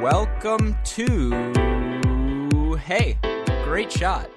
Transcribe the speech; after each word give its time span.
welcome 0.00 0.74
to 0.82 1.30
Hey, 2.76 3.18
Great 3.64 3.92
Shot. 3.92 4.30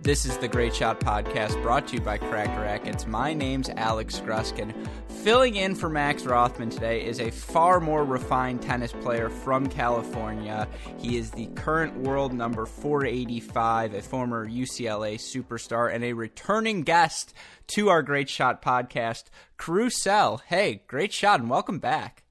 This 0.00 0.26
is 0.26 0.36
the 0.38 0.48
Great 0.48 0.74
Shot 0.74 0.98
Podcast 0.98 1.62
brought 1.62 1.86
to 1.88 1.94
you 1.94 2.00
by 2.00 2.18
Cracked 2.18 2.58
Racquets. 2.58 3.06
My 3.06 3.32
name's 3.32 3.70
Alex 3.70 4.20
Gruskin. 4.20 4.74
Filling 5.22 5.54
in 5.54 5.76
for 5.76 5.88
Max 5.88 6.24
Rothman 6.24 6.68
today 6.68 7.06
is 7.06 7.20
a 7.20 7.30
far 7.30 7.78
more 7.78 8.04
refined 8.04 8.60
tennis 8.60 8.90
player 8.90 9.30
from 9.30 9.68
California. 9.68 10.68
He 10.98 11.16
is 11.16 11.30
the 11.30 11.46
current 11.54 11.96
world 11.98 12.32
number 12.34 12.66
485, 12.66 13.94
a 13.94 14.02
former 14.02 14.48
UCLA 14.48 15.14
superstar, 15.14 15.94
and 15.94 16.02
a 16.02 16.12
returning 16.12 16.82
guest 16.82 17.32
to 17.68 17.88
our 17.88 18.02
Great 18.02 18.28
Shot 18.28 18.60
Podcast, 18.60 19.26
Karue 19.58 19.92
Sell. 19.92 20.42
Hey, 20.48 20.82
great 20.88 21.12
shot 21.12 21.38
and 21.38 21.48
welcome 21.48 21.78
back. 21.78 22.23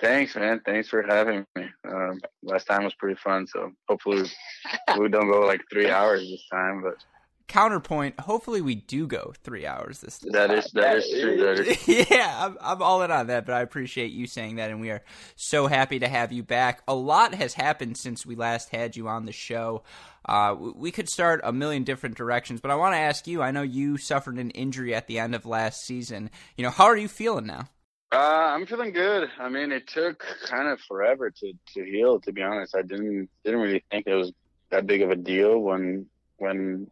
Thanks, 0.00 0.36
man. 0.36 0.60
Thanks 0.64 0.88
for 0.88 1.02
having 1.02 1.44
me. 1.56 1.68
Um, 1.88 2.20
last 2.42 2.66
time 2.66 2.84
was 2.84 2.94
pretty 2.94 3.18
fun, 3.22 3.46
so 3.46 3.72
hopefully 3.88 4.30
we 4.98 5.08
don't 5.08 5.30
go 5.30 5.40
like 5.40 5.62
three 5.70 5.90
hours 5.90 6.20
this 6.20 6.46
time. 6.52 6.82
But 6.82 7.04
counterpoint, 7.48 8.20
hopefully 8.20 8.60
we 8.60 8.76
do 8.76 9.08
go 9.08 9.32
three 9.42 9.66
hours 9.66 10.00
this. 10.00 10.18
this 10.18 10.32
that 10.32 10.48
time. 10.48 10.58
is 10.58 10.70
that 10.74 10.96
is 10.98 11.10
true. 11.10 11.36
That 11.38 11.58
is. 11.66 11.88
yeah, 12.10 12.46
I'm, 12.46 12.56
I'm 12.60 12.80
all 12.80 13.02
in 13.02 13.10
on 13.10 13.26
that, 13.26 13.44
but 13.44 13.54
I 13.54 13.62
appreciate 13.62 14.12
you 14.12 14.28
saying 14.28 14.56
that, 14.56 14.70
and 14.70 14.80
we 14.80 14.90
are 14.90 15.02
so 15.34 15.66
happy 15.66 15.98
to 15.98 16.06
have 16.06 16.30
you 16.30 16.44
back. 16.44 16.82
A 16.86 16.94
lot 16.94 17.34
has 17.34 17.54
happened 17.54 17.96
since 17.96 18.24
we 18.24 18.36
last 18.36 18.68
had 18.70 18.96
you 18.96 19.08
on 19.08 19.26
the 19.26 19.32
show. 19.32 19.82
Uh, 20.24 20.54
we 20.76 20.92
could 20.92 21.08
start 21.08 21.40
a 21.42 21.52
million 21.52 21.82
different 21.82 22.16
directions, 22.16 22.60
but 22.60 22.70
I 22.70 22.76
want 22.76 22.94
to 22.94 22.98
ask 22.98 23.26
you. 23.26 23.42
I 23.42 23.50
know 23.50 23.62
you 23.62 23.96
suffered 23.96 24.36
an 24.36 24.50
injury 24.50 24.94
at 24.94 25.08
the 25.08 25.18
end 25.18 25.34
of 25.34 25.44
last 25.44 25.80
season. 25.84 26.30
You 26.56 26.62
know, 26.62 26.70
how 26.70 26.84
are 26.84 26.96
you 26.96 27.08
feeling 27.08 27.46
now? 27.46 27.68
Uh, 28.10 28.16
I'm 28.54 28.66
feeling 28.66 28.92
good. 28.92 29.28
I 29.38 29.48
mean, 29.50 29.70
it 29.70 29.86
took 29.86 30.24
kind 30.46 30.68
of 30.68 30.80
forever 30.80 31.30
to, 31.30 31.52
to 31.74 31.84
heal. 31.84 32.18
To 32.20 32.32
be 32.32 32.42
honest, 32.42 32.74
I 32.74 32.82
didn't 32.82 33.28
didn't 33.44 33.60
really 33.60 33.84
think 33.90 34.06
it 34.06 34.14
was 34.14 34.32
that 34.70 34.86
big 34.86 35.02
of 35.02 35.10
a 35.10 35.16
deal 35.16 35.58
when 35.58 36.06
when 36.38 36.90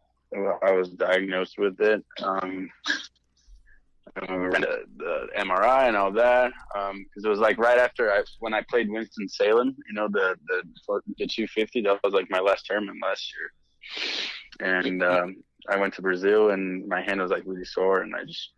I 0.63 0.71
was 0.71 0.89
diagnosed 0.89 1.57
with 1.57 1.79
it. 1.79 2.03
Um, 2.21 2.69
the, 4.15 4.83
the 4.97 5.27
MRI 5.37 5.87
and 5.87 5.95
all 5.95 6.11
that, 6.11 6.51
because 6.73 6.91
um, 6.91 7.05
it 7.23 7.27
was 7.27 7.39
like 7.39 7.57
right 7.57 7.77
after 7.77 8.11
I 8.11 8.23
when 8.39 8.53
I 8.53 8.61
played 8.69 8.89
Winston 8.89 9.27
Salem, 9.27 9.75
you 9.87 9.93
know, 9.93 10.07
the 10.07 10.35
the 10.47 10.61
the 11.17 11.27
250. 11.27 11.81
That 11.81 11.99
was 12.03 12.13
like 12.13 12.29
my 12.29 12.39
last 12.39 12.65
tournament 12.67 12.99
last 13.01 13.33
year, 14.59 14.79
and 14.83 15.03
um, 15.03 15.37
I 15.67 15.77
went 15.77 15.95
to 15.95 16.01
Brazil 16.03 16.51
and 16.51 16.87
my 16.87 17.01
hand 17.01 17.21
was 17.21 17.31
like 17.31 17.43
really 17.45 17.65
sore, 17.65 18.01
and 18.01 18.15
I 18.15 18.23
just 18.23 18.51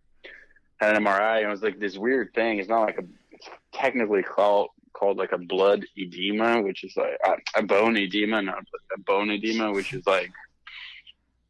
had 0.80 0.96
an 0.96 1.04
MRI 1.04 1.38
and 1.38 1.48
it 1.48 1.50
was 1.50 1.62
like 1.62 1.80
this 1.80 1.98
weird 1.98 2.34
thing. 2.34 2.60
It's 2.60 2.70
not 2.70 2.86
like 2.86 2.98
a 2.98 3.04
it's 3.32 3.50
technically 3.74 4.24
called 4.24 4.70
called 4.94 5.18
like 5.18 5.32
a 5.32 5.38
blood 5.38 5.86
edema, 5.98 6.62
which 6.62 6.84
is 6.84 6.94
like 6.98 7.18
a, 7.26 7.60
a 7.60 7.64
bone 7.64 7.98
edema, 7.98 8.42
not 8.42 8.64
a 8.96 9.00
bone 9.00 9.30
edema, 9.30 9.72
which 9.72 9.94
is 9.94 10.06
like 10.06 10.32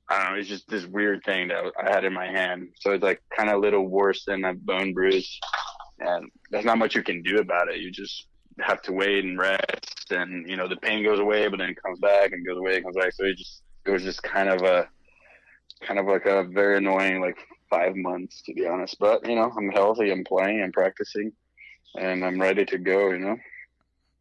I 0.09 0.23
don't 0.23 0.33
know. 0.33 0.39
It's 0.39 0.49
just 0.49 0.67
this 0.67 0.85
weird 0.85 1.23
thing 1.23 1.49
that 1.49 1.71
I 1.79 1.91
had 1.91 2.03
in 2.03 2.13
my 2.13 2.25
hand. 2.25 2.69
So 2.79 2.91
it's 2.91 3.03
like 3.03 3.21
kind 3.35 3.49
of 3.49 3.57
a 3.57 3.59
little 3.59 3.87
worse 3.87 4.25
than 4.25 4.43
a 4.43 4.53
bone 4.53 4.93
bruise, 4.93 5.39
and 5.99 6.29
there's 6.49 6.65
not 6.65 6.79
much 6.79 6.95
you 6.95 7.03
can 7.03 7.21
do 7.21 7.37
about 7.37 7.69
it. 7.69 7.79
You 7.79 7.91
just 7.91 8.25
have 8.59 8.81
to 8.83 8.91
wait 8.91 9.23
and 9.23 9.37
rest, 9.37 10.11
and 10.11 10.49
you 10.49 10.55
know 10.55 10.67
the 10.67 10.77
pain 10.77 11.03
goes 11.03 11.19
away, 11.19 11.47
but 11.47 11.59
then 11.59 11.69
it 11.69 11.81
comes 11.81 11.99
back 11.99 12.31
and 12.31 12.45
goes 12.45 12.57
away 12.57 12.75
and 12.75 12.83
comes 12.83 12.95
back. 12.95 13.13
So 13.13 13.25
it 13.25 13.37
just 13.37 13.61
it 13.85 13.91
was 13.91 14.03
just 14.03 14.23
kind 14.23 14.49
of 14.49 14.63
a 14.63 14.89
kind 15.81 15.99
of 15.99 16.07
like 16.07 16.25
a 16.25 16.43
very 16.43 16.77
annoying 16.77 17.21
like 17.21 17.37
five 17.69 17.95
months 17.95 18.41
to 18.43 18.53
be 18.53 18.65
honest. 18.65 18.97
But 18.99 19.27
you 19.27 19.35
know, 19.35 19.51
I'm 19.55 19.69
healthy, 19.69 20.11
I'm 20.11 20.23
playing, 20.23 20.61
I'm 20.61 20.71
practicing, 20.71 21.31
and 21.97 22.23
I'm 22.23 22.41
ready 22.41 22.65
to 22.65 22.77
go. 22.77 23.11
You 23.11 23.19
know. 23.19 23.37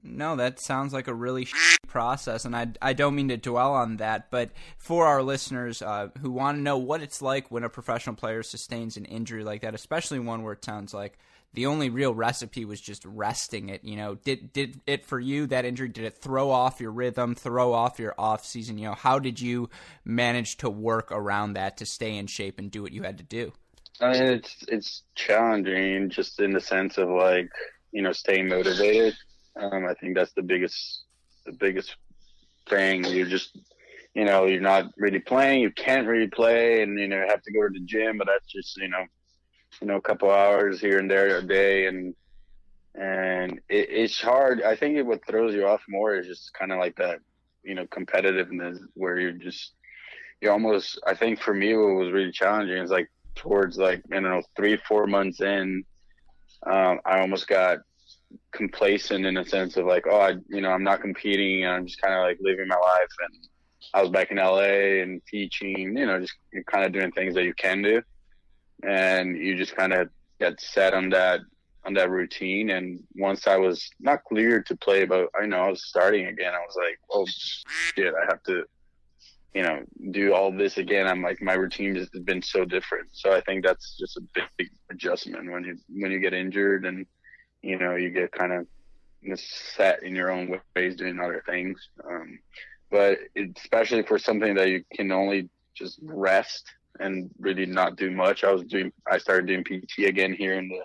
No, 0.02 0.36
that 0.36 0.60
sounds 0.60 0.92
like 0.92 1.08
a 1.08 1.14
really 1.14 1.48
process, 1.88 2.44
and 2.44 2.54
I, 2.54 2.68
I 2.80 2.92
don't 2.92 3.16
mean 3.16 3.28
to 3.28 3.36
dwell 3.36 3.74
on 3.74 3.96
that, 3.96 4.30
but 4.30 4.50
for 4.78 5.06
our 5.06 5.22
listeners 5.22 5.82
uh, 5.82 6.08
who 6.20 6.30
want 6.30 6.56
to 6.56 6.62
know 6.62 6.78
what 6.78 7.02
it's 7.02 7.20
like 7.20 7.50
when 7.50 7.64
a 7.64 7.68
professional 7.68 8.14
player 8.14 8.44
sustains 8.44 8.96
an 8.96 9.04
injury 9.06 9.42
like 9.42 9.62
that, 9.62 9.74
especially 9.74 10.20
one 10.20 10.44
where 10.44 10.52
it 10.52 10.64
sounds 10.64 10.94
like 10.94 11.18
the 11.54 11.66
only 11.66 11.90
real 11.90 12.14
recipe 12.14 12.64
was 12.64 12.80
just 12.80 13.04
resting 13.04 13.68
it. 13.68 13.84
You 13.84 13.96
know, 13.96 14.14
did 14.14 14.52
did 14.52 14.80
it 14.86 15.04
for 15.04 15.18
you 15.18 15.46
that 15.48 15.64
injury? 15.64 15.88
Did 15.88 16.04
it 16.04 16.18
throw 16.18 16.50
off 16.50 16.80
your 16.80 16.92
rhythm, 16.92 17.34
throw 17.34 17.72
off 17.72 17.98
your 17.98 18.14
off 18.18 18.44
season? 18.44 18.78
You 18.78 18.88
know, 18.88 18.94
how 18.94 19.18
did 19.18 19.40
you 19.40 19.70
manage 20.04 20.56
to 20.58 20.70
work 20.70 21.10
around 21.10 21.54
that 21.54 21.78
to 21.78 21.86
stay 21.86 22.16
in 22.16 22.26
shape 22.26 22.58
and 22.58 22.70
do 22.70 22.82
what 22.82 22.92
you 22.92 23.02
had 23.02 23.18
to 23.18 23.24
do? 23.24 23.52
I 24.00 24.12
mean, 24.12 24.22
it's 24.22 24.64
it's 24.68 25.02
challenging 25.14 26.10
just 26.10 26.38
in 26.40 26.52
the 26.52 26.60
sense 26.60 26.98
of 26.98 27.08
like 27.08 27.50
you 27.92 28.02
know 28.02 28.12
staying 28.12 28.48
motivated. 28.48 29.14
Um, 29.56 29.86
I 29.86 29.94
think 29.94 30.16
that's 30.16 30.32
the 30.34 30.42
biggest 30.42 31.04
the 31.46 31.52
biggest 31.52 31.96
thing. 32.68 33.04
You're 33.04 33.26
just 33.26 33.58
you 34.14 34.24
know 34.24 34.46
you're 34.46 34.60
not 34.60 34.92
really 34.96 35.18
playing. 35.18 35.62
You 35.62 35.72
can't 35.72 36.06
really 36.06 36.28
play, 36.28 36.82
and 36.82 36.98
you 36.98 37.08
know 37.08 37.24
have 37.28 37.42
to 37.42 37.52
go 37.52 37.62
to 37.62 37.72
the 37.72 37.84
gym. 37.84 38.18
But 38.18 38.28
that's 38.28 38.52
just 38.52 38.76
you 38.76 38.88
know 38.88 39.04
you 39.80 39.86
know, 39.86 39.96
a 39.96 40.00
couple 40.00 40.30
hours 40.30 40.80
here 40.80 40.98
and 40.98 41.10
there 41.10 41.38
a 41.38 41.42
day, 41.42 41.86
and 41.86 42.14
and 42.94 43.60
it, 43.68 43.88
it's 43.90 44.20
hard. 44.20 44.62
I 44.62 44.74
think 44.76 45.06
what 45.06 45.26
throws 45.26 45.54
you 45.54 45.66
off 45.66 45.82
more 45.88 46.16
is 46.16 46.26
just 46.26 46.52
kind 46.54 46.72
of 46.72 46.78
like 46.78 46.96
that, 46.96 47.20
you 47.62 47.74
know, 47.74 47.86
competitiveness 47.86 48.78
where 48.94 49.18
you're 49.18 49.32
just 49.32 49.74
you 50.40 50.50
almost. 50.50 51.00
I 51.06 51.14
think 51.14 51.40
for 51.40 51.54
me, 51.54 51.76
what 51.76 51.94
was 51.94 52.12
really 52.12 52.32
challenging 52.32 52.78
is 52.78 52.90
like 52.90 53.08
towards 53.34 53.78
like 53.78 54.02
I 54.10 54.14
don't 54.14 54.24
know 54.24 54.42
three 54.56 54.76
four 54.88 55.06
months 55.06 55.40
in, 55.40 55.84
um, 56.66 57.00
I 57.04 57.20
almost 57.20 57.46
got 57.46 57.78
complacent 58.52 59.24
in 59.24 59.36
a 59.36 59.44
sense 59.44 59.76
of 59.76 59.86
like, 59.86 60.06
oh, 60.08 60.20
I, 60.20 60.30
you 60.48 60.60
know, 60.60 60.70
I'm 60.70 60.84
not 60.84 61.00
competing. 61.00 61.64
and 61.64 61.72
I'm 61.72 61.86
just 61.86 62.00
kind 62.00 62.14
of 62.14 62.22
like 62.22 62.38
living 62.40 62.68
my 62.68 62.76
life. 62.76 63.08
And 63.20 63.48
I 63.94 64.02
was 64.02 64.10
back 64.10 64.30
in 64.30 64.36
LA 64.38 65.02
and 65.02 65.22
teaching, 65.26 65.96
you 65.96 66.06
know, 66.06 66.20
just 66.20 66.34
kind 66.66 66.84
of 66.84 66.92
doing 66.92 67.12
things 67.12 67.34
that 67.34 67.44
you 67.44 67.54
can 67.54 67.82
do 67.82 68.02
and 68.82 69.36
you 69.36 69.56
just 69.56 69.76
kind 69.76 69.92
of 69.92 70.08
get 70.40 70.60
set 70.60 70.94
on 70.94 71.10
that 71.10 71.40
on 71.84 71.94
that 71.94 72.10
routine. 72.10 72.70
And 72.70 73.00
once 73.16 73.46
I 73.46 73.56
was 73.56 73.88
not 74.00 74.24
cleared 74.24 74.66
to 74.66 74.76
play, 74.76 75.04
but 75.04 75.28
I 75.40 75.46
know 75.46 75.58
I 75.58 75.70
was 75.70 75.86
starting 75.86 76.26
again, 76.26 76.52
I 76.54 76.58
was 76.58 76.76
like, 76.76 76.98
oh 77.10 77.26
shit, 77.26 78.14
I 78.14 78.26
have 78.26 78.42
to, 78.44 78.64
you 79.54 79.62
know, 79.62 79.82
do 80.10 80.34
all 80.34 80.52
this 80.52 80.78
again. 80.78 81.06
I'm 81.06 81.22
like, 81.22 81.40
my 81.40 81.54
routine 81.54 81.96
has 81.96 82.08
been 82.08 82.42
so 82.42 82.64
different. 82.64 83.08
So 83.12 83.32
I 83.32 83.40
think 83.40 83.64
that's 83.64 83.96
just 83.98 84.16
a 84.16 84.22
big, 84.34 84.44
big 84.56 84.68
adjustment 84.90 85.50
when 85.50 85.64
you 85.64 85.76
when 85.88 86.12
you 86.12 86.20
get 86.20 86.34
injured 86.34 86.84
and 86.84 87.06
you 87.62 87.78
know 87.78 87.96
you 87.96 88.10
get 88.10 88.32
kind 88.32 88.52
of 88.52 88.66
set 89.34 90.02
in 90.02 90.14
your 90.14 90.30
own 90.30 90.60
ways 90.76 90.96
doing 90.96 91.18
other 91.18 91.42
things. 91.46 91.88
Um, 92.08 92.38
but 92.90 93.18
especially 93.56 94.02
for 94.02 94.18
something 94.18 94.54
that 94.54 94.68
you 94.68 94.84
can 94.94 95.12
only 95.12 95.48
just 95.74 95.98
rest 96.02 96.64
and 97.00 97.30
really 97.38 97.66
not 97.66 97.96
do 97.96 98.10
much. 98.10 98.44
I 98.44 98.52
was 98.52 98.64
doing, 98.64 98.92
I 99.10 99.18
started 99.18 99.46
doing 99.46 99.64
PT 99.64 100.06
again 100.06 100.32
here 100.32 100.54
in 100.54 100.68
the, 100.68 100.80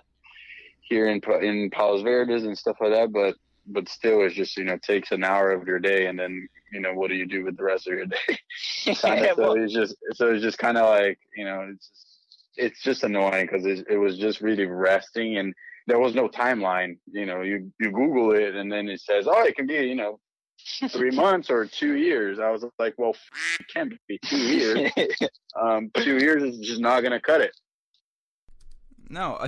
here 0.82 1.08
in 1.08 1.20
in 1.42 1.70
Palos 1.70 2.02
Verdes 2.02 2.44
and 2.44 2.56
stuff 2.56 2.76
like 2.80 2.92
that. 2.92 3.12
But 3.12 3.34
but 3.66 3.88
still, 3.88 4.22
it's 4.22 4.34
just 4.34 4.56
you 4.56 4.64
know 4.64 4.78
takes 4.78 5.12
an 5.12 5.24
hour 5.24 5.50
of 5.50 5.66
your 5.66 5.78
day, 5.78 6.06
and 6.06 6.18
then 6.18 6.48
you 6.72 6.80
know 6.80 6.92
what 6.92 7.08
do 7.08 7.14
you 7.14 7.26
do 7.26 7.44
with 7.44 7.56
the 7.56 7.64
rest 7.64 7.86
of 7.86 7.94
your 7.94 8.06
day? 8.06 8.16
yeah, 8.84 8.94
so 8.94 9.34
well, 9.38 9.54
it's 9.54 9.72
just 9.72 9.96
so 10.12 10.30
it's 10.30 10.42
just 10.42 10.58
kind 10.58 10.76
of 10.76 10.88
like 10.88 11.18
you 11.36 11.44
know 11.44 11.68
it's 11.72 11.88
just, 11.88 12.06
it's 12.56 12.82
just 12.82 13.04
annoying 13.04 13.46
because 13.46 13.66
it, 13.66 13.86
it 13.88 13.96
was 13.96 14.18
just 14.18 14.40
really 14.40 14.66
resting 14.66 15.38
and 15.38 15.54
there 15.86 15.98
was 15.98 16.14
no 16.14 16.28
timeline. 16.28 16.98
You 17.06 17.26
know, 17.26 17.42
you 17.42 17.72
you 17.80 17.90
Google 17.90 18.32
it 18.32 18.54
and 18.54 18.70
then 18.70 18.88
it 18.88 19.00
says, 19.00 19.26
oh, 19.26 19.42
it 19.42 19.56
can 19.56 19.66
be 19.66 19.74
you 19.74 19.94
know 19.94 20.20
three 20.88 21.10
months 21.12 21.50
or 21.50 21.66
two 21.66 21.96
years. 21.96 22.38
I 22.38 22.50
was 22.50 22.64
like, 22.78 22.94
well, 22.96 23.14
it 23.60 23.66
can't 23.72 23.92
be 24.08 24.18
two 24.24 24.36
years. 24.36 24.92
um, 25.60 25.90
two 25.96 26.18
years 26.18 26.42
is 26.42 26.58
just 26.58 26.80
not 26.80 27.00
going 27.00 27.12
to 27.12 27.20
cut 27.20 27.40
it. 27.40 27.52
No, 29.10 29.38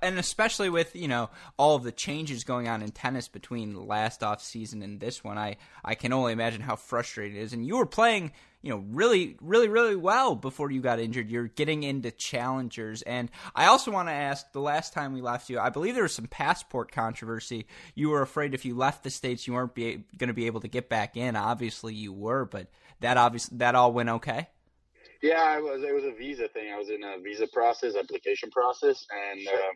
and 0.00 0.18
especially 0.18 0.70
with 0.70 0.96
you 0.96 1.06
know 1.06 1.28
all 1.58 1.76
of 1.76 1.84
the 1.84 1.92
changes 1.92 2.44
going 2.44 2.66
on 2.66 2.82
in 2.82 2.90
tennis 2.90 3.28
between 3.28 3.86
last 3.86 4.22
off 4.22 4.42
season 4.42 4.82
and 4.82 5.00
this 5.00 5.22
one, 5.22 5.38
I 5.38 5.56
I 5.84 5.94
can 5.94 6.12
only 6.12 6.32
imagine 6.32 6.62
how 6.62 6.76
frustrating 6.76 7.36
it 7.36 7.42
is. 7.42 7.52
And 7.52 7.64
you 7.66 7.76
were 7.76 7.86
playing 7.86 8.32
you 8.62 8.70
know 8.70 8.84
really 8.90 9.36
really 9.40 9.68
really 9.68 9.96
well 9.96 10.34
before 10.34 10.70
you 10.70 10.80
got 10.80 11.00
injured. 11.00 11.30
You're 11.30 11.48
getting 11.48 11.82
into 11.82 12.10
challengers, 12.10 13.02
and 13.02 13.30
I 13.54 13.66
also 13.66 13.90
want 13.90 14.08
to 14.08 14.12
ask: 14.12 14.50
the 14.52 14.60
last 14.60 14.92
time 14.92 15.12
we 15.12 15.20
left 15.20 15.50
you, 15.50 15.58
I 15.58 15.68
believe 15.68 15.94
there 15.94 16.04
was 16.04 16.14
some 16.14 16.28
passport 16.28 16.92
controversy. 16.92 17.66
You 17.94 18.10
were 18.10 18.22
afraid 18.22 18.54
if 18.54 18.64
you 18.64 18.76
left 18.76 19.02
the 19.04 19.10
states, 19.10 19.46
you 19.46 19.52
weren't 19.52 19.74
going 19.74 20.04
to 20.18 20.32
be 20.32 20.46
able 20.46 20.60
to 20.60 20.68
get 20.68 20.88
back 20.88 21.16
in. 21.16 21.36
Obviously, 21.36 21.94
you 21.94 22.12
were, 22.12 22.44
but 22.44 22.68
that 23.00 23.16
obviously 23.16 23.58
that 23.58 23.74
all 23.74 23.92
went 23.92 24.08
okay. 24.08 24.48
Yeah, 25.22 25.56
it 25.56 25.62
was. 25.62 25.82
It 25.82 25.94
was 25.94 26.04
a 26.04 26.12
visa 26.12 26.48
thing. 26.48 26.72
I 26.72 26.78
was 26.78 26.88
in 26.88 27.04
a 27.04 27.20
visa 27.22 27.46
process, 27.46 27.94
application 27.94 28.50
process, 28.50 29.06
and 29.30 29.46
uh, 29.46 29.72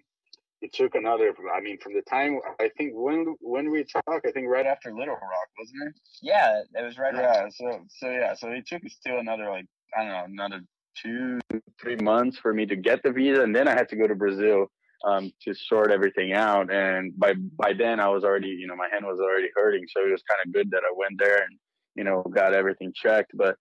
it 0.62 0.72
took 0.72 0.94
another. 0.94 1.34
I 1.54 1.60
mean, 1.60 1.78
from 1.78 1.94
the 1.94 2.02
time 2.02 2.38
I 2.60 2.70
think 2.76 2.92
when 2.94 3.36
when 3.40 3.70
we 3.70 3.84
talk, 3.84 4.22
I 4.26 4.30
think 4.32 4.48
right 4.48 4.66
after 4.66 4.90
Little 4.90 5.14
Rock, 5.14 5.48
wasn't 5.58 5.88
it? 5.88 5.94
Yeah, 6.22 6.62
it 6.74 6.84
was 6.84 6.98
right. 6.98 7.14
Yeah. 7.14 7.44
After. 7.46 7.50
So 7.50 7.80
so 7.88 8.10
yeah, 8.10 8.34
so 8.34 8.48
it 8.48 8.66
took 8.66 8.82
still 8.88 9.18
another 9.18 9.48
like 9.50 9.66
I 9.96 10.02
don't 10.02 10.08
know 10.08 10.24
another 10.44 10.60
two 11.00 11.40
three 11.80 11.96
months 11.96 12.38
for 12.38 12.54
me 12.54 12.66
to 12.66 12.76
get 12.76 13.02
the 13.02 13.12
visa, 13.12 13.42
and 13.42 13.54
then 13.54 13.68
I 13.68 13.72
had 13.72 13.88
to 13.90 13.96
go 13.96 14.06
to 14.06 14.14
Brazil 14.14 14.66
um, 15.06 15.32
to 15.42 15.54
sort 15.54 15.90
everything 15.90 16.32
out. 16.32 16.72
And 16.72 17.12
by 17.18 17.34
by 17.34 17.72
then, 17.72 18.00
I 18.00 18.08
was 18.08 18.24
already, 18.24 18.48
you 18.48 18.66
know, 18.66 18.76
my 18.76 18.88
hand 18.90 19.04
was 19.04 19.20
already 19.20 19.48
hurting, 19.54 19.86
so 19.88 20.06
it 20.06 20.10
was 20.10 20.22
kind 20.22 20.40
of 20.46 20.52
good 20.52 20.70
that 20.70 20.82
I 20.84 20.92
went 20.96 21.18
there 21.18 21.42
and 21.42 21.58
you 21.94 22.04
know 22.04 22.22
got 22.22 22.54
everything 22.54 22.92
checked. 22.94 23.32
But 23.34 23.56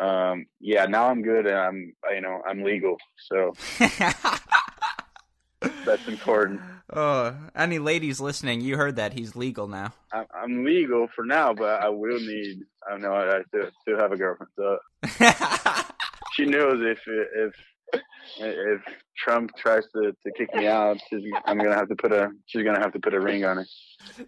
um, 0.00 0.46
yeah, 0.60 0.86
now 0.86 1.08
I'm 1.08 1.22
good 1.22 1.46
and 1.46 1.56
I'm 1.56 1.92
you 2.12 2.20
know 2.20 2.42
I'm 2.48 2.62
legal, 2.62 2.96
so 3.16 3.54
that's 5.84 6.06
important. 6.08 6.60
Oh, 6.92 7.34
any 7.56 7.78
ladies 7.78 8.20
listening, 8.20 8.60
you 8.60 8.76
heard 8.76 8.96
that 8.96 9.14
he's 9.14 9.34
legal 9.34 9.66
now. 9.66 9.92
I'm 10.12 10.64
legal 10.64 11.08
for 11.14 11.24
now, 11.24 11.54
but 11.54 11.82
I 11.82 11.88
will 11.88 12.20
need. 12.20 12.62
I 12.86 12.92
don't 12.92 13.02
know. 13.02 13.14
I 13.14 13.42
still, 13.48 13.70
still 13.82 13.98
have 13.98 14.12
a 14.12 14.16
girlfriend, 14.16 14.50
so 14.56 14.78
she 16.34 16.44
knows 16.44 16.80
if 16.82 16.98
if 17.06 17.54
if 18.38 18.80
Trump 19.16 19.50
tries 19.56 19.84
to, 19.94 20.12
to 20.12 20.32
kick 20.36 20.54
me 20.54 20.66
out, 20.66 20.98
I'm 21.46 21.58
gonna 21.58 21.74
have 21.74 21.88
to 21.88 21.96
put 21.96 22.12
a 22.12 22.30
she's 22.46 22.64
gonna 22.64 22.80
have 22.80 22.92
to 22.92 23.00
put 23.00 23.14
a 23.14 23.20
ring 23.20 23.44
on 23.44 23.58
it. 23.58 23.68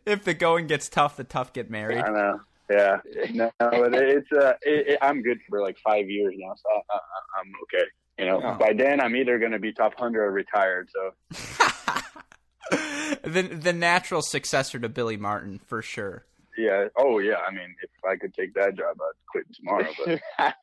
If 0.06 0.24
the 0.24 0.34
going 0.34 0.66
gets 0.66 0.88
tough, 0.88 1.16
the 1.16 1.24
tough 1.24 1.52
get 1.52 1.70
married. 1.70 1.98
I 1.98 2.10
know. 2.10 2.40
Yeah. 2.70 2.96
No, 3.32 3.50
but 3.60 3.94
it's 3.94 4.30
uh, 4.32 4.54
it, 4.62 4.88
it, 4.88 4.98
I'm 5.00 5.22
good 5.22 5.38
for 5.48 5.60
like 5.62 5.76
five 5.84 6.08
years 6.08 6.34
now, 6.36 6.54
so 6.56 6.82
I, 6.90 7.40
am 7.40 7.52
okay. 7.64 7.86
You 8.18 8.26
know, 8.26 8.40
oh. 8.42 8.54
by 8.58 8.72
then 8.72 9.00
I'm 9.00 9.14
either 9.16 9.38
gonna 9.38 9.58
be 9.58 9.72
top 9.72 9.98
hundred 9.98 10.24
or 10.24 10.30
retired. 10.30 10.88
So. 10.92 11.12
the 13.22 13.42
the 13.42 13.72
natural 13.72 14.22
successor 14.22 14.78
to 14.78 14.88
Billy 14.88 15.16
Martin 15.16 15.60
for 15.66 15.82
sure. 15.82 16.24
Yeah. 16.56 16.88
Oh 16.96 17.18
yeah. 17.18 17.36
I 17.46 17.50
mean, 17.50 17.74
if 17.82 17.90
I 18.08 18.16
could 18.16 18.34
take 18.34 18.54
that 18.54 18.76
job, 18.76 18.96
I'd 19.00 19.26
quit 19.30 19.46
tomorrow. 19.54 19.92
But 20.38 20.54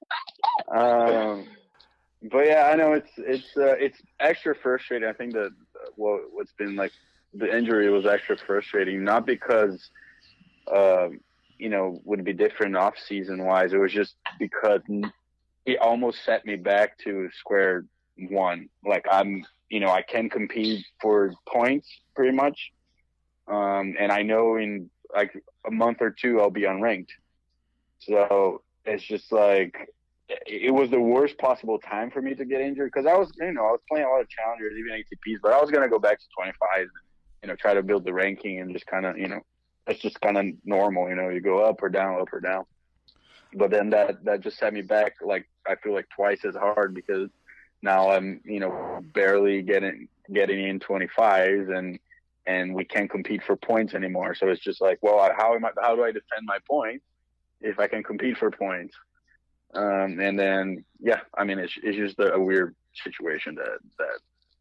um, 0.76 1.46
but 2.32 2.46
yeah, 2.48 2.70
I 2.72 2.76
know 2.76 2.94
it's 2.94 3.12
it's 3.18 3.58
uh, 3.58 3.76
it's 3.78 4.02
extra 4.20 4.56
frustrating. 4.56 5.08
I 5.08 5.14
think 5.14 5.34
that 5.34 5.52
what 5.96 6.22
what's 6.32 6.54
been 6.54 6.76
like 6.76 6.92
the 7.34 7.56
injury 7.56 7.90
was 7.90 8.06
extra 8.06 8.38
frustrating, 8.38 9.04
not 9.04 9.26
because 9.26 9.90
um, 10.74 11.20
you 11.58 11.70
know 11.70 12.00
would 12.06 12.24
be 12.24 12.34
different 12.34 12.76
off 12.76 12.96
season 12.98 13.44
wise. 13.44 13.74
It 13.74 13.78
was 13.78 13.92
just 13.92 14.16
because 14.40 14.82
it 15.66 15.80
almost 15.80 16.24
set 16.26 16.46
me 16.46 16.56
back 16.56 16.98
to 17.00 17.30
square 17.40 17.86
one. 18.30 18.70
Like 18.86 19.06
I'm, 19.10 19.46
you 19.70 19.80
know, 19.80 19.90
I 19.90 20.02
can 20.02 20.30
compete 20.30 20.86
for 21.02 21.34
points 21.48 21.88
pretty 22.16 22.36
much, 22.36 22.72
um, 23.48 23.96
and 24.00 24.12
I 24.12 24.22
know 24.24 24.58
in 24.58 24.90
like 25.16 25.32
a 25.66 25.72
month 25.72 25.98
or 26.02 26.12
two 26.12 26.42
I'll 26.42 26.50
be 26.50 26.62
unranked. 26.62 27.10
So 28.00 28.62
it's 28.86 29.04
just 29.04 29.32
like 29.32 29.90
it 30.46 30.74
was 30.74 30.90
the 30.90 31.00
worst 31.00 31.38
possible 31.38 31.80
time 31.80 32.10
for 32.12 32.22
me 32.22 32.34
to 32.34 32.46
get 32.46 32.62
injured 32.62 32.92
because 32.94 33.06
I 33.06 33.16
was, 33.16 33.32
you 33.40 33.52
know, 33.52 33.62
I 33.62 33.72
was 33.72 33.82
playing 33.90 34.06
a 34.06 34.10
lot 34.10 34.22
of 34.22 34.30
challengers, 34.30 34.74
even 34.78 34.92
ATPs, 34.94 35.40
but 35.42 35.54
I 35.54 35.62
was 35.62 35.72
gonna 35.72 35.90
go 35.90 36.00
back 36.00 36.20
to 36.20 36.26
25, 36.38 36.88
you 37.42 37.50
know, 37.50 37.56
try 37.56 37.74
to 37.74 37.84
build 37.84 38.06
the 38.06 38.14
ranking 38.14 38.60
and 38.60 38.74
just 38.74 38.86
kind 38.88 39.06
of, 39.06 39.18
you 39.18 39.28
know, 39.28 39.42
that's 39.86 40.00
just 40.00 40.20
kind 40.22 40.38
of 40.38 40.46
normal, 40.64 41.10
you 41.10 41.16
know, 41.16 41.30
you 41.30 41.42
go 41.42 41.60
up 41.60 41.82
or 41.84 41.90
down, 41.90 42.20
up 42.22 42.32
or 42.32 42.40
down. 42.40 42.66
But 43.56 43.72
then 43.72 43.90
that 43.92 44.24
that 44.26 44.42
just 44.42 44.58
set 44.58 44.74
me 44.74 44.82
back, 44.82 45.16
like 45.22 45.48
I 45.68 45.76
feel 45.76 45.94
like 45.94 46.08
twice 46.10 46.44
as 46.46 46.56
hard 46.56 46.94
because 46.94 47.30
now 47.82 48.12
I'm, 48.12 48.42
you 48.46 48.60
know, 48.60 49.02
barely 49.14 49.62
getting 49.62 50.08
getting 50.32 50.68
in 50.68 50.80
25s 50.80 51.76
and 51.76 52.00
and 52.46 52.74
we 52.74 52.84
can't 52.84 53.10
compete 53.10 53.44
for 53.44 53.56
points 53.56 53.94
anymore. 53.94 54.36
So 54.36 54.48
it's 54.48 54.62
just 54.62 54.82
like, 54.82 55.00
well, 55.02 55.30
how 55.38 55.56
am 55.56 55.66
I? 55.66 55.70
How 55.82 55.96
do 55.96 56.04
I 56.04 56.12
defend 56.12 56.46
my 56.46 56.58
points 56.70 57.06
if 57.62 57.80
I 57.80 57.88
can 57.88 58.04
compete 58.04 58.38
for 58.38 58.52
points? 58.52 58.96
Um, 59.74 60.20
and 60.20 60.38
then, 60.38 60.86
yeah, 61.00 61.22
I 61.36 61.44
mean, 61.44 61.58
it's, 61.60 61.74
it's 61.82 61.98
just 61.98 62.20
a, 62.20 62.34
a, 62.34 62.40
weird 62.40 62.76
situation 62.94 63.56
that, 63.56 63.80
that, 63.98 64.20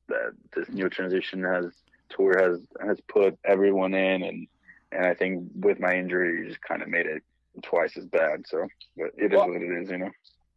that 0.08 0.32
this 0.54 0.68
new 0.70 0.88
transition 0.88 1.42
has 1.44 1.66
tour 2.08 2.38
has, 2.40 2.60
has 2.80 2.98
put 3.08 3.38
everyone 3.44 3.92
in. 3.92 4.22
And, 4.22 4.46
and 4.90 5.04
I 5.04 5.14
think 5.14 5.50
with 5.54 5.80
my 5.80 5.94
injury, 5.94 6.48
just 6.48 6.62
kind 6.62 6.82
of 6.82 6.88
made 6.88 7.06
it 7.06 7.22
twice 7.62 7.96
as 7.96 8.06
bad. 8.06 8.44
So 8.46 8.66
but 8.96 9.10
it 9.16 9.32
is 9.32 9.36
well, 9.36 9.48
what 9.48 9.62
it 9.62 9.82
is, 9.82 9.90
you 9.90 9.98
know. 9.98 10.10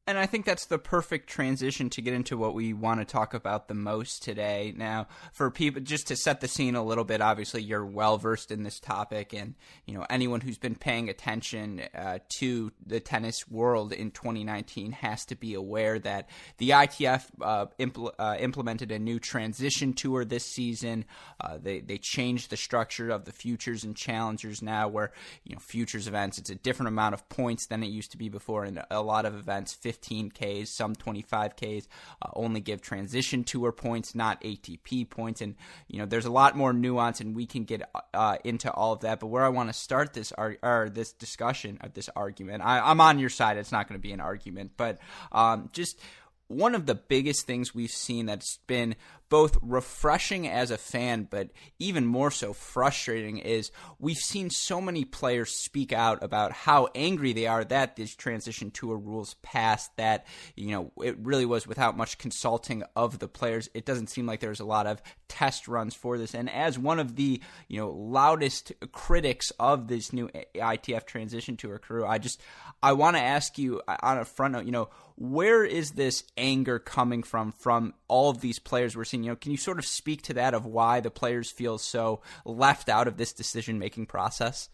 And 0.07 0.19
I 0.19 0.27
think 0.27 0.45
that's 0.45 0.65
the 0.65 0.77
perfect 0.77 1.27
transition 1.27 1.89
to 1.89 2.01
get 2.01 2.13
into 2.13 2.37
what 2.37 2.53
we 2.53 2.73
want 2.73 2.99
to 2.99 3.05
talk 3.05 3.33
about 3.33 3.67
the 3.67 3.73
most 3.73 4.21
today. 4.21 4.71
Now, 4.77 5.07
for 5.33 5.49
people, 5.49 5.81
just 5.81 6.05
to 6.07 6.15
set 6.15 6.41
the 6.41 6.47
scene 6.47 6.75
a 6.75 6.83
little 6.83 7.03
bit, 7.03 7.21
obviously 7.21 7.63
you're 7.63 7.83
well 7.83 8.19
versed 8.19 8.51
in 8.51 8.61
this 8.61 8.79
topic, 8.79 9.33
and 9.33 9.55
you 9.87 9.95
know 9.95 10.05
anyone 10.07 10.41
who's 10.41 10.59
been 10.59 10.75
paying 10.75 11.09
attention 11.09 11.81
uh, 11.95 12.19
to 12.37 12.71
the 12.85 12.99
tennis 12.99 13.49
world 13.49 13.93
in 13.93 14.11
2019 14.11 14.91
has 14.91 15.25
to 15.25 15.35
be 15.35 15.55
aware 15.55 15.97
that 15.97 16.29
the 16.59 16.69
ITF 16.69 17.25
uh, 17.41 17.65
impl- 17.79 18.13
uh, 18.19 18.37
implemented 18.39 18.91
a 18.91 18.99
new 18.99 19.17
transition 19.17 19.93
tour 19.93 20.23
this 20.23 20.45
season. 20.45 21.05
Uh, 21.41 21.57
they 21.59 21.79
they 21.79 21.97
changed 21.97 22.51
the 22.51 22.57
structure 22.57 23.09
of 23.09 23.25
the 23.25 23.31
futures 23.31 23.83
and 23.83 23.95
challengers 23.95 24.61
now, 24.61 24.87
where 24.87 25.11
you 25.43 25.55
know 25.55 25.59
futures 25.59 26.07
events 26.07 26.37
it's 26.37 26.51
a 26.51 26.55
different 26.55 26.89
amount 26.89 27.15
of 27.15 27.27
points 27.27 27.65
than 27.65 27.81
it 27.81 27.87
used 27.87 28.11
to 28.11 28.17
be 28.17 28.29
before, 28.29 28.65
and 28.65 28.83
a 28.91 29.01
lot 29.01 29.25
of 29.25 29.35
events 29.35 29.73
15Ks, 30.01 30.68
some 30.68 30.95
25Ks, 30.95 31.88
uh, 32.21 32.30
only 32.33 32.59
give 32.59 32.81
transition 32.81 33.44
tour 33.44 33.71
points, 33.71 34.15
not 34.15 34.42
ATP 34.42 35.09
points. 35.09 35.42
And, 35.42 35.56
you 35.88 36.00
know, 36.00 36.06
there's 36.06 36.25
a 36.25 36.31
lot 36.31 36.56
more 36.56 36.74
nuance, 36.74 37.21
and 37.21 37.36
we 37.36 37.45
can 37.45 37.63
get 37.63 37.89
uh, 38.13 38.38
into 38.44 38.71
all 38.71 38.94
of 38.94 39.01
that. 39.01 39.19
But 39.19 39.27
where 39.27 39.44
I 39.44 39.50
want 39.50 39.69
to 39.69 39.74
start 39.74 40.13
this 40.13 40.31
ar- 40.31 40.57
or 40.62 40.89
this 40.89 41.13
discussion 41.13 41.77
of 41.81 41.94
this 41.94 42.09
argument, 42.15 42.63
I, 42.63 42.92
am 42.92 43.01
on 43.01 43.19
your 43.19 43.30
side. 43.30 43.57
It's 43.57 43.71
not 43.71 43.88
going 43.88 44.00
to 44.00 44.03
be 44.03 44.13
an 44.13 44.21
argument, 44.21 44.71
but 44.77 45.00
um, 45.31 45.69
just 45.74 46.00
one 46.48 46.75
of 46.75 46.86
the 46.86 46.95
biggest 46.95 47.48
things 47.48 47.74
we've 47.74 47.89
seen 47.89 48.27
that's 48.27 48.59
been 48.68 48.95
both 49.35 49.57
refreshing 49.61 50.47
as 50.47 50.71
a 50.71 50.77
fan, 50.77 51.27
but 51.29 51.49
even 51.77 52.05
more 52.05 52.31
so 52.31 52.53
frustrating 52.53 53.37
is 53.37 53.69
we've 53.99 54.15
seen 54.15 54.49
so 54.49 54.79
many 54.79 55.03
players 55.03 55.51
speak 55.51 55.91
out 55.91 56.23
about 56.23 56.53
how 56.53 56.87
angry 56.95 57.33
they 57.33 57.45
are 57.45 57.65
that 57.65 57.97
this 57.97 58.15
transition 58.15 58.71
tour 58.71 58.95
rules 58.95 59.33
passed. 59.41 59.91
That 59.97 60.25
you 60.55 60.71
know 60.71 60.93
it 61.03 61.17
really 61.19 61.45
was 61.45 61.67
without 61.67 61.97
much 61.97 62.17
consulting 62.17 62.83
of 62.95 63.19
the 63.19 63.27
players. 63.27 63.67
It 63.73 63.85
doesn't 63.85 64.07
seem 64.07 64.25
like 64.25 64.39
there's 64.39 64.61
a 64.61 64.65
lot 64.65 64.87
of 64.87 65.01
test 65.27 65.67
runs 65.67 65.93
for 65.93 66.17
this. 66.17 66.33
And 66.33 66.49
as 66.49 66.79
one 66.79 67.01
of 67.01 67.17
the 67.17 67.41
you 67.67 67.77
know 67.77 67.91
loudest 67.91 68.71
critics 68.93 69.51
of 69.59 69.89
this 69.89 70.13
new 70.13 70.29
ITF 70.55 71.05
transition 71.05 71.57
tour 71.57 71.77
crew, 71.77 72.05
I 72.05 72.19
just 72.19 72.39
I 72.81 72.93
want 72.93 73.17
to 73.17 73.21
ask 73.21 73.57
you 73.57 73.81
uh, 73.85 73.97
on 74.01 74.17
a 74.17 74.23
front 74.23 74.53
note, 74.53 74.63
you 74.63 74.71
know, 74.71 74.88
where 75.17 75.65
is 75.65 75.91
this 75.91 76.23
anger 76.38 76.79
coming 76.79 77.23
from 77.23 77.51
from 77.51 77.93
all 78.07 78.29
of 78.29 78.39
these 78.39 78.59
players 78.59 78.95
we're 78.95 79.05
seeing? 79.05 79.25
You 79.25 79.31
know, 79.31 79.36
can 79.36 79.51
you 79.51 79.57
sort 79.57 79.80
of 79.80 79.86
speak 79.86 80.22
to 80.24 80.34
that 80.36 80.53
of 80.53 80.65
why 80.65 81.00
the 81.00 81.12
players 81.12 81.50
feel 81.50 81.77
so 81.77 82.22
left 82.46 82.89
out 82.89 83.08
of 83.08 83.17
this 83.17 83.34
decision 83.34 83.79
making 83.79 84.05
process? 84.05 84.70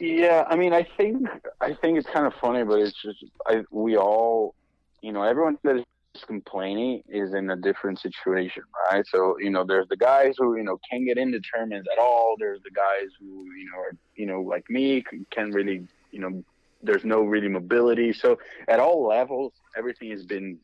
Yeah, 0.00 0.44
I 0.48 0.56
mean, 0.56 0.72
I 0.72 0.86
think 0.96 1.28
I 1.60 1.74
think 1.74 1.98
it's 1.98 2.08
kind 2.08 2.26
of 2.26 2.34
funny, 2.40 2.64
but 2.64 2.80
it's 2.80 3.00
just 3.00 3.24
I, 3.46 3.62
we 3.70 3.96
all, 3.96 4.54
you 5.00 5.12
know, 5.12 5.22
everyone 5.22 5.56
that 5.62 5.76
is 5.76 6.24
complaining 6.26 7.02
is 7.08 7.32
in 7.34 7.50
a 7.50 7.56
different 7.56 8.00
situation, 8.00 8.64
right? 8.90 9.04
So 9.06 9.36
you 9.38 9.50
know, 9.50 9.64
there's 9.64 9.88
the 9.88 9.96
guys 9.96 10.34
who 10.36 10.56
you 10.56 10.64
know 10.64 10.78
can 10.90 11.06
get 11.06 11.16
into 11.16 11.40
tournaments 11.40 11.88
at 11.92 12.00
all. 12.00 12.34
There's 12.38 12.60
the 12.62 12.70
guys 12.70 13.10
who 13.20 13.44
you 13.54 13.70
know 13.70 13.78
are 13.78 13.92
you 14.16 14.26
know 14.26 14.40
like 14.40 14.68
me 14.68 15.04
can 15.30 15.52
really 15.52 15.86
you 16.10 16.18
know 16.18 16.42
there's 16.84 17.04
no 17.04 17.22
really 17.22 17.48
mobility. 17.48 18.12
So 18.12 18.38
at 18.68 18.78
all 18.80 19.06
levels, 19.06 19.52
everything 19.76 20.10
has 20.10 20.24
been, 20.24 20.58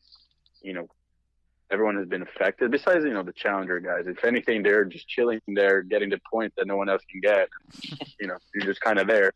you 0.61 0.73
know, 0.73 0.87
everyone 1.71 1.97
has 1.97 2.07
been 2.07 2.21
affected. 2.21 2.71
Besides, 2.71 3.05
you 3.05 3.13
know, 3.13 3.23
the 3.23 3.33
challenger 3.33 3.79
guys. 3.79 4.03
If 4.05 4.23
anything, 4.23 4.61
they're 4.61 4.85
just 4.85 5.07
chilling 5.07 5.39
there, 5.47 5.81
getting 5.81 6.09
the 6.09 6.19
points 6.31 6.55
that 6.57 6.67
no 6.67 6.75
one 6.75 6.89
else 6.89 7.01
can 7.09 7.21
get. 7.21 7.49
you 8.19 8.27
know, 8.27 8.37
you're 8.53 8.65
just 8.65 8.81
kind 8.81 8.99
of 8.99 9.07
there. 9.07 9.31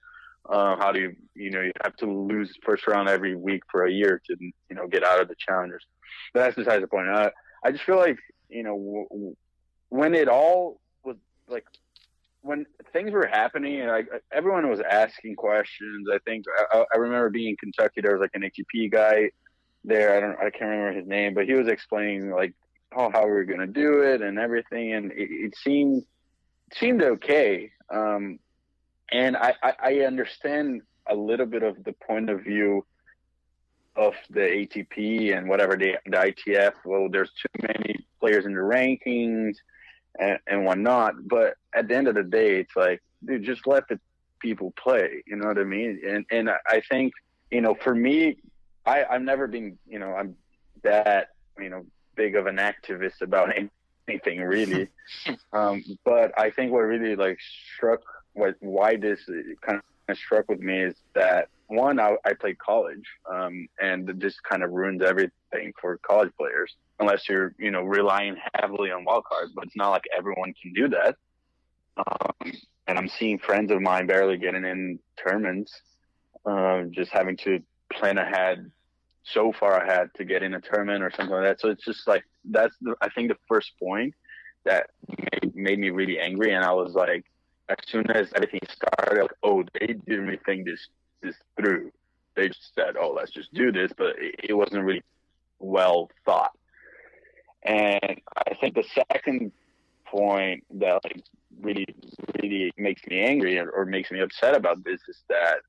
Uh, 0.48 0.76
how 0.78 0.92
do 0.92 1.00
you, 1.00 1.16
you 1.34 1.50
know, 1.50 1.62
you 1.62 1.72
have 1.84 1.96
to 1.96 2.06
lose 2.06 2.54
first 2.64 2.86
round 2.86 3.10
every 3.10 3.36
week 3.36 3.64
for 3.72 3.86
a 3.86 3.92
year 3.92 4.22
to, 4.28 4.36
you 4.40 4.76
know, 4.76 4.88
get 4.88 5.04
out 5.04 5.20
of 5.20 5.28
the 5.28 5.36
challengers. 5.40 5.84
But 6.34 6.42
that's 6.42 6.56
besides 6.56 6.82
the 6.82 6.88
point. 6.88 7.08
Uh, 7.08 7.32
I 7.64 7.72
just 7.72 7.84
feel 7.84 7.98
like, 7.98 8.20
you 8.50 8.62
know, 8.62 9.08
w- 9.10 9.36
when 9.90 10.14
it 10.14 10.28
all 10.28 10.80
was 11.04 11.16
like 11.48 11.66
when 12.42 12.68
things 12.94 13.12
were 13.12 13.26
happening 13.26 13.82
and 13.82 13.90
I, 13.90 14.04
everyone 14.32 14.70
was 14.70 14.82
asking 14.82 15.36
questions, 15.36 16.08
I 16.14 16.20
think 16.26 16.46
I, 16.72 16.86
I, 16.94 16.98
remember 16.98 17.32
being 17.32 17.50
in 17.50 17.58
Kentucky. 17.58 18.02
There 18.02 18.16
was 18.16 18.22
like 18.22 18.36
an 18.36 18.44
ATP 18.44 18.92
guy 18.92 19.32
there. 19.88 20.16
I 20.16 20.20
don't, 20.20 20.38
I 20.38 20.50
can't 20.50 20.70
remember 20.70 20.94
his 21.00 21.08
name, 21.08 21.34
but 21.34 21.46
he 21.46 21.54
was 21.54 21.68
explaining 21.68 22.32
like 22.32 22.54
how 22.92 23.10
how 23.12 23.26
we 23.26 23.32
were 23.32 23.46
gonna 23.46 23.68
do 23.68 24.02
it 24.02 24.22
and 24.22 24.40
everything, 24.40 24.94
and 24.94 25.12
it, 25.12 25.30
it 25.30 25.56
seemed 25.58 26.04
seemed 26.74 27.04
okay. 27.04 27.72
Um, 27.90 28.40
and 29.12 29.38
I, 29.38 29.54
I, 29.62 29.74
I 29.84 29.94
understand 30.00 30.82
a 31.08 31.16
little 31.16 31.46
bit 31.46 31.64
of 31.64 31.84
the 31.84 31.94
point 31.94 32.30
of 32.30 32.42
view 32.42 32.86
of 33.96 34.14
the 34.30 34.40
ATP 34.40 35.38
and 35.38 35.48
whatever 35.48 35.78
the, 35.78 35.96
the 36.06 36.18
ITF. 36.18 36.74
Well, 36.84 37.08
there's 37.10 37.32
too 37.32 37.62
many 37.62 38.06
players 38.20 38.46
in 38.46 38.54
the 38.54 38.60
rankings 38.60 39.56
and, 40.20 40.40
and 40.48 40.66
whatnot. 40.66 41.28
But 41.28 41.56
at 41.74 41.88
the 41.88 41.96
end 41.96 42.08
of 42.08 42.16
the 42.16 42.24
day, 42.24 42.60
it's 42.60 42.76
like, 42.76 43.02
dude, 43.24 43.44
just 43.44 43.68
let 43.68 43.88
the 43.88 44.00
people 44.40 44.74
play. 44.78 45.24
You 45.28 45.36
know 45.36 45.48
what 45.48 45.60
I 45.60 45.64
mean? 45.64 46.02
And 46.06 46.26
and 46.32 46.50
I 46.50 46.82
think 46.90 47.14
you 47.52 47.62
know, 47.62 47.76
for 47.76 47.96
me, 47.96 48.38
I 48.86 49.06
I've 49.06 49.22
never 49.22 49.48
been 49.48 49.78
you 49.88 50.00
know 50.00 50.14
I'm 50.14 50.36
that 50.84 51.30
you 51.60 51.70
know 51.70 51.86
big 52.16 52.36
of 52.36 52.48
an 52.48 52.58
activist 52.58 53.22
about 53.22 53.50
anything 54.08 54.42
really. 54.42 54.90
um, 55.54 55.84
but 56.04 56.38
I 56.38 56.50
think 56.50 56.72
what 56.72 56.82
really 56.82 57.16
like 57.16 57.38
struck, 57.76 58.02
what 58.34 58.56
why 58.60 58.96
this 58.96 59.20
kind 59.62 59.82
of 60.10 60.18
struck 60.18 60.50
with 60.50 60.60
me 60.60 60.84
is 60.84 60.96
that 61.14 61.50
one, 61.68 62.00
I, 62.00 62.16
I 62.24 62.34
played 62.34 62.60
college, 62.60 63.06
um, 63.32 63.68
and 63.80 64.08
this 64.22 64.40
kind 64.40 64.64
of 64.64 64.72
ruins 64.72 65.02
everything 65.02 65.74
for 65.82 65.98
college 65.98 66.32
players 66.38 66.76
unless 67.00 67.28
you're 67.28 67.56
you 67.58 67.72
know 67.72 67.82
relying 67.82 68.38
heavily 68.54 68.92
on 68.92 69.04
wild 69.04 69.26
cards. 69.26 69.52
But 69.56 69.66
it's 69.66 69.76
not 69.76 69.90
like 69.90 70.04
everyone 70.16 70.54
can 70.62 70.74
do 70.74 70.90
that. 70.90 71.16
Um, 71.98 72.52
and 72.88 72.98
I'm 72.98 73.08
seeing 73.08 73.40
friends 73.40 73.72
of 73.72 73.82
mine 73.82 74.06
barely 74.06 74.38
getting 74.38 74.66
in 74.66 75.00
tournaments, 75.18 75.74
uh, 76.46 76.84
just 76.92 77.12
having 77.12 77.38
to 77.38 77.60
plan 78.06 78.18
ahead 78.20 78.72
so 79.24 79.52
far 79.52 79.82
ahead 79.82 80.10
to 80.16 80.24
get 80.24 80.44
in 80.44 80.54
a 80.54 80.62
tournament 80.62 81.04
or 81.04 81.12
something 81.12 81.36
like 81.36 81.44
that. 81.44 81.60
So 81.60 81.70
it's 81.70 81.84
just 81.84 82.08
like 82.08 82.24
that's 82.46 82.76
the, 82.82 82.96
I 83.02 83.10
think 83.10 83.30
the 83.30 83.38
first 83.48 83.72
point 83.82 84.14
that 84.64 84.92
made, 85.08 85.56
made 85.56 85.80
me 85.80 85.90
really 85.90 86.20
angry, 86.20 86.54
and 86.54 86.64
I 86.64 86.72
was 86.72 86.94
like, 86.94 87.26
as 87.70 87.78
soon 87.88 88.10
as 88.12 88.32
everything 88.36 88.62
started, 88.72 89.22
like, 89.22 89.32
oh, 89.44 89.64
they 89.80 89.94
didn't 90.08 90.40
think 90.46 90.66
this 90.66 90.88
this 91.22 91.36
through. 91.58 91.92
They 92.36 92.50
just 92.50 92.76
said, 92.76 92.96
oh, 93.00 93.12
let's 93.12 93.32
just 93.32 93.54
do 93.54 93.72
this, 93.72 93.92
but 93.98 94.16
it, 94.20 94.36
it 94.50 94.54
wasn't 94.54 94.84
really 94.84 95.04
well 95.60 96.12
thought. 96.26 96.52
And 97.64 98.22
I 98.38 98.54
think 98.60 98.76
the 98.76 98.84
second 98.94 99.52
point 100.06 100.64
that 100.76 101.00
like 101.04 101.24
really 101.60 101.88
really 102.40 102.72
makes 102.78 103.02
me 103.08 103.22
angry 103.22 103.58
or, 103.58 103.70
or 103.72 103.86
makes 103.86 104.12
me 104.12 104.20
upset 104.20 104.56
about 104.56 104.84
this 104.84 105.00
is 105.08 105.24
that 105.30 105.62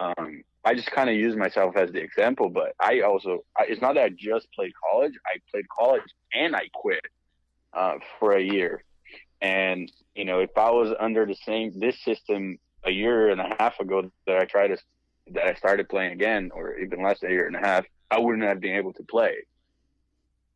um, 0.00 0.42
I 0.64 0.74
just 0.74 0.90
kind 0.90 1.08
of 1.08 1.16
use 1.16 1.36
myself 1.36 1.76
as 1.76 1.92
the 1.92 2.00
example, 2.00 2.48
but 2.48 2.74
I 2.80 3.00
also 3.00 3.44
I, 3.56 3.64
it's 3.68 3.80
not 3.80 3.94
that 3.94 4.04
I 4.04 4.08
just 4.10 4.48
played 4.52 4.72
college. 4.90 5.12
I 5.26 5.38
played 5.50 5.68
college 5.68 6.02
and 6.34 6.56
I 6.56 6.68
quit 6.74 7.00
uh, 7.72 7.94
for 8.18 8.32
a 8.32 8.42
year, 8.42 8.82
and 9.40 9.90
you 10.14 10.24
know 10.24 10.40
if 10.40 10.50
I 10.56 10.70
was 10.70 10.94
under 10.98 11.24
the 11.24 11.36
same 11.46 11.78
this 11.78 12.02
system 12.04 12.58
a 12.84 12.90
year 12.90 13.30
and 13.30 13.40
a 13.40 13.54
half 13.58 13.78
ago 13.80 14.10
that 14.26 14.38
I 14.38 14.44
tried 14.44 14.68
to 14.68 14.78
that 15.32 15.46
I 15.46 15.54
started 15.54 15.88
playing 15.88 16.12
again, 16.12 16.50
or 16.54 16.76
even 16.78 17.02
less 17.02 17.22
a 17.22 17.28
year 17.28 17.46
and 17.46 17.56
a 17.56 17.60
half, 17.60 17.84
I 18.10 18.18
wouldn't 18.18 18.44
have 18.44 18.60
been 18.60 18.76
able 18.76 18.92
to 18.94 19.02
play. 19.04 19.34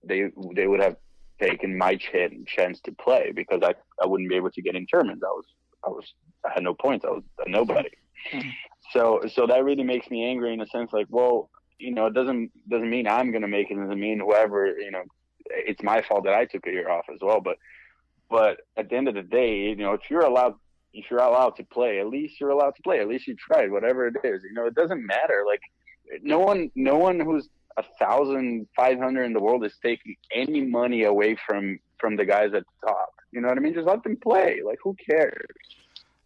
They 0.04 0.30
they 0.54 0.66
would 0.66 0.80
have 0.80 0.96
taken 1.40 1.76
my 1.76 1.96
ch- 1.96 2.46
chance 2.46 2.80
to 2.80 2.92
play 2.92 3.32
because 3.34 3.62
I, 3.62 3.74
I 4.02 4.06
wouldn't 4.06 4.28
be 4.28 4.36
able 4.36 4.50
to 4.50 4.62
get 4.62 4.74
in 4.74 4.86
tournaments. 4.86 5.22
I 5.24 5.30
was 5.30 5.44
I 5.84 5.88
was 5.88 6.04
I 6.44 6.50
had 6.54 6.62
no 6.62 6.74
points. 6.74 7.04
I 7.04 7.10
was 7.10 7.22
a 7.44 7.48
nobody. 7.48 7.90
So 8.92 9.20
so 9.32 9.46
that 9.46 9.64
really 9.64 9.84
makes 9.84 10.10
me 10.10 10.24
angry 10.24 10.52
in 10.52 10.60
a 10.60 10.66
sense 10.66 10.92
like, 10.92 11.06
well, 11.08 11.50
you 11.78 11.92
know, 11.92 12.06
it 12.06 12.14
doesn't 12.14 12.50
doesn't 12.68 12.90
mean 12.90 13.06
I'm 13.06 13.32
gonna 13.32 13.48
make 13.48 13.70
it. 13.70 13.74
It 13.74 13.80
doesn't 13.80 14.00
mean 14.00 14.20
whoever, 14.20 14.66
you 14.66 14.90
know, 14.90 15.02
it's 15.46 15.82
my 15.82 16.02
fault 16.02 16.24
that 16.24 16.34
I 16.34 16.44
took 16.44 16.66
a 16.66 16.70
year 16.70 16.90
off 16.90 17.06
as 17.12 17.18
well. 17.20 17.40
But 17.40 17.56
but 18.28 18.60
at 18.76 18.88
the 18.88 18.96
end 18.96 19.08
of 19.08 19.14
the 19.14 19.22
day, 19.22 19.70
you 19.70 19.76
know, 19.76 19.92
if 19.92 20.02
you're 20.10 20.24
allowed 20.24 20.54
if 20.92 21.10
you're 21.10 21.20
allowed 21.20 21.56
to 21.56 21.64
play, 21.64 22.00
at 22.00 22.08
least 22.08 22.40
you're 22.40 22.50
allowed 22.50 22.74
to 22.76 22.82
play. 22.82 23.00
At 23.00 23.08
least 23.08 23.26
you 23.26 23.36
tried, 23.36 23.70
whatever 23.70 24.08
it 24.08 24.16
is. 24.24 24.42
You 24.42 24.54
know, 24.54 24.66
it 24.66 24.74
doesn't 24.74 25.04
matter. 25.06 25.44
Like 25.46 25.60
no 26.22 26.38
one 26.38 26.70
no 26.74 26.96
one 26.96 27.20
who's 27.20 27.48
a 27.76 27.84
thousand 27.98 28.66
five 28.76 28.98
hundred 28.98 29.24
in 29.24 29.32
the 29.32 29.40
world 29.40 29.64
is 29.64 29.74
taking 29.82 30.16
any 30.34 30.62
money 30.62 31.04
away 31.04 31.36
from 31.46 31.78
from 31.98 32.16
the 32.16 32.24
guys 32.24 32.52
at 32.54 32.64
the 32.64 32.88
top. 32.88 33.10
You 33.32 33.40
know 33.40 33.48
what 33.48 33.58
I 33.58 33.60
mean? 33.60 33.74
Just 33.74 33.86
let 33.86 34.02
them 34.02 34.16
play. 34.16 34.60
Like 34.64 34.78
who 34.82 34.96
cares? 35.08 35.46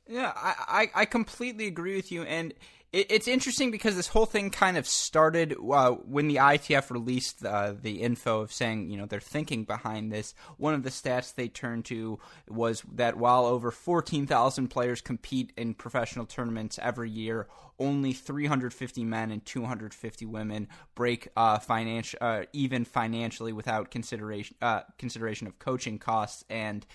Yeah, 0.07 0.33
I, 0.37 0.55
I, 0.95 1.03
I 1.03 1.05
completely 1.07 1.67
agree 1.67 1.97
with 1.97 2.13
you, 2.13 2.25
and 2.25 2.53
it, 2.93 3.11
it's 3.11 3.27
interesting 3.27 3.71
because 3.71 3.97
this 3.97 4.07
whole 4.07 4.27
thing 4.27 4.51
kind 4.51 4.77
of 4.77 4.87
started 4.87 5.55
uh, 5.73 5.93
when 5.93 6.29
the 6.29 6.37
ITF 6.37 6.91
released 6.91 7.45
uh, 7.45 7.73
the 7.81 8.03
info 8.03 8.41
of 8.41 8.53
saying 8.53 8.91
you 8.91 8.99
know 8.99 9.07
they're 9.07 9.21
thinking 9.21 9.65
behind 9.65 10.13
this. 10.13 10.35
One 10.59 10.75
of 10.75 10.83
the 10.83 10.91
stats 10.91 11.35
they 11.35 11.49
turned 11.49 11.87
to 11.87 12.19
was 12.49 12.83
that 12.93 13.17
while 13.17 13.47
over 13.47 13.71
fourteen 13.71 14.27
thousand 14.27 14.69
players 14.69 15.01
compete 15.01 15.53
in 15.57 15.73
professional 15.73 16.27
tournaments 16.27 16.79
every 16.83 17.11
year, 17.11 17.49
only 17.79 18.13
350 18.13 19.05
men 19.05 19.31
and 19.31 19.45
250 19.45 20.27
women 20.27 20.69
break 20.95 21.29
uh, 21.37 21.59
financial 21.59 22.19
uh, 22.21 22.43
even 22.53 22.85
financially 22.85 23.53
without 23.53 23.91
consideration 23.91 24.55
uh, 24.63 24.83
consideration 24.99 25.47
of 25.47 25.59
coaching 25.59 25.99
costs 25.99 26.45
and 26.49 26.87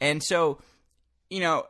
and 0.00 0.22
so 0.22 0.58
you 1.28 1.40
know 1.40 1.66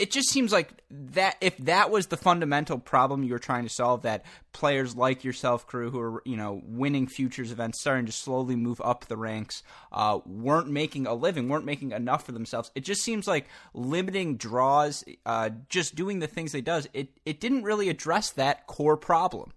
it 0.00 0.10
just 0.10 0.30
seems 0.30 0.50
like 0.50 0.72
that 0.90 1.36
if 1.42 1.56
that 1.58 1.90
was 1.90 2.06
the 2.06 2.16
fundamental 2.16 2.78
problem 2.78 3.22
you 3.22 3.32
were 3.32 3.38
trying 3.38 3.64
to 3.64 3.68
solve 3.68 4.02
that 4.02 4.24
players 4.52 4.96
like 4.96 5.22
yourself 5.24 5.66
crew 5.66 5.90
who 5.90 6.00
are 6.00 6.22
you 6.24 6.36
know 6.36 6.62
winning 6.64 7.06
futures 7.06 7.52
events 7.52 7.80
starting 7.80 8.06
to 8.06 8.12
slowly 8.12 8.56
move 8.56 8.80
up 8.82 9.04
the 9.06 9.16
ranks 9.16 9.62
uh, 9.92 10.18
weren't 10.24 10.68
making 10.68 11.06
a 11.06 11.14
living 11.14 11.48
weren't 11.48 11.66
making 11.66 11.92
enough 11.92 12.24
for 12.24 12.32
themselves 12.32 12.70
it 12.74 12.80
just 12.80 13.02
seems 13.02 13.28
like 13.28 13.46
limiting 13.74 14.36
draws 14.36 15.04
uh, 15.26 15.50
just 15.68 15.94
doing 15.94 16.18
the 16.18 16.26
things 16.26 16.52
they 16.52 16.62
does 16.62 16.88
it, 16.94 17.10
it 17.26 17.38
didn't 17.38 17.62
really 17.62 17.88
address 17.88 18.30
that 18.30 18.66
core 18.66 18.96
problem. 18.96 19.52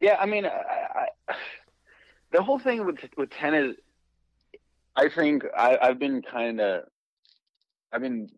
Yeah 0.00 0.16
i 0.18 0.24
mean 0.24 0.46
I, 0.46 1.06
I, 1.28 1.34
the 2.32 2.42
whole 2.42 2.58
thing 2.58 2.86
with 2.86 2.98
with 3.18 3.30
tennis 3.30 3.76
i 4.96 5.08
think 5.10 5.44
I, 5.56 5.78
i've 5.82 5.98
been 5.98 6.22
kind 6.22 6.60
of 6.60 6.84
I've 7.92 8.02
been 8.02 8.28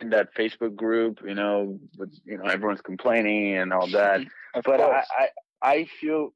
in 0.00 0.10
that 0.10 0.34
Facebook 0.34 0.74
group, 0.74 1.20
you 1.24 1.34
know, 1.34 1.78
with 1.98 2.12
you 2.24 2.38
know 2.38 2.44
everyone's 2.44 2.80
complaining 2.80 3.56
and 3.56 3.72
all 3.72 3.86
that. 3.88 4.20
but 4.64 4.80
I, 4.80 5.04
I, 5.18 5.28
I 5.62 5.86
feel 6.00 6.32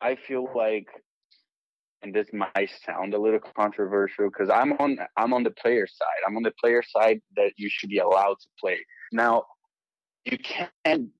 I 0.00 0.16
feel 0.16 0.48
like, 0.54 0.86
and 2.02 2.14
this 2.14 2.28
might 2.32 2.70
sound 2.84 3.14
a 3.14 3.18
little 3.18 3.40
controversial 3.56 4.28
because 4.28 4.50
I'm 4.50 4.72
on 4.74 4.98
I'm 5.16 5.32
on 5.34 5.42
the 5.42 5.50
player 5.50 5.86
side. 5.86 6.22
I'm 6.26 6.36
on 6.36 6.42
the 6.42 6.54
player 6.60 6.82
side 6.82 7.20
that 7.36 7.52
you 7.56 7.68
should 7.70 7.90
be 7.90 7.98
allowed 7.98 8.36
to 8.40 8.48
play. 8.60 8.78
Now, 9.12 9.44
you 10.24 10.38
can't 10.38 11.10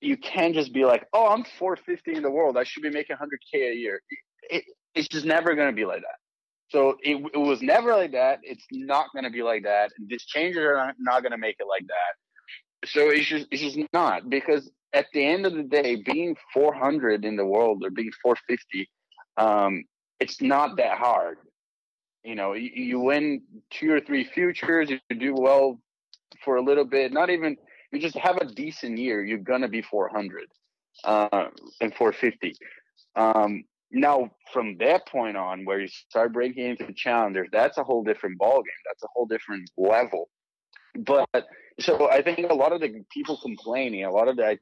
you 0.00 0.16
can't 0.16 0.54
just 0.54 0.72
be 0.72 0.84
like, 0.84 1.06
oh, 1.12 1.28
I'm 1.28 1.44
450 1.58 2.16
in 2.16 2.22
the 2.22 2.30
world. 2.30 2.56
I 2.56 2.64
should 2.64 2.82
be 2.82 2.90
making 2.90 3.16
100k 3.16 3.70
a 3.70 3.74
year. 3.74 4.00
It, 4.48 4.64
it's 4.94 5.08
just 5.08 5.26
never 5.26 5.54
going 5.54 5.68
to 5.68 5.76
be 5.76 5.84
like 5.84 6.00
that. 6.00 6.19
So 6.70 6.96
it, 7.02 7.16
it 7.34 7.38
was 7.38 7.62
never 7.62 7.94
like 7.94 8.12
that. 8.12 8.40
It's 8.42 8.64
not 8.70 9.06
going 9.12 9.24
to 9.24 9.30
be 9.30 9.42
like 9.42 9.64
that. 9.64 9.90
These 10.06 10.24
changes 10.24 10.62
are 10.62 10.76
not, 10.76 10.94
not 10.98 11.22
going 11.22 11.32
to 11.32 11.38
make 11.38 11.56
it 11.58 11.66
like 11.68 11.86
that. 11.88 12.88
So 12.88 13.10
it's 13.10 13.26
just 13.26 13.46
it's 13.50 13.60
just 13.60 13.78
not 13.92 14.30
because 14.30 14.70
at 14.92 15.06
the 15.12 15.24
end 15.24 15.46
of 15.46 15.54
the 15.54 15.62
day, 15.62 15.96
being 15.96 16.36
400 16.54 17.24
in 17.24 17.36
the 17.36 17.44
world 17.44 17.82
or 17.84 17.90
being 17.90 18.10
450, 18.22 18.88
um, 19.36 19.84
it's 20.18 20.40
not 20.40 20.76
that 20.76 20.98
hard. 20.98 21.38
You 22.24 22.34
know, 22.34 22.54
you, 22.54 22.70
you 22.74 23.00
win 23.00 23.42
two 23.70 23.92
or 23.92 24.00
three 24.00 24.24
futures, 24.24 24.90
you 24.90 24.98
do 25.18 25.34
well 25.34 25.80
for 26.44 26.56
a 26.56 26.62
little 26.62 26.84
bit. 26.84 27.12
Not 27.12 27.30
even 27.30 27.56
you 27.92 28.00
just 28.00 28.16
have 28.16 28.36
a 28.36 28.46
decent 28.46 28.98
year, 28.98 29.24
you're 29.24 29.38
gonna 29.38 29.68
be 29.68 29.82
400 29.82 30.44
uh, 31.04 31.48
and 31.80 31.94
450. 31.94 32.54
Um, 33.16 33.64
now 33.92 34.30
from 34.52 34.76
that 34.78 35.06
point 35.06 35.36
on 35.36 35.64
where 35.64 35.80
you 35.80 35.88
start 35.88 36.32
breaking 36.32 36.64
into 36.64 36.92
challengers 36.92 37.48
that's 37.52 37.78
a 37.78 37.84
whole 37.84 38.02
different 38.04 38.38
ball 38.38 38.56
game 38.56 38.82
that's 38.86 39.02
a 39.02 39.08
whole 39.14 39.26
different 39.26 39.68
level. 39.76 40.28
But 40.96 41.28
so 41.78 42.10
i 42.10 42.20
think 42.22 42.38
a 42.50 42.54
lot 42.54 42.72
of 42.72 42.80
the 42.80 43.04
people 43.12 43.38
complaining 43.42 44.04
a 44.04 44.10
lot 44.10 44.28
of 44.28 44.36
the 44.36 44.58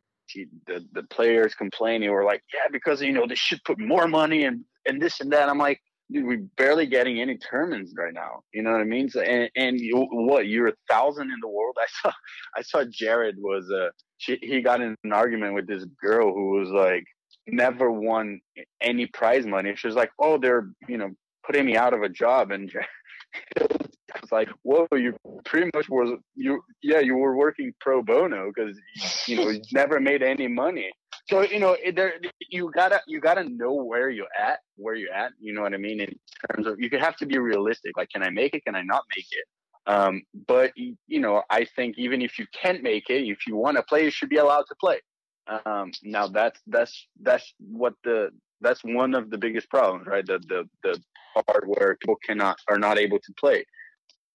the, 0.66 0.84
the 0.92 1.02
players 1.04 1.54
complaining 1.54 2.10
were 2.10 2.24
like 2.24 2.42
yeah 2.52 2.68
because 2.70 3.00
you 3.00 3.12
know 3.12 3.26
they 3.26 3.34
should 3.34 3.62
put 3.64 3.78
more 3.78 4.06
money 4.06 4.44
and 4.44 4.64
and 4.86 5.00
this 5.00 5.20
and 5.20 5.32
that. 5.32 5.48
I'm 5.48 5.58
like 5.58 5.80
dude 6.10 6.26
we're 6.26 6.46
barely 6.56 6.86
getting 6.86 7.20
any 7.20 7.36
tournaments 7.36 7.92
right 7.96 8.14
now. 8.14 8.42
You 8.52 8.62
know 8.62 8.72
what 8.72 8.80
i 8.80 8.84
mean? 8.84 9.08
So, 9.08 9.20
and 9.20 9.50
and 9.56 9.78
you, 9.78 10.06
what 10.10 10.46
you're 10.46 10.68
a 10.68 10.74
thousand 10.88 11.30
in 11.30 11.38
the 11.40 11.48
world? 11.48 11.76
I 11.80 11.86
saw 12.02 12.12
i 12.56 12.62
saw 12.62 12.84
jared 12.90 13.36
was 13.38 13.70
uh 13.70 13.88
she, 14.18 14.38
he 14.42 14.60
got 14.60 14.80
in 14.80 14.96
an 15.04 15.12
argument 15.12 15.54
with 15.54 15.66
this 15.66 15.84
girl 16.02 16.32
who 16.32 16.50
was 16.50 16.70
like 16.70 17.04
never 17.48 17.90
won 17.90 18.40
any 18.80 19.06
prize 19.06 19.46
money. 19.46 19.74
She 19.76 19.86
was 19.86 19.96
like, 19.96 20.10
"Oh, 20.18 20.38
they're 20.38 20.68
you 20.88 20.98
know 20.98 21.10
putting 21.46 21.66
me 21.66 21.76
out 21.76 21.94
of 21.94 22.02
a 22.02 22.08
job," 22.08 22.50
and 22.50 22.70
I 23.60 24.20
was 24.20 24.32
like, 24.32 24.48
"Whoa, 24.62 24.86
you 24.92 25.16
pretty 25.44 25.70
much 25.74 25.88
was 25.88 26.18
you 26.34 26.62
yeah 26.82 27.00
you 27.00 27.16
were 27.16 27.36
working 27.36 27.72
pro 27.80 28.02
bono 28.02 28.50
because 28.54 28.78
you 29.26 29.36
know 29.36 29.48
you 29.48 29.60
never 29.72 30.00
made 30.00 30.22
any 30.22 30.48
money." 30.48 30.90
So 31.28 31.42
you 31.42 31.60
know 31.60 31.76
there 31.94 32.14
you 32.50 32.70
gotta 32.74 33.02
you 33.06 33.20
gotta 33.20 33.44
know 33.44 33.74
where 33.74 34.08
you're 34.08 34.26
at, 34.38 34.60
where 34.76 34.94
you're 34.94 35.12
at. 35.12 35.32
You 35.40 35.52
know 35.52 35.62
what 35.62 35.74
I 35.74 35.78
mean 35.78 36.00
in 36.00 36.14
terms 36.50 36.66
of 36.66 36.80
you 36.80 36.88
have 36.98 37.16
to 37.16 37.26
be 37.26 37.38
realistic. 37.38 37.96
Like, 37.96 38.10
can 38.10 38.22
I 38.22 38.30
make 38.30 38.54
it? 38.54 38.64
Can 38.64 38.74
I 38.74 38.82
not 38.82 39.02
make 39.14 39.26
it? 39.30 39.44
Um, 39.88 40.22
but 40.46 40.72
you 40.76 41.20
know, 41.20 41.42
I 41.50 41.64
think 41.64 41.96
even 41.98 42.20
if 42.22 42.38
you 42.38 42.46
can't 42.52 42.82
make 42.82 43.08
it, 43.08 43.22
if 43.26 43.46
you 43.46 43.56
want 43.56 43.76
to 43.78 43.82
play, 43.82 44.04
you 44.04 44.10
should 44.10 44.28
be 44.28 44.36
allowed 44.36 44.64
to 44.68 44.74
play. 44.80 45.00
Um, 45.48 45.92
now 46.02 46.28
that's 46.28 46.60
that's 46.66 47.06
that's 47.22 47.54
what 47.58 47.94
the 48.04 48.30
that's 48.60 48.82
one 48.84 49.14
of 49.14 49.30
the 49.30 49.38
biggest 49.38 49.70
problems, 49.70 50.06
right? 50.06 50.26
The 50.26 50.38
the 50.38 50.68
the 50.82 51.00
part 51.46 51.66
where 51.66 51.96
people 51.96 52.16
cannot 52.16 52.58
are 52.68 52.78
not 52.78 52.98
able 52.98 53.18
to 53.18 53.32
play. 53.34 53.64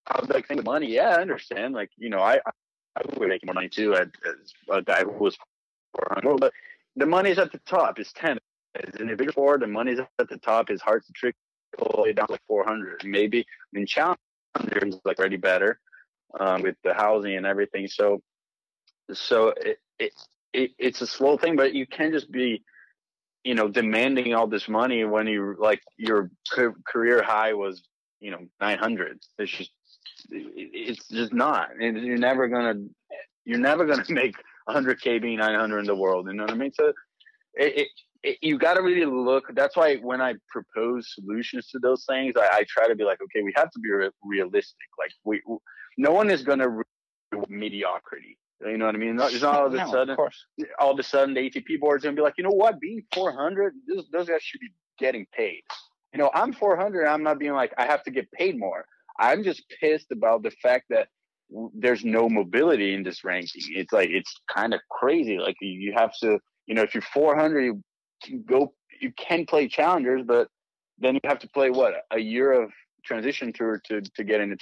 I 0.08 0.20
was 0.20 0.29
like, 0.29 0.48
think 0.48 0.63
money, 0.65 0.88
yeah, 0.88 1.10
I 1.10 1.22
understand. 1.22 1.74
Like, 1.74 1.89
you 1.98 2.10
know, 2.10 2.20
I 2.20 2.39
I 2.96 3.01
would 3.17 3.29
make 3.29 3.46
more 3.46 3.53
money 3.53 3.70
too 3.70 3.96
as 3.96 4.08
a 4.70 4.82
guy 4.82 5.03
who 5.03 5.12
was 5.12 5.38
400, 6.10 6.39
but 6.39 6.53
the 6.96 7.05
money's 7.05 7.39
at 7.39 7.51
the 7.51 7.60
top. 7.60 8.00
It's 8.00 8.13
ten. 8.13 8.38
Is 8.75 9.00
in 9.00 9.10
a 9.10 9.15
bigger 9.15 9.32
sport, 9.32 9.62
the 9.62 9.67
money's 9.67 10.00
at 10.00 10.29
the 10.29 10.38
top. 10.38 10.70
It's 10.70 10.82
hard 10.82 11.05
to 11.05 11.13
trick 11.13 11.36
all 11.77 11.91
the 11.96 12.01
way 12.01 12.13
down 12.13 12.27
to 12.27 12.34
like 12.34 12.41
400. 12.48 13.03
Maybe 13.05 13.41
I 13.41 13.43
mean 13.72 13.86
challenge 13.86 14.17
is 14.82 15.00
like 15.05 15.20
already 15.20 15.38
better 15.38 15.79
um, 16.39 16.63
with 16.63 16.75
the 16.84 16.93
housing 16.93 17.36
and 17.36 17.46
everything. 17.46 17.88
So 17.88 18.22
so 19.12 19.50
it, 19.50 19.79
it, 20.00 20.13
it 20.53 20.72
it's 20.77 21.01
a 21.01 21.07
slow 21.07 21.38
thing, 21.38 21.55
but 21.55 21.74
you 21.74 21.86
can't 21.88 22.13
just 22.13 22.31
be 22.31 22.63
you 23.43 23.55
know 23.55 23.67
demanding 23.67 24.33
all 24.33 24.48
this 24.48 24.67
money 24.69 25.03
when 25.03 25.27
you 25.27 25.55
like 25.60 25.81
your 25.98 26.31
career 26.88 27.22
high 27.24 27.53
was 27.53 27.83
you 28.19 28.31
know 28.31 28.39
900. 28.62 29.19
It's 29.39 29.51
just 29.51 29.72
it's 30.29 31.07
just 31.10 31.33
not. 31.33 31.69
And 31.79 31.98
you're 31.98 32.17
never 32.17 32.48
gonna 32.48 32.75
you're 33.45 33.60
never 33.60 33.86
gonna 33.86 34.05
make 34.10 34.36
100k 34.69 35.22
being 35.22 35.39
900 35.39 35.79
in 35.79 35.86
the 35.86 35.95
world. 35.95 36.27
You 36.27 36.33
know 36.33 36.43
what 36.43 36.51
I 36.51 36.55
mean? 36.55 36.72
So 36.74 36.93
it, 37.55 37.88
it, 38.24 38.38
you 38.41 38.57
got 38.57 38.75
to 38.75 38.81
really 38.81 39.05
look. 39.05 39.45
That's 39.53 39.75
why 39.75 39.98
when 39.98 40.22
I 40.22 40.36
propose 40.50 41.13
solutions 41.13 41.67
to 41.69 41.79
those 41.79 42.05
things, 42.10 42.33
I, 42.38 42.48
I 42.60 42.65
try 42.69 42.88
to 42.88 42.95
be 42.95 43.03
like, 43.03 43.19
okay, 43.22 43.43
we 43.43 43.53
have 43.55 43.69
to 43.72 43.79
be 43.79 43.91
re- 43.91 44.10
realistic. 44.24 44.88
Like 44.98 45.12
we, 45.25 45.41
no 45.98 46.12
one 46.12 46.29
is 46.29 46.43
gonna 46.43 46.69
re- 46.69 46.83
mediocrity. 47.50 48.33
You 48.65 48.77
know 48.77 48.86
what 48.86 48.96
I 48.96 48.98
mean? 48.98 49.20
It's 49.20 49.41
not 49.41 49.55
all 49.55 49.67
of 49.67 49.74
a 49.74 49.77
no, 49.77 49.91
sudden, 49.91 50.15
of 50.17 50.20
all 50.79 50.91
of 50.91 51.00
a 51.00 51.03
sudden, 51.03 51.34
the 51.34 51.41
ATP 51.41 51.79
board's 51.79 52.03
gonna 52.03 52.15
be 52.15 52.22
like, 52.22 52.36
you 52.38 52.43
know 52.43 52.50
what? 52.50 52.79
Being 52.79 53.03
400, 53.13 53.74
those, 53.88 54.05
those 54.12 54.27
guys 54.27 54.41
should 54.41 54.62
be 54.62 54.72
getting 55.00 55.25
paid. 55.36 55.62
You 56.13 56.20
know, 56.20 56.29
I'm 56.34 56.53
400. 56.53 57.08
I'm 57.08 57.24
not 57.24 57.39
being 57.39 57.53
like 57.53 57.74
I 57.77 57.86
have 57.86 58.03
to 58.03 58.12
get 58.12 58.32
paid 58.32 58.58
more. 58.58 58.86
I'm 59.20 59.43
just 59.43 59.63
pissed 59.79 60.12
about 60.12 60.43
the 60.43 60.51
fact 60.51 60.86
that 60.89 61.08
there's 61.74 62.03
no 62.03 62.29
mobility 62.29 62.93
in 62.93 63.03
this 63.03 63.24
ranking. 63.24 63.62
It's 63.70 63.91
like 63.91 64.10
it's 64.10 64.34
kind 64.53 64.74
of 64.74 64.82
crazy. 64.89 65.38
Like 65.39 65.55
you 65.62 65.93
have 65.96 66.12
to, 66.22 66.39
you 66.67 66.75
know, 66.75 66.84
if 66.84 66.93
you're 66.93 67.03
400, 67.13 67.62
you 67.62 67.82
can 68.24 68.43
go, 68.43 68.74
you 69.01 69.12
can 69.17 69.46
play 69.46 69.67
challengers, 69.67 70.24
but 70.25 70.48
then 71.00 71.15
you 71.15 71.22
have 71.25 71.39
to 71.39 71.50
play 71.50 71.70
what 71.70 71.93
a 72.12 72.20
year 72.20 72.51
of 72.51 72.72
transition 73.03 73.51
tour 73.51 73.82
to 73.86 74.01
to 74.01 74.24
get 74.24 74.41
into 74.41 74.55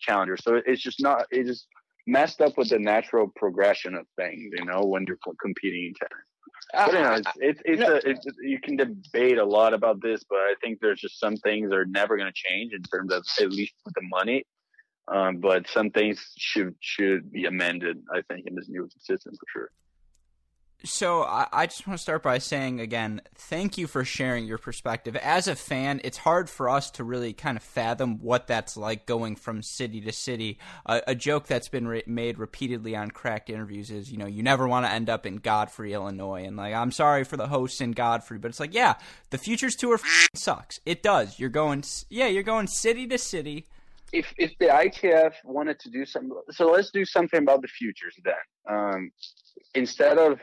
challenger. 0.00 0.36
So 0.36 0.60
it's 0.66 0.82
just 0.82 1.02
not. 1.02 1.26
It 1.30 1.46
just 1.46 1.66
messed 2.06 2.40
up 2.40 2.56
with 2.56 2.70
the 2.70 2.78
natural 2.78 3.28
progression 3.36 3.94
of 3.94 4.06
things. 4.16 4.50
You 4.56 4.64
know, 4.64 4.82
when 4.82 5.04
you're 5.06 5.18
competing 5.40 5.86
in 5.86 5.94
tennis. 5.94 6.24
But 6.72 6.92
you 6.92 7.00
know, 7.00 7.12
it's 7.14 7.30
it's, 7.36 7.62
it's, 7.64 7.80
no. 7.80 7.94
a, 7.94 8.10
it's 8.10 8.26
you 8.42 8.60
can 8.60 8.76
debate 8.76 9.38
a 9.38 9.44
lot 9.44 9.74
about 9.74 10.00
this, 10.02 10.24
but 10.28 10.38
I 10.38 10.54
think 10.62 10.78
there's 10.80 11.00
just 11.00 11.20
some 11.20 11.36
things 11.36 11.70
that 11.70 11.76
are 11.76 11.86
never 11.86 12.16
going 12.16 12.32
to 12.32 12.48
change 12.48 12.72
in 12.72 12.82
terms 12.82 13.12
of 13.12 13.24
at 13.40 13.50
least 13.50 13.74
with 13.84 13.94
the 13.94 14.02
money. 14.02 14.44
Um, 15.06 15.36
but 15.38 15.68
some 15.68 15.90
things 15.90 16.32
should 16.38 16.74
should 16.80 17.30
be 17.30 17.44
amended. 17.44 18.02
I 18.12 18.22
think 18.22 18.46
in 18.46 18.54
this 18.54 18.68
new 18.68 18.88
system 18.98 19.34
for 19.34 19.46
sure. 19.52 19.70
So 20.82 21.22
I, 21.22 21.46
I, 21.50 21.66
just 21.66 21.86
want 21.86 21.98
to 21.98 22.02
start 22.02 22.22
by 22.22 22.36
saying 22.36 22.78
again, 22.78 23.22
thank 23.34 23.78
you 23.78 23.86
for 23.86 24.04
sharing 24.04 24.44
your 24.44 24.58
perspective. 24.58 25.16
As 25.16 25.48
a 25.48 25.54
fan, 25.54 26.00
it's 26.04 26.18
hard 26.18 26.50
for 26.50 26.68
us 26.68 26.90
to 26.92 27.04
really 27.04 27.32
kind 27.32 27.56
of 27.56 27.62
fathom 27.62 28.18
what 28.18 28.46
that's 28.46 28.76
like 28.76 29.06
going 29.06 29.36
from 29.36 29.62
city 29.62 30.02
to 30.02 30.12
city. 30.12 30.58
Uh, 30.84 31.00
a 31.06 31.14
joke 31.14 31.46
that's 31.46 31.68
been 31.68 31.88
re- 31.88 32.02
made 32.06 32.38
repeatedly 32.38 32.94
on 32.94 33.10
cracked 33.10 33.48
interviews 33.48 33.90
is, 33.90 34.12
you 34.12 34.18
know, 34.18 34.26
you 34.26 34.42
never 34.42 34.68
want 34.68 34.84
to 34.84 34.92
end 34.92 35.08
up 35.08 35.24
in 35.24 35.36
Godfrey, 35.36 35.94
Illinois, 35.94 36.44
and 36.44 36.58
like 36.58 36.74
I'm 36.74 36.92
sorry 36.92 37.24
for 37.24 37.38
the 37.38 37.48
hosts 37.48 37.80
in 37.80 37.92
Godfrey, 37.92 38.38
but 38.38 38.48
it's 38.48 38.60
like, 38.60 38.74
yeah, 38.74 38.96
the 39.30 39.38
Futures 39.38 39.76
Tour 39.76 39.98
sucks. 40.34 40.80
It 40.84 41.02
does. 41.02 41.38
You're 41.38 41.48
going, 41.48 41.84
yeah, 42.10 42.26
you're 42.26 42.42
going 42.42 42.66
city 42.66 43.06
to 43.06 43.16
city. 43.16 43.66
If 44.14 44.32
if 44.38 44.52
the 44.60 44.66
ITF 44.66 45.32
wanted 45.44 45.78
to 45.80 45.90
do 45.90 46.06
something, 46.06 46.30
so 46.50 46.70
let's 46.70 46.90
do 46.90 47.04
something 47.04 47.40
about 47.40 47.62
the 47.62 47.68
futures 47.68 48.16
then. 48.24 48.44
Um, 48.68 49.10
instead 49.74 50.18
of 50.18 50.38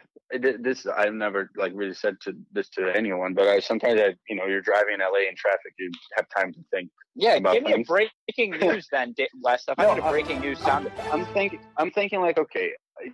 this 0.60 0.86
I've 0.86 1.14
never 1.14 1.50
like 1.56 1.72
really 1.76 1.94
said 1.94 2.16
to 2.24 2.34
this 2.52 2.70
to 2.72 2.92
anyone, 2.96 3.34
but 3.34 3.48
I 3.48 3.60
sometimes 3.60 4.00
I 4.00 4.14
you 4.30 4.36
know 4.36 4.46
you're 4.46 4.62
driving 4.62 4.96
in 4.96 5.00
LA 5.00 5.30
in 5.30 5.36
traffic, 5.36 5.74
you 5.80 5.92
have 6.16 6.26
time 6.38 6.54
to 6.54 6.60
think. 6.72 6.90
Yeah, 7.16 7.40
give 7.40 7.64
me 7.64 7.74
things. 7.74 7.88
a 7.90 7.94
breaking 7.94 8.52
news 8.62 8.88
then, 8.92 9.14
West. 9.44 9.70
I'm 9.78 9.86
no, 9.86 9.92
a 9.94 10.10
breaking 10.10 10.40
news 10.40 10.62
sound. 10.64 10.88
I'm 11.12 11.26
thinking 11.34 11.60
I'm 11.78 11.92
thinking 11.92 12.22
like 12.22 12.38
okay, 12.38 12.72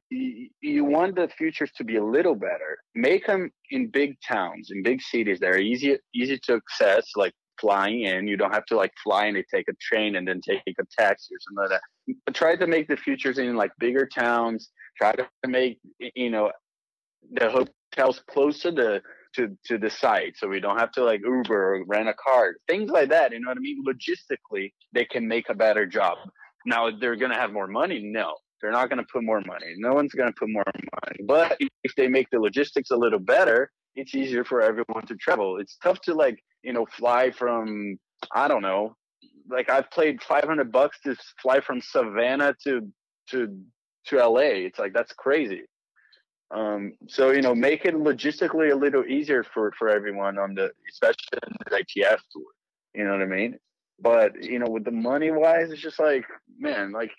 you, 0.09 0.49
you 0.61 0.85
want 0.85 1.15
the 1.15 1.29
futures 1.37 1.71
to 1.77 1.83
be 1.83 1.95
a 1.97 2.03
little 2.03 2.35
better. 2.35 2.77
Make 2.95 3.25
them 3.27 3.51
in 3.71 3.87
big 3.87 4.17
towns, 4.21 4.69
in 4.71 4.83
big 4.83 5.01
cities 5.01 5.39
that 5.39 5.49
are 5.49 5.59
easy 5.59 5.97
easy 6.13 6.39
to 6.45 6.55
access, 6.55 7.05
like 7.15 7.33
flying 7.59 8.01
in. 8.01 8.27
You 8.27 8.37
don't 8.37 8.53
have 8.53 8.65
to 8.67 8.75
like 8.75 8.93
fly 9.03 9.25
and 9.25 9.43
take 9.53 9.67
a 9.69 9.73
train 9.81 10.15
and 10.15 10.27
then 10.27 10.41
take 10.41 10.61
a 10.67 10.83
taxi 10.97 11.33
or 11.33 11.39
something 11.39 11.63
like 11.63 11.69
that. 11.69 12.15
But 12.25 12.35
try 12.35 12.55
to 12.55 12.67
make 12.67 12.87
the 12.87 12.97
futures 12.97 13.37
in 13.37 13.55
like 13.55 13.71
bigger 13.79 14.05
towns. 14.07 14.69
Try 14.97 15.13
to 15.13 15.27
make 15.47 15.79
you 15.99 16.29
know 16.29 16.51
the 17.31 17.49
hotels 17.49 18.21
closer 18.29 18.71
to 18.71 19.01
to 19.35 19.57
to 19.65 19.77
the 19.77 19.89
site, 19.89 20.35
so 20.37 20.47
we 20.47 20.59
don't 20.59 20.79
have 20.79 20.91
to 20.93 21.03
like 21.03 21.21
Uber 21.23 21.75
or 21.75 21.83
rent 21.85 22.09
a 22.09 22.13
car, 22.13 22.55
things 22.67 22.89
like 22.89 23.09
that. 23.09 23.31
You 23.31 23.39
know 23.39 23.49
what 23.49 23.57
I 23.57 23.61
mean? 23.61 23.83
Logistically, 23.85 24.71
they 24.93 25.05
can 25.05 25.27
make 25.27 25.49
a 25.49 25.53
better 25.53 25.85
job. 25.85 26.17
Now 26.65 26.89
they're 26.91 27.15
gonna 27.15 27.39
have 27.39 27.51
more 27.51 27.67
money. 27.67 28.01
No, 28.03 28.35
they're 28.61 28.71
not 28.71 28.89
gonna 28.89 29.05
put 29.11 29.23
more 29.23 29.41
money. 29.41 29.75
No 29.77 29.93
one's 29.93 30.13
gonna 30.13 30.33
put 30.37 30.49
more 30.49 30.63
money. 30.65 31.19
But 31.25 31.57
if 31.83 31.95
they 31.95 32.07
make 32.07 32.29
the 32.31 32.39
logistics 32.39 32.91
a 32.91 32.95
little 32.95 33.19
better, 33.19 33.71
it's 33.95 34.13
easier 34.15 34.43
for 34.43 34.61
everyone 34.61 35.05
to 35.07 35.15
travel. 35.15 35.57
It's 35.59 35.77
tough 35.83 35.99
to 36.01 36.13
like 36.13 36.39
you 36.63 36.73
know 36.73 36.85
fly 36.85 37.31
from 37.31 37.97
I 38.31 38.47
don't 38.47 38.61
know. 38.61 38.95
Like 39.49 39.69
I've 39.69 39.89
played 39.91 40.21
500 40.21 40.71
bucks 40.71 40.99
to 41.05 41.15
fly 41.41 41.59
from 41.61 41.81
Savannah 41.81 42.55
to 42.63 42.81
to 43.31 43.59
to 44.07 44.17
LA. 44.17 44.65
It's 44.67 44.79
like 44.79 44.93
that's 44.93 45.13
crazy. 45.13 45.63
Um, 46.49 46.93
so 47.07 47.31
you 47.31 47.41
know, 47.41 47.53
make 47.53 47.85
it 47.85 47.95
logistically 47.95 48.71
a 48.71 48.75
little 48.75 49.05
easier 49.05 49.43
for 49.43 49.71
for 49.77 49.89
everyone 49.89 50.37
on 50.37 50.53
the, 50.53 50.71
especially 50.89 51.39
in 51.45 51.53
the 51.65 51.75
ITF 51.77 52.19
tour. 52.31 52.43
You 52.93 53.03
know 53.05 53.11
what 53.11 53.21
I 53.21 53.25
mean? 53.25 53.57
But 53.99 54.43
you 54.43 54.59
know, 54.59 54.69
with 54.69 54.85
the 54.85 54.91
money 54.91 55.31
wise, 55.31 55.71
it's 55.71 55.81
just 55.81 55.99
like, 55.99 56.25
man, 56.57 56.91
like 56.91 57.11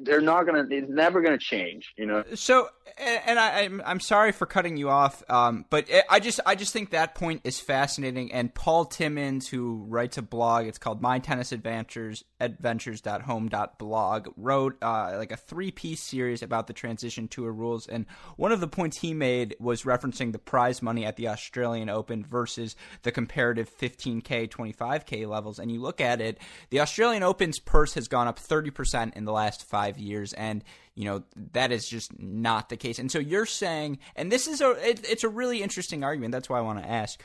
they're 0.00 0.20
not 0.20 0.44
gonna 0.44 0.66
it's 0.70 0.88
never 0.88 1.20
gonna 1.20 1.38
change 1.38 1.92
you 1.96 2.06
know 2.06 2.24
so 2.34 2.68
and 2.98 3.38
i 3.38 3.62
i'm, 3.62 3.82
I'm 3.84 4.00
sorry 4.00 4.32
for 4.32 4.46
cutting 4.46 4.76
you 4.76 4.88
off 4.90 5.22
um, 5.30 5.64
but 5.70 5.88
i 6.08 6.20
just 6.20 6.40
i 6.46 6.54
just 6.54 6.72
think 6.72 6.90
that 6.90 7.14
point 7.14 7.42
is 7.44 7.60
fascinating 7.60 8.32
and 8.32 8.54
paul 8.54 8.84
timmons 8.84 9.48
who 9.48 9.84
writes 9.88 10.18
a 10.18 10.22
blog 10.22 10.66
it's 10.66 10.78
called 10.78 11.00
my 11.00 11.18
tennis 11.18 11.52
adventures 11.52 12.24
adventures.home.blog 12.40 14.28
wrote 14.36 14.76
uh, 14.82 15.14
like 15.16 15.32
a 15.32 15.36
three 15.36 15.70
piece 15.70 16.02
series 16.02 16.42
about 16.42 16.66
the 16.66 16.72
transition 16.72 17.28
tour 17.28 17.52
rules 17.52 17.86
and 17.86 18.06
one 18.36 18.52
of 18.52 18.60
the 18.60 18.68
points 18.68 18.98
he 18.98 19.14
made 19.14 19.56
was 19.58 19.82
referencing 19.82 20.32
the 20.32 20.38
prize 20.38 20.82
money 20.82 21.04
at 21.04 21.16
the 21.16 21.28
australian 21.28 21.88
open 21.88 22.24
versus 22.24 22.76
the 23.02 23.12
comparative 23.12 23.70
15k 23.78 24.48
25k 24.48 25.26
levels 25.28 25.58
and 25.58 25.70
you 25.70 25.80
look 25.80 26.00
at 26.00 26.20
it 26.20 26.38
the 26.70 26.80
australian 26.80 27.22
open's 27.22 27.58
purse 27.58 27.94
has 27.94 28.08
gone 28.08 28.26
up 28.26 28.38
30% 28.38 29.16
in 29.16 29.24
the 29.24 29.32
last 29.32 29.64
five 29.64 29.98
years, 29.98 30.32
and 30.34 30.62
you 30.94 31.04
know 31.04 31.22
that 31.52 31.72
is 31.72 31.88
just 31.88 32.18
not 32.18 32.68
the 32.68 32.76
case. 32.76 32.98
And 32.98 33.10
so 33.10 33.18
you're 33.18 33.46
saying, 33.46 33.98
and 34.16 34.30
this 34.30 34.46
is 34.46 34.60
a 34.60 34.70
it, 34.88 35.08
it's 35.08 35.24
a 35.24 35.28
really 35.28 35.62
interesting 35.62 36.04
argument. 36.04 36.32
That's 36.32 36.48
why 36.48 36.58
I 36.58 36.62
want 36.62 36.82
to 36.82 36.88
ask. 36.88 37.20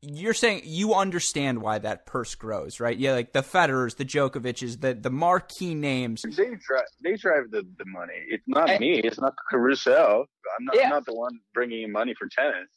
You're 0.00 0.34
saying 0.34 0.62
you 0.64 0.94
understand 0.94 1.62
why 1.62 1.78
that 1.78 2.04
purse 2.04 2.34
grows, 2.34 2.80
right? 2.80 2.96
Yeah, 2.96 3.12
like 3.12 3.32
the 3.32 3.42
Federers, 3.42 3.96
the 3.96 4.04
Djokovic's, 4.04 4.78
the 4.78 4.94
the 4.94 5.10
marquee 5.10 5.74
names. 5.74 6.22
They 6.22 6.30
drive, 6.32 6.84
they 7.02 7.16
drive 7.16 7.50
the, 7.50 7.62
the 7.78 7.84
money. 7.86 8.20
It's 8.28 8.44
not 8.46 8.70
and, 8.70 8.80
me. 8.80 9.00
It's 9.00 9.20
not 9.20 9.34
the 9.36 9.42
Caruso. 9.50 10.26
I'm 10.58 10.64
not, 10.64 10.76
yeah. 10.76 10.84
I'm 10.84 10.90
not 10.90 11.06
the 11.06 11.14
one 11.14 11.38
bringing 11.54 11.82
in 11.82 11.92
money 11.92 12.14
for 12.18 12.28
tennis. 12.28 12.68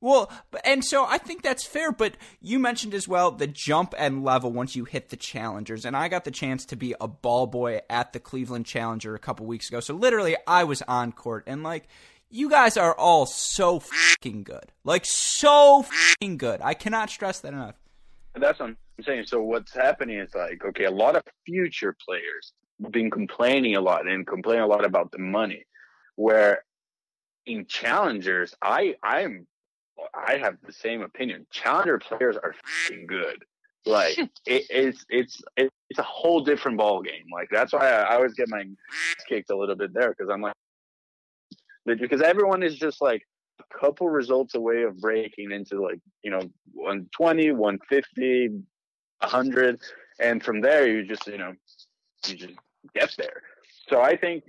Well, 0.00 0.30
and 0.64 0.84
so 0.84 1.04
I 1.04 1.18
think 1.18 1.42
that's 1.42 1.66
fair, 1.66 1.90
but 1.90 2.16
you 2.40 2.60
mentioned 2.60 2.94
as 2.94 3.08
well 3.08 3.32
the 3.32 3.48
jump 3.48 3.94
and 3.98 4.22
level 4.22 4.52
once 4.52 4.76
you 4.76 4.84
hit 4.84 5.08
the 5.08 5.16
challengers, 5.16 5.84
and 5.84 5.96
I 5.96 6.08
got 6.08 6.24
the 6.24 6.30
chance 6.30 6.64
to 6.66 6.76
be 6.76 6.94
a 7.00 7.08
ball 7.08 7.46
boy 7.46 7.80
at 7.90 8.12
the 8.12 8.20
Cleveland 8.20 8.66
Challenger 8.66 9.14
a 9.16 9.18
couple 9.18 9.46
weeks 9.46 9.68
ago. 9.68 9.80
So 9.80 9.94
literally, 9.94 10.36
I 10.46 10.64
was 10.64 10.82
on 10.82 11.10
court, 11.12 11.44
and 11.48 11.64
like, 11.64 11.88
you 12.30 12.48
guys 12.48 12.76
are 12.76 12.94
all 12.94 13.26
so 13.26 13.80
fucking 13.80 14.44
good, 14.44 14.70
like 14.84 15.04
so 15.04 15.82
fucking 15.82 16.36
good. 16.36 16.60
I 16.62 16.74
cannot 16.74 17.10
stress 17.10 17.40
that 17.40 17.52
enough. 17.52 17.74
That's 18.34 18.60
what 18.60 18.66
I'm 18.68 18.76
saying. 19.02 19.24
So 19.26 19.42
what's 19.42 19.74
happening 19.74 20.18
is 20.18 20.32
like, 20.34 20.64
okay, 20.64 20.84
a 20.84 20.90
lot 20.90 21.16
of 21.16 21.22
future 21.44 21.96
players 22.06 22.52
have 22.82 22.92
been 22.92 23.10
complaining 23.10 23.74
a 23.74 23.80
lot 23.80 24.06
and 24.06 24.24
complaining 24.24 24.62
a 24.62 24.66
lot 24.68 24.84
about 24.84 25.10
the 25.10 25.18
money, 25.18 25.64
where 26.14 26.62
in 27.46 27.66
challengers, 27.66 28.54
I 28.62 28.94
I'm 29.02 29.48
I 30.14 30.36
have 30.36 30.56
the 30.64 30.72
same 30.72 31.02
opinion. 31.02 31.46
Challenger 31.50 31.98
players 31.98 32.36
are 32.36 32.54
good. 33.06 33.44
Like 33.86 34.18
it, 34.46 34.66
it's 34.70 35.04
it's 35.08 35.42
it's 35.56 35.98
a 35.98 36.02
whole 36.02 36.40
different 36.40 36.78
ball 36.78 37.02
game. 37.02 37.24
Like 37.32 37.48
that's 37.50 37.72
why 37.72 37.88
I, 37.90 38.02
I 38.02 38.14
always 38.16 38.34
get 38.34 38.48
my 38.48 38.64
kicked 39.28 39.50
a 39.50 39.56
little 39.56 39.76
bit 39.76 39.92
there 39.92 40.10
because 40.10 40.30
I'm 40.30 40.42
like 40.42 40.54
because 41.96 42.20
everyone 42.20 42.62
is 42.62 42.76
just 42.76 43.00
like 43.00 43.22
a 43.60 43.78
couple 43.78 44.08
results 44.08 44.54
away 44.54 44.82
of 44.82 45.00
breaking 45.00 45.52
into 45.52 45.82
like 45.82 46.00
you 46.22 46.30
know 46.30 46.40
120 46.74 47.52
150 47.52 48.48
100 49.20 49.80
and 50.20 50.42
from 50.42 50.60
there 50.60 50.86
you 50.86 51.04
just 51.04 51.26
you 51.26 51.38
know 51.38 51.52
you 52.26 52.36
just 52.36 52.54
get 52.94 53.12
there 53.16 53.42
so 53.88 54.00
i 54.00 54.16
think 54.16 54.44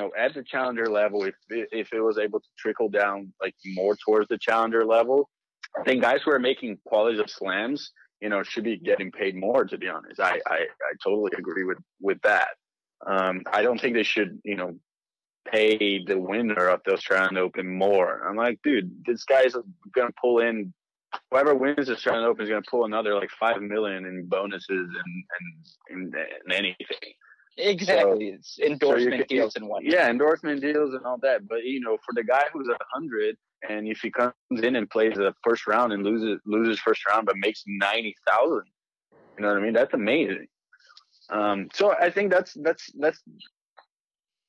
know, 0.00 0.10
at 0.18 0.34
the 0.34 0.42
challenger 0.42 0.86
level, 0.86 1.24
if 1.24 1.34
if 1.48 1.92
it 1.92 2.00
was 2.00 2.18
able 2.18 2.40
to 2.40 2.48
trickle 2.58 2.88
down 2.88 3.32
like 3.40 3.54
more 3.66 3.96
towards 3.96 4.28
the 4.28 4.38
challenger 4.38 4.84
level, 4.84 5.28
I 5.78 5.82
think 5.84 6.02
guys 6.02 6.20
who 6.24 6.32
are 6.32 6.38
making 6.38 6.78
qualities 6.84 7.20
of 7.20 7.30
slams 7.30 7.92
you 8.22 8.28
know, 8.28 8.42
should 8.44 8.62
be 8.64 8.78
getting 8.78 9.10
paid 9.10 9.34
more. 9.34 9.64
To 9.64 9.76
be 9.76 9.88
honest, 9.88 10.20
I 10.20 10.40
I, 10.46 10.56
I 10.56 10.92
totally 11.02 11.32
agree 11.36 11.64
with 11.64 11.78
with 12.00 12.22
that. 12.22 12.50
Um, 13.04 13.42
I 13.52 13.62
don't 13.62 13.80
think 13.80 13.94
they 13.94 14.04
should, 14.04 14.40
you 14.44 14.54
know, 14.54 14.76
pay 15.50 16.04
the 16.04 16.18
winner 16.18 16.68
of 16.68 16.80
the 16.86 16.92
Australian 16.92 17.36
Open 17.36 17.68
more. 17.68 18.26
I'm 18.26 18.36
like, 18.36 18.60
dude, 18.62 19.04
this 19.04 19.24
guy's 19.24 19.56
gonna 19.92 20.10
pull 20.20 20.38
in 20.38 20.72
whoever 21.30 21.54
wins 21.56 21.88
the 21.88 21.94
Australian 21.94 22.24
Open 22.24 22.44
is 22.44 22.48
gonna 22.48 22.62
pull 22.70 22.84
another 22.84 23.16
like 23.16 23.30
five 23.40 23.60
million 23.60 24.06
in 24.06 24.26
bonuses 24.26 24.68
and 24.70 25.24
and, 25.90 26.14
and, 26.14 26.14
and 26.44 26.52
anything. 26.52 27.12
Exactly, 27.58 28.30
so, 28.30 28.34
it's 28.34 28.58
endorsement 28.58 29.22
so 29.22 29.26
deals 29.34 29.56
and 29.56 29.68
whatnot. 29.68 29.92
Yeah, 29.92 30.08
endorsement 30.08 30.62
deals 30.62 30.94
and 30.94 31.04
all 31.04 31.18
that. 31.18 31.46
But 31.46 31.64
you 31.64 31.80
know, 31.80 31.98
for 32.04 32.14
the 32.14 32.24
guy 32.24 32.44
who's 32.52 32.68
a 32.68 32.78
hundred, 32.92 33.36
and 33.68 33.86
if 33.86 34.00
he 34.00 34.10
comes 34.10 34.32
in 34.50 34.76
and 34.76 34.88
plays 34.88 35.14
the 35.14 35.34
first 35.44 35.66
round 35.66 35.92
and 35.92 36.02
loses 36.02 36.40
loses 36.46 36.80
first 36.80 37.06
round, 37.06 37.26
but 37.26 37.36
makes 37.36 37.62
ninety 37.66 38.16
thousand, 38.26 38.64
you 39.36 39.42
know 39.42 39.48
what 39.48 39.58
I 39.58 39.60
mean? 39.60 39.74
That's 39.74 39.92
amazing. 39.92 40.46
Um, 41.30 41.68
so 41.74 41.94
I 41.94 42.10
think 42.10 42.30
that's 42.30 42.54
that's 42.54 42.90
that's 42.98 43.22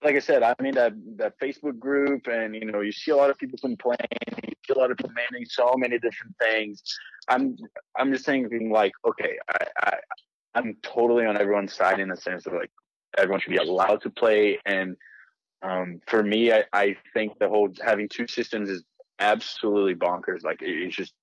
like 0.02 0.16
I 0.16 0.20
said, 0.20 0.44
I 0.44 0.56
mean 0.62 0.76
that 0.76 0.94
that 1.18 1.40
Facebook 1.40 1.80
group, 1.80 2.28
and 2.28 2.56
you 2.56 2.66
know, 2.66 2.82
you 2.82 2.92
see 2.92 3.12
a 3.12 3.16
lot 3.18 3.30
of 3.30 3.38
people 3.38 3.58
complaining, 3.60 4.08
you 4.48 4.54
see 4.66 4.74
a 4.74 4.80
lot 4.80 4.92
of 4.92 4.98
people 4.98 5.10
demanding 5.10 5.46
so 5.46 5.74
many 5.76 6.00
different 6.00 6.36
things. 6.42 6.82
I'm 7.28 7.58
I'm 7.98 8.14
just 8.14 8.26
thinking 8.26 8.72
like, 8.72 8.94
okay, 9.06 9.38
I, 9.50 9.66
I 9.82 9.98
I'm 10.56 10.78
totally 10.84 11.26
on 11.26 11.38
everyone's 11.38 11.74
side 11.74 12.00
in 12.00 12.10
the 12.10 12.18
sense 12.18 12.46
of 12.46 12.54
like 12.54 12.72
everyone 13.18 13.40
should 13.40 13.52
be 13.52 13.58
allowed 13.58 14.02
to 14.02 14.10
play, 14.10 14.60
and 14.66 14.96
um, 15.62 16.02
for 16.08 16.22
me, 16.22 16.52
I, 16.52 16.66
I 16.74 16.96
think 17.14 17.40
the 17.40 17.48
whole 17.48 17.70
having 17.84 18.10
two 18.10 18.28
systems 18.28 18.70
is 18.70 18.84
absolutely 19.20 19.96
bonkers. 19.96 20.44
Like 20.44 20.62
it, 20.62 20.70
it 20.70 20.92
just 20.92 21.14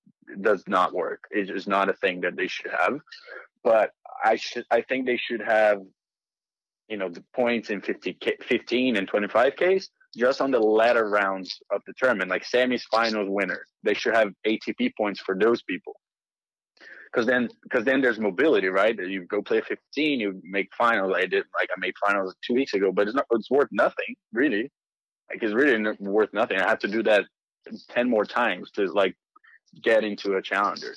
does 0.41 0.63
not 0.67 0.93
work. 0.93 1.23
It 1.31 1.49
is 1.49 1.67
not 1.67 1.89
a 1.89 1.93
thing 1.93 2.21
that 2.21 2.35
they 2.35 2.47
should 2.47 2.71
have. 2.71 2.99
But 3.63 3.91
I 4.23 4.35
should 4.37 4.65
I 4.71 4.81
think 4.81 5.05
they 5.05 5.17
should 5.17 5.41
have 5.41 5.81
you 6.87 6.97
know 6.97 7.09
the 7.09 7.23
points 7.35 7.69
in 7.69 7.81
50 7.81 8.17
15 8.41 8.97
and 8.97 9.07
25 9.07 9.53
Ks 9.55 9.89
just 10.15 10.41
on 10.41 10.51
the 10.51 10.59
latter 10.59 11.09
rounds 11.09 11.59
of 11.71 11.81
the 11.87 11.93
tournament, 11.97 12.29
like 12.29 12.43
semis, 12.43 12.81
finals, 12.91 13.27
winners. 13.29 13.67
They 13.83 13.93
should 13.93 14.13
have 14.13 14.33
ATP 14.45 14.91
points 14.97 15.21
for 15.21 15.37
those 15.37 15.63
people. 15.63 15.95
Because 17.11 17.27
then, 17.27 17.49
because 17.63 17.83
then 17.83 18.01
there's 18.01 18.19
mobility, 18.19 18.67
right? 18.67 18.97
You 18.97 19.25
go 19.25 19.41
play 19.41 19.61
15, 19.61 20.19
you 20.19 20.41
make 20.43 20.69
finals. 20.77 21.13
I 21.15 21.25
did, 21.25 21.43
like 21.59 21.69
I 21.75 21.79
made 21.79 21.93
finals 22.05 22.35
two 22.45 22.53
weeks 22.53 22.73
ago, 22.73 22.91
but 22.91 23.07
it's 23.07 23.15
not, 23.15 23.25
it's 23.31 23.51
worth 23.51 23.67
nothing, 23.71 24.15
really. 24.31 24.71
Like 25.29 25.43
it's 25.43 25.53
really 25.53 25.95
worth 25.99 26.33
nothing. 26.33 26.57
I 26.57 26.67
have 26.67 26.79
to 26.79 26.87
do 26.87 27.03
that 27.03 27.25
10 27.89 28.09
more 28.09 28.25
times 28.25 28.71
to 28.71 28.85
like 28.87 29.15
get 29.81 30.03
into 30.03 30.35
a 30.35 30.41
challenger. 30.41 30.95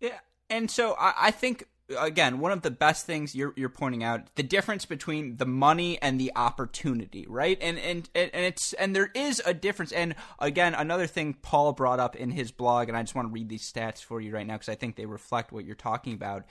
Yeah. 0.00 0.18
And 0.50 0.70
so 0.70 0.94
I, 0.98 1.14
I 1.18 1.30
think 1.30 1.66
again, 1.96 2.38
one 2.38 2.52
of 2.52 2.62
the 2.62 2.70
best 2.70 3.06
things 3.06 3.34
you're 3.34 3.52
you're 3.56 3.68
pointing 3.68 4.04
out 4.04 4.34
the 4.34 4.42
difference 4.42 4.84
between 4.84 5.36
the 5.36 5.46
money 5.46 6.00
and 6.02 6.20
the 6.20 6.32
opportunity, 6.36 7.26
right? 7.28 7.58
And 7.60 7.78
and 7.78 8.08
and 8.14 8.30
it's 8.34 8.72
and 8.74 8.94
there 8.94 9.10
is 9.14 9.40
a 9.46 9.54
difference. 9.54 9.92
And 9.92 10.14
again, 10.38 10.74
another 10.74 11.06
thing 11.06 11.34
Paul 11.34 11.72
brought 11.72 12.00
up 12.00 12.16
in 12.16 12.30
his 12.30 12.50
blog, 12.50 12.88
and 12.88 12.96
I 12.96 13.02
just 13.02 13.14
want 13.14 13.28
to 13.28 13.32
read 13.32 13.48
these 13.48 13.70
stats 13.70 14.02
for 14.02 14.20
you 14.20 14.34
right 14.34 14.46
now 14.46 14.54
because 14.54 14.68
I 14.68 14.74
think 14.74 14.96
they 14.96 15.06
reflect 15.06 15.52
what 15.52 15.64
you're 15.64 15.74
talking 15.74 16.14
about. 16.14 16.44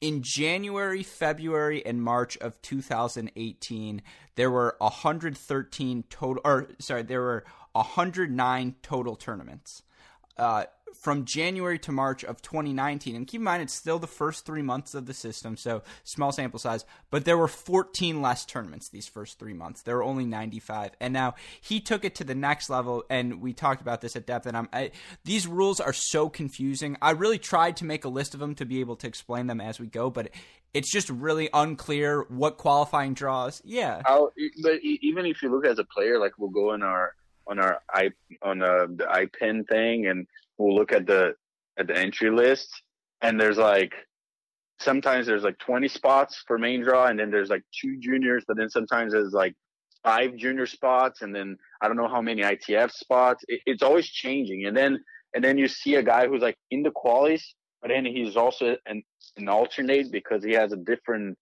In 0.00 0.22
January, 0.22 1.04
February, 1.04 1.84
and 1.86 2.02
March 2.02 2.36
of 2.38 2.60
2018, 2.62 4.02
there 4.34 4.50
were 4.50 4.74
113 4.78 6.04
total, 6.10 6.42
or 6.44 6.68
sorry, 6.80 7.02
there 7.02 7.20
were 7.20 7.44
109 7.72 8.74
total 8.82 9.14
tournaments. 9.14 9.82
Uh, 10.36 10.64
from 10.94 11.24
January 11.24 11.78
to 11.80 11.92
March 11.92 12.24
of 12.24 12.42
2019. 12.42 13.16
And 13.16 13.26
keep 13.26 13.40
in 13.40 13.44
mind, 13.44 13.62
it's 13.62 13.74
still 13.74 13.98
the 13.98 14.06
first 14.06 14.44
three 14.44 14.62
months 14.62 14.94
of 14.94 15.06
the 15.06 15.14
system, 15.14 15.56
so 15.56 15.82
small 16.04 16.32
sample 16.32 16.58
size. 16.58 16.84
But 17.10 17.24
there 17.24 17.38
were 17.38 17.48
14 17.48 18.22
less 18.22 18.44
tournaments 18.44 18.88
these 18.88 19.08
first 19.08 19.38
three 19.38 19.52
months. 19.52 19.82
There 19.82 19.96
were 19.96 20.02
only 20.02 20.24
95. 20.24 20.92
And 21.00 21.12
now 21.12 21.34
he 21.60 21.80
took 21.80 22.04
it 22.04 22.14
to 22.16 22.24
the 22.24 22.34
next 22.34 22.70
level, 22.70 23.04
and 23.10 23.40
we 23.40 23.52
talked 23.52 23.80
about 23.80 24.00
this 24.00 24.16
at 24.16 24.26
depth. 24.26 24.46
And 24.46 24.56
I'm, 24.56 24.68
I, 24.72 24.90
these 25.24 25.46
rules 25.46 25.80
are 25.80 25.92
so 25.92 26.28
confusing. 26.28 26.96
I 27.02 27.12
really 27.12 27.38
tried 27.38 27.76
to 27.78 27.84
make 27.84 28.04
a 28.04 28.08
list 28.08 28.34
of 28.34 28.40
them 28.40 28.54
to 28.56 28.64
be 28.64 28.80
able 28.80 28.96
to 28.96 29.06
explain 29.06 29.46
them 29.46 29.60
as 29.60 29.80
we 29.80 29.86
go, 29.86 30.10
but 30.10 30.30
it's 30.74 30.90
just 30.90 31.10
really 31.10 31.48
unclear 31.52 32.24
what 32.28 32.56
qualifying 32.56 33.14
draws. 33.14 33.60
Yeah. 33.64 34.02
But 34.04 34.80
even 34.82 35.26
if 35.26 35.42
you 35.42 35.50
look 35.50 35.66
as 35.66 35.78
a 35.78 35.84
player, 35.84 36.18
like 36.18 36.38
we'll 36.38 36.50
go 36.50 36.72
in 36.74 36.82
our 36.82 37.14
on 37.46 37.58
our 37.58 37.82
i 37.90 38.10
on 38.42 38.62
uh, 38.62 38.86
the 38.88 39.04
iPin 39.04 39.68
thing, 39.68 40.06
and 40.06 40.26
we'll 40.62 40.74
look 40.74 40.92
at 40.92 41.06
the 41.06 41.34
at 41.78 41.86
the 41.86 41.96
entry 41.96 42.30
list, 42.30 42.68
and 43.20 43.40
there's 43.40 43.58
like 43.58 43.92
sometimes 44.80 45.26
there's 45.26 45.44
like 45.44 45.58
20 45.58 45.88
spots 45.88 46.42
for 46.46 46.58
main 46.58 46.82
draw, 46.82 47.06
and 47.06 47.18
then 47.18 47.30
there's 47.30 47.50
like 47.50 47.62
two 47.80 47.98
juniors, 47.98 48.44
but 48.46 48.56
then 48.56 48.68
sometimes 48.68 49.12
there's 49.12 49.32
like 49.32 49.54
five 50.02 50.36
junior 50.36 50.66
spots, 50.66 51.22
and 51.22 51.34
then 51.34 51.56
I 51.80 51.88
don't 51.88 51.96
know 51.96 52.08
how 52.08 52.20
many 52.20 52.42
ITF 52.42 52.90
spots. 52.92 53.44
It, 53.48 53.60
it's 53.66 53.82
always 53.82 54.08
changing, 54.08 54.66
and 54.66 54.76
then 54.76 54.98
and 55.34 55.42
then 55.42 55.58
you 55.58 55.68
see 55.68 55.94
a 55.96 56.02
guy 56.02 56.26
who's 56.26 56.42
like 56.42 56.58
in 56.70 56.82
the 56.82 56.90
qualies, 56.90 57.42
but 57.80 57.88
then 57.88 58.04
he's 58.04 58.36
also 58.36 58.76
an 58.86 59.02
an 59.36 59.48
alternate 59.48 60.10
because 60.12 60.44
he 60.44 60.52
has 60.52 60.72
a 60.72 60.76
different 60.76 61.38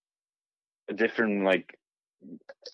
a 0.89 0.95
different 0.95 1.45
like 1.45 1.67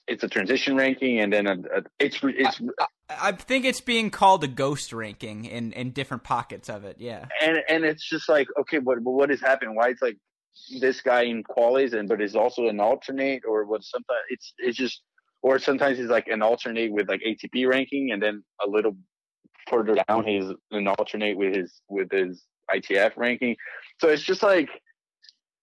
it's 0.07 0.25
a 0.25 0.29
transition 0.29 0.77
ranking, 0.77 1.21
and 1.21 1.33
then 1.33 1.47
a, 1.47 1.53
a 1.53 1.83
it's 1.99 2.19
it's. 2.23 2.61
I, 2.79 2.87
I, 3.29 3.33
think 3.33 3.65
it's 3.65 3.81
being 3.81 4.11
called 4.11 4.45
a 4.45 4.49
ghost 4.49 4.93
ranking 4.93 5.45
in 5.45 5.73
in 5.73 5.91
different 5.91 6.25
pockets 6.25 6.69
of 6.69 6.85
it. 6.85 6.97
Yeah, 6.99 7.27
and 7.43 7.59
and 7.69 7.85
it's 7.85 8.09
just 8.09 8.29
like 8.29 8.49
okay, 8.61 8.79
but 8.79 9.01
what 9.03 9.31
is 9.31 9.41
happening? 9.41 9.75
Why 9.75 9.89
it's 9.89 10.03
like 10.03 10.17
this 10.81 11.01
guy 11.01 11.23
in 11.23 11.43
qualies 11.45 11.93
and 11.93 12.09
but 12.09 12.21
is 12.21 12.37
also 12.37 12.67
an 12.69 12.81
alternate, 12.81 13.43
or 13.47 13.65
what? 13.65 13.85
Sometimes 13.85 14.21
it's 14.31 14.53
it's 14.59 14.77
just, 14.77 15.03
or 15.43 15.59
sometimes 15.59 15.99
he's 15.99 16.09
like 16.09 16.29
an 16.29 16.43
alternate 16.43 16.93
with 16.93 17.09
like 17.09 17.21
ATP 17.27 17.69
ranking, 17.69 18.11
and 18.13 18.23
then 18.23 18.45
a 18.65 18.69
little 18.69 18.97
further 19.69 19.97
down 20.09 20.25
he's 20.25 20.45
an 20.71 20.87
alternate 20.87 21.37
with 21.37 21.55
his 21.55 21.81
with 21.89 22.11
his 22.11 22.45
ITF 22.71 23.17
ranking. 23.17 23.57
So 23.99 24.09
it's 24.09 24.23
just 24.23 24.43
like 24.43 24.69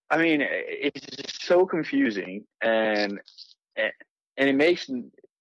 I 0.10 0.18
mean, 0.18 0.42
it's 0.44 1.06
just 1.08 1.44
so 1.44 1.66
confusing, 1.66 2.46
and 2.62 3.20
and 3.78 4.50
it 4.50 4.56
makes 4.56 4.90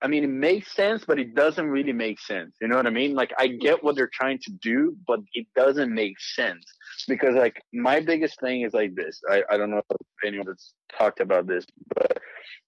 I 0.02 0.08
mean, 0.08 0.24
it 0.24 0.30
makes 0.30 0.74
sense, 0.74 1.04
but 1.06 1.20
it 1.20 1.34
doesn't 1.34 1.70
really 1.70 1.92
make 1.92 2.18
sense. 2.18 2.56
You 2.60 2.66
know 2.66 2.76
what 2.76 2.88
I 2.88 2.90
mean? 2.90 3.14
Like, 3.14 3.32
I 3.38 3.46
get 3.46 3.84
what 3.84 3.94
they're 3.94 4.10
trying 4.12 4.40
to 4.42 4.50
do, 4.60 4.96
but 5.06 5.20
it 5.32 5.46
doesn't 5.54 5.94
make 5.94 6.18
sense 6.18 6.64
because, 7.06 7.36
like, 7.36 7.62
my 7.72 8.00
biggest 8.00 8.40
thing 8.40 8.62
is 8.62 8.74
like 8.74 8.96
this. 8.96 9.20
I, 9.30 9.44
I 9.48 9.56
don't 9.56 9.70
know 9.70 9.78
if 9.88 9.96
anyone 10.26 10.48
has 10.48 10.72
talked 10.98 11.20
about 11.20 11.46
this, 11.46 11.64
but 11.94 12.18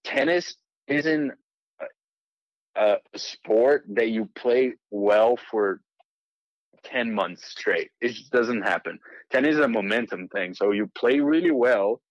tennis 0.05 0.55
isn't 0.87 1.33
a, 2.77 2.95
a 3.13 3.19
sport 3.19 3.83
that 3.95 4.09
you 4.09 4.29
play 4.35 4.75
well 4.89 5.37
for 5.51 5.81
10 6.85 7.13
months 7.13 7.49
straight. 7.49 7.89
It 7.99 8.13
just 8.13 8.31
doesn't 8.31 8.61
happen. 8.61 8.97
Tennis 9.29 9.55
is 9.55 9.61
a 9.61 9.67
momentum 9.67 10.29
thing. 10.29 10.53
So 10.53 10.71
you 10.71 10.89
play 10.95 11.19
really 11.19 11.51
well 11.51 12.01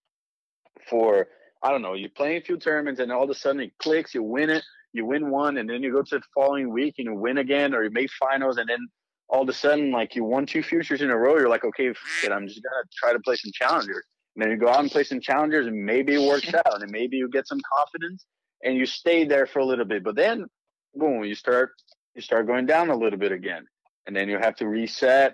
for 0.87 1.27
I 1.65 1.71
don't 1.71 1.81
know, 1.81 1.95
you 1.95 2.09
play 2.09 2.37
a 2.37 2.41
few 2.41 2.57
tournaments 2.57 2.99
and 2.99 3.11
all 3.11 3.23
of 3.23 3.29
a 3.31 3.33
sudden 3.33 3.59
it 3.59 3.71
clicks, 3.79 4.13
you 4.13 4.21
win 4.21 4.51
it, 4.51 4.63
you 4.93 5.03
win 5.03 5.31
one, 5.31 5.57
and 5.57 5.67
then 5.67 5.81
you 5.81 5.91
go 5.91 6.03
to 6.03 6.19
the 6.19 6.23
following 6.35 6.71
week 6.71 6.93
and 6.99 7.05
you 7.07 7.15
win 7.15 7.39
again, 7.39 7.73
or 7.73 7.83
you 7.83 7.89
make 7.89 8.11
finals, 8.11 8.57
and 8.57 8.69
then 8.69 8.87
all 9.29 9.41
of 9.41 9.49
a 9.49 9.53
sudden, 9.53 9.89
like 9.89 10.13
you 10.13 10.23
won 10.23 10.45
two 10.45 10.61
futures 10.61 11.01
in 11.01 11.09
a 11.09 11.17
row, 11.17 11.39
you're 11.39 11.49
like, 11.49 11.65
okay, 11.65 11.87
I'm 11.87 12.47
just 12.47 12.61
gonna 12.61 12.83
try 12.95 13.13
to 13.13 13.19
play 13.19 13.35
some 13.35 13.51
challengers. 13.51 14.03
And 14.35 14.43
then 14.43 14.51
you 14.51 14.57
go 14.57 14.69
out 14.69 14.81
and 14.81 14.91
play 14.91 15.03
some 15.03 15.19
challengers, 15.19 15.65
and 15.65 15.83
maybe 15.83 16.13
it 16.13 16.27
works 16.27 16.53
out, 16.67 16.83
and 16.83 16.91
maybe 16.91 17.17
you 17.17 17.27
get 17.29 17.47
some 17.47 17.61
confidence, 17.75 18.27
and 18.63 18.77
you 18.77 18.85
stay 18.85 19.25
there 19.25 19.47
for 19.47 19.57
a 19.57 19.65
little 19.65 19.85
bit. 19.85 20.03
But 20.03 20.15
then, 20.15 20.45
boom, 20.93 21.23
you 21.23 21.33
start 21.33 21.71
you 22.13 22.21
start 22.21 22.45
going 22.45 22.67
down 22.67 22.91
a 22.91 22.95
little 22.95 23.17
bit 23.17 23.31
again, 23.31 23.65
and 24.05 24.15
then 24.15 24.29
you 24.29 24.37
have 24.37 24.55
to 24.57 24.67
reset 24.67 25.33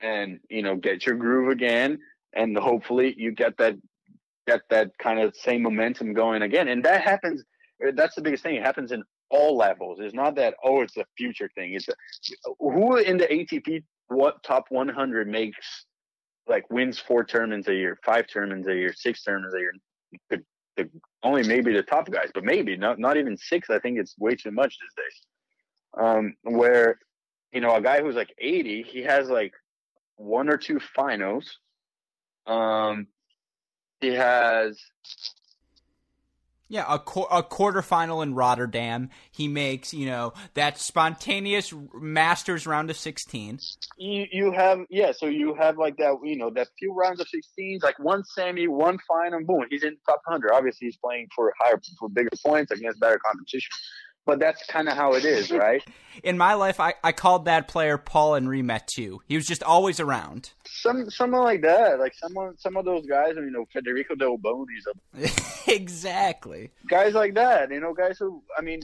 and 0.00 0.40
you 0.48 0.62
know 0.62 0.74
get 0.74 1.04
your 1.04 1.16
groove 1.16 1.50
again, 1.50 1.98
and 2.32 2.56
hopefully 2.56 3.14
you 3.18 3.32
get 3.32 3.58
that 3.58 3.74
get 4.46 4.62
that 4.70 4.90
kind 4.98 5.20
of 5.20 5.34
same 5.36 5.62
momentum 5.62 6.12
going 6.14 6.42
again. 6.42 6.68
And 6.68 6.84
that 6.84 7.02
happens. 7.02 7.42
Uh, 7.84 7.92
that's 7.94 8.14
the 8.14 8.22
biggest 8.22 8.42
thing. 8.42 8.56
It 8.56 8.62
happens 8.62 8.92
in 8.92 9.02
all 9.30 9.56
levels. 9.56 9.98
It's 10.00 10.14
not 10.14 10.36
that 10.36 10.54
oh, 10.64 10.82
it's 10.82 10.96
a 10.96 11.04
future 11.16 11.50
thing. 11.54 11.74
It's 11.74 11.88
a, 11.88 11.94
who 12.60 12.96
in 12.96 13.16
the 13.18 13.26
ATP 13.26 13.82
what 14.08 14.42
top 14.42 14.66
100 14.68 15.28
makes 15.28 15.84
like 16.48 16.68
wins 16.70 16.98
four 16.98 17.24
tournaments 17.24 17.68
a 17.68 17.74
year, 17.74 17.98
five 18.04 18.26
tournaments 18.28 18.68
a 18.68 18.74
year, 18.74 18.92
six 18.94 19.22
tournaments 19.22 19.54
a 19.56 19.58
year. 19.58 19.72
The, 20.30 20.42
the, 20.76 20.90
only 21.22 21.42
maybe 21.42 21.72
the 21.72 21.82
top 21.82 22.08
guys, 22.10 22.30
but 22.32 22.44
maybe 22.44 22.76
not 22.76 22.98
not 22.98 23.16
even 23.16 23.36
six. 23.36 23.68
I 23.70 23.80
think 23.80 23.98
it's 23.98 24.14
way 24.18 24.36
too 24.36 24.52
much 24.52 24.76
these 24.80 25.04
days. 25.04 26.04
Um, 26.04 26.34
where 26.42 26.98
you 27.52 27.60
know 27.60 27.74
a 27.74 27.80
guy 27.80 28.00
who's 28.00 28.14
like 28.14 28.32
80, 28.38 28.82
he 28.82 29.02
has 29.02 29.28
like 29.28 29.52
one 30.16 30.48
or 30.48 30.56
two 30.56 30.78
finals. 30.94 31.58
Um, 32.46 33.08
he 34.00 34.08
has 34.14 34.80
Yeah, 36.68 36.84
a, 36.88 36.98
qu- 36.98 37.22
a 37.30 37.42
quarterfinal 37.44 38.22
in 38.22 38.34
Rotterdam. 38.34 39.10
He 39.30 39.46
makes, 39.48 39.94
you 39.94 40.06
know, 40.06 40.32
that 40.54 40.78
spontaneous 40.78 41.72
Masters 41.94 42.66
round 42.66 42.90
of 42.90 42.96
16. 42.96 43.60
You 43.98 44.26
you 44.30 44.52
have 44.52 44.80
yeah, 44.90 45.12
so 45.12 45.26
you 45.26 45.54
have 45.54 45.78
like 45.78 45.96
that, 45.98 46.16
you 46.22 46.36
know, 46.36 46.50
that 46.50 46.68
few 46.78 46.94
rounds 46.94 47.20
of 47.20 47.28
16s, 47.28 47.82
like 47.82 47.98
one 47.98 48.24
semi, 48.24 48.68
one 48.68 48.98
final, 49.08 49.42
boom, 49.44 49.64
he's 49.70 49.84
in 49.84 49.90
the 49.94 50.00
top 50.12 50.20
100. 50.26 50.52
Obviously, 50.52 50.88
he's 50.88 50.98
playing 50.98 51.28
for 51.34 51.52
higher, 51.60 51.80
for 51.98 52.08
bigger 52.08 52.30
points 52.44 52.72
against 52.72 53.00
better 53.00 53.18
competition 53.24 53.70
but 54.26 54.40
that's 54.40 54.66
kind 54.66 54.88
of 54.88 54.96
how 54.96 55.14
it 55.14 55.24
is, 55.24 55.50
right? 55.52 55.82
In 56.22 56.36
my 56.36 56.54
life, 56.54 56.80
I, 56.80 56.94
I 57.04 57.12
called 57.12 57.44
that 57.44 57.68
player 57.68 57.96
Paul 57.96 58.34
Henri 58.34 58.62
Mathieu. 58.62 59.20
He 59.26 59.36
was 59.36 59.46
just 59.46 59.62
always 59.62 60.00
around. 60.00 60.50
Some 60.66 61.08
someone 61.08 61.42
like 61.42 61.62
that, 61.62 61.98
like 61.98 62.14
someone 62.14 62.58
some 62.58 62.76
of 62.76 62.84
those 62.84 63.06
guys, 63.06 63.34
you 63.36 63.50
know, 63.50 63.64
Federico 63.72 64.14
Del 64.14 64.36
Bonis. 64.36 64.84
exactly. 65.68 66.70
Guys 66.88 67.14
like 67.14 67.34
that, 67.34 67.70
you 67.70 67.80
know, 67.80 67.94
guys 67.94 68.18
who, 68.18 68.42
I 68.58 68.62
mean, 68.62 68.80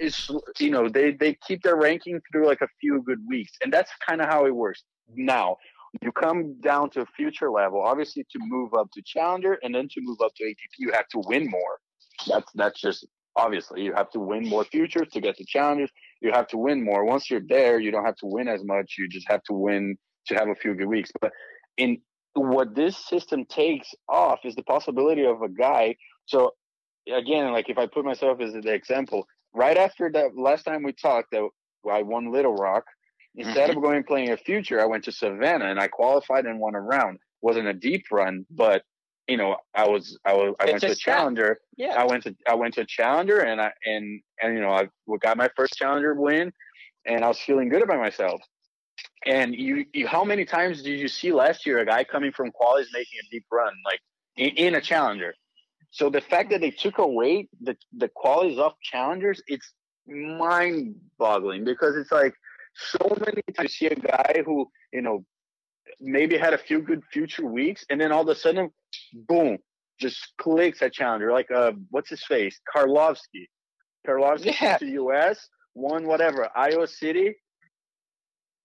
is 0.00 0.30
you 0.58 0.70
know, 0.70 0.88
they 0.88 1.12
they 1.12 1.36
keep 1.46 1.62
their 1.62 1.76
ranking 1.76 2.20
through 2.32 2.46
like 2.46 2.62
a 2.62 2.68
few 2.80 3.02
good 3.02 3.20
weeks, 3.28 3.52
and 3.62 3.72
that's 3.72 3.90
kind 4.06 4.20
of 4.20 4.28
how 4.28 4.46
it 4.46 4.54
works. 4.54 4.82
Now, 5.14 5.56
you 6.02 6.12
come 6.12 6.60
down 6.60 6.90
to 6.90 7.02
a 7.02 7.06
future 7.16 7.50
level. 7.50 7.80
Obviously, 7.80 8.24
to 8.30 8.38
move 8.40 8.74
up 8.74 8.90
to 8.92 9.02
challenger 9.04 9.58
and 9.62 9.74
then 9.74 9.88
to 9.88 10.00
move 10.00 10.18
up 10.22 10.32
to 10.36 10.44
ATP, 10.44 10.78
you 10.78 10.92
have 10.92 11.08
to 11.08 11.22
win 11.26 11.50
more. 11.50 11.78
That's 12.26 12.50
that's 12.54 12.80
just 12.80 13.06
obviously 13.38 13.82
you 13.82 13.92
have 13.94 14.10
to 14.10 14.20
win 14.20 14.46
more 14.48 14.64
futures 14.64 15.08
to 15.12 15.20
get 15.20 15.36
the 15.36 15.44
challenges 15.44 15.90
you 16.20 16.32
have 16.32 16.48
to 16.48 16.58
win 16.58 16.84
more. 16.84 17.04
Once 17.04 17.30
you're 17.30 17.48
there 17.48 17.78
you 17.78 17.90
don't 17.90 18.04
have 18.04 18.16
to 18.16 18.26
win 18.26 18.48
as 18.48 18.62
much. 18.64 18.96
You 18.98 19.08
just 19.08 19.28
have 19.30 19.42
to 19.44 19.54
win 19.54 19.96
to 20.26 20.34
have 20.34 20.48
a 20.48 20.54
few 20.54 20.74
good 20.74 20.88
weeks. 20.88 21.10
But 21.20 21.32
in 21.76 21.98
what 22.34 22.74
this 22.74 22.96
system 23.08 23.44
takes 23.46 23.88
off 24.08 24.40
is 24.44 24.54
the 24.54 24.62
possibility 24.64 25.24
of 25.24 25.42
a 25.42 25.48
guy. 25.48 25.96
So 26.26 26.52
again 27.14 27.52
like 27.52 27.68
if 27.68 27.78
i 27.78 27.86
put 27.86 28.04
myself 28.04 28.40
as 28.40 28.52
the 28.52 28.72
example 28.72 29.26
right 29.54 29.76
after 29.76 30.10
that 30.12 30.36
last 30.36 30.64
time 30.64 30.82
we 30.82 30.92
talked 30.92 31.28
that 31.32 31.46
i 31.90 32.02
won 32.02 32.32
little 32.32 32.54
rock 32.54 32.84
instead 33.34 33.70
mm-hmm. 33.70 33.78
of 33.78 33.82
going 33.82 34.04
playing 34.04 34.30
a 34.30 34.36
future 34.36 34.80
i 34.80 34.86
went 34.86 35.04
to 35.04 35.12
savannah 35.12 35.66
and 35.66 35.80
i 35.80 35.88
qualified 35.88 36.44
and 36.44 36.60
won 36.60 36.74
a 36.74 36.80
round. 36.80 37.18
Wasn't 37.40 37.68
a 37.68 37.72
deep 37.72 38.04
run 38.10 38.44
but 38.50 38.82
you 39.28 39.36
know, 39.36 39.56
I 39.74 39.86
was 39.86 40.18
I 40.24 40.32
was 40.32 40.54
I 40.58 40.64
it's 40.64 40.72
went 40.72 40.82
to 40.82 40.90
a 40.92 40.94
challenger. 40.94 41.60
Yeah. 41.76 41.94
I 41.96 42.04
went 42.06 42.24
to 42.24 42.34
I 42.48 42.54
went 42.54 42.74
to 42.74 42.80
a 42.80 42.86
challenger 42.86 43.40
and 43.40 43.60
I 43.60 43.72
and 43.84 44.20
and 44.42 44.54
you 44.54 44.60
know 44.60 44.70
I 44.70 44.88
got 45.20 45.36
my 45.36 45.50
first 45.54 45.74
challenger 45.74 46.14
win, 46.14 46.50
and 47.04 47.22
I 47.22 47.28
was 47.28 47.38
feeling 47.38 47.68
good 47.68 47.82
about 47.82 47.98
myself. 47.98 48.40
And 49.26 49.54
you, 49.54 49.84
you 49.92 50.06
how 50.06 50.24
many 50.24 50.44
times 50.44 50.82
did 50.82 50.98
you 50.98 51.08
see 51.08 51.32
last 51.32 51.66
year 51.66 51.78
a 51.78 51.86
guy 51.86 52.04
coming 52.04 52.32
from 52.32 52.50
qualies 52.50 52.86
making 52.92 53.18
a 53.22 53.30
deep 53.30 53.44
run 53.52 53.72
like 53.84 54.00
in, 54.36 54.48
in 54.56 54.74
a 54.76 54.80
challenger? 54.80 55.34
So 55.90 56.08
the 56.08 56.20
fact 56.20 56.50
that 56.50 56.60
they 56.62 56.70
took 56.70 56.98
away 56.98 57.48
the 57.60 57.76
the 57.96 58.08
qualities 58.08 58.58
of 58.58 58.72
challengers, 58.82 59.42
it's 59.46 59.74
mind 60.06 60.94
boggling 61.18 61.64
because 61.64 61.96
it's 61.96 62.10
like 62.10 62.34
so 62.74 63.14
many 63.20 63.42
times 63.54 63.76
you 63.78 63.88
see 63.88 63.94
a 63.94 63.94
guy 63.94 64.42
who 64.44 64.70
you 64.92 65.02
know 65.02 65.24
maybe 66.00 66.36
had 66.36 66.54
a 66.54 66.58
few 66.58 66.80
good 66.82 67.02
future 67.12 67.46
weeks, 67.46 67.84
and 67.90 68.00
then 68.00 68.12
all 68.12 68.22
of 68.22 68.28
a 68.28 68.34
sudden, 68.34 68.70
boom, 69.12 69.58
just 70.00 70.32
clicks 70.40 70.82
at 70.82 70.92
challenger. 70.92 71.32
Like 71.32 71.50
uh, 71.50 71.72
what's 71.90 72.10
his 72.10 72.24
face, 72.24 72.60
Karlovsky. 72.74 73.46
Karlovsky 74.06 74.58
yeah. 74.60 74.78
to 74.78 74.86
U.S. 74.86 75.48
won 75.74 76.06
whatever 76.06 76.48
Iowa 76.54 76.86
City, 76.86 77.34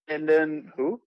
and 0.07 0.27
then 0.27 0.71
who? 0.75 1.01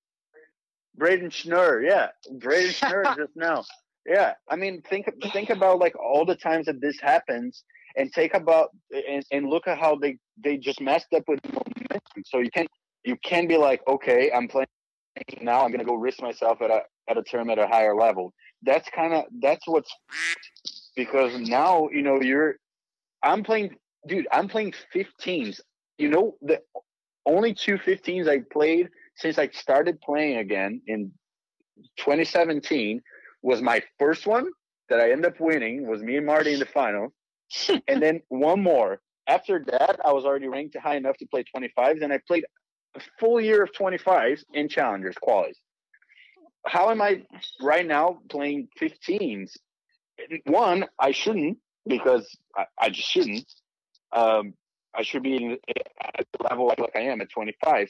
Braden 0.96 1.30
Schnur. 1.30 1.86
Yeah, 1.86 2.08
Braden 2.32 2.70
Schnur 2.72 3.16
just 3.16 3.36
now. 3.36 3.64
Yeah, 4.06 4.34
I 4.48 4.56
mean, 4.56 4.82
think 4.82 5.06
think 5.32 5.50
about 5.50 5.78
like 5.78 5.94
all 5.98 6.24
the 6.24 6.36
times 6.36 6.66
that 6.66 6.80
this 6.80 7.00
happens, 7.00 7.64
and 7.96 8.12
take 8.12 8.34
about 8.34 8.70
and, 8.90 9.24
and 9.32 9.48
look 9.48 9.66
at 9.66 9.78
how 9.78 9.96
they 9.96 10.18
they 10.42 10.56
just 10.56 10.80
messed 10.80 11.12
up 11.14 11.24
with 11.28 11.40
momentum. 11.44 12.22
So 12.24 12.38
you 12.38 12.50
can't 12.50 12.68
you 13.04 13.16
can 13.24 13.46
be 13.46 13.56
like, 13.56 13.80
okay, 13.88 14.30
I'm 14.32 14.48
playing 14.48 14.66
now 15.40 15.62
I'm 15.62 15.68
going 15.68 15.80
to 15.80 15.86
go 15.86 15.94
risk 15.94 16.20
myself 16.20 16.60
at 16.62 16.70
a 16.70 16.80
at 17.08 17.18
a 17.18 17.22
term 17.22 17.50
at 17.50 17.58
a 17.58 17.66
higher 17.66 17.94
level. 17.94 18.32
That's 18.62 18.88
kind 18.90 19.14
of 19.14 19.24
that's 19.40 19.66
what's 19.66 19.90
because 20.94 21.38
now 21.38 21.88
you 21.90 22.02
know 22.02 22.20
you're 22.20 22.56
I'm 23.22 23.42
playing 23.42 23.76
dude 24.06 24.28
I'm 24.32 24.48
playing 24.48 24.74
15s. 24.94 25.60
You 25.98 26.08
know 26.08 26.36
the 26.42 26.60
only 27.24 27.54
two 27.54 27.78
15s 27.78 28.28
I 28.28 28.40
played 28.52 28.88
since 29.16 29.38
I 29.38 29.48
started 29.48 30.00
playing 30.00 30.38
again 30.38 30.82
in 30.86 31.12
2017 31.98 33.02
was 33.42 33.62
my 33.62 33.82
first 33.98 34.26
one 34.26 34.50
that 34.88 35.00
I 35.00 35.10
ended 35.10 35.26
up 35.32 35.40
winning 35.40 35.86
was 35.86 36.02
me 36.02 36.16
and 36.16 36.26
Marty 36.26 36.52
in 36.52 36.60
the 36.60 36.66
final. 36.66 37.12
and 37.88 38.02
then 38.02 38.20
one 38.28 38.62
more. 38.62 39.00
After 39.28 39.64
that, 39.70 39.98
I 40.04 40.12
was 40.12 40.24
already 40.24 40.46
ranked 40.46 40.76
high 40.76 40.96
enough 40.96 41.16
to 41.18 41.26
play 41.26 41.44
25s, 41.54 42.02
and 42.02 42.12
I 42.12 42.20
played 42.26 42.44
full 43.18 43.40
year 43.40 43.62
of 43.62 43.72
25s 43.72 44.44
in 44.52 44.68
challengers 44.68 45.16
qualities. 45.20 45.58
How 46.66 46.90
am 46.90 47.00
I 47.00 47.22
right 47.60 47.86
now 47.86 48.18
playing 48.28 48.68
15s? 48.80 49.52
One, 50.46 50.86
I 50.98 51.12
shouldn't 51.12 51.58
because 51.86 52.28
I, 52.56 52.64
I 52.78 52.90
just 52.90 53.08
shouldn't. 53.08 53.46
Um, 54.12 54.54
I 54.94 55.02
should 55.02 55.22
be 55.22 55.58
at 56.16 56.26
the 56.32 56.44
level 56.48 56.66
like 56.66 56.96
I 56.96 57.00
am 57.00 57.20
at 57.20 57.30
25. 57.30 57.88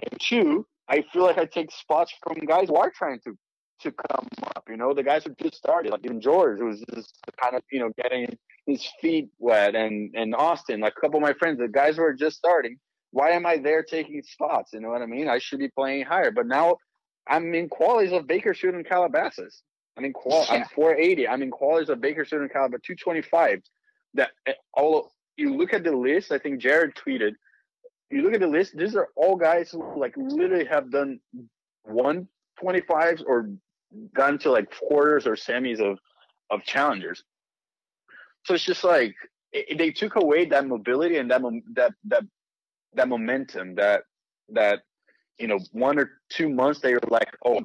And 0.00 0.20
two, 0.20 0.66
I 0.88 1.04
feel 1.12 1.22
like 1.22 1.38
I 1.38 1.44
take 1.44 1.70
spots 1.72 2.12
from 2.22 2.38
guys 2.46 2.68
who 2.68 2.76
are 2.76 2.90
trying 2.90 3.20
to 3.24 3.36
to 3.80 3.92
come 3.92 4.28
up. 4.56 4.64
You 4.68 4.76
know, 4.76 4.94
the 4.94 5.02
guys 5.02 5.24
who 5.24 5.34
just 5.42 5.56
started, 5.56 5.90
like 5.90 6.04
even 6.04 6.20
George, 6.20 6.60
was 6.60 6.82
just 6.94 7.18
kind 7.40 7.56
of 7.56 7.62
you 7.70 7.80
know 7.80 7.90
getting 8.00 8.36
his 8.66 8.86
feet 9.00 9.28
wet, 9.38 9.74
and 9.74 10.14
and 10.14 10.34
Austin, 10.34 10.80
like 10.80 10.94
a 10.96 11.00
couple 11.00 11.18
of 11.18 11.22
my 11.22 11.32
friends, 11.34 11.58
the 11.58 11.68
guys 11.68 11.96
who 11.96 12.02
are 12.02 12.14
just 12.14 12.36
starting, 12.36 12.78
why 13.14 13.30
am 13.30 13.46
I 13.46 13.58
there 13.58 13.84
taking 13.84 14.20
spots? 14.24 14.72
You 14.72 14.80
know 14.80 14.88
what 14.88 15.00
I 15.00 15.06
mean? 15.06 15.28
I 15.28 15.38
should 15.38 15.60
be 15.60 15.68
playing 15.68 16.04
higher. 16.04 16.32
But 16.32 16.48
now 16.48 16.78
I'm 17.28 17.54
in 17.54 17.68
qualities 17.68 18.12
of 18.12 18.26
Bakersfield 18.26 18.74
and 18.74 18.84
Calabasas. 18.84 19.62
I'm 19.96 20.04
in 20.04 20.12
qual. 20.12 20.44
Yeah. 20.48 20.54
I'm 20.54 20.64
480. 20.74 21.28
I'm 21.28 21.40
in 21.40 21.52
qualities 21.52 21.90
of 21.90 22.00
Bakersfield 22.00 22.42
and 22.42 22.52
Calabasas. 22.52 22.82
225. 22.84 23.62
That 24.14 24.30
all 24.74 25.12
you 25.36 25.54
look 25.56 25.72
at 25.72 25.84
the 25.84 25.92
list. 25.96 26.32
I 26.32 26.38
think 26.38 26.60
Jared 26.60 26.96
tweeted. 26.96 27.34
You 28.10 28.22
look 28.22 28.34
at 28.34 28.40
the 28.40 28.48
list. 28.48 28.76
These 28.76 28.96
are 28.96 29.06
all 29.14 29.36
guys 29.36 29.70
who 29.70 29.96
like 29.96 30.14
literally 30.16 30.64
have 30.64 30.90
done 30.90 31.20
one 31.84 32.26
25s 32.60 33.22
or 33.24 33.48
gone 34.12 34.38
to 34.38 34.50
like 34.50 34.68
quarters 34.88 35.24
or 35.24 35.36
semis 35.36 35.78
of 35.78 36.00
of 36.50 36.64
challengers. 36.64 37.22
So 38.44 38.54
it's 38.54 38.64
just 38.64 38.82
like 38.82 39.14
it, 39.52 39.78
they 39.78 39.92
took 39.92 40.16
away 40.16 40.46
that 40.46 40.66
mobility 40.66 41.18
and 41.18 41.30
that 41.30 41.42
that 41.74 41.92
that 42.06 42.24
that 42.94 43.08
momentum 43.08 43.74
that 43.76 44.02
that 44.50 44.80
you 45.38 45.48
know 45.48 45.58
one 45.72 45.98
or 45.98 46.10
two 46.30 46.48
months 46.48 46.80
they 46.80 46.94
were 46.94 47.00
like 47.08 47.30
oh 47.44 47.60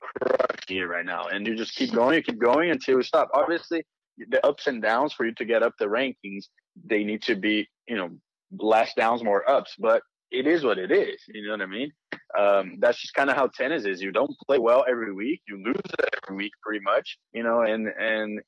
crushing 0.00 0.78
it 0.78 0.82
right 0.82 1.04
now. 1.04 1.24
And 1.24 1.46
you 1.46 1.56
just 1.56 1.74
keep 1.74 1.92
going 1.92 2.16
you 2.16 2.22
keep 2.22 2.38
going 2.38 2.70
until 2.70 2.96
you 2.96 3.02
stop. 3.02 3.30
Obviously 3.34 3.84
the 4.28 4.44
ups 4.46 4.66
and 4.66 4.82
downs 4.82 5.12
for 5.12 5.24
you 5.24 5.32
to 5.34 5.44
get 5.44 5.62
up 5.62 5.72
the 5.78 5.86
rankings 5.86 6.44
they 6.84 7.04
need 7.04 7.22
to 7.22 7.34
be 7.34 7.66
you 7.88 7.96
know 7.96 8.10
less 8.58 8.92
downs 8.94 9.22
more 9.22 9.48
ups. 9.48 9.74
But 9.78 10.02
it 10.30 10.46
is 10.46 10.62
what 10.62 10.78
it 10.78 10.92
is. 10.92 11.20
You 11.28 11.46
know 11.46 11.52
what 11.52 11.62
i 11.62 11.66
mean? 11.66 11.92
Um, 12.38 12.76
that's 12.78 13.00
just 13.00 13.14
kind 13.14 13.28
of 13.28 13.36
how 13.36 13.48
tennis 13.48 13.84
is. 13.84 14.00
You 14.00 14.12
don't 14.12 14.32
play 14.46 14.58
well 14.58 14.84
every 14.88 15.12
week. 15.12 15.42
You 15.48 15.62
lose 15.64 15.80
every 16.24 16.36
week 16.36 16.52
pretty 16.62 16.82
much 16.84 17.18
you 17.32 17.42
know 17.42 17.62
and 17.62 17.88
and 17.88 18.40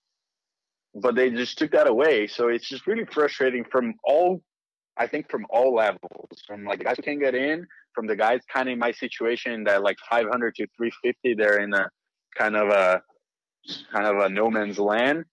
but 0.95 1.15
they 1.15 1.31
just 1.31 1.59
took 1.59 1.73
that 1.73 1.87
away. 1.87 2.27
So 2.27 2.49
it's 2.49 2.69
just 2.69 2.87
really 2.87 3.07
frustrating 3.07 3.65
from 3.65 3.95
all 4.05 4.43
I 4.97 5.07
think 5.07 5.31
from 5.31 5.47
all 5.51 5.75
levels, 5.75 6.43
from 6.47 6.65
like 6.65 6.85
guys 6.85 6.97
who 6.97 7.03
can 7.03 7.19
get 7.19 7.35
in, 7.35 7.67
from 7.95 8.07
the 8.07 8.17
guys 8.17 8.41
kind 8.53 8.69
of 8.69 8.75
in 8.75 8.79
my 8.79 8.93
situation 8.93 9.65
that 9.65 9.83
like 9.83 9.97
500 10.11 10.55
to 10.57 10.67
350, 10.77 11.35
they're 11.35 11.59
in 11.59 11.73
a 11.73 11.89
kind 12.37 12.57
of 12.57 12.69
a 12.69 13.03
kind 13.93 14.07
of 14.07 14.19
a 14.19 14.29
no 14.29 14.51
man's 14.51 14.79
land, 14.79 15.25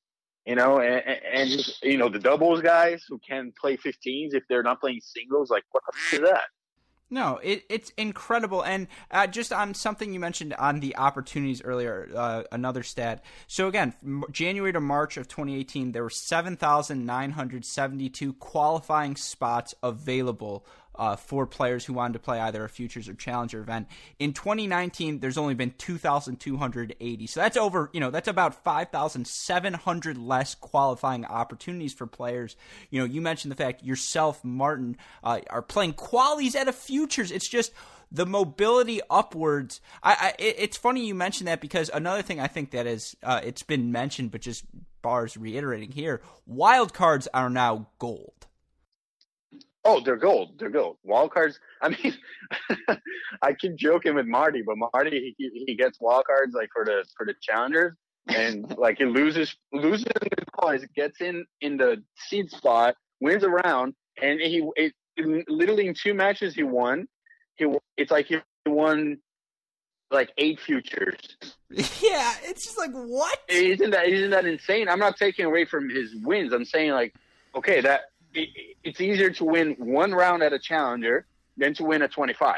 you 0.45 0.55
know, 0.55 0.79
and, 0.79 1.03
and 1.33 1.49
you 1.83 1.97
know 1.97 2.09
the 2.09 2.19
doubles 2.19 2.61
guys 2.61 3.03
who 3.07 3.19
can 3.27 3.51
play 3.59 3.75
15s 3.77 4.33
if 4.33 4.43
they're 4.49 4.63
not 4.63 4.79
playing 4.79 5.01
singles. 5.01 5.49
Like 5.49 5.63
what 5.71 5.83
the 5.85 5.97
fuck 5.97 6.13
is 6.23 6.29
that? 6.29 6.43
No, 7.11 7.39
it, 7.41 7.63
it's 7.69 7.91
incredible. 7.97 8.61
And 8.61 8.87
uh, 9.09 9.25
just 9.25 9.51
on 9.51 9.73
something 9.73 10.13
you 10.13 10.19
mentioned 10.19 10.53
on 10.53 10.79
the 10.79 10.95
opportunities 10.95 11.63
earlier, 11.63 12.07
uh, 12.15 12.43
another 12.51 12.83
stat. 12.83 13.23
So, 13.47 13.67
again, 13.67 13.95
January 14.31 14.71
to 14.73 14.79
March 14.79 15.17
of 15.17 15.27
2018, 15.27 15.91
there 15.91 16.03
were 16.03 16.11
7,972 16.11 18.33
qualifying 18.33 19.15
spots 19.15 19.73
available 19.81 20.63
uh, 20.99 21.15
for 21.15 21.47
players 21.47 21.85
who 21.85 21.93
wanted 21.93 22.13
to 22.13 22.19
play 22.19 22.39
either 22.39 22.63
a 22.63 22.69
futures 22.69 23.07
or 23.07 23.13
challenger 23.13 23.61
event. 23.61 23.87
In 24.19 24.33
2019, 24.33 25.19
there's 25.19 25.37
only 25.37 25.53
been 25.53 25.73
2,280. 25.77 27.27
So 27.27 27.39
that's 27.39 27.57
over, 27.57 27.89
you 27.93 28.01
know, 28.01 28.11
that's 28.11 28.27
about 28.27 28.63
5,700 28.63 30.17
less 30.17 30.55
qualifying 30.55 31.25
opportunities 31.25 31.93
for 31.93 32.05
players. 32.05 32.57
You 32.89 32.99
know, 32.99 33.05
you 33.05 33.21
mentioned 33.21 33.51
the 33.51 33.55
fact 33.55 33.83
yourself, 33.83 34.43
Martin, 34.43 34.97
uh, 35.23 35.39
are 35.49 35.61
playing 35.61 35.93
qualies 35.93 36.55
at 36.55 36.67
a 36.67 36.73
futures. 36.73 37.31
It's 37.31 37.47
just 37.47 37.71
the 38.11 38.25
mobility 38.25 38.99
upwards. 39.09 39.79
I, 40.03 40.11
I, 40.19 40.33
it's 40.37 40.75
funny 40.75 41.05
you 41.05 41.15
mentioned 41.15 41.47
that 41.47 41.61
because 41.61 41.89
another 41.93 42.21
thing 42.21 42.41
I 42.41 42.47
think 42.47 42.71
that 42.71 42.87
is 42.87 43.15
uh, 43.23 43.39
it's 43.43 43.63
been 43.63 43.93
mentioned, 43.93 44.31
but 44.31 44.41
just 44.41 44.65
bars 45.01 45.37
reiterating 45.37 45.91
here. 45.91 46.21
Wild 46.45 46.93
cards 46.93 47.29
are 47.33 47.49
now 47.49 47.87
gold. 47.99 48.47
Oh, 49.85 50.01
they're 50.03 50.17
gold. 50.17 50.59
They're 50.59 50.69
gold. 50.69 50.97
Wild 51.03 51.31
cards. 51.31 51.59
I 51.81 51.89
mean, 51.89 52.17
I 53.41 53.53
keep 53.53 53.75
joking 53.75 54.15
with 54.15 54.25
Marty, 54.25 54.61
but 54.65 54.75
Marty 54.93 55.35
he, 55.37 55.63
he 55.65 55.75
gets 55.75 55.97
wild 56.01 56.25
cards 56.25 56.53
like 56.53 56.69
for 56.73 56.85
the 56.85 57.05
for 57.17 57.25
the 57.25 57.33
challengers, 57.41 57.95
and 58.27 58.75
like 58.77 58.97
he 58.97 59.05
loses 59.05 59.55
loses 59.71 60.05
his 60.05 60.45
points, 60.59 60.85
gets 60.95 61.21
in 61.21 61.45
in 61.61 61.77
the 61.77 62.03
seed 62.27 62.49
spot, 62.51 62.95
wins 63.21 63.43
a 63.43 63.49
round, 63.49 63.93
and 64.21 64.39
he 64.41 64.67
it, 64.75 64.93
literally 65.47 65.87
in 65.87 65.93
two 65.93 66.13
matches 66.13 66.53
he 66.53 66.63
won. 66.63 67.07
He 67.55 67.65
it's 67.97 68.11
like 68.11 68.27
he 68.27 68.37
won 68.65 69.17
like 70.11 70.31
eight 70.37 70.59
futures. 70.59 71.15
Yeah, 72.01 72.33
it's 72.41 72.65
just 72.65 72.79
like 72.79 72.89
what? 72.93 73.37
Isn't 73.47 73.91
that 73.91 74.07
isn't 74.07 74.31
that 74.31 74.43
insane? 74.43 74.89
I'm 74.89 74.97
not 74.97 75.17
taking 75.17 75.45
away 75.45 75.65
from 75.65 75.87
his 75.87 76.15
wins. 76.15 76.51
I'm 76.51 76.65
saying 76.65 76.93
like, 76.93 77.13
okay, 77.53 77.79
that 77.81 78.05
it, 78.33 78.49
it's 78.83 79.01
easier 79.01 79.29
to 79.31 79.45
win 79.45 79.75
one 79.77 80.11
round 80.11 80.43
at 80.43 80.53
a 80.53 80.59
challenger 80.59 81.25
than 81.57 81.73
to 81.75 81.83
win 81.83 82.01
a 82.01 82.07
25. 82.07 82.55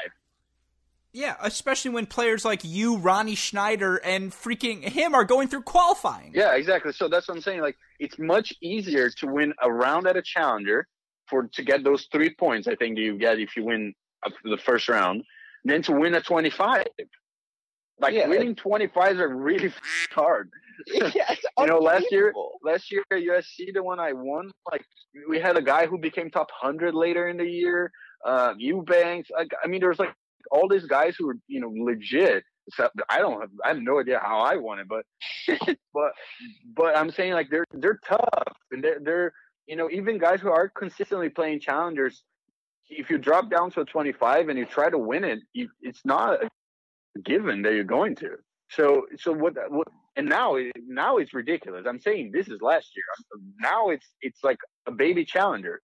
Yeah, 1.13 1.35
especially 1.41 1.91
when 1.91 2.05
players 2.05 2.45
like 2.45 2.61
you, 2.63 2.97
Ronnie 2.97 3.35
Schneider, 3.35 3.97
and 3.97 4.31
freaking 4.31 4.81
him 4.81 5.13
are 5.13 5.25
going 5.25 5.49
through 5.49 5.63
qualifying. 5.63 6.31
Yeah, 6.33 6.55
exactly. 6.55 6.93
So 6.93 7.09
that's 7.09 7.27
what 7.27 7.35
I'm 7.35 7.41
saying. 7.41 7.61
Like, 7.61 7.77
it's 7.99 8.17
much 8.17 8.53
easier 8.61 9.09
to 9.09 9.27
win 9.27 9.53
a 9.61 9.69
round 9.71 10.07
at 10.07 10.15
a 10.15 10.21
challenger 10.21 10.87
for 11.27 11.49
to 11.53 11.63
get 11.63 11.83
those 11.83 12.07
three 12.13 12.33
points. 12.33 12.67
I 12.67 12.75
think 12.75 12.97
you 12.97 13.17
get 13.17 13.39
if 13.39 13.57
you 13.57 13.65
win 13.65 13.93
the 14.45 14.57
first 14.57 14.87
round, 14.87 15.23
than 15.65 15.81
to 15.83 15.91
win 15.91 16.15
a 16.15 16.21
25. 16.21 16.85
Like 17.99 18.13
yeah, 18.13 18.27
winning 18.27 18.55
25s 18.55 19.19
are 19.19 19.27
really 19.27 19.73
hard. 20.11 20.49
Yeah, 21.15 21.35
you 21.59 21.65
know, 21.67 21.79
last 21.79 22.07
year, 22.11 22.33
last 22.63 22.91
year 22.91 23.03
at 23.11 23.17
USC, 23.19 23.73
the 23.73 23.83
one 23.83 23.99
I 23.99 24.13
won, 24.13 24.51
like 24.71 24.85
we 25.29 25.39
had 25.39 25.57
a 25.57 25.61
guy 25.61 25.85
who 25.85 25.97
became 25.97 26.29
top 26.29 26.49
hundred 26.51 26.93
later 26.93 27.27
in 27.27 27.37
the 27.37 27.45
year. 27.45 27.91
Uh, 28.25 28.53
Eubanks. 28.57 29.29
Like, 29.31 29.51
I 29.63 29.67
mean, 29.67 29.81
there's 29.81 29.99
like 29.99 30.13
all 30.51 30.67
these 30.67 30.85
guys 30.85 31.15
who 31.17 31.27
were, 31.27 31.37
you 31.47 31.59
know, 31.59 31.71
legit. 31.75 32.43
Except 32.67 32.95
I 33.09 33.17
don't 33.17 33.41
have, 33.41 33.49
I 33.65 33.69
have 33.69 33.79
no 33.79 33.99
idea 33.99 34.19
how 34.23 34.39
I 34.39 34.55
won 34.55 34.79
it, 34.79 34.87
but, 34.87 35.03
but, 35.93 36.11
but 36.75 36.95
I'm 36.95 37.11
saying 37.11 37.33
like 37.33 37.49
they're 37.49 37.65
they're 37.73 37.99
tough 38.07 38.55
and 38.71 38.83
they're 38.83 38.99
they're 39.01 39.33
you 39.67 39.75
know 39.75 39.89
even 39.89 40.19
guys 40.19 40.39
who 40.41 40.49
are 40.49 40.69
consistently 40.69 41.29
playing 41.29 41.59
challengers. 41.59 42.23
If 42.89 43.09
you 43.09 43.17
drop 43.17 43.49
down 43.49 43.71
to 43.71 43.81
a 43.81 43.85
25 43.85 44.49
and 44.49 44.59
you 44.59 44.65
try 44.65 44.89
to 44.89 44.97
win 44.97 45.23
it, 45.23 45.39
you, 45.53 45.69
it's 45.81 46.01
not 46.05 46.43
a 46.43 46.49
given 47.23 47.61
that 47.63 47.73
you're 47.73 47.83
going 47.83 48.15
to. 48.17 48.37
So 48.69 49.05
so 49.17 49.31
what 49.33 49.53
what 49.69 49.87
and 50.15 50.27
now 50.27 50.57
now 50.87 51.17
it's 51.17 51.33
ridiculous. 51.33 51.85
I'm 51.87 51.99
saying 51.99 52.31
this 52.33 52.47
is 52.47 52.61
last 52.61 52.91
year. 52.95 53.05
Now 53.59 53.89
it's 53.89 54.07
it's 54.21 54.43
like 54.43 54.57
a 54.85 54.91
baby 54.91 55.25
challenger. 55.25 55.81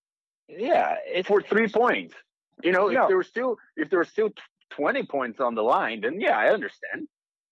Yeah, 0.49 0.95
it's 1.05 1.27
for 1.27 1.41
three 1.41 1.67
points. 1.67 2.15
You 2.63 2.71
know, 2.71 2.87
if 2.89 3.07
there 3.07 3.17
were 3.17 3.23
still 3.23 3.57
if 3.75 3.89
there 3.89 3.99
were 3.99 4.05
still 4.05 4.29
20 4.71 5.03
points 5.03 5.39
on 5.39 5.55
the 5.55 5.61
line, 5.61 6.01
then 6.01 6.19
yeah, 6.19 6.37
I 6.37 6.49
understand. 6.49 7.07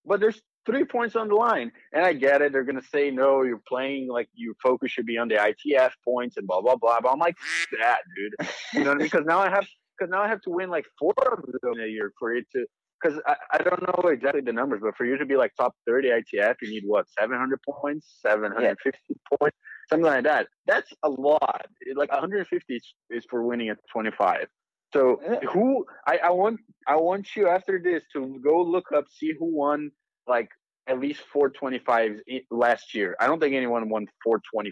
But 0.06 0.20
there's 0.20 0.42
three 0.66 0.84
points 0.84 1.16
on 1.16 1.28
the 1.28 1.36
line, 1.36 1.72
and 1.94 2.06
I 2.06 2.14
get 2.14 2.42
it. 2.42 2.52
They're 2.52 2.64
gonna 2.64 2.82
say 2.82 3.12
no, 3.12 3.44
you're 3.44 3.62
playing 3.68 4.08
like 4.10 4.30
your 4.34 4.56
focus 4.62 4.92
should 4.92 5.06
be 5.06 5.18
on 5.18 5.28
the 5.28 5.36
ITF 5.36 5.92
points 6.04 6.38
and 6.38 6.48
blah 6.48 6.62
blah 6.62 6.76
blah. 6.76 7.00
But 7.02 7.12
I'm 7.12 7.20
like 7.20 7.36
that, 7.80 8.00
dude. 8.16 8.50
You 8.74 8.84
know, 8.84 8.96
because 8.96 9.26
now 9.26 9.40
I 9.40 9.50
have 9.50 9.68
because 9.98 10.12
now 10.12 10.22
I 10.22 10.28
have 10.28 10.42
to 10.42 10.50
win 10.50 10.70
like 10.70 10.86
four 11.00 11.14
of 11.32 11.42
them 11.62 11.80
a 11.80 11.88
year 11.88 12.12
for 12.20 12.34
it 12.36 12.46
to 12.54 12.66
because 13.06 13.22
I, 13.26 13.36
I 13.54 13.58
don't 13.63 13.82
know 13.82 14.10
exactly 14.10 14.41
the 14.41 14.54
numbers, 14.54 14.82
but 14.84 14.96
for 14.96 15.06
you 15.06 15.18
to 15.18 15.26
be 15.26 15.36
like 15.36 15.54
top 15.56 15.76
30 15.88 16.10
ITF, 16.10 16.56
you 16.62 16.70
need 16.70 16.84
what, 16.86 17.06
700 17.20 17.60
points, 17.63 18.20
750 18.22 19.00
yeah. 19.10 19.38
points, 19.38 19.58
something 19.89 20.06
like 20.06 20.24
that. 20.24 20.48
That's 20.65 20.91
a 21.04 21.10
lot. 21.10 21.65
Like 21.96 22.12
150 22.12 22.76
is, 22.76 22.94
is 23.10 23.26
for 23.30 23.44
winning 23.44 23.70
at 23.70 23.78
25. 23.91 24.48
So 24.94 25.20
who 25.52 25.86
I, 26.08 26.20
I 26.24 26.30
want 26.30 26.62
I 26.88 26.96
want 26.96 27.36
you 27.36 27.50
after 27.50 27.82
this 27.84 28.04
to 28.13 28.39
go 28.41 28.62
look 28.62 28.94
up, 28.96 29.06
see 29.12 29.34
who 29.38 29.54
won 29.54 29.91
like 30.26 30.48
at 30.88 31.00
least 31.00 31.22
425s 31.36 32.20
last 32.50 32.94
year. 32.94 33.15
I 33.20 33.28
don't 33.28 33.41
think 33.41 33.56
anyone 33.56 33.89
won 33.89 34.06
425s. 34.26 34.72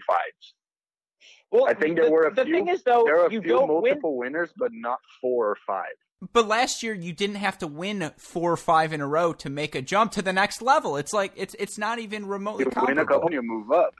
Well, 1.50 1.66
I 1.68 1.74
think 1.74 1.96
there 1.96 2.06
the, 2.06 2.10
were 2.10 2.28
a 2.28 2.34
the 2.34 2.44
few. 2.44 2.54
Thing 2.54 2.68
is, 2.68 2.82
though, 2.84 3.02
there 3.04 3.16
were 3.16 3.26
a 3.26 3.30
few 3.30 3.42
multiple 3.42 4.16
win. 4.16 4.32
winners, 4.32 4.50
but 4.56 4.70
not 4.72 4.98
four 5.20 5.50
or 5.50 5.56
five. 5.66 5.92
But 6.32 6.46
last 6.46 6.82
year 6.82 6.94
you 6.94 7.12
didn't 7.12 7.36
have 7.36 7.58
to 7.58 7.66
win 7.66 8.12
four 8.16 8.52
or 8.52 8.56
five 8.56 8.92
in 8.92 9.00
a 9.00 9.06
row 9.06 9.32
to 9.34 9.50
make 9.50 9.74
a 9.74 9.82
jump 9.82 10.12
to 10.12 10.22
the 10.22 10.32
next 10.32 10.62
level. 10.62 10.96
It's 10.96 11.12
like 11.12 11.32
it's 11.36 11.54
it's 11.58 11.78
not 11.78 11.98
even 11.98 12.26
remotely. 12.26 12.64
You 12.64 12.70
comparable. 12.70 12.96
win 12.96 12.98
a 12.98 13.06
couple, 13.06 13.32
you 13.32 13.42
move 13.42 13.70
up. 13.72 13.94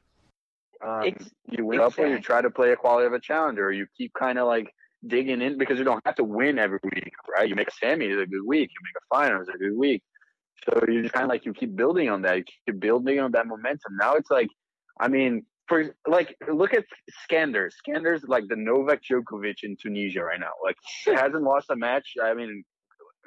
Um, 0.85 1.17
you 1.51 1.65
win 1.65 1.81
a 1.81 1.85
couple, 1.85 2.09
you 2.09 2.21
try 2.21 2.43
to 2.43 2.51
play 2.51 2.73
a 2.73 2.77
quality 2.77 3.07
of 3.07 3.13
a 3.13 3.21
challenger. 3.21 3.73
You 3.73 3.87
keep 3.97 4.13
kind 4.15 4.39
of 4.39 4.47
like 4.47 4.73
digging 5.07 5.43
in 5.43 5.59
because 5.59 5.79
you 5.79 5.85
don't 5.85 6.03
have 6.05 6.15
to 6.17 6.25
win 6.25 6.59
every 6.59 6.79
week, 6.83 7.13
right? 7.37 7.49
You 7.49 7.55
make 7.55 7.69
a 7.69 7.73
semi 7.73 8.07
is 8.07 8.21
a 8.21 8.27
good 8.27 8.45
week. 8.47 8.71
You 8.71 8.81
make 8.83 8.97
a 8.97 9.15
final 9.15 9.43
is 9.43 9.49
a 9.49 9.59
good 9.59 9.77
week. 9.77 10.03
So 10.65 10.83
you 10.89 11.03
just 11.03 11.13
kind 11.13 11.25
of 11.25 11.29
like 11.29 11.45
you 11.45 11.53
keep 11.53 11.77
building 11.77 12.09
on 12.09 12.23
that. 12.23 12.39
You 12.39 12.45
keep 12.67 12.81
building 12.81 13.21
on 13.21 13.33
that 13.33 13.47
momentum. 13.47 13.97
Now 13.99 14.15
it's 14.15 14.31
like, 14.31 14.49
I 14.99 15.09
mean, 15.09 15.45
for 15.69 15.95
like 16.07 16.37
look 16.53 16.75
at 16.75 16.85
Skander. 17.31 17.71
Skander's 17.71 18.25
like 18.25 18.45
the 18.49 18.57
Novak 18.57 19.01
Djokovic 19.03 19.63
in 19.63 19.77
Tunisia 19.77 20.23
right 20.23 20.41
now. 20.41 20.53
Like 20.63 20.77
hasn't 21.19 21.43
lost 21.43 21.71
a 21.71 21.77
match. 21.77 22.15
I 22.23 22.35
mean, 22.35 22.65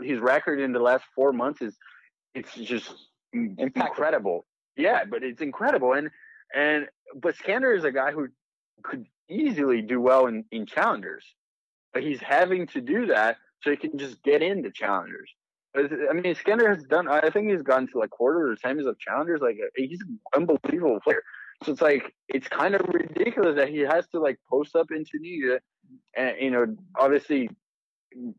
his 0.01 0.19
record 0.19 0.59
in 0.59 0.71
the 0.71 0.79
last 0.79 1.03
four 1.15 1.33
months 1.33 1.61
is 1.61 1.75
it's 2.33 2.53
just 2.55 2.93
incredible. 3.33 4.45
Yeah, 4.75 5.05
but 5.09 5.23
it's 5.23 5.41
incredible. 5.41 5.93
And 5.93 6.09
and 6.53 6.87
but 7.15 7.35
Skander 7.35 7.75
is 7.75 7.83
a 7.83 7.91
guy 7.91 8.11
who 8.11 8.27
could 8.83 9.05
easily 9.29 9.81
do 9.81 9.99
well 9.99 10.27
in, 10.27 10.45
in 10.51 10.65
challengers. 10.65 11.25
But 11.93 12.03
he's 12.03 12.21
having 12.21 12.67
to 12.67 12.81
do 12.81 13.07
that 13.07 13.37
so 13.63 13.71
he 13.71 13.77
can 13.77 13.97
just 13.97 14.21
get 14.23 14.41
into 14.41 14.71
challengers. 14.71 15.31
I 15.75 16.13
mean, 16.13 16.35
Skander 16.35 16.73
has 16.73 16.83
done. 16.85 17.07
I 17.07 17.29
think 17.29 17.51
he's 17.51 17.61
gotten 17.61 17.87
to 17.89 17.99
like 17.99 18.09
quarters 18.09 18.59
or 18.63 18.67
semis 18.67 18.87
of 18.87 18.97
challengers. 18.99 19.41
Like 19.41 19.57
he's 19.75 20.01
an 20.01 20.19
unbelievable 20.35 20.99
player. 21.03 21.21
So 21.63 21.71
it's 21.71 21.81
like 21.81 22.13
it's 22.27 22.47
kind 22.47 22.75
of 22.75 22.81
ridiculous 22.87 23.55
that 23.55 23.69
he 23.69 23.79
has 23.79 24.07
to 24.09 24.19
like 24.19 24.39
post 24.49 24.75
up 24.75 24.91
in 24.91 25.05
Tunisia, 25.05 25.59
and 26.15 26.35
you 26.39 26.51
know, 26.51 26.75
obviously 26.99 27.49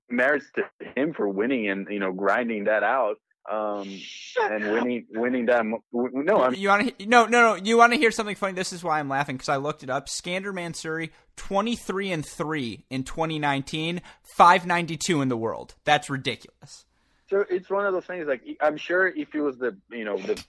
merits 0.09 0.46
to 0.54 0.62
him 0.96 1.12
for 1.12 1.28
winning 1.28 1.68
and 1.68 1.87
you 1.90 1.98
know 1.98 2.12
grinding 2.12 2.64
that 2.64 2.83
out 2.83 3.16
um, 3.50 3.98
and 4.40 4.72
winning 4.72 5.07
winning 5.11 5.46
that. 5.46 5.64
No, 5.92 6.42
I'm, 6.42 6.54
you 6.54 6.68
want 6.68 6.98
to 6.98 7.07
no 7.07 7.26
no 7.26 7.40
no. 7.42 7.54
You 7.54 7.78
want 7.78 7.92
to 7.92 7.98
hear 7.98 8.11
something 8.11 8.37
funny? 8.37 8.52
This 8.52 8.72
is 8.72 8.85
why 8.85 9.00
I'm 9.00 9.09
laughing 9.09 9.37
because 9.37 9.48
I 9.48 9.57
looked 9.57 9.83
it 9.83 9.90
up. 9.90 10.09
Skander 10.09 10.52
Mansouri, 10.52 11.11
twenty 11.37 11.76
three 11.76 12.12
and 12.12 12.24
three 12.24 12.85
in 12.90 13.04
2019, 13.04 14.02
five 14.37 14.66
ninety 14.66 14.96
two 14.96 15.22
in 15.22 15.28
the 15.28 15.37
world. 15.37 15.74
That's 15.85 16.11
ridiculous. 16.11 16.85
So 17.31 17.44
it's 17.48 17.70
one 17.70 17.87
of 17.87 17.92
those 17.92 18.04
things. 18.04 18.26
Like 18.26 18.42
I'm 18.61 18.76
sure 18.76 19.07
if 19.07 19.33
he 19.33 19.40
was 19.40 19.57
the 19.59 19.76
you 19.90 20.04
know 20.04 20.18
the 20.18 20.42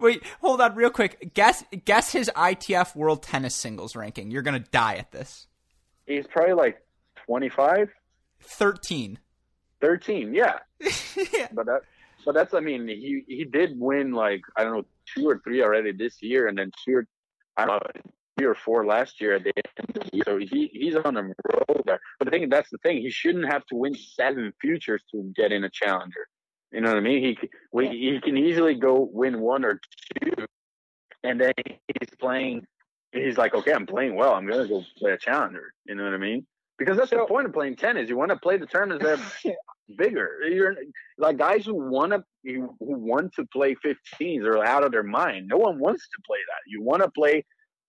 Wait, 0.00 0.22
hold 0.40 0.60
on, 0.60 0.74
real 0.74 0.90
quick. 0.90 1.32
Guess 1.34 1.64
guess 1.84 2.12
his 2.12 2.30
ITF 2.34 2.96
World 2.96 3.22
Tennis 3.22 3.54
Singles 3.54 3.94
ranking. 3.94 4.30
You're 4.30 4.42
gonna 4.42 4.58
die 4.58 4.96
at 4.96 5.12
this. 5.12 5.46
He's 6.06 6.26
probably 6.26 6.54
like 6.54 6.82
25. 7.26 7.90
13. 8.40 9.18
13, 9.80 10.34
yeah. 10.34 10.58
yeah. 10.80 11.48
But 11.52 11.66
that, 11.66 11.80
but 12.24 12.34
that's. 12.34 12.54
I 12.54 12.60
mean, 12.60 12.88
he 12.88 13.22
he 13.28 13.44
did 13.44 13.78
win 13.78 14.12
like 14.12 14.42
I 14.56 14.64
don't 14.64 14.72
know 14.72 14.84
two 15.14 15.28
or 15.28 15.40
three 15.44 15.62
already 15.62 15.92
this 15.92 16.22
year, 16.22 16.48
and 16.48 16.58
then 16.58 16.70
two 16.84 16.96
or 16.96 17.06
I 17.56 17.66
don't 17.66 17.82
know 17.82 18.12
three 18.38 18.46
or 18.46 18.54
four 18.54 18.86
last 18.86 19.20
year 19.20 19.36
at 19.36 19.44
the 19.44 19.52
end 19.56 19.96
of 19.96 20.10
the 20.10 20.16
year. 20.16 20.24
So 20.26 20.38
he 20.38 20.70
he's 20.72 20.96
on 20.96 21.16
a 21.16 21.22
roll 21.22 21.82
there. 21.86 22.00
But 22.18 22.28
I 22.28 22.30
think 22.30 22.50
that's 22.50 22.70
the 22.70 22.78
thing. 22.78 23.00
He 23.00 23.10
shouldn't 23.10 23.50
have 23.50 23.64
to 23.66 23.74
win 23.74 23.94
seven 23.94 24.52
futures 24.60 25.02
to 25.12 25.32
get 25.36 25.52
in 25.52 25.64
a 25.64 25.70
challenger. 25.70 26.26
You 26.72 26.80
know 26.80 26.88
what 26.88 26.98
I 26.98 27.00
mean? 27.00 27.22
He 27.22 27.48
we, 27.72 27.88
he 27.88 28.20
can 28.20 28.36
easily 28.36 28.74
go 28.74 29.08
win 29.12 29.40
one 29.40 29.64
or 29.64 29.80
two, 30.22 30.46
and 31.24 31.40
then 31.40 31.52
he's 31.56 32.10
playing. 32.18 32.66
He's 33.12 33.36
like, 33.36 33.54
okay, 33.54 33.72
I'm 33.72 33.86
playing 33.86 34.14
well. 34.14 34.34
I'm 34.34 34.46
gonna 34.46 34.68
go 34.68 34.84
play 34.98 35.12
a 35.12 35.18
challenger. 35.18 35.72
You 35.84 35.96
know 35.96 36.04
what 36.04 36.14
I 36.14 36.18
mean? 36.18 36.46
Because 36.78 36.96
that's 36.96 37.10
so, 37.10 37.18
the 37.18 37.26
point 37.26 37.46
of 37.46 37.52
playing 37.52 37.76
tennis. 37.76 38.08
You 38.08 38.16
want 38.16 38.30
to 38.30 38.36
play 38.36 38.56
the 38.56 38.66
tournaments 38.66 39.04
that 39.04 39.18
are 39.50 39.54
bigger. 39.98 40.38
You're 40.48 40.76
like 41.18 41.38
guys 41.38 41.66
who 41.66 41.74
want 41.74 42.12
to 42.12 42.22
who 42.44 42.70
want 42.78 43.34
to 43.34 43.46
play 43.46 43.74
15s 43.74 44.44
are 44.44 44.64
out 44.64 44.84
of 44.84 44.92
their 44.92 45.02
mind. 45.02 45.48
No 45.48 45.56
one 45.56 45.80
wants 45.80 46.08
to 46.08 46.22
play 46.24 46.38
that. 46.46 46.70
You 46.70 46.82
want 46.82 47.02
to 47.02 47.10
play 47.10 47.44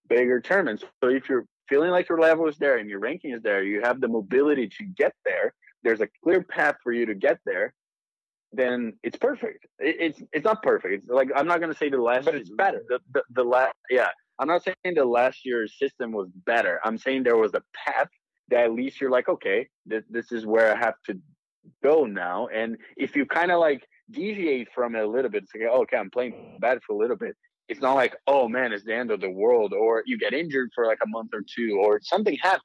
bigger 0.09 0.41
tournaments. 0.41 0.83
So 1.03 1.09
if 1.09 1.29
you're 1.29 1.45
feeling 1.69 1.91
like 1.91 2.09
your 2.09 2.19
level 2.19 2.47
is 2.47 2.57
there 2.57 2.77
and 2.77 2.89
your 2.89 2.99
ranking 2.99 3.31
is 3.31 3.43
there, 3.43 3.63
you 3.63 3.81
have 3.81 4.01
the 4.01 4.07
mobility 4.07 4.67
to 4.67 4.83
get 4.85 5.13
there. 5.23 5.53
There's 5.83 6.01
a 6.01 6.09
clear 6.23 6.41
path 6.43 6.75
for 6.83 6.91
you 6.91 7.05
to 7.05 7.15
get 7.15 7.37
there 7.45 7.73
then 8.53 8.93
it's 9.03 9.17
perfect. 9.17 9.65
It, 9.79 9.95
it's 9.99 10.23
it's 10.33 10.45
not 10.45 10.61
perfect. 10.63 10.93
It's 10.93 11.09
like 11.09 11.29
I'm 11.35 11.47
not 11.47 11.59
gonna 11.61 11.75
say 11.75 11.89
the 11.89 12.01
last, 12.01 12.25
but 12.25 12.35
it's 12.35 12.49
better. 12.49 12.81
The 12.87 12.99
the, 13.13 13.23
the 13.31 13.43
last, 13.43 13.73
yeah. 13.89 14.09
I'm 14.39 14.47
not 14.47 14.63
saying 14.63 14.95
the 14.95 15.05
last 15.05 15.45
year's 15.45 15.77
system 15.77 16.11
was 16.11 16.27
better. 16.47 16.79
I'm 16.83 16.97
saying 16.97 17.23
there 17.23 17.37
was 17.37 17.53
a 17.53 17.61
path 17.75 18.07
that 18.49 18.63
at 18.63 18.73
least 18.73 18.99
you're 18.99 19.11
like, 19.11 19.29
okay, 19.29 19.67
this 19.85 20.03
this 20.09 20.31
is 20.31 20.45
where 20.45 20.75
I 20.75 20.79
have 20.79 20.95
to 21.07 21.19
go 21.83 22.05
now. 22.05 22.47
And 22.47 22.77
if 22.97 23.15
you 23.15 23.25
kind 23.25 23.51
of 23.51 23.59
like 23.59 23.87
deviate 24.09 24.69
from 24.73 24.95
it 24.95 25.03
a 25.03 25.07
little 25.07 25.29
bit, 25.29 25.43
it's 25.43 25.51
like, 25.53 25.69
oh, 25.71 25.81
okay, 25.83 25.97
I'm 25.97 26.09
playing 26.09 26.57
bad 26.59 26.79
for 26.85 26.93
a 26.93 26.97
little 26.97 27.17
bit. 27.17 27.35
It's 27.69 27.81
not 27.81 27.93
like, 27.93 28.15
oh 28.27 28.49
man, 28.49 28.73
it's 28.73 28.83
the 28.83 28.95
end 28.95 29.11
of 29.11 29.21
the 29.21 29.29
world, 29.29 29.73
or 29.73 30.03
you 30.05 30.17
get 30.17 30.33
injured 30.33 30.71
for 30.73 30.85
like 30.85 30.99
a 31.03 31.07
month 31.07 31.29
or 31.33 31.41
two, 31.41 31.79
or 31.79 31.99
something 32.01 32.37
happens. 32.41 32.63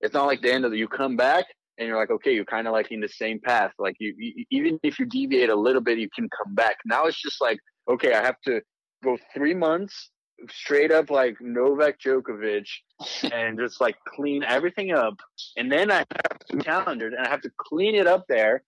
It's 0.00 0.14
not 0.14 0.26
like 0.26 0.42
the 0.42 0.52
end 0.52 0.64
of 0.64 0.72
the. 0.72 0.78
You 0.78 0.88
come 0.88 1.16
back 1.16 1.46
and 1.82 1.88
you're 1.88 1.98
like, 1.98 2.10
okay, 2.10 2.34
you're 2.34 2.44
kind 2.44 2.66
of 2.66 2.72
like 2.72 2.90
in 2.90 3.00
the 3.00 3.08
same 3.08 3.40
path. 3.40 3.72
Like 3.78 3.96
you, 3.98 4.14
you, 4.16 4.44
even 4.50 4.78
if 4.82 4.98
you 4.98 5.06
deviate 5.06 5.50
a 5.50 5.54
little 5.54 5.80
bit, 5.80 5.98
you 5.98 6.08
can 6.14 6.28
come 6.28 6.54
back. 6.54 6.76
Now 6.84 7.06
it's 7.06 7.20
just 7.20 7.40
like, 7.40 7.58
okay, 7.88 8.14
I 8.14 8.22
have 8.22 8.40
to 8.46 8.60
go 9.02 9.18
three 9.34 9.54
months 9.54 10.10
straight 10.50 10.90
up 10.90 11.10
like 11.10 11.36
Novak 11.40 12.00
Djokovic 12.00 12.66
and 13.32 13.58
just 13.58 13.80
like 13.80 13.96
clean 14.14 14.42
everything 14.42 14.92
up. 14.92 15.14
And 15.56 15.70
then 15.70 15.90
I 15.90 15.98
have 15.98 16.38
to 16.50 16.56
calendar 16.58 17.08
and 17.08 17.18
I 17.18 17.28
have 17.28 17.42
to 17.42 17.50
clean 17.58 17.94
it 17.94 18.06
up 18.06 18.24
there. 18.28 18.62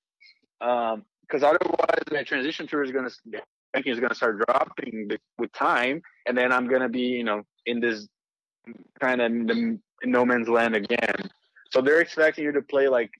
Um, 0.61 1.05
because 1.27 1.43
otherwise 1.43 2.05
my 2.11 2.23
transition 2.23 2.67
tour 2.67 2.83
is 2.83 2.91
going 2.91 3.09
to 3.09 3.41
ranking 3.75 3.93
is 3.93 4.01
going 4.01 4.11
to 4.11 4.15
start 4.15 4.39
dropping 4.47 5.09
with 5.39 5.53
time, 5.53 6.01
and 6.27 6.37
then 6.37 6.53
I'm 6.53 6.69
going 6.69 6.83
to 6.83 6.89
be 6.89 7.01
you 7.01 7.25
know 7.25 7.43
in 7.67 7.81
this 7.81 8.07
kind 9.01 9.21
of 9.21 9.33
no 10.05 10.25
man's 10.25 10.49
land 10.49 10.77
again. 10.77 11.31
So 11.75 11.81
they're 11.81 12.01
expecting 12.01 12.45
you 12.45 12.53
to 12.53 12.63
play 12.63 12.87
like 12.87 13.11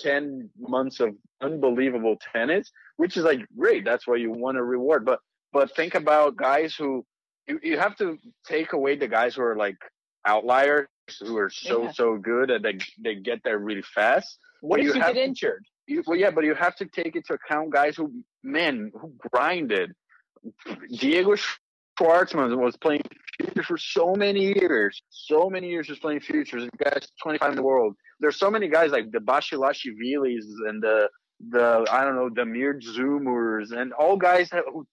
ten 0.00 0.48
months 0.56 1.00
of 1.00 1.16
unbelievable 1.40 2.16
tennis, 2.32 2.70
which 2.98 3.16
is 3.16 3.24
like 3.24 3.40
great. 3.58 3.84
That's 3.84 4.06
what 4.06 4.20
you 4.20 4.30
want 4.30 4.58
to 4.58 4.62
reward. 4.62 5.04
But 5.04 5.18
but 5.52 5.74
think 5.74 5.96
about 5.96 6.36
guys 6.36 6.76
who 6.76 7.04
you, 7.48 7.58
you 7.64 7.76
have 7.76 7.96
to 7.96 8.16
take 8.46 8.74
away 8.74 8.94
the 8.94 9.08
guys 9.08 9.34
who 9.34 9.42
are 9.42 9.56
like 9.56 9.78
outliers 10.24 10.86
who 11.20 11.36
are 11.36 11.50
so 11.50 11.82
yeah. 11.82 11.90
so 11.90 12.16
good 12.16 12.48
and 12.52 12.64
they 12.64 12.78
they 13.02 13.16
get 13.16 13.42
there 13.42 13.58
really 13.58 13.82
fast. 13.82 14.38
What 14.60 14.78
if 14.78 14.86
you, 14.86 14.94
you 14.94 15.00
get 15.00 15.16
injured? 15.16 15.64
You, 15.88 16.04
well, 16.06 16.16
yeah, 16.16 16.30
but 16.30 16.44
you 16.44 16.54
have 16.54 16.76
to 16.76 16.86
take 16.86 17.16
into 17.16 17.34
account 17.34 17.72
guys 17.72 17.96
who 17.96 18.22
men 18.44 18.92
who 18.94 19.12
grinded. 19.18 19.94
Diego 20.90 21.34
Schwartzman 21.98 22.56
was 22.58 22.76
playing 22.76 23.02
futures 23.38 23.66
for 23.66 23.78
so 23.78 24.14
many 24.14 24.54
years, 24.58 25.02
so 25.10 25.48
many 25.48 25.68
years 25.68 25.88
was 25.88 25.98
playing 25.98 26.20
futures. 26.20 26.64
The 26.64 26.84
guy's 26.84 27.08
25 27.22 27.50
in 27.50 27.56
the 27.56 27.62
world. 27.62 27.94
There's 28.20 28.36
so 28.36 28.50
many 28.50 28.68
guys 28.68 28.90
like 28.90 29.10
the 29.10 29.18
Basilashvilis 29.18 30.44
and 30.68 30.82
the 30.82 31.08
the 31.50 31.86
I 31.90 32.04
don't 32.04 32.16
know 32.16 32.30
the 32.32 32.44
Mir 32.44 32.78
Dzumhurs 32.78 33.72
and 33.72 33.92
all 33.92 34.16
guys 34.16 34.50
who 34.50 34.86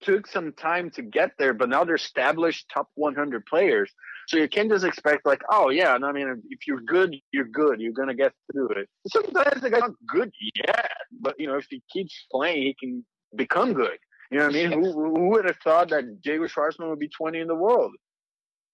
took 0.00 0.26
some 0.26 0.52
time 0.52 0.90
to 0.90 1.02
get 1.02 1.32
there, 1.38 1.52
but 1.52 1.68
now 1.68 1.84
they're 1.84 1.96
established 1.96 2.66
top 2.72 2.88
100 2.94 3.44
players. 3.46 3.90
So 4.28 4.36
you 4.36 4.48
can't 4.48 4.70
just 4.70 4.84
expect 4.84 5.26
like, 5.26 5.42
oh 5.50 5.70
yeah, 5.70 5.94
and 5.94 6.04
I 6.04 6.12
mean, 6.12 6.42
if 6.50 6.66
you're 6.66 6.80
good, 6.80 7.16
you're 7.32 7.46
good. 7.46 7.80
You're 7.80 7.92
gonna 7.92 8.14
get 8.14 8.32
through 8.52 8.68
it. 8.70 8.88
Sometimes 9.08 9.60
the 9.60 9.70
guy's 9.70 9.80
not 9.80 9.92
good 10.06 10.30
yet, 10.54 10.90
but 11.20 11.34
you 11.38 11.46
know, 11.46 11.56
if 11.56 11.66
he 11.68 11.82
keeps 11.92 12.26
playing, 12.30 12.62
he 12.62 12.76
can 12.78 13.04
become 13.34 13.72
good. 13.72 13.98
You 14.30 14.38
know 14.38 14.46
what 14.46 14.56
I 14.56 14.58
mean? 14.58 14.72
Who, 14.72 14.92
who 14.92 15.28
would 15.30 15.44
have 15.46 15.56
thought 15.56 15.90
that 15.90 16.20
Diego 16.22 16.46
Schwartzman 16.46 16.90
would 16.90 16.98
be 16.98 17.08
20 17.08 17.38
in 17.38 17.46
the 17.46 17.54
world? 17.54 17.92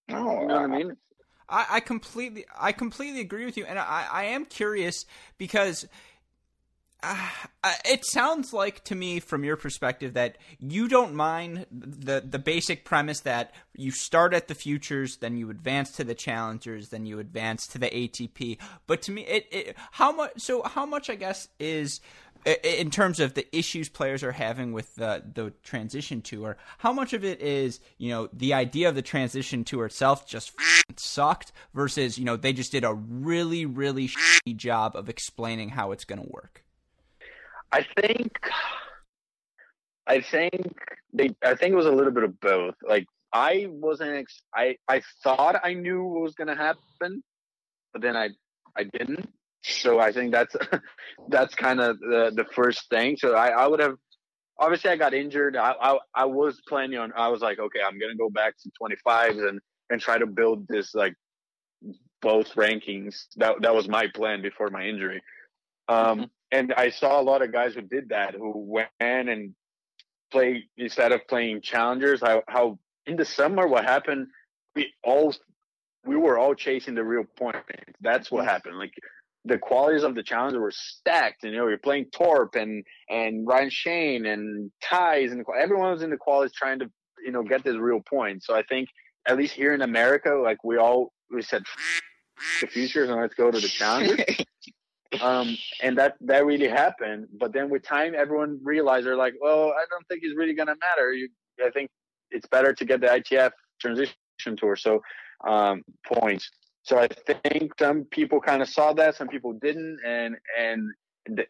No, 0.08 0.40
you 0.42 0.48
know 0.48 0.54
what 0.54 0.62
I 0.62 0.66
mean? 0.66 0.96
I, 1.48 1.66
I 1.70 1.80
completely, 1.80 2.44
I 2.58 2.72
completely 2.72 3.20
agree 3.20 3.44
with 3.44 3.56
you, 3.56 3.64
and 3.64 3.78
I, 3.78 4.06
I 4.10 4.24
am 4.24 4.46
curious 4.46 5.04
because 5.38 5.86
uh, 7.04 7.72
it 7.84 8.04
sounds 8.06 8.52
like 8.52 8.82
to 8.84 8.94
me 8.94 9.20
from 9.20 9.44
your 9.44 9.56
perspective 9.56 10.14
that 10.14 10.38
you 10.58 10.88
don't 10.88 11.14
mind 11.14 11.66
the 11.70 12.22
the 12.24 12.38
basic 12.38 12.84
premise 12.84 13.20
that 13.20 13.52
you 13.74 13.90
start 13.90 14.32
at 14.32 14.48
the 14.48 14.54
futures 14.54 15.18
then 15.18 15.36
you 15.36 15.50
advance 15.50 15.90
to 15.92 16.04
the 16.04 16.14
challengers 16.14 16.88
then 16.88 17.04
you 17.04 17.18
advance 17.18 17.66
to 17.66 17.78
the 17.78 17.88
ATP 17.88 18.58
but 18.86 19.02
to 19.02 19.12
me 19.12 19.22
it, 19.26 19.46
it 19.50 19.76
how 19.92 20.12
much 20.12 20.32
so 20.38 20.62
how 20.62 20.86
much 20.86 21.10
I 21.10 21.14
guess 21.14 21.48
is 21.58 22.00
in 22.62 22.90
terms 22.90 23.20
of 23.20 23.34
the 23.34 23.46
issues 23.56 23.88
players 23.88 24.22
are 24.22 24.32
having 24.32 24.72
with 24.72 24.94
the 24.96 25.22
the 25.34 25.52
transition 25.62 26.20
tour 26.20 26.56
how 26.78 26.92
much 26.92 27.12
of 27.12 27.24
it 27.24 27.40
is 27.40 27.80
you 27.98 28.10
know 28.10 28.28
the 28.32 28.52
idea 28.52 28.88
of 28.88 28.94
the 28.94 29.02
transition 29.02 29.64
tour 29.64 29.86
itself 29.86 30.26
just 30.26 30.52
sucked 30.96 31.52
versus 31.72 32.18
you 32.18 32.24
know 32.24 32.36
they 32.36 32.52
just 32.52 32.72
did 32.72 32.84
a 32.84 32.92
really 32.92 33.64
really 33.64 34.08
shitty 34.08 34.56
job 34.56 34.94
of 34.94 35.08
explaining 35.08 35.70
how 35.70 35.92
it's 35.92 36.04
going 36.04 36.20
to 36.20 36.28
work 36.30 36.64
I 37.74 37.84
think, 38.00 38.38
I 40.06 40.20
think 40.20 40.78
they. 41.12 41.34
I 41.42 41.56
think 41.56 41.72
it 41.72 41.76
was 41.76 41.86
a 41.86 41.90
little 41.90 42.12
bit 42.12 42.22
of 42.22 42.38
both. 42.38 42.76
Like 42.88 43.04
I 43.32 43.66
wasn't. 43.68 44.14
ex- 44.16 44.42
I 44.54 44.76
I 44.88 45.02
thought 45.24 45.60
I 45.64 45.74
knew 45.74 46.04
what 46.04 46.22
was 46.22 46.34
gonna 46.34 46.54
happen, 46.54 47.24
but 47.92 48.00
then 48.00 48.16
I 48.16 48.28
I 48.76 48.84
didn't. 48.84 49.28
So 49.64 49.98
I 49.98 50.12
think 50.12 50.32
that's 50.32 50.54
that's 51.28 51.54
kind 51.54 51.80
of 51.80 51.98
the 51.98 52.32
the 52.34 52.44
first 52.54 52.88
thing. 52.90 53.16
So 53.16 53.34
I 53.34 53.48
I 53.48 53.66
would 53.66 53.80
have 53.80 53.96
obviously 54.58 54.90
I 54.90 54.96
got 54.96 55.14
injured. 55.14 55.56
I, 55.56 55.74
I 55.80 55.98
I 56.14 56.24
was 56.26 56.60
planning 56.68 56.98
on. 56.98 57.12
I 57.16 57.28
was 57.28 57.40
like, 57.40 57.58
okay, 57.58 57.80
I'm 57.86 57.98
gonna 57.98 58.16
go 58.16 58.30
back 58.30 58.54
to 58.62 58.70
25s 58.80 59.48
and 59.48 59.60
and 59.90 60.00
try 60.00 60.18
to 60.18 60.26
build 60.26 60.66
this 60.68 60.94
like 60.94 61.14
both 62.20 62.54
rankings. 62.54 63.26
That 63.36 63.62
that 63.62 63.74
was 63.74 63.88
my 63.88 64.08
plan 64.14 64.42
before 64.42 64.70
my 64.70 64.84
injury. 64.84 65.22
Um, 65.88 65.96
mm-hmm 65.96 66.24
and 66.54 66.72
I 66.72 66.90
saw 66.90 67.20
a 67.20 67.22
lot 67.22 67.42
of 67.42 67.52
guys 67.52 67.74
who 67.74 67.82
did 67.82 68.10
that 68.10 68.34
who 68.34 68.52
went 68.54 68.88
and 69.00 69.54
played 70.30 70.64
instead 70.76 71.10
of 71.10 71.26
playing 71.26 71.62
challengers. 71.62 72.20
How 72.20 72.42
how 72.46 72.78
in 73.06 73.16
the 73.16 73.24
summer 73.24 73.66
what 73.66 73.84
happened? 73.84 74.28
We 74.76 74.92
all 75.02 75.34
we 76.06 76.16
were 76.16 76.38
all 76.38 76.54
chasing 76.54 76.94
the 76.94 77.04
real 77.04 77.24
point. 77.24 77.56
That's 78.00 78.30
what 78.30 78.44
happened. 78.44 78.78
Like 78.78 78.94
the 79.44 79.58
qualities 79.58 80.02
of 80.02 80.14
the 80.14 80.22
challenger 80.22 80.60
were 80.60 80.72
stacked. 80.72 81.44
And, 81.44 81.52
you 81.52 81.58
know, 81.58 81.68
you're 81.68 81.78
playing 81.78 82.06
Torp 82.12 82.54
and 82.54 82.84
and 83.08 83.46
Ryan 83.46 83.70
Shane 83.70 84.26
and 84.26 84.70
Ties 84.82 85.32
and 85.32 85.44
everyone 85.58 85.92
was 85.92 86.02
in 86.02 86.10
the 86.10 86.16
qualities 86.16 86.54
trying 86.54 86.78
to 86.80 86.90
you 87.24 87.32
know 87.32 87.42
get 87.42 87.64
this 87.64 87.76
real 87.76 88.00
point. 88.00 88.42
So 88.42 88.54
I 88.54 88.62
think 88.62 88.88
at 89.26 89.36
least 89.36 89.54
here 89.54 89.74
in 89.74 89.82
America, 89.82 90.30
like 90.30 90.62
we 90.64 90.76
all 90.76 91.12
we 91.30 91.42
said 91.42 91.62
the 92.60 92.66
futures 92.66 93.08
and 93.08 93.20
let's 93.20 93.34
go 93.34 93.50
to 93.50 93.60
the 93.60 93.68
challengers. 93.68 94.24
um, 95.20 95.56
and 95.82 95.96
that 95.98 96.14
that 96.22 96.44
really 96.44 96.68
happened. 96.68 97.26
But 97.38 97.52
then 97.52 97.70
with 97.70 97.82
time, 97.82 98.14
everyone 98.16 98.60
realized 98.62 99.06
they're 99.06 99.16
like, 99.16 99.34
well, 99.40 99.70
I 99.70 99.84
don't 99.90 100.06
think 100.08 100.20
it's 100.22 100.36
really 100.36 100.54
gonna 100.54 100.76
matter. 100.80 101.12
You, 101.12 101.28
I 101.64 101.70
think 101.70 101.90
it's 102.30 102.46
better 102.48 102.72
to 102.72 102.84
get 102.84 103.00
the 103.00 103.08
ITF 103.08 103.50
transition 103.80 104.14
tour. 104.56 104.76
So 104.76 105.00
um, 105.46 105.82
points. 106.06 106.50
So 106.84 106.98
I 106.98 107.08
think 107.08 107.72
some 107.78 108.04
people 108.04 108.40
kind 108.40 108.60
of 108.60 108.68
saw 108.68 108.92
that, 108.92 109.16
some 109.16 109.28
people 109.28 109.54
didn't, 109.54 110.00
and 110.04 110.36
and 110.58 110.92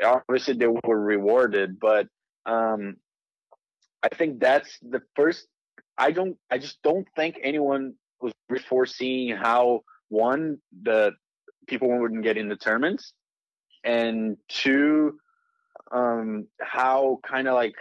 obviously 0.03 0.55
they 0.55 0.69
were 0.69 1.01
rewarded. 1.01 1.81
But 1.81 2.07
um, 2.47 2.97
I 4.03 4.09
think 4.09 4.39
that's 4.39 4.79
the 4.81 5.03
first. 5.17 5.47
I 5.99 6.13
don't. 6.13 6.37
I 6.51 6.59
just 6.59 6.81
don't 6.83 7.07
think 7.17 7.39
anyone 7.43 7.95
was 8.21 8.63
foreseeing 8.69 9.37
how 9.37 9.83
one 10.09 10.59
the 10.83 11.13
people 11.67 11.89
wouldn't 11.99 12.23
get 12.23 12.37
in 12.37 12.49
the 12.49 12.57
tournaments 12.57 13.13
and 13.83 14.37
two, 14.49 15.19
um, 15.91 16.47
how 16.61 17.19
kind 17.27 17.49
of 17.49 17.55
like 17.55 17.75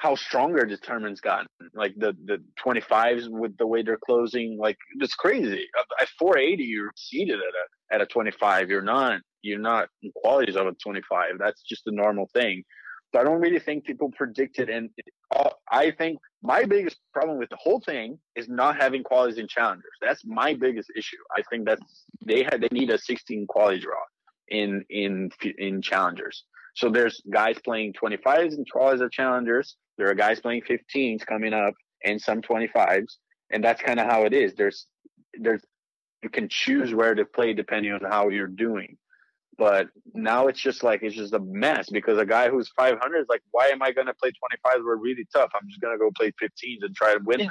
how 0.00 0.14
stronger 0.14 0.66
the 0.66 0.78
tournament's 0.78 1.20
gotten. 1.20 1.46
Like 1.74 1.94
the 1.96 2.16
the 2.24 2.42
25s 2.64 3.28
with 3.28 3.56
the 3.58 3.66
way 3.66 3.82
they're 3.82 3.98
closing, 4.04 4.56
like 4.58 4.78
it's 4.98 5.14
crazy. 5.14 5.66
At 6.00 6.08
480, 6.18 6.64
you're 6.64 6.90
seated 6.96 7.38
at 7.38 7.94
a 7.94 7.94
at 7.94 8.00
a 8.00 8.06
25. 8.06 8.70
You're 8.70 8.82
not 8.82 9.20
you're 9.42 9.58
not 9.58 9.88
in 10.02 10.10
qualities 10.14 10.56
of 10.56 10.66
a 10.66 10.72
25. 10.72 11.38
That's 11.38 11.62
just 11.62 11.86
a 11.86 11.92
normal 11.92 12.28
thing. 12.32 12.64
So 13.12 13.20
I 13.20 13.24
don't 13.24 13.40
really 13.40 13.58
think 13.58 13.84
people 13.84 14.10
predicted. 14.16 14.70
And 14.70 14.90
uh, 15.34 15.50
I 15.70 15.90
think 15.90 16.18
my 16.42 16.64
biggest 16.64 16.96
problem 17.12 17.38
with 17.38 17.50
the 17.50 17.58
whole 17.60 17.80
thing 17.80 18.18
is 18.36 18.48
not 18.48 18.80
having 18.80 19.02
qualities 19.02 19.38
in 19.38 19.48
challengers. 19.48 19.90
That's 20.00 20.22
my 20.24 20.54
biggest 20.54 20.90
issue. 20.96 21.16
I 21.36 21.42
think 21.50 21.66
that 21.66 21.80
they 22.24 22.42
had 22.44 22.62
they 22.62 22.68
need 22.72 22.90
a 22.90 22.98
16 22.98 23.46
quality 23.48 23.80
draw 23.80 24.02
in 24.48 24.84
in 24.88 25.30
in 25.58 25.82
challengers. 25.82 26.44
So 26.74 26.88
there's 26.88 27.20
guys 27.30 27.56
playing 27.64 27.94
25s 28.02 28.54
and 28.54 28.66
12s 28.72 29.04
as 29.04 29.10
challengers. 29.10 29.76
There 30.00 30.08
are 30.08 30.14
guys 30.14 30.40
playing 30.40 30.62
15s 30.62 31.26
coming 31.26 31.52
up 31.52 31.74
and 32.02 32.18
some 32.18 32.40
25s, 32.40 33.04
and 33.52 33.62
that's 33.62 33.82
kind 33.82 34.00
of 34.00 34.06
how 34.06 34.24
it 34.24 34.32
is. 34.32 34.54
There's 34.54 34.86
there's 35.34 35.62
you 36.22 36.30
can 36.30 36.48
choose 36.48 36.94
where 36.94 37.14
to 37.14 37.26
play 37.26 37.52
depending 37.52 37.92
on 37.92 38.00
how 38.00 38.30
you're 38.30 38.46
doing. 38.46 38.96
But 39.58 39.88
now 40.14 40.46
it's 40.46 40.58
just 40.58 40.82
like 40.82 41.02
it's 41.02 41.14
just 41.14 41.34
a 41.34 41.38
mess 41.38 41.90
because 41.90 42.16
a 42.16 42.24
guy 42.24 42.48
who's 42.48 42.70
500 42.78 43.18
is 43.18 43.26
like, 43.28 43.42
why 43.50 43.66
am 43.66 43.82
I 43.82 43.92
going 43.92 44.06
to 44.06 44.14
play 44.14 44.30
25s? 44.30 44.82
We're 44.82 44.96
really 44.96 45.26
tough. 45.34 45.50
I'm 45.54 45.68
just 45.68 45.82
going 45.82 45.92
to 45.94 45.98
go 45.98 46.10
play 46.16 46.32
15s 46.42 46.78
and 46.80 46.96
try 46.96 47.12
to 47.12 47.20
win 47.22 47.40
them. 47.40 47.50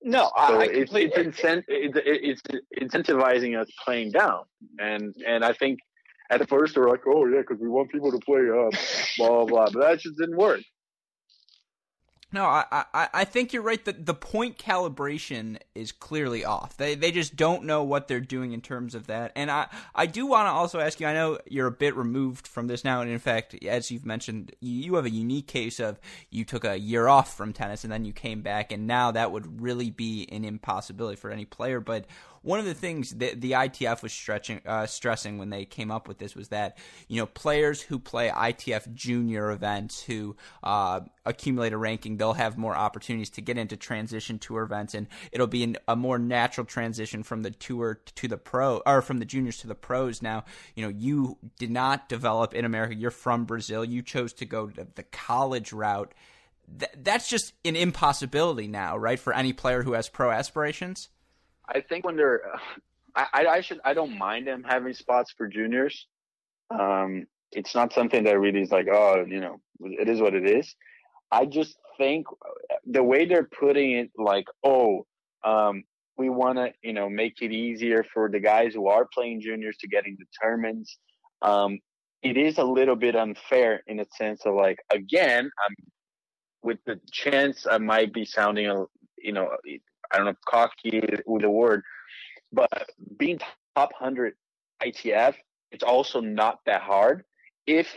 No, 0.00 0.30
so 0.46 0.60
I, 0.60 0.64
it's 0.66 0.92
it's, 0.94 1.16
incent, 1.16 1.64
it's 1.66 2.42
incentivizing 2.80 3.60
us 3.60 3.68
playing 3.84 4.12
down, 4.12 4.44
and 4.78 5.12
and 5.26 5.44
I 5.44 5.54
think 5.54 5.80
at 6.30 6.48
first 6.48 6.76
they 6.76 6.80
were 6.82 6.90
like, 6.90 7.04
oh 7.08 7.26
yeah, 7.26 7.40
because 7.40 7.58
we 7.58 7.68
want 7.68 7.90
people 7.90 8.12
to 8.12 8.18
play 8.18 8.42
uh, 8.42 8.70
blah 9.16 9.28
blah 9.28 9.44
blah, 9.46 9.70
but 9.72 9.80
that 9.80 9.98
just 9.98 10.18
didn't 10.18 10.36
work. 10.36 10.60
No, 12.34 12.46
I, 12.46 12.64
I, 12.92 13.08
I 13.14 13.24
think 13.24 13.52
you're 13.52 13.62
right. 13.62 13.82
that 13.84 14.06
the 14.06 14.12
point 14.12 14.58
calibration 14.58 15.56
is 15.76 15.92
clearly 15.92 16.44
off. 16.44 16.76
They 16.76 16.96
they 16.96 17.12
just 17.12 17.36
don't 17.36 17.62
know 17.62 17.84
what 17.84 18.08
they're 18.08 18.18
doing 18.18 18.50
in 18.50 18.60
terms 18.60 18.96
of 18.96 19.06
that. 19.06 19.30
And 19.36 19.52
I, 19.52 19.68
I 19.94 20.06
do 20.06 20.26
want 20.26 20.48
to 20.48 20.50
also 20.50 20.80
ask 20.80 20.98
you. 20.98 21.06
I 21.06 21.12
know 21.14 21.38
you're 21.46 21.68
a 21.68 21.70
bit 21.70 21.94
removed 21.94 22.48
from 22.48 22.66
this 22.66 22.82
now, 22.82 23.02
and 23.02 23.08
in 23.08 23.20
fact, 23.20 23.54
as 23.64 23.92
you've 23.92 24.04
mentioned, 24.04 24.50
you 24.58 24.96
have 24.96 25.04
a 25.04 25.10
unique 25.10 25.46
case 25.46 25.78
of 25.78 26.00
you 26.28 26.44
took 26.44 26.64
a 26.64 26.76
year 26.76 27.06
off 27.06 27.36
from 27.36 27.52
tennis 27.52 27.84
and 27.84 27.92
then 27.92 28.04
you 28.04 28.12
came 28.12 28.42
back, 28.42 28.72
and 28.72 28.88
now 28.88 29.12
that 29.12 29.30
would 29.30 29.62
really 29.62 29.90
be 29.90 30.28
an 30.32 30.44
impossibility 30.44 31.14
for 31.14 31.30
any 31.30 31.44
player. 31.44 31.78
But 31.78 32.04
one 32.44 32.58
of 32.58 32.66
the 32.66 32.74
things 32.74 33.10
that 33.16 33.40
the 33.40 33.52
ITF 33.52 34.02
was 34.02 34.12
stretching, 34.12 34.60
uh, 34.66 34.84
stressing 34.84 35.38
when 35.38 35.48
they 35.48 35.64
came 35.64 35.90
up 35.90 36.06
with 36.06 36.18
this 36.18 36.36
was 36.36 36.48
that 36.48 36.76
you 37.08 37.20
know 37.20 37.26
players 37.26 37.80
who 37.80 37.98
play 37.98 38.28
ITF 38.28 38.92
junior 38.92 39.50
events 39.50 40.02
who 40.02 40.36
uh, 40.62 41.00
accumulate 41.24 41.72
a 41.72 41.78
ranking, 41.78 42.18
they'll 42.18 42.34
have 42.34 42.58
more 42.58 42.76
opportunities 42.76 43.30
to 43.30 43.40
get 43.40 43.56
into 43.56 43.76
transition 43.76 44.38
tour 44.38 44.62
events, 44.62 44.94
and 44.94 45.08
it'll 45.32 45.46
be 45.46 45.64
an, 45.64 45.76
a 45.88 45.96
more 45.96 46.18
natural 46.18 46.66
transition 46.66 47.22
from 47.22 47.42
the 47.42 47.50
tour 47.50 48.00
to 48.14 48.28
the 48.28 48.36
pro 48.36 48.82
or 48.84 49.00
from 49.00 49.18
the 49.18 49.24
juniors 49.24 49.56
to 49.58 49.66
the 49.66 49.74
pros. 49.74 50.20
Now, 50.20 50.44
you 50.74 50.84
know, 50.84 50.90
you 50.90 51.38
did 51.58 51.70
not 51.70 52.10
develop 52.10 52.52
in 52.52 52.66
America. 52.66 52.94
You're 52.94 53.10
from 53.10 53.46
Brazil. 53.46 53.84
You 53.84 54.02
chose 54.02 54.34
to 54.34 54.44
go 54.44 54.66
the 54.66 55.02
college 55.02 55.72
route. 55.72 56.12
Th- 56.78 56.92
that's 56.96 57.28
just 57.28 57.54
an 57.64 57.74
impossibility 57.76 58.68
now, 58.68 58.98
right, 58.98 59.18
for 59.18 59.32
any 59.32 59.54
player 59.54 59.82
who 59.82 59.94
has 59.94 60.10
pro 60.10 60.30
aspirations. 60.30 61.08
I 61.68 61.80
think 61.80 62.04
when 62.04 62.16
they're, 62.16 62.42
I, 63.16 63.46
I 63.46 63.60
should, 63.60 63.80
I 63.84 63.94
don't 63.94 64.18
mind 64.18 64.48
them 64.48 64.64
having 64.68 64.92
spots 64.92 65.32
for 65.36 65.46
juniors. 65.46 66.08
Um, 66.68 67.26
it's 67.52 67.72
not 67.72 67.92
something 67.92 68.24
that 68.24 68.40
really 68.40 68.60
is 68.60 68.72
like, 68.72 68.88
oh, 68.90 69.24
you 69.28 69.40
know, 69.40 69.60
it 69.80 70.08
is 70.08 70.20
what 70.20 70.34
it 70.34 70.44
is. 70.44 70.74
I 71.30 71.46
just 71.46 71.76
think 71.96 72.26
the 72.84 73.02
way 73.02 73.24
they're 73.24 73.44
putting 73.44 73.92
it, 73.92 74.10
like, 74.18 74.46
oh, 74.64 75.06
um, 75.44 75.84
we 76.16 76.28
want 76.28 76.58
to, 76.58 76.72
you 76.82 76.92
know, 76.92 77.08
make 77.08 77.40
it 77.40 77.52
easier 77.52 78.04
for 78.12 78.28
the 78.28 78.40
guys 78.40 78.74
who 78.74 78.88
are 78.88 79.06
playing 79.12 79.40
juniors 79.40 79.76
to 79.78 79.88
get 79.88 80.06
into 80.06 80.24
tournaments. 80.40 80.98
Um, 81.42 81.78
it 82.22 82.36
is 82.36 82.58
a 82.58 82.64
little 82.64 82.96
bit 82.96 83.16
unfair 83.16 83.82
in 83.86 84.00
a 84.00 84.06
sense 84.16 84.46
of 84.46 84.54
like, 84.54 84.78
again, 84.90 85.50
I'm 85.64 85.74
with 86.62 86.78
the 86.86 86.98
chance 87.12 87.66
I 87.70 87.78
might 87.78 88.12
be 88.12 88.24
sounding, 88.24 88.86
you 89.18 89.32
know, 89.32 89.50
I 90.14 90.18
don't 90.18 90.26
know, 90.26 90.34
cocky 90.46 91.02
with 91.26 91.42
the 91.42 91.50
word, 91.50 91.82
but 92.52 92.90
being 93.18 93.38
top 93.74 93.92
100 93.98 94.34
ITF, 94.82 95.34
it's 95.72 95.82
also 95.82 96.20
not 96.20 96.60
that 96.66 96.82
hard 96.82 97.24
if 97.66 97.88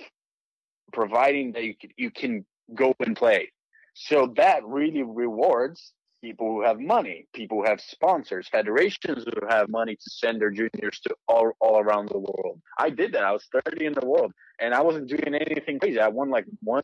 providing 0.92 1.52
that 1.52 1.64
you 1.64 1.76
can, 1.76 1.90
you 1.96 2.10
can 2.10 2.46
go 2.74 2.96
and 3.00 3.16
play. 3.16 3.52
So 3.94 4.34
that 4.38 4.66
really 4.66 5.04
rewards 5.04 5.94
people 6.22 6.48
who 6.48 6.64
have 6.64 6.80
money, 6.80 7.28
people 7.34 7.60
who 7.60 7.70
have 7.70 7.80
sponsors, 7.80 8.48
federations 8.48 9.24
who 9.24 9.48
have 9.48 9.70
money 9.70 9.96
to 9.96 10.10
send 10.10 10.42
their 10.42 10.50
juniors 10.50 11.00
to 11.04 11.16
all, 11.28 11.52
all 11.60 11.80
around 11.80 12.10
the 12.10 12.18
world. 12.18 12.60
I 12.80 12.90
did 12.90 13.12
that. 13.14 13.24
I 13.24 13.32
was 13.32 13.46
30 13.66 13.86
in 13.86 13.94
the 13.94 14.06
world 14.06 14.34
and 14.60 14.74
I 14.74 14.82
wasn't 14.82 15.08
doing 15.08 15.36
anything 15.36 15.80
crazy. 15.80 16.00
I 16.00 16.08
won 16.08 16.30
like 16.30 16.46
one 16.62 16.82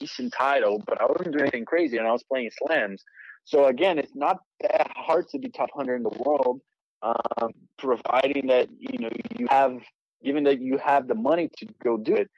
decent 0.00 0.32
title, 0.36 0.82
but 0.86 1.00
I 1.00 1.04
wasn't 1.06 1.32
doing 1.32 1.42
anything 1.42 1.64
crazy 1.64 1.98
and 1.98 2.06
I 2.06 2.12
was 2.12 2.24
playing 2.24 2.50
slams. 2.66 3.04
So 3.44 3.66
again, 3.66 3.98
it's 3.98 4.14
not 4.14 4.38
that 4.60 4.90
hard 4.94 5.28
to 5.30 5.38
be 5.38 5.48
top 5.48 5.70
100 5.74 5.96
in 5.96 6.02
the 6.02 6.22
world, 6.24 6.60
um, 7.02 7.52
providing 7.78 8.46
that 8.48 8.68
you 8.78 8.98
know 8.98 9.10
you 9.38 9.46
have, 9.48 9.78
given 10.24 10.44
that 10.44 10.60
you 10.60 10.78
have 10.78 11.08
the 11.08 11.14
money 11.14 11.50
to 11.58 11.66
go 11.82 11.96
do 11.96 12.14
it. 12.14 12.30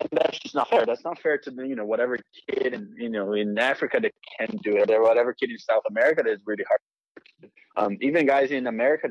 And 0.00 0.10
that's 0.12 0.38
just 0.38 0.54
not 0.54 0.68
fair. 0.68 0.84
That's 0.84 1.04
not 1.04 1.18
fair 1.20 1.38
to 1.38 1.52
you 1.66 1.76
know 1.76 1.84
whatever 1.84 2.18
kid 2.48 2.74
in 2.74 2.94
you 2.98 3.08
know 3.08 3.32
in 3.32 3.58
Africa 3.58 4.00
that 4.00 4.12
can 4.38 4.58
do 4.62 4.76
it, 4.76 4.90
or 4.90 5.02
whatever 5.02 5.32
kid 5.32 5.50
in 5.50 5.58
South 5.58 5.84
America 5.88 6.22
that 6.24 6.32
is 6.32 6.40
really 6.44 6.64
hard. 6.68 7.50
Um, 7.76 7.96
even 8.00 8.26
guys 8.26 8.50
in 8.50 8.66
America 8.66 9.08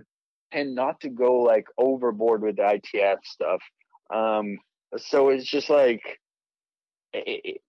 tend 0.51 0.75
not 0.75 0.99
to 1.01 1.09
go 1.09 1.39
like 1.39 1.67
overboard 1.77 2.41
with 2.41 2.57
the 2.57 2.63
ITF 2.63 3.17
stuff. 3.23 3.61
Um, 4.13 4.57
so 4.97 5.29
it's 5.29 5.45
just 5.45 5.69
like, 5.69 6.01
it, 7.13 7.61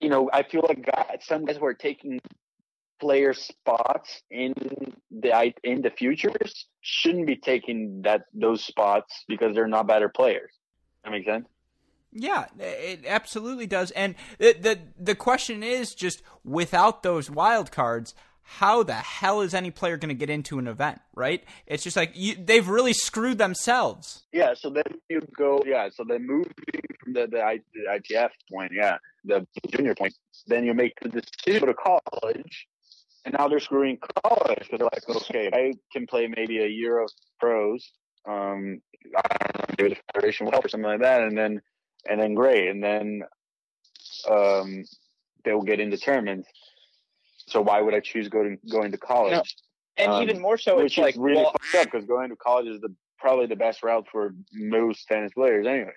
you 0.00 0.08
know, 0.08 0.30
I 0.32 0.42
feel 0.42 0.64
like 0.66 0.84
guys, 0.84 1.20
some 1.22 1.44
guys 1.44 1.56
who 1.56 1.66
are 1.66 1.74
taking 1.74 2.20
player 3.00 3.34
spots 3.34 4.22
in 4.30 4.54
the 5.10 5.52
in 5.62 5.82
the 5.82 5.90
futures 5.90 6.66
shouldn't 6.80 7.26
be 7.26 7.36
taking 7.36 8.02
that 8.02 8.22
those 8.32 8.64
spots 8.64 9.24
because 9.28 9.54
they're 9.54 9.66
not 9.68 9.86
better 9.86 10.08
players. 10.08 10.50
That 11.04 11.10
makes 11.10 11.26
sense. 11.26 11.46
Yeah, 12.12 12.46
it 12.58 13.04
absolutely 13.06 13.66
does. 13.66 13.90
And 13.92 14.14
the 14.38 14.52
the 14.52 14.78
the 14.98 15.14
question 15.14 15.62
is 15.62 15.94
just 15.94 16.22
without 16.44 17.02
those 17.02 17.30
wild 17.30 17.72
cards, 17.72 18.14
how 18.44 18.82
the 18.82 18.94
hell 18.94 19.40
is 19.40 19.54
any 19.54 19.70
player 19.70 19.96
going 19.96 20.10
to 20.10 20.14
get 20.14 20.30
into 20.30 20.58
an 20.58 20.68
event, 20.68 21.00
right? 21.14 21.42
It's 21.66 21.82
just 21.82 21.96
like 21.96 22.12
you, 22.14 22.36
they've 22.36 22.68
really 22.68 22.92
screwed 22.92 23.38
themselves. 23.38 24.24
Yeah, 24.32 24.54
so 24.54 24.70
then 24.70 24.84
you 25.08 25.22
go, 25.36 25.62
yeah, 25.66 25.88
so 25.92 26.04
then 26.06 26.26
moving 26.26 26.52
from 27.02 27.14
the, 27.14 27.26
the, 27.26 27.58
the 27.74 28.14
ITF 28.14 28.30
point, 28.52 28.72
yeah, 28.74 28.98
the 29.24 29.46
junior 29.68 29.94
point, 29.94 30.14
then 30.46 30.64
you 30.64 30.74
make 30.74 30.92
the 31.00 31.08
decision 31.08 31.60
to 31.60 31.60
go 31.60 31.66
to 31.66 31.74
college 31.74 32.66
and 33.24 33.34
now 33.38 33.48
they're 33.48 33.60
screwing 33.60 33.98
college 34.24 34.58
because 34.58 34.78
they're 34.78 34.88
like, 34.92 35.08
okay, 35.08 35.50
I 35.52 35.74
can 35.92 36.06
play 36.06 36.26
maybe 36.26 36.58
a 36.58 36.66
year 36.66 37.00
of 37.00 37.10
pros. 37.40 37.90
Um, 38.26 38.80
I 39.16 39.22
don't 39.28 39.58
know, 39.58 39.74
maybe 39.78 39.94
the 39.94 40.00
federation 40.14 40.46
will 40.46 40.52
help 40.52 40.64
or 40.64 40.68
something 40.68 40.88
like 40.88 41.00
that, 41.00 41.22
and 41.22 41.36
then 41.36 41.60
and 42.08 42.20
then 42.20 42.34
great, 42.34 42.68
and 42.68 42.82
then 42.82 43.22
um, 44.30 44.84
they'll 45.44 45.62
get 45.62 45.80
into 45.80 45.96
tournaments. 45.96 46.48
So 47.46 47.60
why 47.60 47.80
would 47.80 47.94
I 47.94 48.00
choose 48.00 48.28
going 48.28 48.58
going 48.70 48.92
to 48.92 48.98
college? 48.98 49.32
No. 49.32 49.42
And 49.96 50.12
um, 50.12 50.22
even 50.22 50.40
more 50.40 50.58
so, 50.58 50.76
which 50.76 50.98
it's 50.98 50.98
like 50.98 51.14
really 51.18 51.42
well, 51.42 51.52
fucked 51.52 51.74
up 51.74 51.92
because 51.92 52.06
going 52.06 52.30
to 52.30 52.36
college 52.36 52.66
is 52.66 52.80
the 52.80 52.94
probably 53.18 53.46
the 53.46 53.56
best 53.56 53.82
route 53.82 54.06
for 54.10 54.34
most 54.52 55.06
tennis 55.06 55.32
players, 55.32 55.66
anyway. 55.66 55.92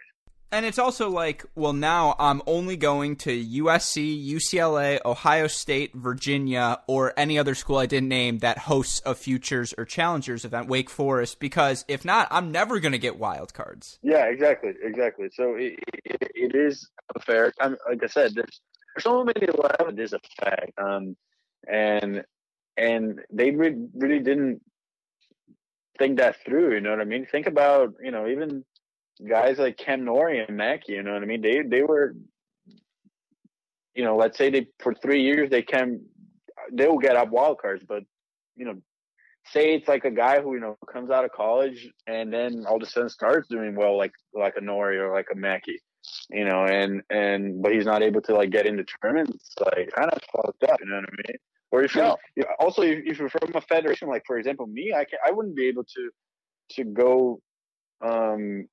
And 0.52 0.66
it's 0.66 0.80
also 0.80 1.10
like, 1.10 1.46
well, 1.56 1.74
now 1.74 2.16
I'm 2.20 2.42
only 2.48 2.78
going 2.78 3.18
to 3.18 3.46
USC, 3.46 4.26
UCLA, 4.26 5.00
Ohio 5.04 5.48
State, 5.48 5.94
Virginia, 5.94 6.80
or 6.88 7.14
any 7.18 7.38
other 7.38 7.54
school 7.54 7.78
I 7.78 7.86
didn't 7.86 8.08
name 8.08 8.40
that 8.40 8.60
hosts 8.60 9.02
a 9.06 9.14
Futures 9.14 9.74
or 9.78 9.84
Challengers 9.84 10.46
event, 10.46 10.70
Wake 10.70 10.90
Forest, 10.90 11.40
because 11.40 11.84
if 11.90 12.06
not, 12.06 12.30
I'm 12.32 12.52
never 12.52 12.80
going 12.80 12.94
to 12.94 12.98
get 12.98 13.20
wild 13.20 13.54
cards. 13.54 14.00
Yeah, 14.02 14.26
exactly, 14.26 14.72
exactly. 14.82 15.30
So 15.34 15.56
it, 15.56 15.80
it, 16.06 16.32
it 16.34 16.56
is 16.56 16.90
a 17.14 17.20
fair. 17.20 17.52
I 17.60 17.70
mean, 17.70 17.78
like 17.88 18.04
I 18.04 18.08
said, 18.08 18.34
there's, 18.34 18.62
there's 18.96 19.04
so 19.04 19.26
many 19.26 19.48
levels 19.48 19.96
this 19.96 20.14
effect, 20.14 20.72
um, 20.78 21.18
and 21.70 22.24
and 22.78 23.20
they 23.32 23.52
re- 23.52 23.88
really 23.94 24.20
didn't 24.20 24.62
think 26.00 26.20
that 26.20 26.38
through. 26.46 26.76
You 26.76 26.82
know 26.82 26.92
what 26.92 27.02
I 27.02 27.06
mean? 27.06 27.26
Think 27.26 27.48
about 27.48 27.96
you 28.02 28.12
know 28.12 28.28
even 28.28 28.64
guys 29.20 29.58
like 29.58 29.78
Cam 29.78 30.06
Norrie 30.06 30.44
and 30.44 30.58
Mackie, 30.58 30.94
you 30.94 31.04
know 31.04 31.14
what 31.14 31.24
I 31.24 31.26
mean? 31.26 31.42
They 31.42 31.62
they 31.62 31.84
were, 31.84 32.16
you 33.96 34.04
know, 34.04 34.16
let's 34.16 34.38
say 34.38 34.50
they 34.50 34.68
for 34.80 34.94
three 34.94 35.22
years 35.24 35.50
they 35.50 35.62
can, 35.62 36.02
they 36.72 36.88
will 36.88 37.00
get 37.00 37.16
up 37.16 37.30
wild 37.30 37.60
cards, 37.60 37.84
but 37.88 38.04
you 38.56 38.66
know, 38.66 38.76
say 39.52 39.76
it's 39.76 39.88
like 39.88 40.06
a 40.06 40.12
guy 40.12 40.42
who 40.42 40.54
you 40.54 40.60
know 40.60 40.78
comes 40.92 41.10
out 41.10 41.26
of 41.26 41.32
college 41.32 41.90
and 42.06 42.32
then 42.32 42.66
all 42.68 42.78
of 42.78 42.84
a 42.84 42.86
sudden 42.86 43.10
starts 43.10 43.48
doing 43.48 43.76
well, 43.76 43.98
like 43.98 44.14
like 44.34 44.56
a 44.58 44.62
Norrie 44.62 45.00
or 45.00 45.14
like 45.14 45.28
a 45.32 45.36
Mackie, 45.36 45.82
you 46.30 46.46
know, 46.46 46.66
and 46.66 47.02
and 47.10 47.62
but 47.62 47.72
he's 47.72 47.86
not 47.86 48.04
able 48.04 48.22
to 48.22 48.34
like 48.34 48.50
get 48.50 48.66
into 48.66 48.86
tournaments, 49.02 49.54
like 49.60 49.90
kind 49.96 50.12
of 50.12 50.22
fucked 50.32 50.64
up, 50.64 50.80
you 50.80 50.90
know 50.90 50.98
what 50.98 51.06
I 51.06 51.16
mean? 51.30 51.38
Or 51.72 51.84
if 51.84 51.96
you 51.96 52.14
also 52.60 52.82
if 52.84 53.20
you're 53.20 53.30
from 53.30 53.56
a 53.56 53.62
federation, 53.62 54.08
like 54.08 54.24
for 54.26 54.38
example 54.38 54.68
me, 54.68 54.94
I 54.96 55.06
can 55.06 55.20
I 55.26 55.32
wouldn't 55.32 55.56
be 55.56 55.68
able 55.68 55.84
to 55.84 56.10
to 56.72 56.84
go 56.84 57.42
um 58.02 58.68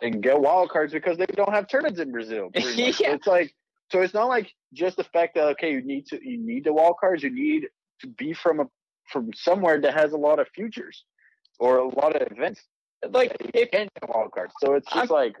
and 0.00 0.22
get 0.22 0.40
wild 0.40 0.70
cards 0.70 0.92
because 0.92 1.18
they 1.18 1.26
don't 1.26 1.52
have 1.52 1.68
tournaments 1.68 2.00
in 2.00 2.12
Brazil. 2.12 2.50
yeah. 2.54 2.92
It's 3.00 3.26
like 3.26 3.54
so 3.90 4.00
it's 4.00 4.14
not 4.14 4.28
like 4.28 4.52
just 4.72 4.96
the 4.96 5.04
fact 5.04 5.34
that 5.34 5.46
okay, 5.48 5.72
you 5.72 5.82
need 5.82 6.06
to 6.06 6.18
you 6.22 6.38
need 6.38 6.64
the 6.64 6.72
wild 6.72 6.96
cards, 7.00 7.22
you 7.22 7.30
need 7.30 7.68
to 8.00 8.06
be 8.06 8.32
from 8.32 8.60
a 8.60 8.66
from 9.10 9.30
somewhere 9.34 9.80
that 9.80 9.94
has 9.94 10.12
a 10.12 10.16
lot 10.16 10.38
of 10.38 10.48
futures 10.54 11.04
or 11.58 11.78
a 11.78 11.88
lot 11.88 12.14
of 12.14 12.30
events. 12.30 12.62
Like 13.08 13.36
it 13.54 13.72
can 13.72 13.88
wild 14.06 14.32
cards. 14.32 14.52
So 14.60 14.74
it's 14.74 14.86
just 14.92 15.10
I'm, 15.10 15.16
like 15.16 15.36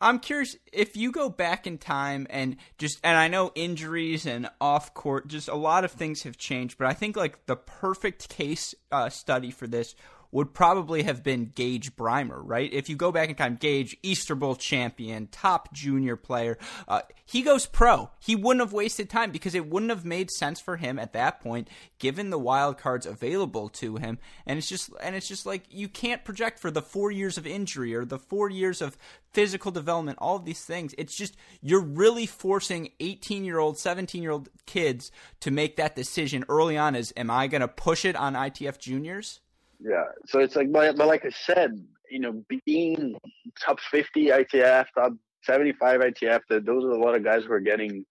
I'm 0.00 0.18
curious 0.18 0.56
if 0.72 0.96
you 0.96 1.12
go 1.12 1.28
back 1.28 1.66
in 1.66 1.78
time 1.78 2.26
and 2.30 2.56
just 2.78 3.00
and 3.04 3.16
I 3.16 3.28
know 3.28 3.52
injuries 3.54 4.26
and 4.26 4.48
off 4.60 4.94
court, 4.94 5.28
just 5.28 5.48
a 5.48 5.54
lot 5.54 5.84
of 5.84 5.92
things 5.92 6.22
have 6.22 6.36
changed, 6.36 6.78
but 6.78 6.86
I 6.86 6.92
think 6.92 7.16
like 7.16 7.46
the 7.46 7.56
perfect 7.56 8.28
case 8.28 8.74
uh, 8.90 9.08
study 9.08 9.50
for 9.50 9.66
this 9.66 9.94
would 10.34 10.52
probably 10.52 11.04
have 11.04 11.22
been 11.22 11.52
Gage 11.54 11.94
Brymer, 11.94 12.40
right? 12.42 12.68
If 12.72 12.88
you 12.88 12.96
go 12.96 13.12
back 13.12 13.28
in 13.28 13.36
time, 13.36 13.54
Gage, 13.54 13.96
Easter 14.02 14.34
Bowl 14.34 14.56
champion, 14.56 15.28
top 15.28 15.72
junior 15.72 16.16
player, 16.16 16.58
uh, 16.88 17.02
he 17.24 17.42
goes 17.42 17.66
pro. 17.66 18.10
He 18.18 18.34
wouldn't 18.34 18.60
have 18.60 18.72
wasted 18.72 19.08
time 19.08 19.30
because 19.30 19.54
it 19.54 19.70
wouldn't 19.70 19.90
have 19.90 20.04
made 20.04 20.32
sense 20.32 20.60
for 20.60 20.76
him 20.76 20.98
at 20.98 21.12
that 21.12 21.40
point, 21.40 21.68
given 22.00 22.30
the 22.30 22.38
wild 22.38 22.78
cards 22.78 23.06
available 23.06 23.68
to 23.68 23.94
him. 23.94 24.18
And 24.44 24.58
it's 24.58 24.68
just, 24.68 24.90
and 25.00 25.14
it's 25.14 25.28
just 25.28 25.46
like 25.46 25.66
you 25.70 25.86
can't 25.86 26.24
project 26.24 26.58
for 26.58 26.72
the 26.72 26.82
four 26.82 27.12
years 27.12 27.38
of 27.38 27.46
injury 27.46 27.94
or 27.94 28.04
the 28.04 28.18
four 28.18 28.50
years 28.50 28.82
of 28.82 28.98
physical 29.32 29.70
development, 29.70 30.18
all 30.20 30.34
of 30.34 30.44
these 30.44 30.64
things. 30.64 30.96
It's 30.98 31.16
just 31.16 31.36
you're 31.62 31.80
really 31.80 32.26
forcing 32.26 32.90
18 32.98 33.44
year 33.44 33.60
old, 33.60 33.78
17 33.78 34.20
year 34.20 34.32
old 34.32 34.48
kids 34.66 35.12
to 35.40 35.52
make 35.52 35.76
that 35.76 35.94
decision 35.94 36.44
early 36.48 36.76
on. 36.76 36.96
Is 36.96 37.12
am 37.16 37.30
I 37.30 37.46
going 37.46 37.60
to 37.60 37.68
push 37.68 38.04
it 38.04 38.16
on 38.16 38.34
ITF 38.34 38.80
juniors? 38.80 39.38
Yeah. 39.84 40.04
So 40.26 40.38
it's 40.38 40.56
like, 40.56 40.72
but, 40.72 40.96
but 40.96 41.06
like 41.06 41.26
I 41.26 41.30
said, 41.30 41.78
you 42.10 42.18
know, 42.18 42.42
being 42.66 43.16
top 43.60 43.78
50 43.80 44.28
ITF, 44.28 44.86
top 44.94 45.12
75 45.42 46.00
ITF, 46.00 46.40
that 46.48 46.64
those 46.64 46.84
are 46.84 46.90
a 46.90 46.98
lot 46.98 47.14
of 47.14 47.22
guys 47.22 47.44
who 47.44 47.52
are 47.52 47.60
getting 47.60 48.04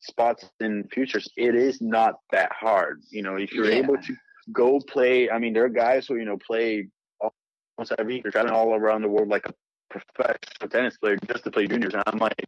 spots 0.00 0.44
in 0.58 0.88
futures. 0.92 1.28
It 1.36 1.54
is 1.54 1.80
not 1.80 2.16
that 2.32 2.50
hard. 2.52 3.02
You 3.10 3.22
know, 3.22 3.36
if 3.36 3.52
you're 3.52 3.70
yeah. 3.70 3.78
able 3.78 3.96
to 3.98 4.14
go 4.52 4.80
play, 4.80 5.30
I 5.30 5.38
mean, 5.38 5.52
there 5.52 5.64
are 5.64 5.68
guys 5.68 6.06
who, 6.06 6.16
you 6.16 6.24
know, 6.24 6.38
play 6.38 6.88
almost 7.20 7.92
every 7.98 8.14
week. 8.14 8.22
They're 8.24 8.32
traveling 8.32 8.54
all 8.54 8.74
around 8.74 9.02
the 9.02 9.08
world 9.08 9.28
like 9.28 9.46
a 9.46 9.54
professional 9.88 10.68
tennis 10.68 10.96
player 10.96 11.16
just 11.28 11.44
to 11.44 11.50
play 11.50 11.68
juniors. 11.68 11.94
And 11.94 12.02
I'm 12.06 12.18
like, 12.18 12.44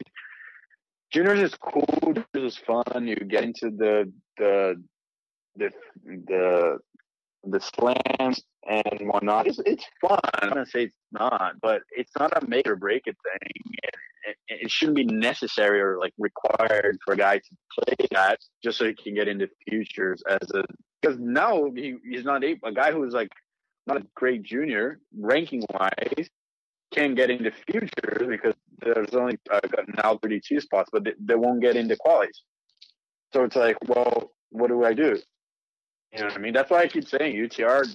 juniors 1.12 1.40
is 1.40 1.54
cool. 1.54 1.86
Juniors 2.02 2.54
is 2.54 2.56
fun. 2.56 3.06
You 3.06 3.14
get 3.16 3.44
into 3.44 3.70
the, 3.70 4.12
the, 4.38 4.82
the, 5.56 5.70
the, 6.04 6.78
the 7.44 7.60
slams 7.60 8.42
and 8.68 9.08
whatnot. 9.08 9.46
It's, 9.46 9.60
it's 9.66 9.84
fun. 10.00 10.20
I'm 10.34 10.50
gonna 10.50 10.66
say 10.66 10.84
it's 10.84 10.96
not, 11.12 11.54
but 11.60 11.82
it's 11.90 12.12
not 12.18 12.42
a 12.42 12.46
make 12.46 12.68
or 12.68 12.76
break 12.76 13.02
it 13.06 13.16
thing. 13.22 13.62
It, 13.82 13.94
it, 14.24 14.36
it, 14.64 14.70
shouldn't 14.70 14.96
be 14.96 15.04
necessary 15.04 15.80
or 15.80 15.98
like 15.98 16.12
required 16.18 16.98
for 17.04 17.14
a 17.14 17.16
guy 17.16 17.38
to 17.38 17.56
play 17.76 18.06
that 18.12 18.38
just 18.62 18.78
so 18.78 18.86
he 18.86 18.94
can 18.94 19.14
get 19.14 19.26
into 19.26 19.48
futures 19.68 20.22
as 20.28 20.50
a 20.52 20.64
because 21.00 21.18
now 21.18 21.70
he, 21.74 21.96
he's 22.04 22.24
not 22.24 22.44
a, 22.44 22.56
a 22.64 22.72
guy 22.72 22.92
who's 22.92 23.12
like 23.12 23.30
not 23.86 23.96
a 23.96 24.06
great 24.14 24.44
junior 24.44 25.00
ranking 25.18 25.64
wise 25.72 26.30
can 26.92 27.14
get 27.14 27.30
into 27.30 27.50
futures 27.50 28.28
because 28.28 28.54
there's 28.80 29.14
only 29.14 29.38
uh, 29.50 29.60
now 30.02 30.18
32 30.22 30.60
spots, 30.60 30.90
but 30.92 31.04
they, 31.04 31.12
they 31.18 31.34
won't 31.34 31.62
get 31.62 31.76
into 31.76 31.96
qualities. 31.96 32.42
So 33.32 33.44
it's 33.44 33.56
like, 33.56 33.76
well, 33.88 34.32
what 34.50 34.68
do 34.68 34.84
I 34.84 34.92
do? 34.92 35.18
You 36.12 36.20
know 36.20 36.26
what 36.26 36.34
I 36.34 36.38
mean? 36.38 36.52
That's 36.52 36.70
why 36.70 36.80
I 36.80 36.88
keep 36.88 37.08
saying 37.08 37.36
UTR. 37.36 37.86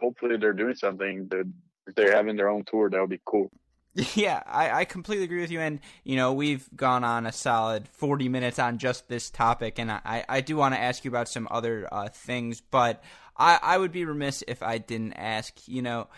Hopefully, 0.00 0.36
they're 0.36 0.52
doing 0.52 0.74
something. 0.74 1.28
That 1.28 1.50
if 1.86 1.94
they're 1.94 2.14
having 2.14 2.36
their 2.36 2.48
own 2.48 2.64
tour, 2.64 2.90
that 2.90 3.00
would 3.00 3.10
be 3.10 3.20
cool. 3.24 3.50
Yeah, 4.14 4.42
I, 4.46 4.80
I 4.80 4.84
completely 4.84 5.24
agree 5.24 5.40
with 5.40 5.50
you. 5.50 5.60
And, 5.60 5.80
you 6.04 6.14
know, 6.16 6.32
we've 6.32 6.68
gone 6.76 7.02
on 7.02 7.26
a 7.26 7.32
solid 7.32 7.88
40 7.88 8.28
minutes 8.28 8.58
on 8.58 8.78
just 8.78 9.08
this 9.08 9.28
topic. 9.30 9.78
And 9.78 9.90
I, 9.90 10.24
I 10.28 10.40
do 10.40 10.56
want 10.56 10.74
to 10.74 10.80
ask 10.80 11.04
you 11.04 11.10
about 11.10 11.28
some 11.28 11.48
other 11.50 11.88
uh, 11.90 12.08
things, 12.08 12.60
but 12.60 13.02
I, 13.36 13.58
I 13.60 13.78
would 13.78 13.90
be 13.90 14.04
remiss 14.04 14.44
if 14.46 14.62
I 14.62 14.78
didn't 14.78 15.14
ask, 15.14 15.66
you 15.66 15.82
know, 15.82 16.08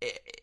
it, 0.00 0.42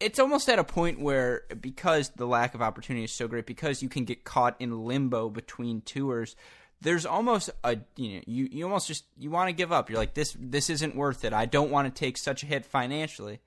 it's 0.00 0.18
almost 0.18 0.48
at 0.48 0.58
a 0.58 0.64
point 0.64 1.00
where, 1.00 1.44
because 1.60 2.10
the 2.10 2.26
lack 2.26 2.54
of 2.54 2.62
opportunity 2.62 3.04
is 3.04 3.12
so 3.12 3.28
great, 3.28 3.46
because 3.46 3.82
you 3.82 3.88
can 3.88 4.04
get 4.04 4.24
caught 4.24 4.56
in 4.58 4.84
limbo 4.84 5.30
between 5.30 5.80
tours, 5.80 6.36
there's 6.80 7.06
almost 7.06 7.50
a 7.64 7.78
you 7.96 8.16
know 8.16 8.20
you, 8.26 8.48
you 8.50 8.64
almost 8.64 8.86
just 8.86 9.04
you 9.18 9.30
want 9.30 9.48
to 9.48 9.52
give 9.52 9.72
up. 9.72 9.88
You're 9.88 9.98
like 9.98 10.14
this 10.14 10.36
this 10.38 10.70
isn't 10.70 10.94
worth 10.94 11.24
it. 11.24 11.32
I 11.32 11.46
don't 11.46 11.70
want 11.70 11.92
to 11.92 11.98
take 11.98 12.16
such 12.16 12.42
a 12.42 12.46
hit 12.46 12.64
financially. 12.64 13.40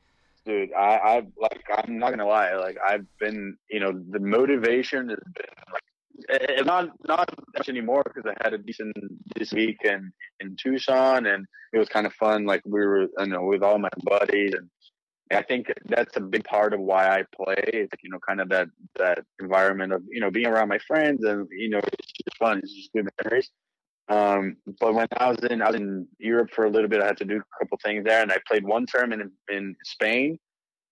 Dude, 0.46 0.74
I 0.74 0.96
I 0.96 1.16
like 1.40 1.64
I'm 1.76 2.00
not 2.00 2.12
gonna 2.12 2.28
lie. 2.28 2.56
Like 2.56 2.78
I've 2.86 3.06
been 3.20 3.58
you 3.70 3.80
know 3.80 3.92
the 3.92 4.20
motivation 4.20 5.10
has 5.10 5.20
been 5.36 5.46
like 5.72 6.42
eh, 6.42 6.62
not 6.64 6.90
not 7.08 7.30
much 7.56 7.70
anymore 7.70 8.04
because 8.04 8.26
I 8.26 8.44
had 8.44 8.54
a 8.54 8.58
decent 8.58 8.96
this 9.36 9.54
week 9.54 9.78
in 9.84 10.12
in 10.40 10.56
Tucson 10.62 11.26
and 11.26 11.46
it 11.72 11.78
was 11.78 11.90
kind 11.90 12.08
of 12.08 12.14
fun. 12.14 12.46
Like 12.46 12.62
we 12.66 12.80
were 12.80 13.08
you 13.20 13.28
know 13.28 13.44
with 13.44 13.62
all 13.62 13.78
my 13.78 13.90
buddies 14.04 14.54
and 14.54 14.70
I 15.32 15.44
think 15.44 15.72
that's 15.86 16.18
a 16.18 16.22
big 16.22 16.44
part 16.44 16.74
of 16.74 16.80
why 16.80 17.08
I 17.08 17.24
play. 17.36 17.64
It's 17.68 17.94
you 18.04 18.10
know, 18.10 18.20
kind 18.28 18.42
of 18.42 18.50
that 18.50 18.68
that 18.98 19.20
environment 19.40 19.94
of 19.94 20.02
you 20.10 20.20
know 20.20 20.32
being 20.32 20.48
around 20.48 20.70
my 20.70 20.80
friends 20.88 21.24
and 21.24 21.48
you 21.52 21.70
know 21.70 21.80
it's 21.80 22.12
just 22.12 22.38
fun. 22.38 22.60
It's 22.60 22.74
just 22.74 22.94
good 22.94 23.08
memories. 23.24 23.50
Um, 24.10 24.58
but 24.80 24.96
when 24.96 25.08
I 25.18 25.30
was 25.30 25.38
in 25.50 25.62
I 25.62 25.68
was 25.68 25.76
in 25.76 26.08
Europe 26.18 26.50
for 26.56 26.66
a 26.66 26.70
little 26.70 26.90
bit, 26.90 27.02
I 27.02 27.06
had 27.06 27.18
to 27.18 27.26
do 27.26 27.38
a 27.38 27.60
couple 27.60 27.78
things 27.84 28.04
there, 28.04 28.24
and 28.24 28.32
I 28.32 28.40
played 28.48 28.66
one 28.66 28.88
term 28.88 29.14
in 29.14 29.32
in 29.50 29.76
Spain, 29.84 30.40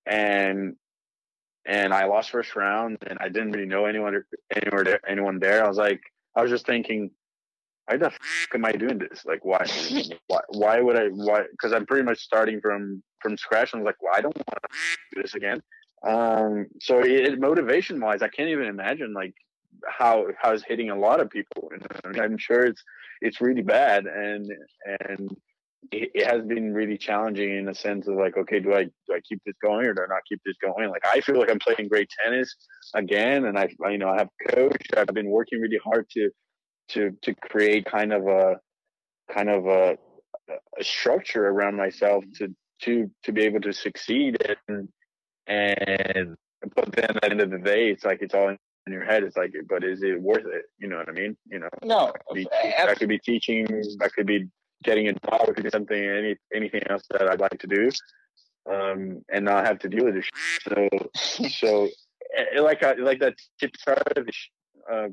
and 0.05 0.75
and 1.65 1.93
I 1.93 2.05
lost 2.05 2.29
first 2.29 2.55
round, 2.55 2.97
and 3.07 3.17
I 3.19 3.29
didn't 3.29 3.51
really 3.51 3.67
know 3.67 3.85
anyone 3.85 4.23
anywhere 4.55 4.83
there, 4.83 4.99
anyone 5.07 5.39
there. 5.39 5.65
I 5.65 5.67
was 5.67 5.77
like, 5.77 6.01
I 6.35 6.43
was 6.43 6.51
just 6.51 6.65
thinking, 6.67 7.09
why 7.87 7.97
the 7.97 8.09
fuck 8.09 8.55
am 8.55 8.65
I 8.65 8.73
doing 8.73 8.97
this? 8.97 9.25
Like, 9.25 9.43
why, 9.45 9.65
why, 10.27 10.39
why 10.49 10.81
would 10.81 10.97
I, 10.97 11.07
why? 11.07 11.43
Because 11.49 11.73
I'm 11.73 11.85
pretty 11.85 12.03
much 12.03 12.19
starting 12.19 12.59
from 12.61 13.01
from 13.21 13.37
scratch. 13.37 13.73
And 13.73 13.79
I 13.79 13.83
was 13.83 13.87
like, 13.87 14.01
well, 14.01 14.13
I 14.15 14.21
don't 14.21 14.35
want 14.35 14.47
to 14.61 15.15
do 15.15 15.21
this 15.21 15.35
again. 15.35 15.61
Um, 16.05 16.67
so 16.79 16.99
it, 16.99 17.39
motivation 17.39 17.99
wise, 17.99 18.21
I 18.21 18.27
can't 18.27 18.49
even 18.49 18.65
imagine 18.65 19.13
like 19.13 19.33
how 19.87 20.27
how 20.39 20.51
it's 20.51 20.63
hitting 20.63 20.89
a 20.89 20.99
lot 20.99 21.21
of 21.21 21.29
people. 21.29 21.71
And 22.03 22.19
I'm 22.19 22.37
sure 22.37 22.65
it's 22.65 22.83
it's 23.21 23.41
really 23.41 23.63
bad, 23.63 24.05
and 24.05 24.45
and 25.09 25.35
it, 25.91 26.11
it 26.13 26.27
has 26.27 26.43
been 26.43 26.73
really 26.73 26.97
challenging 26.97 27.57
in 27.57 27.69
a 27.69 27.75
sense 27.75 28.07
of 28.07 28.15
like, 28.15 28.37
okay, 28.37 28.59
do 28.59 28.73
I 28.73 28.83
do 28.83 29.13
I 29.13 29.21
keep 29.27 29.41
this 29.45 29.55
going 29.63 29.85
or 29.85 29.93
do 29.93 30.01
I 30.01 30.07
not 30.07 30.21
keep 30.27 30.41
this 30.45 30.57
going? 30.61 30.89
Like, 30.89 31.05
I 31.05 31.21
feel 31.21 31.39
like 31.39 31.49
I'm 31.49 31.59
playing 31.59 31.89
great 31.89 32.09
tennis 32.23 32.53
again, 32.93 33.45
and 33.45 33.57
I 33.57 33.69
you 33.89 33.97
know 33.97 34.09
I 34.09 34.17
have 34.17 34.29
coached. 34.49 34.93
I've 34.97 35.07
been 35.07 35.29
working 35.29 35.61
really 35.61 35.79
hard 35.83 36.07
to 36.11 36.29
to 36.89 37.11
to 37.21 37.33
create 37.35 37.85
kind 37.85 38.13
of 38.13 38.27
a 38.27 38.55
kind 39.33 39.49
of 39.49 39.67
a, 39.67 39.97
a 40.79 40.83
structure 40.83 41.47
around 41.47 41.75
myself 41.75 42.23
to 42.35 42.53
to 42.81 43.09
to 43.23 43.31
be 43.31 43.43
able 43.43 43.61
to 43.61 43.73
succeed 43.73 44.37
and 44.67 44.87
and 45.47 46.35
but 46.75 46.91
then 46.93 47.05
at 47.05 47.21
the 47.21 47.29
end 47.29 47.41
of 47.41 47.51
the 47.51 47.59
day 47.59 47.89
it's 47.89 48.03
like 48.03 48.21
it's 48.21 48.33
all 48.33 48.49
in 48.49 48.93
your 48.93 49.03
head. 49.03 49.23
It's 49.23 49.35
like 49.35 49.53
but 49.67 49.83
is 49.83 50.01
it 50.01 50.21
worth 50.21 50.45
it? 50.45 50.65
You 50.79 50.87
know 50.87 50.97
what 50.97 51.09
i 51.09 51.11
mean? 51.11 51.35
You 51.49 51.59
know? 51.59 51.69
No 51.83 52.07
I 52.07 52.11
could 52.27 52.35
be, 52.35 52.47
I 52.51 52.95
could 52.95 53.09
be 53.09 53.19
teaching 53.19 53.67
i 54.01 54.07
could 54.07 54.27
be 54.27 54.47
getting 54.83 55.07
a 55.07 55.13
job 55.13 55.41
I 55.41 55.51
could 55.51 55.63
be 55.63 55.69
something 55.69 56.01
any 56.01 56.35
anything 56.53 56.83
else 56.89 57.03
that 57.09 57.29
i'd 57.29 57.39
like 57.39 57.59
to 57.59 57.67
do 57.67 57.89
um 58.71 59.23
and 59.31 59.45
not 59.45 59.65
have 59.65 59.79
to 59.79 59.89
deal 59.89 60.05
with 60.05 60.17
it 60.17 60.25
so 60.61 60.87
so 61.49 61.87
eh, 62.37 62.59
like 62.61 62.83
I, 62.83 62.93
like 62.93 63.19
that 63.19 63.35
tip 63.59 63.71
uh, 63.87 65.07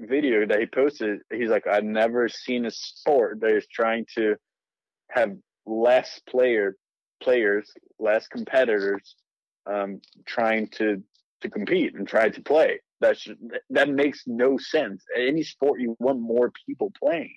video 0.00 0.46
that 0.46 0.60
he 0.60 0.66
posted 0.66 1.20
he's 1.32 1.50
like 1.50 1.66
i've 1.66 1.84
never 1.84 2.28
seen 2.28 2.66
a 2.66 2.70
sport 2.70 3.40
that 3.40 3.54
is 3.54 3.66
trying 3.66 4.06
to 4.14 4.34
have 5.10 5.32
less 5.66 6.20
player 6.28 6.76
players, 7.20 7.72
less 7.98 8.26
competitors 8.26 9.16
um, 9.66 10.00
trying 10.26 10.68
to 10.68 11.02
to 11.42 11.48
compete 11.48 11.94
and 11.94 12.06
try 12.06 12.28
to 12.28 12.42
play. 12.42 12.80
That's 13.00 13.26
that 13.70 13.88
makes 13.88 14.24
no 14.26 14.58
sense. 14.58 15.04
Any 15.16 15.42
sport 15.42 15.80
you 15.80 15.96
want 15.98 16.20
more 16.20 16.52
people 16.66 16.92
playing. 16.98 17.34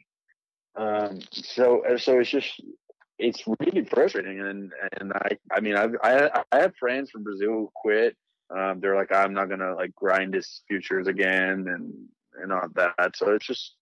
Um, 0.76 1.20
so 1.32 1.84
so 1.98 2.20
it's 2.20 2.30
just 2.30 2.62
it's 3.20 3.44
really 3.60 3.86
frustrating 3.86 4.40
and 4.40 4.72
and 5.00 5.14
I 5.14 5.38
I 5.52 5.60
mean 5.60 5.76
I've, 5.76 5.96
I 6.04 6.44
I 6.52 6.60
have 6.60 6.76
friends 6.78 7.12
from 7.12 7.24
Brazil 7.24 7.52
who 7.52 7.72
quit. 7.76 8.18
Um, 8.56 8.80
they're 8.80 8.96
like 8.96 9.12
I'm 9.12 9.34
not 9.34 9.50
gonna 9.50 9.76
like 9.76 9.96
grind 9.96 10.34
this 10.34 10.64
futures 10.68 11.08
again 11.08 11.66
and 11.68 11.94
and 12.42 12.52
all 12.52 12.68
that. 12.76 13.16
So 13.16 13.32
it's 13.32 13.46
just 13.46 13.76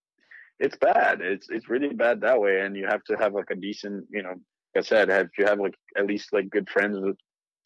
it's 0.60 0.78
bad. 0.78 1.22
It's 1.22 1.50
it's 1.50 1.70
really 1.70 1.94
bad 1.94 2.22
that 2.22 2.40
way, 2.40 2.62
and 2.62 2.76
you 2.76 2.88
have 2.88 3.04
to 3.06 3.16
have 3.16 3.34
like 3.34 3.50
a 3.52 3.56
decent, 3.56 4.06
you 4.12 4.24
know, 4.24 4.36
like 4.76 4.78
I 4.78 4.82
said, 4.82 5.10
have 5.10 5.30
you 5.38 5.46
have 5.46 5.60
like 5.60 5.76
at 5.98 6.06
least 6.06 6.34
like 6.34 6.50
good 6.50 6.70
friends 6.70 6.98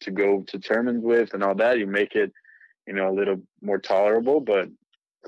to 0.00 0.10
go 0.10 0.42
to 0.48 0.58
tournaments 0.58 1.04
with 1.04 1.34
and 1.34 1.42
all 1.42 1.54
that, 1.54 1.78
you 1.78 1.86
make 1.86 2.14
it, 2.14 2.32
you 2.86 2.94
know, 2.94 3.08
a 3.08 3.14
little 3.14 3.40
more 3.62 3.78
tolerable. 3.78 4.40
But 4.40 4.68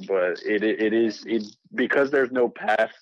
but 0.07 0.43
it 0.45 0.63
it 0.63 0.93
is 0.93 1.25
it 1.27 1.45
because 1.75 2.11
there's 2.11 2.31
no 2.31 2.49
path 2.49 2.93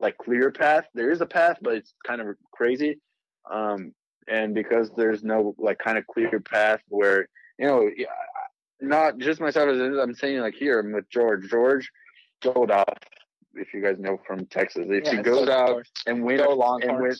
like 0.00 0.16
clear 0.18 0.50
path. 0.50 0.84
There 0.94 1.10
is 1.10 1.20
a 1.20 1.26
path, 1.26 1.58
but 1.62 1.74
it's 1.74 1.94
kind 2.06 2.20
of 2.20 2.36
crazy. 2.52 3.00
Um, 3.50 3.92
and 4.28 4.54
because 4.54 4.90
there's 4.96 5.22
no 5.22 5.54
like 5.58 5.78
kind 5.78 5.98
of 5.98 6.06
clear 6.06 6.40
path 6.40 6.80
where 6.88 7.28
you 7.58 7.66
know, 7.66 7.88
not 8.80 9.18
just 9.18 9.40
myself 9.40 9.70
as 9.70 9.80
I'm 9.80 10.14
saying 10.14 10.40
like 10.40 10.54
here 10.54 10.80
I'm 10.80 10.92
with 10.92 11.08
George. 11.10 11.48
George 11.48 11.90
Goldhoff 12.42 12.96
if 13.54 13.72
you 13.72 13.82
guys 13.82 13.98
know 13.98 14.18
from 14.26 14.46
Texas. 14.46 14.86
If 14.88 15.04
yeah, 15.04 15.16
he 15.16 15.22
goes 15.22 15.48
out 15.48 15.86
and 16.06 16.22
win 16.22 16.44
long 16.44 16.82
and 16.82 17.00
win, 17.00 17.14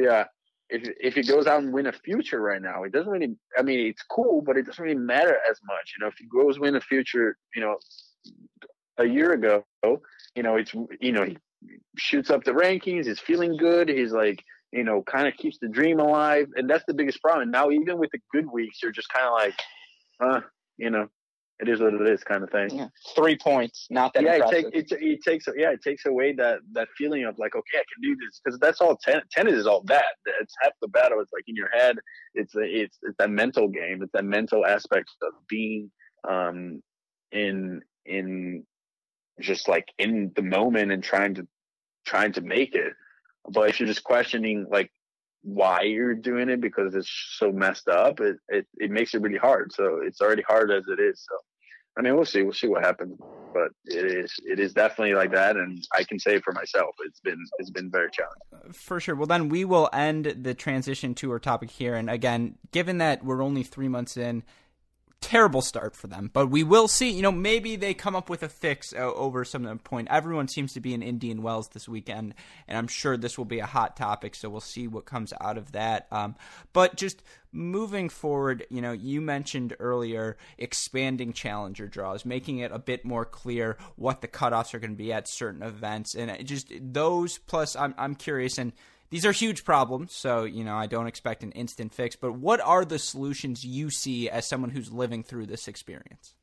yeah. 0.00 0.24
If 0.68 0.88
if 1.00 1.14
he 1.14 1.22
goes 1.22 1.46
out 1.46 1.62
and 1.62 1.72
win 1.72 1.86
a 1.86 1.92
future 1.92 2.40
right 2.40 2.62
now, 2.62 2.84
it 2.84 2.92
doesn't 2.92 3.10
really. 3.10 3.34
I 3.58 3.62
mean, 3.62 3.88
it's 3.88 4.04
cool, 4.04 4.40
but 4.40 4.56
it 4.56 4.66
doesn't 4.66 4.82
really 4.82 4.96
matter 4.96 5.36
as 5.50 5.58
much. 5.64 5.94
You 5.96 6.04
know, 6.04 6.08
if 6.08 6.14
he 6.16 6.26
goes 6.26 6.60
win 6.60 6.76
a 6.76 6.80
future, 6.80 7.36
you 7.56 7.62
know, 7.62 7.76
a 8.98 9.04
year 9.04 9.32
ago, 9.32 9.64
you 10.36 10.44
know, 10.44 10.56
it's 10.56 10.72
you 11.00 11.10
know 11.10 11.24
he 11.24 11.36
shoots 11.96 12.30
up 12.30 12.44
the 12.44 12.52
rankings. 12.52 13.06
He's 13.06 13.18
feeling 13.18 13.56
good. 13.56 13.88
He's 13.88 14.12
like 14.12 14.44
you 14.72 14.84
know, 14.84 15.02
kind 15.02 15.26
of 15.26 15.34
keeps 15.34 15.58
the 15.58 15.68
dream 15.68 15.98
alive. 15.98 16.46
And 16.54 16.68
that's 16.68 16.84
the 16.86 16.94
biggest 16.94 17.20
problem. 17.20 17.42
And 17.42 17.50
now, 17.50 17.70
even 17.70 17.98
with 17.98 18.10
the 18.12 18.20
good 18.32 18.46
weeks, 18.50 18.78
you're 18.82 18.92
just 18.92 19.08
kind 19.08 19.26
of 19.26 19.32
like, 19.32 19.54
uh, 20.20 20.40
you 20.80 20.90
know, 20.90 21.08
it 21.60 21.68
is 21.68 21.80
what 21.80 21.92
it 21.92 22.08
is, 22.08 22.24
kind 22.24 22.42
of 22.42 22.50
thing. 22.50 22.70
Yeah. 22.70 22.88
Three 23.14 23.36
points, 23.36 23.86
not 23.90 24.14
that 24.14 24.22
yeah, 24.22 24.32
it, 24.32 24.34
impressive. 24.36 24.72
take, 24.72 24.92
it, 24.92 25.02
it 25.02 25.18
takes 25.22 25.44
yeah, 25.56 25.70
it 25.70 25.82
takes 25.82 26.06
away 26.06 26.32
that 26.34 26.60
that 26.72 26.88
feeling 26.96 27.24
of 27.24 27.38
like, 27.38 27.54
okay, 27.54 27.78
I 27.78 27.84
can 27.92 28.02
do 28.02 28.16
this 28.16 28.40
because 28.42 28.58
that's 28.58 28.80
all 28.80 28.96
ten, 28.96 29.20
tennis 29.30 29.54
is 29.54 29.66
all 29.66 29.82
that. 29.84 30.14
It's 30.40 30.54
half 30.62 30.72
the 30.80 30.88
battle. 30.88 31.20
It's 31.20 31.32
like 31.32 31.44
in 31.46 31.56
your 31.56 31.68
head. 31.70 31.96
It's 32.34 32.54
a, 32.54 32.62
it's 32.62 32.98
it's 33.02 33.16
that 33.18 33.30
mental 33.30 33.68
game. 33.68 34.02
It's 34.02 34.12
that 34.12 34.24
mental 34.24 34.64
aspect 34.64 35.10
of 35.22 35.34
being 35.48 35.90
um 36.28 36.82
in 37.32 37.82
in 38.06 38.64
just 39.40 39.68
like 39.68 39.88
in 39.98 40.32
the 40.36 40.42
moment 40.42 40.92
and 40.92 41.02
trying 41.02 41.34
to 41.34 41.46
trying 42.06 42.32
to 42.32 42.40
make 42.40 42.74
it. 42.74 42.94
But 43.50 43.68
if 43.68 43.80
you're 43.80 43.86
just 43.86 44.04
questioning 44.04 44.66
like 44.70 44.90
why 45.42 45.82
you're 45.82 46.14
doing 46.14 46.48
it 46.48 46.60
because 46.60 46.94
it's 46.94 47.10
so 47.36 47.50
messed 47.50 47.88
up, 47.88 48.20
it, 48.20 48.36
it, 48.48 48.66
it 48.76 48.90
makes 48.90 49.14
it 49.14 49.22
really 49.22 49.38
hard. 49.38 49.72
So 49.72 50.00
it's 50.04 50.20
already 50.20 50.42
hard 50.42 50.70
as 50.70 50.84
it 50.88 51.00
is. 51.00 51.24
So 51.28 51.36
I 51.98 52.02
mean, 52.02 52.14
we'll 52.14 52.24
see. 52.24 52.42
We'll 52.42 52.52
see 52.52 52.68
what 52.68 52.84
happens. 52.84 53.18
But 53.52 53.72
it 53.84 54.04
is 54.04 54.32
it 54.44 54.60
is 54.60 54.72
definitely 54.72 55.14
like 55.14 55.32
that, 55.32 55.56
and 55.56 55.84
I 55.92 56.04
can 56.04 56.20
say 56.20 56.40
for 56.40 56.52
myself, 56.52 56.94
it's 57.04 57.20
been 57.20 57.38
it's 57.58 57.70
been 57.70 57.90
very 57.90 58.08
challenging. 58.10 58.70
Uh, 58.70 58.72
for 58.72 59.00
sure. 59.00 59.16
Well, 59.16 59.26
then 59.26 59.48
we 59.48 59.64
will 59.64 59.90
end 59.92 60.36
the 60.42 60.54
transition 60.54 61.14
to 61.16 61.32
our 61.32 61.40
topic 61.40 61.70
here. 61.70 61.96
And 61.96 62.08
again, 62.08 62.56
given 62.70 62.98
that 62.98 63.24
we're 63.24 63.42
only 63.42 63.64
three 63.64 63.88
months 63.88 64.16
in, 64.16 64.44
terrible 65.20 65.62
start 65.62 65.94
for 65.94 66.06
them. 66.06 66.30
But 66.32 66.48
we 66.48 66.64
will 66.64 66.88
see. 66.88 67.10
You 67.10 67.22
know, 67.22 67.32
maybe 67.32 67.76
they 67.76 67.94
come 67.94 68.16
up 68.16 68.30
with 68.30 68.42
a 68.42 68.48
fix 68.48 68.92
uh, 68.92 68.98
over 68.98 69.44
some 69.44 69.78
point. 69.78 70.08
Everyone 70.10 70.48
seems 70.48 70.72
to 70.74 70.80
be 70.80 70.94
in 70.94 71.02
Indian 71.02 71.42
Wells 71.42 71.68
this 71.68 71.88
weekend, 71.88 72.34
and 72.66 72.76
I'm 72.76 72.88
sure 72.88 73.16
this 73.16 73.36
will 73.36 73.44
be 73.44 73.60
a 73.60 73.66
hot 73.66 73.96
topic. 73.96 74.34
So 74.34 74.48
we'll 74.48 74.60
see 74.60 74.88
what 74.88 75.04
comes 75.04 75.32
out 75.40 75.58
of 75.58 75.72
that. 75.72 76.06
Um, 76.10 76.36
but 76.72 76.96
just 76.96 77.22
moving 77.52 78.08
forward, 78.08 78.66
you 78.70 78.80
know, 78.80 78.92
you 78.92 79.20
mentioned 79.20 79.76
earlier 79.78 80.36
expanding 80.58 81.32
challenger 81.32 81.86
draws, 81.86 82.24
making 82.24 82.58
it 82.58 82.72
a 82.72 82.78
bit 82.78 83.04
more 83.04 83.24
clear 83.24 83.76
what 83.96 84.20
the 84.20 84.28
cutoffs 84.28 84.74
are 84.74 84.78
going 84.78 84.92
to 84.92 84.96
be 84.96 85.12
at 85.12 85.28
certain 85.28 85.62
events, 85.62 86.14
and 86.14 86.46
just 86.46 86.72
those. 86.80 87.38
Plus, 87.38 87.76
I'm 87.76 87.94
I'm 87.98 88.14
curious 88.14 88.58
and 88.58 88.72
these 89.10 89.26
are 89.26 89.32
huge 89.32 89.64
problems, 89.64 90.12
so 90.12 90.44
you 90.44 90.64
know 90.64 90.76
I 90.76 90.86
don't 90.86 91.08
expect 91.08 91.42
an 91.42 91.52
instant 91.52 91.92
fix. 91.92 92.16
But 92.16 92.32
what 92.34 92.60
are 92.60 92.84
the 92.84 92.98
solutions 92.98 93.64
you 93.64 93.90
see 93.90 94.30
as 94.30 94.46
someone 94.46 94.70
who's 94.70 94.92
living 94.92 95.24
through 95.24 95.46
this 95.46 95.66
experience? 95.68 96.34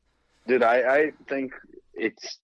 Dude, 0.46 0.62
I, 0.62 0.80
I 0.80 1.12
think 1.28 1.52
it's 1.94 2.38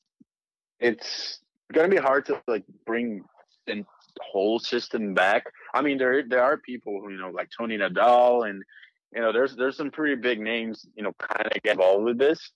it's 0.81 1.41
gonna 1.73 1.89
be 1.89 1.97
hard 1.97 2.27
to 2.27 2.41
like 2.47 2.65
bring 2.87 3.25
the 3.67 3.85
whole 4.21 4.59
system 4.59 5.15
back. 5.15 5.45
I 5.75 5.83
mean, 5.83 5.99
there 5.99 6.27
there 6.27 6.43
are 6.43 6.57
people 6.57 7.01
who 7.01 7.11
you 7.11 7.19
know 7.19 7.31
like 7.31 7.51
Tony 7.57 7.77
Nadal 7.77 8.49
and 8.49 8.63
you 9.15 9.21
know 9.21 9.33
there's 9.33 9.55
there's 9.57 9.77
some 9.77 9.91
pretty 9.91 10.15
big 10.15 10.41
names 10.41 10.87
you 10.97 11.03
know 11.03 11.13
kind 11.19 11.47
of 11.47 11.63
get 11.63 11.73
involved 11.73 12.05
with 12.05 12.19
this. 12.19 12.51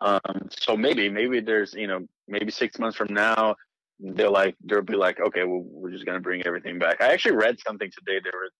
Um, 0.00 0.48
so 0.50 0.76
maybe 0.76 1.08
maybe 1.08 1.40
there's 1.40 1.72
you 1.72 1.86
know 1.86 2.06
maybe 2.26 2.50
six 2.50 2.78
months 2.78 2.96
from 2.96 3.14
now 3.14 3.56
they're 4.00 4.30
like 4.30 4.56
they'll 4.64 4.82
be 4.82 4.96
like, 4.96 5.20
okay, 5.20 5.44
well, 5.44 5.62
we're 5.64 5.90
just 5.90 6.06
gonna 6.06 6.20
bring 6.20 6.46
everything 6.46 6.78
back. 6.78 7.00
I 7.00 7.12
actually 7.12 7.36
read 7.36 7.58
something 7.66 7.90
today. 7.90 8.20
They 8.22 8.30
were 8.32 8.50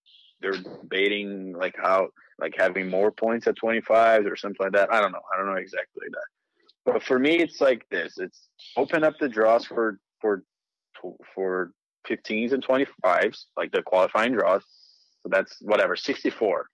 they're 0.40 0.62
debating 0.80 1.54
like 1.56 1.74
how 1.76 2.08
like 2.38 2.54
having 2.56 2.88
more 2.88 3.10
points 3.10 3.46
at 3.46 3.56
25 3.56 4.26
or 4.26 4.36
something 4.36 4.58
like 4.60 4.72
that. 4.72 4.92
I 4.92 5.00
don't 5.00 5.12
know. 5.12 5.20
I 5.32 5.36
don't 5.36 5.46
know 5.46 5.60
exactly 5.60 6.06
that. 6.10 6.92
But 6.92 7.02
for 7.02 7.18
me, 7.18 7.38
it's 7.38 7.60
like 7.60 7.86
this: 7.90 8.14
it's 8.18 8.48
open 8.76 9.04
up 9.04 9.14
the 9.20 9.28
draws 9.28 9.66
for 9.66 9.98
for 10.20 10.44
for 11.34 11.72
15s 12.08 12.52
and 12.52 12.64
25s, 12.66 13.44
like 13.56 13.70
the 13.72 13.82
qualifying 13.82 14.32
draws. 14.32 14.62
So 15.22 15.28
that's 15.30 15.56
whatever 15.60 15.96
64. 15.96 16.66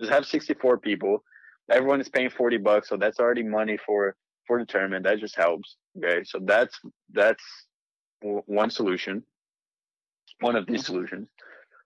Just 0.00 0.12
have 0.12 0.26
64 0.26 0.78
people. 0.78 1.22
Everyone 1.70 2.00
is 2.00 2.08
paying 2.08 2.30
40 2.30 2.58
bucks, 2.58 2.88
so 2.88 2.96
that's 2.96 3.18
already 3.18 3.42
money 3.42 3.78
for 3.84 4.14
for 4.46 4.58
the 4.60 4.66
tournament. 4.66 5.04
That 5.04 5.18
just 5.18 5.36
helps. 5.36 5.76
Okay, 5.98 6.22
so 6.24 6.38
that's 6.44 6.78
that's 7.12 7.42
one 8.46 8.70
solution, 8.70 9.22
one 10.40 10.56
of 10.56 10.66
these 10.66 10.82
mm-hmm. 10.82 10.92
solutions. 10.92 11.28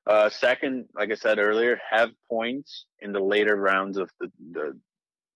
Uh, 0.06 0.28
second, 0.30 0.86
like 0.94 1.10
I 1.10 1.14
said 1.14 1.38
earlier, 1.38 1.78
have 1.88 2.10
points 2.28 2.86
in 3.00 3.12
the 3.12 3.20
later 3.20 3.56
rounds 3.56 3.96
of 3.96 4.10
the, 4.18 4.30
the, 4.52 4.78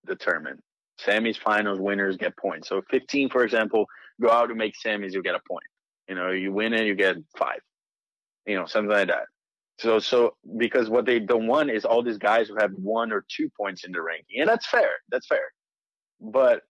the 0.04 0.16
tournament. 0.16 0.62
Semis, 1.00 1.38
finals, 1.38 1.78
winners 1.78 2.16
get 2.16 2.36
points. 2.36 2.68
So 2.68 2.82
15, 2.90 3.28
for 3.28 3.44
example, 3.44 3.86
go 4.20 4.30
out 4.30 4.48
and 4.48 4.58
make 4.58 4.76
Sammy's, 4.76 5.14
you 5.14 5.22
get 5.22 5.34
a 5.34 5.40
point. 5.48 5.64
You 6.08 6.14
know, 6.14 6.30
you 6.30 6.52
win 6.52 6.72
it, 6.72 6.86
you 6.86 6.94
get 6.94 7.16
five. 7.36 7.60
You 8.46 8.56
know, 8.56 8.66
something 8.66 8.90
like 8.90 9.08
that. 9.08 9.24
So, 9.78 9.98
so 9.98 10.36
because 10.56 10.88
what 10.88 11.04
they 11.04 11.18
don't 11.18 11.46
want 11.46 11.70
is 11.70 11.84
all 11.84 12.02
these 12.02 12.18
guys 12.18 12.48
who 12.48 12.56
have 12.58 12.70
one 12.72 13.12
or 13.12 13.24
two 13.28 13.50
points 13.56 13.84
in 13.84 13.92
the 13.92 14.00
ranking, 14.00 14.40
and 14.40 14.48
that's 14.48 14.66
fair. 14.66 14.90
That's 15.10 15.26
fair. 15.26 15.52
But 16.20 16.62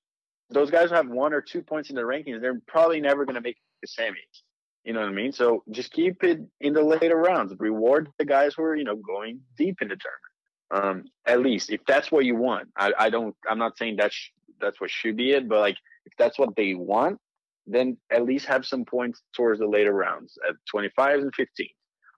those 0.51 0.71
guys 0.71 0.89
who 0.89 0.95
have 0.95 1.09
one 1.09 1.33
or 1.33 1.43
two 1.43 1.63
points 1.63 1.91
in 1.91 1.97
the 1.97 2.03
rankings, 2.03 2.41
they're 2.41 2.61
probably 2.67 3.01
never 3.01 3.25
going 3.25 3.35
to 3.35 3.41
make 3.41 3.59
semis. 3.87 4.43
You 4.85 4.93
know 4.93 5.01
what 5.01 5.09
I 5.09 5.13
mean? 5.13 5.33
So 5.33 5.63
just 5.71 5.93
keep 5.93 6.23
it 6.25 6.41
in 6.61 6.75
the 6.75 6.83
later 6.83 7.17
rounds. 7.17 7.55
Reward 7.59 8.11
the 8.19 8.25
guys 8.25 8.55
who 8.55 8.63
are, 8.65 8.77
you 8.77 8.85
know, 8.85 8.97
going 8.97 9.41
deep 9.57 9.81
in 9.81 9.89
the 9.89 9.97
tournament. 9.97 10.25
Um, 10.71 11.05
at 11.27 11.41
least 11.41 11.71
if 11.71 11.81
that's 11.87 12.11
what 12.11 12.25
you 12.25 12.37
want. 12.37 12.69
I, 12.77 12.93
I 12.99 13.11
don't. 13.11 13.35
I'm 13.49 13.59
not 13.59 13.79
saying 13.79 13.97
that's 13.97 14.17
that's 14.61 14.81
what 14.81 14.91
should 14.91 15.17
be 15.17 15.33
it, 15.33 15.49
but 15.49 15.61
like 15.61 15.77
if 16.05 16.13
that's 16.19 16.39
what 16.39 16.57
they 16.57 16.75
want, 16.75 17.19
then 17.67 17.97
at 18.11 18.25
least 18.25 18.47
have 18.47 18.67
some 18.67 18.85
points 18.85 19.23
towards 19.35 19.61
the 19.61 19.67
later 19.67 19.93
rounds 19.93 20.37
at 20.49 20.57
25s 20.75 21.23
and 21.23 21.35
15. 21.35 21.67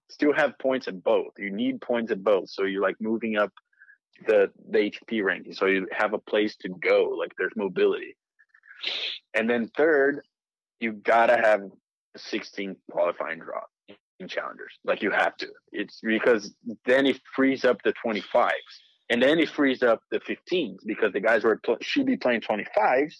Still 0.08 0.32
have 0.32 0.58
points 0.60 0.88
at 0.88 1.02
both. 1.02 1.32
You 1.38 1.50
need 1.50 1.80
points 1.80 2.12
at 2.12 2.22
both, 2.22 2.48
so 2.48 2.64
you're 2.64 2.82
like 2.82 2.96
moving 3.00 3.36
up 3.36 3.52
the 4.26 4.50
the 4.70 4.78
ATP 4.78 5.24
ranking, 5.24 5.52
so 5.52 5.66
you 5.66 5.86
have 5.92 6.14
a 6.14 6.18
place 6.18 6.56
to 6.56 6.68
go. 6.68 7.14
Like 7.18 7.32
there's 7.38 7.52
mobility. 7.56 8.16
And 9.34 9.48
then 9.48 9.70
third, 9.76 10.22
you 10.80 10.92
gotta 10.92 11.36
have 11.36 11.62
16 12.16 12.76
qualifying 12.90 13.38
draw 13.38 13.62
in 14.20 14.28
challengers. 14.28 14.72
Like 14.84 15.02
you 15.02 15.10
have 15.10 15.36
to. 15.38 15.48
It's 15.72 16.00
because 16.02 16.54
then 16.84 17.06
it 17.06 17.20
frees 17.34 17.64
up 17.64 17.78
the 17.82 17.94
25s, 18.04 18.50
and 19.10 19.22
then 19.22 19.38
it 19.38 19.48
frees 19.50 19.82
up 19.82 20.00
the 20.10 20.20
15s 20.20 20.78
because 20.86 21.12
the 21.12 21.20
guys 21.20 21.42
who 21.42 21.48
are 21.48 21.60
pl- 21.64 21.78
should 21.80 22.06
be 22.06 22.16
playing 22.16 22.40
25s 22.40 23.14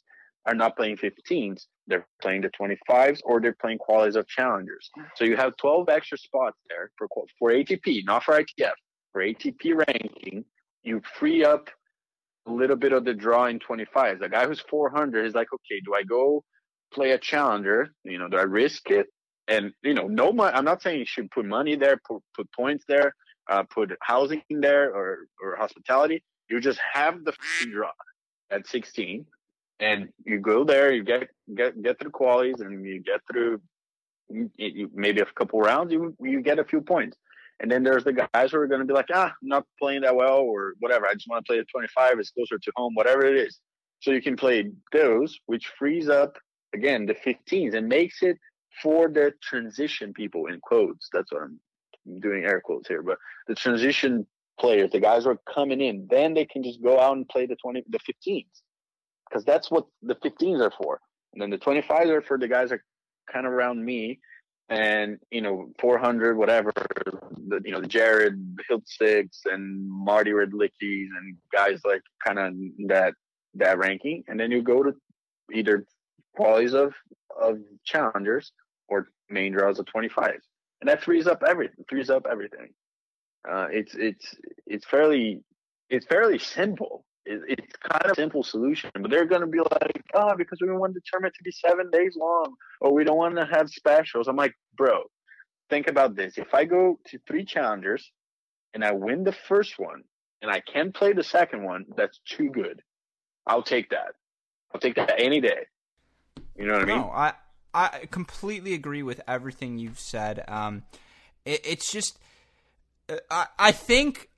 are 0.46 0.54
not 0.54 0.76
playing 0.76 0.96
15s. 0.96 1.66
They're 1.88 2.06
playing 2.22 2.42
the 2.42 2.50
25s 2.50 3.20
or 3.24 3.40
they're 3.40 3.56
playing 3.60 3.78
qualities 3.78 4.16
of 4.16 4.26
challengers. 4.26 4.90
So 5.14 5.24
you 5.24 5.36
have 5.36 5.56
12 5.56 5.88
extra 5.88 6.18
spots 6.18 6.58
there 6.68 6.90
for 6.96 7.08
for 7.38 7.50
ATP, 7.50 8.04
not 8.04 8.24
for 8.24 8.34
ITF. 8.40 8.72
For 9.12 9.22
ATP 9.22 9.86
ranking, 9.86 10.44
you 10.82 11.00
free 11.18 11.44
up 11.44 11.68
a 12.46 12.52
little 12.52 12.76
bit 12.76 12.92
of 12.92 13.04
the 13.04 13.14
draw 13.14 13.46
in 13.46 13.58
25s. 13.58 14.20
The 14.20 14.28
guy 14.28 14.46
who's 14.46 14.60
400 14.60 15.26
is 15.26 15.34
like, 15.34 15.48
okay, 15.52 15.80
do 15.84 15.94
I 15.94 16.02
go 16.02 16.44
play 16.96 17.12
a 17.12 17.18
challenger, 17.18 17.90
you 18.04 18.18
know, 18.18 18.28
do 18.28 18.38
I 18.38 18.42
risk 18.42 18.90
it? 18.90 19.06
And 19.46 19.72
you 19.84 19.94
know, 19.94 20.08
no 20.08 20.32
money. 20.32 20.52
I'm 20.56 20.64
not 20.64 20.82
saying 20.82 20.98
you 20.98 21.06
should 21.06 21.30
put 21.30 21.46
money 21.46 21.76
there, 21.76 22.00
put, 22.08 22.22
put 22.34 22.50
points 22.50 22.84
there, 22.88 23.14
uh, 23.48 23.62
put 23.62 23.92
housing 24.00 24.42
there, 24.50 24.92
or 24.92 25.18
or 25.40 25.56
hospitality. 25.56 26.24
You 26.50 26.60
just 26.60 26.80
have 26.92 27.24
the 27.24 27.32
draw 27.70 27.92
at 28.50 28.66
16, 28.66 29.24
and 29.78 30.08
you 30.24 30.40
go 30.40 30.64
there. 30.64 30.92
You 30.92 31.04
get 31.04 31.28
get 31.54 31.80
get 31.80 32.00
through 32.00 32.10
qualities, 32.10 32.60
and 32.60 32.84
you 32.84 33.00
get 33.00 33.20
through 33.30 33.60
maybe 34.92 35.20
a 35.20 35.26
couple 35.26 35.60
rounds. 35.60 35.92
You 35.92 36.16
you 36.20 36.40
get 36.40 36.58
a 36.58 36.64
few 36.64 36.80
points. 36.80 37.16
And 37.60 37.70
then 37.70 37.82
there's 37.84 38.04
the 38.04 38.12
guys 38.12 38.50
who 38.50 38.58
are 38.58 38.66
going 38.66 38.80
to 38.80 38.86
be 38.86 38.92
like, 38.92 39.08
ah, 39.14 39.32
I'm 39.42 39.48
not 39.48 39.64
playing 39.80 40.02
that 40.02 40.14
well, 40.14 40.40
or 40.40 40.74
whatever. 40.80 41.06
I 41.06 41.14
just 41.14 41.26
want 41.26 41.42
to 41.46 41.48
play 41.48 41.58
at 41.58 41.66
25. 41.68 42.18
It's 42.18 42.30
closer 42.30 42.58
to 42.58 42.72
home, 42.76 42.94
whatever 42.94 43.24
it 43.24 43.36
is. 43.36 43.60
So 44.00 44.10
you 44.10 44.20
can 44.20 44.36
play 44.36 44.70
those, 44.92 45.38
which 45.46 45.72
frees 45.78 46.10
up 46.10 46.36
again 46.74 47.06
the 47.06 47.14
15s 47.14 47.74
and 47.74 47.88
makes 47.88 48.22
it 48.22 48.38
for 48.82 49.08
the 49.08 49.32
transition 49.42 50.12
people 50.12 50.46
in 50.46 50.60
quotes. 50.60 51.08
That's 51.12 51.32
what 51.32 51.42
I'm 51.42 51.60
doing 52.20 52.44
air 52.44 52.60
quotes 52.60 52.88
here, 52.88 53.02
but 53.02 53.18
the 53.48 53.54
transition 53.54 54.26
players, 54.58 54.90
the 54.90 55.00
guys 55.00 55.24
who 55.24 55.30
are 55.30 55.40
coming 55.52 55.80
in, 55.80 56.06
then 56.10 56.34
they 56.34 56.44
can 56.44 56.62
just 56.62 56.82
go 56.82 57.00
out 57.00 57.16
and 57.16 57.28
play 57.28 57.46
the 57.46 57.56
20, 57.56 57.84
the 57.88 57.98
15s, 57.98 58.46
because 59.28 59.44
that's 59.44 59.70
what 59.70 59.86
the 60.02 60.14
15s 60.16 60.60
are 60.60 60.72
for. 60.82 61.00
And 61.32 61.42
then 61.42 61.50
the 61.50 61.58
25s 61.58 62.08
are 62.08 62.22
for 62.22 62.38
the 62.38 62.48
guys 62.48 62.70
that 62.70 62.76
are 62.76 62.84
kind 63.30 63.46
of 63.46 63.52
around 63.52 63.84
me, 63.84 64.20
and 64.68 65.18
you 65.30 65.42
know 65.42 65.68
400 65.78 66.36
whatever, 66.36 66.72
the, 67.46 67.60
you 67.64 67.72
know 67.72 67.80
the 67.80 67.86
Jared 67.86 68.58
Hiltziks 68.68 69.40
and 69.44 69.88
Marty 69.88 70.30
Redlickis 70.30 70.70
and 70.80 71.36
guys 71.52 71.80
like 71.84 72.02
kind 72.24 72.38
of 72.38 72.54
that 72.88 73.14
that 73.54 73.78
ranking, 73.78 74.24
and 74.28 74.40
then 74.40 74.50
you 74.50 74.62
go 74.62 74.82
to 74.82 74.94
either 75.52 75.86
qualities 76.36 76.74
of 76.74 76.92
of 77.40 77.58
challengers 77.84 78.52
or 78.88 79.08
main 79.30 79.52
draws 79.52 79.78
of 79.78 79.86
25s 79.86 80.38
and 80.80 80.88
that 80.88 81.02
frees 81.02 81.26
up 81.26 81.42
everything 81.46 81.84
frees 81.88 82.10
up 82.10 82.26
everything 82.30 82.68
uh, 83.50 83.66
it's 83.70 83.94
it's 83.94 84.34
it's 84.66 84.86
fairly 84.86 85.42
it's 85.90 86.06
fairly 86.06 86.38
simple 86.38 87.04
it, 87.24 87.40
it's 87.48 87.76
kind 87.88 88.10
of 88.10 88.16
simple 88.16 88.42
solution 88.42 88.90
but 89.00 89.10
they're 89.10 89.26
going 89.26 89.40
to 89.40 89.46
be 89.46 89.58
like 89.58 90.02
oh 90.14 90.34
because 90.36 90.58
we 90.60 90.70
want 90.72 90.94
the 90.94 91.00
tournament 91.10 91.34
to 91.36 91.42
be 91.42 91.50
seven 91.50 91.90
days 91.90 92.16
long 92.16 92.54
or 92.80 92.92
we 92.92 93.04
don't 93.04 93.16
want 93.16 93.36
to 93.36 93.46
have 93.46 93.68
specials 93.68 94.28
i'm 94.28 94.36
like 94.36 94.54
bro 94.76 95.02
think 95.68 95.88
about 95.88 96.16
this: 96.16 96.38
if 96.38 96.54
I 96.54 96.64
go 96.64 96.98
to 97.06 97.18
three 97.26 97.44
challengers 97.44 98.10
and 98.74 98.84
I 98.84 98.92
win 98.92 99.24
the 99.24 99.32
first 99.48 99.78
one, 99.78 100.02
and 100.42 100.50
I 100.50 100.60
can 100.60 100.92
play 100.92 101.12
the 101.12 101.24
second 101.24 101.64
one, 101.64 101.86
that's 101.96 102.20
too 102.28 102.50
good. 102.50 102.80
I'll 103.46 103.62
take 103.62 103.90
that. 103.90 104.14
I'll 104.74 104.80
take 104.80 104.96
that 104.96 105.14
any 105.18 105.40
day. 105.40 105.66
You 106.56 106.66
know 106.66 106.74
what 106.74 106.82
I 106.82 106.84
mean? 106.86 106.98
No, 106.98 107.10
I 107.10 107.32
I 107.74 108.06
completely 108.10 108.74
agree 108.74 109.02
with 109.02 109.20
everything 109.28 109.78
you've 109.78 110.00
said. 110.00 110.44
Um, 110.48 110.84
it, 111.44 111.60
it's 111.64 111.92
just 111.92 112.18
uh, 113.08 113.16
I 113.30 113.46
I 113.58 113.72
think 113.72 114.30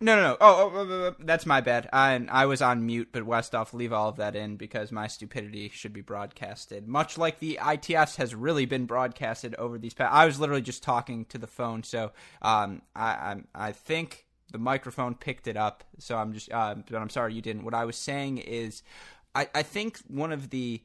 no, 0.00 0.16
no, 0.16 0.22
no. 0.22 0.36
Oh, 0.40 0.70
oh, 0.74 0.78
oh, 0.78 0.90
oh, 0.90 1.14
that's 1.20 1.46
my 1.46 1.60
bad. 1.60 1.88
I 1.92 2.26
I 2.28 2.46
was 2.46 2.60
on 2.60 2.84
mute, 2.84 3.08
but 3.12 3.22
Westoff, 3.22 3.72
leave 3.72 3.92
all 3.92 4.08
of 4.08 4.16
that 4.16 4.36
in 4.36 4.56
because 4.56 4.92
my 4.92 5.06
stupidity 5.06 5.70
should 5.72 5.92
be 5.92 6.00
broadcasted. 6.00 6.86
Much 6.86 7.16
like 7.16 7.38
the 7.38 7.58
ITF 7.62 8.16
has 8.16 8.34
really 8.34 8.66
been 8.66 8.86
broadcasted 8.86 9.54
over 9.54 9.78
these 9.78 9.94
past. 9.94 10.12
I 10.12 10.26
was 10.26 10.38
literally 10.38 10.62
just 10.62 10.82
talking 10.82 11.24
to 11.26 11.38
the 11.38 11.46
phone, 11.46 11.84
so 11.84 12.12
um, 12.42 12.82
I 12.94 13.06
I, 13.06 13.36
I 13.68 13.72
think 13.72 14.26
the 14.52 14.58
microphone 14.58 15.14
picked 15.14 15.46
it 15.46 15.56
up. 15.56 15.84
So 15.98 16.16
I'm 16.16 16.32
just, 16.32 16.52
uh, 16.52 16.74
but 16.74 16.96
I'm 16.96 17.10
sorry 17.10 17.34
you 17.34 17.42
didn't. 17.42 17.64
What 17.64 17.74
I 17.74 17.84
was 17.84 17.96
saying 17.96 18.38
is, 18.38 18.82
I 19.34 19.48
I 19.54 19.62
think 19.62 20.00
one 20.08 20.32
of 20.32 20.50
the 20.50 20.82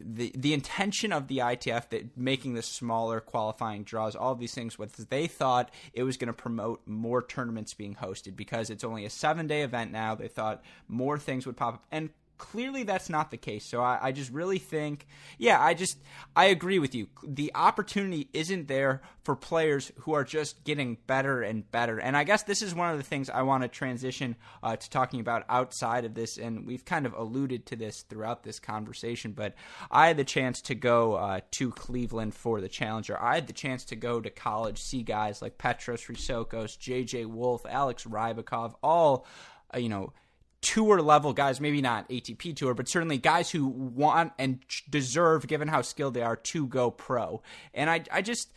the 0.00 0.32
the 0.34 0.54
intention 0.54 1.12
of 1.12 1.28
the 1.28 1.38
ITF 1.38 1.90
that 1.90 2.16
making 2.16 2.54
this 2.54 2.66
smaller 2.66 3.20
qualifying 3.20 3.84
draws, 3.84 4.16
all 4.16 4.34
these 4.34 4.54
things, 4.54 4.78
was 4.78 4.92
they 4.92 5.26
thought 5.26 5.70
it 5.92 6.02
was 6.02 6.16
going 6.16 6.28
to 6.28 6.32
promote 6.32 6.86
more 6.86 7.22
tournaments 7.22 7.74
being 7.74 7.94
hosted 7.96 8.34
because 8.36 8.70
it's 8.70 8.84
only 8.84 9.04
a 9.04 9.10
seven 9.10 9.46
day 9.46 9.62
event 9.62 9.92
now. 9.92 10.14
They 10.14 10.28
thought 10.28 10.62
more 10.88 11.18
things 11.18 11.46
would 11.46 11.56
pop 11.56 11.74
up, 11.74 11.84
and 11.90 12.10
clearly 12.38 12.84
that's 12.84 13.10
not 13.10 13.30
the 13.30 13.36
case. 13.36 13.66
So 13.68 13.82
I, 13.82 13.98
I, 14.00 14.12
just 14.12 14.32
really 14.32 14.58
think, 14.58 15.06
yeah, 15.36 15.60
I 15.60 15.74
just 15.74 15.98
I 16.34 16.46
agree 16.46 16.78
with 16.78 16.94
you. 16.94 17.08
The 17.26 17.52
opportunity 17.54 18.28
isn't 18.32 18.68
there 18.68 19.02
for 19.24 19.36
players 19.36 19.92
who 20.00 20.14
are 20.14 20.24
just 20.24 20.64
getting 20.64 20.96
better 21.06 21.42
and 21.42 21.70
better. 21.70 21.98
And 21.98 22.16
I 22.16 22.24
guess 22.24 22.44
this 22.44 22.62
is 22.62 22.74
one 22.74 22.90
of 22.90 22.96
the 22.96 23.04
things 23.04 23.28
I 23.28 23.42
want 23.42 23.62
to 23.64 23.68
transition 23.68 24.36
uh, 24.62 24.76
to 24.76 24.90
talking 24.90 25.20
about 25.20 25.44
outside 25.48 26.04
of 26.04 26.14
this. 26.14 26.38
And 26.38 26.66
we've 26.66 26.84
kind 26.84 27.04
of 27.04 27.12
alluded 27.12 27.66
to 27.66 27.76
this 27.76 28.02
throughout 28.02 28.44
this 28.44 28.58
conversation. 28.58 29.32
But 29.32 29.54
I 29.90 30.06
had 30.06 30.16
the 30.16 30.24
chance 30.24 30.62
to 30.62 30.74
go 30.74 31.14
uh, 31.14 31.40
to 31.52 31.70
Cleveland 31.72 32.34
for 32.34 32.60
the 32.60 32.68
Challenger. 32.68 33.20
I 33.20 33.34
had 33.34 33.48
the 33.48 33.52
chance 33.52 33.84
to 33.86 33.96
go 33.96 34.20
to 34.20 34.30
college, 34.30 34.80
see 34.80 35.02
guys 35.02 35.42
like 35.42 35.58
Petros 35.58 36.04
Chrysochos, 36.04 36.78
J.J. 36.78 37.26
Wolf, 37.26 37.66
Alex 37.68 38.04
Rybakov, 38.04 38.74
all 38.82 39.26
uh, 39.74 39.78
you 39.78 39.88
know 39.88 40.12
tour 40.60 41.00
level 41.00 41.32
guys, 41.32 41.60
maybe 41.60 41.80
not 41.80 42.08
ATP 42.08 42.56
tour, 42.56 42.74
but 42.74 42.88
certainly 42.88 43.18
guys 43.18 43.50
who 43.50 43.66
want 43.66 44.32
and 44.38 44.60
deserve, 44.88 45.46
given 45.46 45.68
how 45.68 45.82
skilled 45.82 46.14
they 46.14 46.22
are, 46.22 46.36
to 46.36 46.66
go 46.66 46.90
pro. 46.90 47.42
And 47.74 47.88
I, 47.90 48.02
I 48.12 48.22
just. 48.22 48.52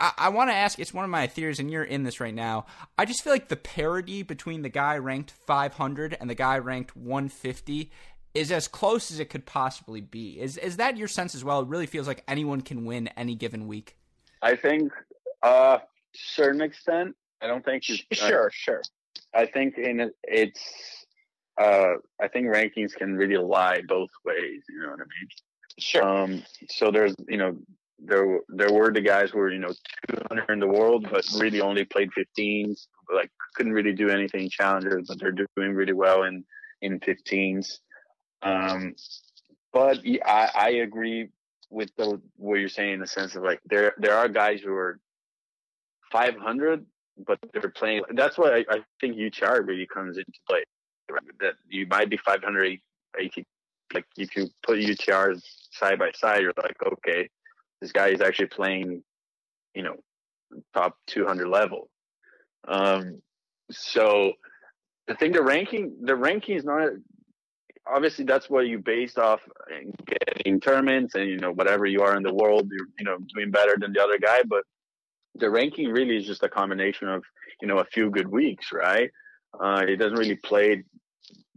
I, 0.00 0.12
I 0.16 0.28
want 0.28 0.50
to 0.50 0.54
ask. 0.54 0.78
It's 0.78 0.94
one 0.94 1.04
of 1.04 1.10
my 1.10 1.26
theories, 1.26 1.58
and 1.58 1.70
you're 1.70 1.82
in 1.82 2.04
this 2.04 2.20
right 2.20 2.34
now. 2.34 2.66
I 2.96 3.04
just 3.04 3.24
feel 3.24 3.32
like 3.32 3.48
the 3.48 3.56
parity 3.56 4.22
between 4.22 4.62
the 4.62 4.68
guy 4.68 4.96
ranked 4.98 5.32
500 5.32 6.16
and 6.20 6.30
the 6.30 6.36
guy 6.36 6.58
ranked 6.58 6.96
150 6.96 7.90
is 8.34 8.52
as 8.52 8.68
close 8.68 9.10
as 9.10 9.18
it 9.18 9.30
could 9.30 9.46
possibly 9.46 10.00
be. 10.00 10.40
Is 10.40 10.56
is 10.56 10.76
that 10.76 10.96
your 10.96 11.08
sense 11.08 11.34
as 11.34 11.44
well? 11.44 11.60
It 11.60 11.68
really 11.68 11.86
feels 11.86 12.06
like 12.06 12.22
anyone 12.28 12.60
can 12.60 12.84
win 12.84 13.08
any 13.16 13.34
given 13.34 13.66
week. 13.66 13.96
I 14.42 14.54
think, 14.54 14.92
uh, 15.42 15.78
certain 16.14 16.60
extent. 16.60 17.16
I 17.42 17.46
don't 17.46 17.64
think. 17.64 17.82
Sure, 17.84 18.46
I, 18.46 18.50
sure. 18.52 18.82
I 19.34 19.46
think 19.46 19.78
in 19.78 20.12
it's 20.24 20.97
uh, 21.58 21.94
I 22.20 22.28
think 22.28 22.46
rankings 22.46 22.94
can 22.94 23.16
really 23.16 23.36
lie 23.36 23.80
both 23.86 24.10
ways. 24.24 24.62
You 24.68 24.82
know 24.82 24.90
what 24.90 25.00
I 25.00 25.04
mean? 25.04 25.28
Sure. 25.78 26.02
Um, 26.04 26.42
so 26.70 26.90
there's, 26.90 27.14
you 27.28 27.36
know, 27.36 27.56
there 27.98 28.40
there 28.48 28.72
were 28.72 28.92
the 28.92 29.00
guys 29.00 29.30
who 29.30 29.38
were, 29.38 29.50
you 29.50 29.58
know, 29.58 29.72
200 30.08 30.50
in 30.50 30.60
the 30.60 30.68
world, 30.68 31.08
but 31.10 31.26
really 31.38 31.60
only 31.60 31.84
played 31.84 32.10
15s. 32.16 32.86
Like 33.12 33.30
couldn't 33.54 33.72
really 33.72 33.92
do 33.92 34.08
anything 34.08 34.48
challengers, 34.50 35.06
but 35.08 35.18
they're 35.18 35.32
doing 35.32 35.74
really 35.74 35.94
well 35.94 36.22
in 36.22 36.44
in 36.80 37.00
15s. 37.00 37.78
Um, 38.42 38.94
but 39.72 39.98
I, 40.24 40.50
I 40.54 40.68
agree 40.70 41.28
with 41.70 41.90
the 41.96 42.20
what 42.36 42.60
you're 42.60 42.68
saying 42.68 42.94
in 42.94 43.00
the 43.00 43.06
sense 43.06 43.34
of 43.34 43.42
like 43.42 43.60
there 43.64 43.94
there 43.98 44.16
are 44.16 44.28
guys 44.28 44.60
who 44.60 44.72
are 44.72 45.00
500, 46.12 46.86
but 47.26 47.38
they're 47.52 47.70
playing. 47.70 48.02
That's 48.14 48.38
why 48.38 48.58
I, 48.58 48.64
I 48.70 48.78
think 49.00 49.16
UTR 49.16 49.66
really 49.66 49.88
comes 49.92 50.18
into 50.18 50.38
play 50.48 50.62
that 51.40 51.54
you 51.68 51.86
might 51.86 52.10
be 52.10 52.16
580 52.16 52.82
like 53.94 54.04
if 54.16 54.36
you 54.36 54.48
put 54.62 54.78
UTRs 54.78 55.42
side 55.72 55.98
by 55.98 56.10
side, 56.14 56.42
you're 56.42 56.52
like, 56.56 56.76
okay, 56.84 57.28
this 57.80 57.92
guy 57.92 58.08
is 58.08 58.20
actually 58.20 58.46
playing, 58.46 59.02
you 59.74 59.82
know, 59.82 59.96
top 60.74 60.96
200 61.06 61.48
level. 61.48 61.88
Um, 62.66 63.22
so 63.70 64.32
the 65.06 65.14
thing, 65.14 65.32
the 65.32 65.42
ranking, 65.42 65.96
the 66.02 66.16
ranking 66.16 66.56
is 66.56 66.64
not 66.64 66.90
obviously 67.90 68.24
that's 68.24 68.50
what 68.50 68.66
you 68.66 68.78
based 68.78 69.18
off 69.18 69.40
getting 70.06 70.60
tournaments 70.60 71.14
and 71.14 71.30
you 71.30 71.38
know 71.38 71.52
whatever 71.52 71.86
you 71.86 72.02
are 72.02 72.16
in 72.16 72.22
the 72.22 72.34
world, 72.34 72.68
you're 72.70 72.88
you 72.98 73.04
know 73.04 73.16
doing 73.34 73.50
better 73.50 73.76
than 73.78 73.92
the 73.92 74.02
other 74.02 74.18
guy, 74.18 74.40
but 74.46 74.64
the 75.36 75.48
ranking 75.48 75.88
really 75.88 76.16
is 76.16 76.26
just 76.26 76.42
a 76.42 76.48
combination 76.48 77.08
of 77.08 77.22
you 77.62 77.68
know 77.68 77.78
a 77.78 77.84
few 77.84 78.10
good 78.10 78.28
weeks, 78.28 78.72
right? 78.72 79.10
Uh, 79.58 79.84
it 79.86 79.96
doesn't 79.96 80.18
really 80.18 80.36
play 80.36 80.84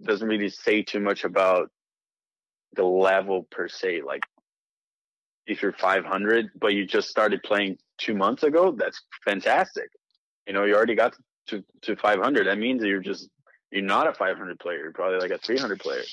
doesn't 0.04 0.28
really 0.28 0.50
say 0.50 0.82
too 0.82 1.00
much 1.00 1.24
about 1.24 1.70
the 2.76 2.84
level 2.84 3.44
per 3.52 3.68
se. 3.68 4.02
Like 4.06 4.24
if 5.48 5.62
you're 5.62 5.74
500, 5.74 6.52
but 6.60 6.74
you 6.74 6.86
just 6.86 7.10
started 7.10 7.44
playing 7.44 7.78
two 7.98 8.16
months 8.16 8.44
ago, 8.44 8.72
that's 8.72 9.02
fantastic. 9.26 9.90
You 10.48 10.54
know, 10.54 10.66
you 10.66 10.76
already 10.76 10.96
got 10.96 11.16
to, 11.48 11.64
to 11.84 11.96
500. 11.96 12.48
That 12.48 12.58
means 12.58 12.82
that 12.82 12.88
you're 12.88 13.00
just, 13.00 13.30
you're 13.72 13.84
not 13.84 14.08
a 14.08 14.14
500 14.14 14.60
player. 14.60 14.80
You're 14.80 14.92
probably 14.92 15.20
like 15.20 15.32
a 15.32 15.38
300 15.38 15.80
player. 15.80 16.04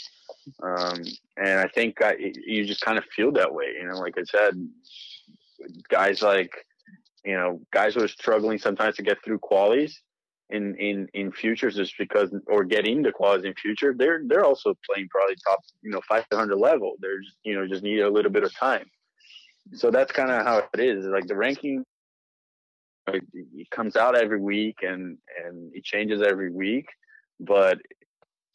Um, 0.62 1.02
and 1.36 1.60
I 1.60 1.68
think 1.68 2.02
I, 2.02 2.16
you 2.18 2.64
just 2.64 2.80
kind 2.80 2.98
of 2.98 3.04
feel 3.16 3.32
that 3.32 3.52
way. 3.52 3.74
You 3.78 3.88
know, 3.88 3.98
like 3.98 4.16
I 4.18 4.24
said, 4.24 4.68
guys 5.88 6.22
like, 6.22 6.52
you 7.24 7.34
know, 7.34 7.60
guys 7.72 7.94
who 7.94 8.04
are 8.04 8.08
struggling 8.08 8.58
sometimes 8.58 8.96
to 8.96 9.02
get 9.02 9.22
through 9.24 9.40
qualies, 9.40 9.94
in 10.50 10.74
in 10.76 11.08
in 11.14 11.30
futures 11.32 11.76
just 11.76 11.94
because 11.98 12.34
or 12.46 12.64
get 12.64 12.86
into 12.86 13.12
quads 13.12 13.44
in 13.44 13.52
future 13.54 13.94
they're 13.96 14.22
they're 14.26 14.44
also 14.44 14.74
playing 14.90 15.06
probably 15.10 15.36
top 15.46 15.60
you 15.82 15.90
know 15.90 16.00
500 16.08 16.56
level. 16.56 16.94
They're 17.00 17.20
just 17.20 17.36
you 17.44 17.54
know 17.54 17.66
just 17.66 17.82
need 17.82 18.00
a 18.00 18.10
little 18.10 18.30
bit 18.30 18.44
of 18.44 18.54
time. 18.54 18.86
So 19.74 19.90
that's 19.90 20.12
kind 20.12 20.30
of 20.30 20.46
how 20.46 20.66
it 20.72 20.80
is. 20.80 21.04
Like 21.04 21.26
the 21.26 21.36
ranking 21.36 21.84
it, 23.08 23.70
comes 23.70 23.96
out 23.96 24.16
every 24.16 24.40
week 24.40 24.78
and 24.82 25.18
and 25.44 25.70
it 25.74 25.84
changes 25.84 26.22
every 26.22 26.50
week 26.50 26.86
but 27.40 27.78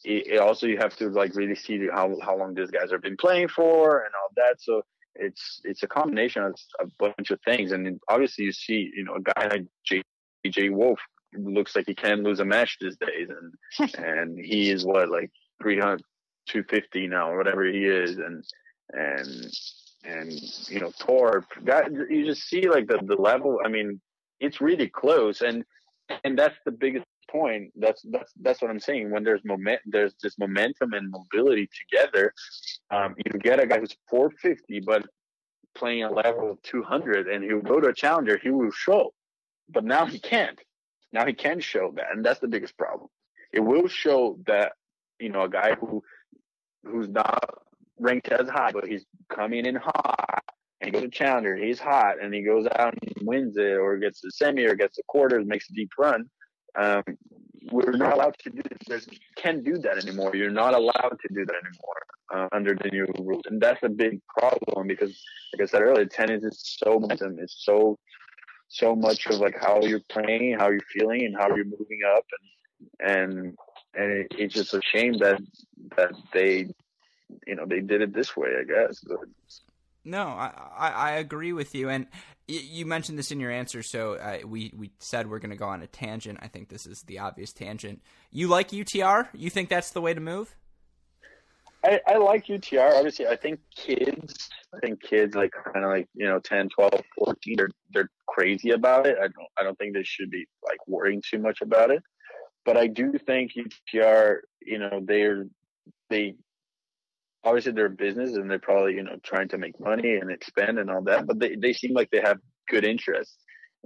it, 0.04 0.28
it, 0.28 0.40
also 0.40 0.68
you 0.68 0.78
have 0.78 0.96
to 0.98 1.10
like 1.10 1.36
really 1.36 1.56
see 1.56 1.88
how 1.92 2.16
how 2.22 2.38
long 2.38 2.54
these 2.54 2.72
guys 2.72 2.92
have 2.92 3.02
been 3.02 3.18
playing 3.18 3.48
for 3.48 4.00
and 4.00 4.14
all 4.22 4.30
that. 4.36 4.56
So 4.60 4.82
it's 5.16 5.62
it's 5.64 5.84
a 5.84 5.88
combination 5.88 6.44
of 6.44 6.56
a 6.80 6.86
bunch 7.00 7.32
of 7.32 7.40
things. 7.46 7.72
And 7.72 8.00
obviously 8.10 8.46
you 8.46 8.52
see 8.52 8.92
you 8.96 9.06
know 9.06 9.16
a 9.16 9.22
guy 9.22 9.48
like 9.48 9.66
JJ 10.46 10.72
Wolf 10.72 11.00
looks 11.38 11.76
like 11.76 11.86
he 11.88 11.96
can 11.96 12.24
lose 12.24 12.40
a 12.40 12.46
match 12.46 12.78
these 12.80 12.98
days, 12.98 13.30
and 13.30 13.96
and 13.98 14.38
he 14.38 14.70
is 14.70 14.86
what 14.86 15.10
like 15.10 15.32
300, 15.62 16.02
250 16.48 17.08
now, 17.08 17.32
or 17.32 17.38
whatever 17.38 17.66
he 17.66 17.86
is, 17.86 18.18
and 18.18 18.44
and 18.92 19.54
and 20.04 20.32
you 20.70 20.80
know 20.80 20.92
Torp. 21.00 21.46
That 21.64 21.92
you 21.92 22.26
just 22.26 22.44
see 22.44 22.68
like 22.70 22.88
the 22.88 23.00
the 23.04 23.16
level. 23.16 23.60
I 23.64 23.70
mean, 23.70 24.02
it's 24.40 24.62
really 24.62 24.90
close, 24.90 25.42
and 25.42 25.64
and 26.24 26.38
that's 26.38 26.58
the 26.66 26.72
biggest 26.72 27.06
point. 27.30 27.72
That's 27.76 28.02
that's 28.12 28.32
that's 28.42 28.62
what 28.62 28.72
I'm 28.72 28.80
saying. 28.80 29.12
When 29.12 29.24
there's 29.24 29.44
moment, 29.44 29.82
there's 29.86 30.14
this 30.22 30.38
momentum 30.38 30.94
and 30.94 31.10
mobility 31.10 31.70
together. 31.90 32.34
Um, 32.92 33.16
you 33.18 33.40
get 33.40 33.60
a 33.60 33.68
guy 33.68 33.80
who's 33.80 33.96
450, 34.10 34.82
but 34.82 35.06
playing 35.76 36.04
a 36.04 36.12
level 36.12 36.52
of 36.52 36.62
200, 36.64 37.28
and 37.28 37.44
he'll 37.44 37.62
go 37.62 37.80
to 37.80 37.88
a 37.88 37.94
challenger. 37.94 38.38
He 38.42 38.52
will 38.52 38.72
show, 38.72 39.14
but 39.70 39.84
now 39.84 40.06
he 40.06 40.20
can't 40.20 40.60
now 41.14 41.26
he 41.26 41.34
can 41.34 41.60
show 41.60 41.92
that, 41.96 42.08
and 42.12 42.26
that's 42.26 42.40
the 42.40 42.48
biggest 42.48 42.78
problem. 42.78 43.10
It 43.52 43.62
will 43.62 43.88
show 43.88 44.40
that 44.48 44.74
you 45.20 45.30
know 45.30 45.44
a 45.44 45.50
guy 45.50 45.76
who 45.76 46.04
who's 46.84 47.08
not 47.08 47.40
ranked 48.00 48.30
as 48.30 48.50
high, 48.50 48.72
but 48.72 48.88
he's 48.88 49.06
coming 49.30 49.66
in 49.66 49.76
hot 49.76 50.44
and 50.84 50.88
he 50.88 50.92
goes 50.92 51.10
to 51.10 51.18
challenger. 51.18 51.56
He's 51.56 51.80
hot 51.80 52.22
and 52.22 52.34
he 52.34 52.42
goes 52.42 52.68
out 52.76 52.94
and 53.02 53.28
wins 53.28 53.56
it, 53.58 53.78
or 53.78 53.98
gets 53.98 54.20
the 54.20 54.32
semi, 54.32 54.66
or 54.66 54.76
gets 54.76 54.98
the 54.98 55.04
quarter, 55.08 55.42
makes 55.44 55.70
a 55.70 55.74
deep 55.74 55.92
run. 55.98 56.26
Um, 56.78 57.04
we're 57.72 57.92
not 57.92 58.14
allowed 58.14 58.36
to 58.40 58.50
do 58.50 58.62
this. 58.88 59.08
Can't 59.38 59.64
do 59.64 59.78
that 59.78 59.98
anymore. 59.98 60.36
You're 60.36 60.52
not 60.52 60.74
allowed 60.74 61.18
to 61.22 61.34
do 61.34 61.46
that 61.46 61.56
anymore 61.56 62.02
uh, 62.34 62.50
under 62.52 62.76
the 62.76 62.90
new 62.90 63.08
rules, 63.20 63.44
and 63.46 63.62
that's 63.62 63.82
a 63.84 63.90
big 63.90 64.20
problem 64.38 64.88
because, 64.88 65.24
like 65.54 65.62
I 65.62 65.72
said 65.72 65.82
earlier, 65.82 66.06
tennis 66.06 66.44
is 66.44 66.78
so 66.84 67.00
momentum. 67.00 67.38
It's 67.40 67.64
so 67.64 67.98
so 68.74 68.96
much 68.96 69.28
of 69.28 69.40
like 69.40 69.56
how 69.60 69.82
you're 69.84 70.02
playing, 70.10 70.58
how 70.58 70.70
you're 70.70 70.82
feeling, 70.92 71.26
and 71.26 71.36
how 71.36 71.56
you're 71.56 71.64
moving 71.64 72.00
up, 72.16 72.26
and 73.00 73.12
and 73.12 73.58
and 73.94 74.12
it, 74.12 74.28
it's 74.38 74.54
just 74.54 74.74
a 74.74 74.82
shame 74.82 75.18
that 75.20 75.40
that 75.96 76.12
they, 76.34 76.68
you 77.46 77.56
know, 77.56 77.66
they 77.68 77.82
did 77.82 78.02
it 78.02 78.14
this 78.14 78.36
way. 78.36 78.50
I 78.60 78.64
guess. 78.64 79.00
But. 79.00 79.20
No, 80.06 80.28
I, 80.28 80.52
I, 80.78 80.90
I 80.90 81.12
agree 81.12 81.54
with 81.54 81.76
you, 81.76 81.88
and 81.88 82.08
y- 82.50 82.60
you 82.62 82.86
mentioned 82.86 83.18
this 83.18 83.32
in 83.32 83.40
your 83.40 83.52
answer. 83.52 83.84
So 83.84 84.16
uh, 84.16 84.40
we 84.46 84.74
we 84.76 84.92
said 85.00 85.30
we're 85.30 85.40
going 85.40 85.52
to 85.52 85.58
go 85.58 85.68
on 85.68 85.82
a 85.82 85.88
tangent. 85.88 86.40
I 86.42 86.48
think 86.48 86.68
this 86.68 86.86
is 86.86 87.04
the 87.04 87.20
obvious 87.20 87.54
tangent. 87.54 88.02
You 88.32 88.48
like 88.48 88.72
UTR? 88.72 89.30
You 89.34 89.50
think 89.50 89.70
that's 89.70 89.92
the 89.92 90.02
way 90.02 90.14
to 90.14 90.20
move? 90.20 90.54
I, 91.84 92.00
I 92.08 92.18
like 92.18 92.46
UTR. 92.48 92.94
Obviously, 92.96 93.28
I 93.28 93.36
think 93.36 93.60
kids, 93.76 94.50
I 94.74 94.80
think 94.80 95.02
kids 95.02 95.36
like 95.36 95.52
kind 95.52 95.84
of 95.84 95.92
like, 95.92 96.08
you 96.14 96.26
know, 96.26 96.40
10, 96.40 96.70
12, 96.70 96.94
14, 97.18 97.56
they're, 97.58 97.70
they're 97.94 98.10
crazy 98.28 98.72
about 98.72 99.06
it. 99.06 99.18
I 99.18 99.24
don't, 99.24 99.50
I 99.60 99.64
don't 99.64 99.78
think 99.78 99.94
they 99.94 100.04
should 100.04 100.30
be 100.30 100.48
like 100.66 100.80
worrying 100.88 101.22
too 101.30 101.40
much 101.40 101.62
about 101.62 101.92
it. 101.92 102.02
But 102.66 102.78
I 102.78 102.88
do 102.88 103.14
think 103.26 103.52
UTR, 103.94 104.38
you 104.62 104.80
know, 104.80 105.02
they're, 105.04 105.46
they, 106.10 106.36
obviously 107.44 107.74
they're 107.74 107.88
a 107.88 107.90
business 107.90 108.36
and 108.36 108.50
they're 108.50 108.60
probably, 108.60 108.94
you 108.94 109.04
know, 109.04 109.18
trying 109.22 109.50
to 109.50 109.58
make 109.58 109.78
money 109.80 110.16
and 110.16 110.32
expand 110.32 110.80
and 110.80 110.90
all 110.90 111.02
that, 111.04 111.28
but 111.28 111.40
they, 111.40 111.56
they 111.56 111.74
seem 111.74 111.94
like 111.94 112.10
they 112.12 112.22
have 112.22 112.40
good 112.70 112.86
interest 112.86 113.38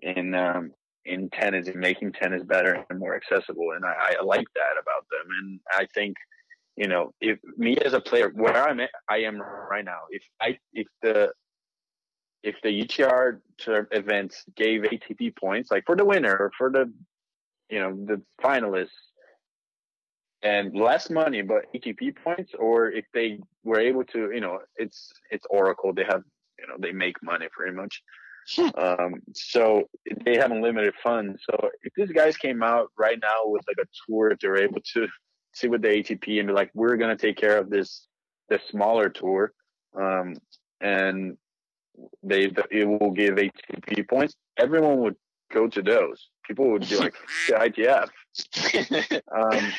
in, 0.04 0.36
um, 0.36 0.72
in 1.06 1.32
tennis 1.32 1.68
and 1.68 1.78
making 1.78 2.12
tennis 2.12 2.44
better 2.44 2.86
and 2.92 3.00
more 3.00 3.16
accessible. 3.16 3.72
And 3.76 3.84
I, 3.84 4.16
I 4.20 4.24
like 4.24 4.46
that 4.54 4.80
about 4.80 5.08
them. 5.10 5.28
And 5.42 5.60
I 5.72 5.88
think, 5.96 6.16
you 6.78 6.88
know, 6.88 7.12
if 7.20 7.40
me 7.58 7.78
as 7.78 7.94
a 7.94 8.00
player, 8.00 8.30
where 8.30 8.68
I'm 8.68 8.80
at, 8.80 8.92
I 9.10 9.18
am 9.18 9.42
right 9.42 9.84
now, 9.84 10.02
if 10.12 10.22
I, 10.40 10.58
if 10.74 10.88
the, 11.02 11.32
if 12.44 12.56
the 12.64 12.70
UTR 12.70 13.40
events 13.92 14.44
gave 14.56 14.82
ATP 14.82 15.36
points, 15.36 15.72
like 15.72 15.84
for 15.86 15.96
the 15.96 16.06
winner 16.06 16.38
or 16.38 16.52
for 16.58 16.70
the, 16.72 16.92
you 17.70 17.80
know, 17.80 17.94
the 18.06 18.22
finalists, 18.42 18.90
and 20.44 20.76
less 20.76 21.10
money 21.10 21.42
but 21.42 21.66
ATP 21.74 22.16
points, 22.24 22.54
or 22.58 22.92
if 22.92 23.06
they 23.14 23.40
were 23.64 23.80
able 23.80 24.04
to, 24.06 24.32
you 24.32 24.40
know, 24.40 24.60
it's 24.76 25.12
it's 25.32 25.46
Oracle. 25.50 25.94
They 25.94 26.04
have, 26.04 26.22
you 26.60 26.68
know, 26.68 26.76
they 26.80 26.92
make 26.92 27.16
money 27.24 27.48
pretty 27.52 27.76
much. 27.76 28.02
um, 28.78 29.16
so 29.34 29.84
they 30.26 30.38
have 30.38 30.52
unlimited 30.52 30.94
funds. 31.04 31.42
So 31.50 31.70
if 31.82 31.92
these 31.96 32.12
guys 32.12 32.38
came 32.38 32.64
out 32.64 32.90
right 32.98 33.18
now 33.22 33.46
with 33.46 33.64
like 33.68 33.86
a 33.86 33.90
tour, 34.06 34.30
if 34.30 34.40
they're 34.40 34.64
able 34.64 34.80
to 34.94 35.08
see 35.58 35.68
with 35.68 35.82
the 35.82 35.90
ATP 35.90 36.40
and 36.40 36.48
be 36.48 36.54
like, 36.54 36.72
we're 36.74 36.98
gonna 36.98 37.18
take 37.18 37.38
care 37.38 37.58
of 37.58 37.70
this 37.70 38.08
the 38.50 38.60
smaller 38.70 39.10
tour, 39.10 39.52
um, 40.00 40.36
and 40.82 41.38
they 42.24 42.52
it 42.72 42.86
will 42.86 43.12
give 43.12 43.36
ATP 43.36 44.08
points. 44.08 44.36
Everyone 44.58 45.00
would 45.00 45.16
go 45.52 45.68
to 45.68 45.82
those. 45.82 46.30
People 46.46 46.72
would 46.72 46.88
be 46.88 46.96
like 47.06 47.14
ITF. 47.50 48.10
um, 49.36 49.72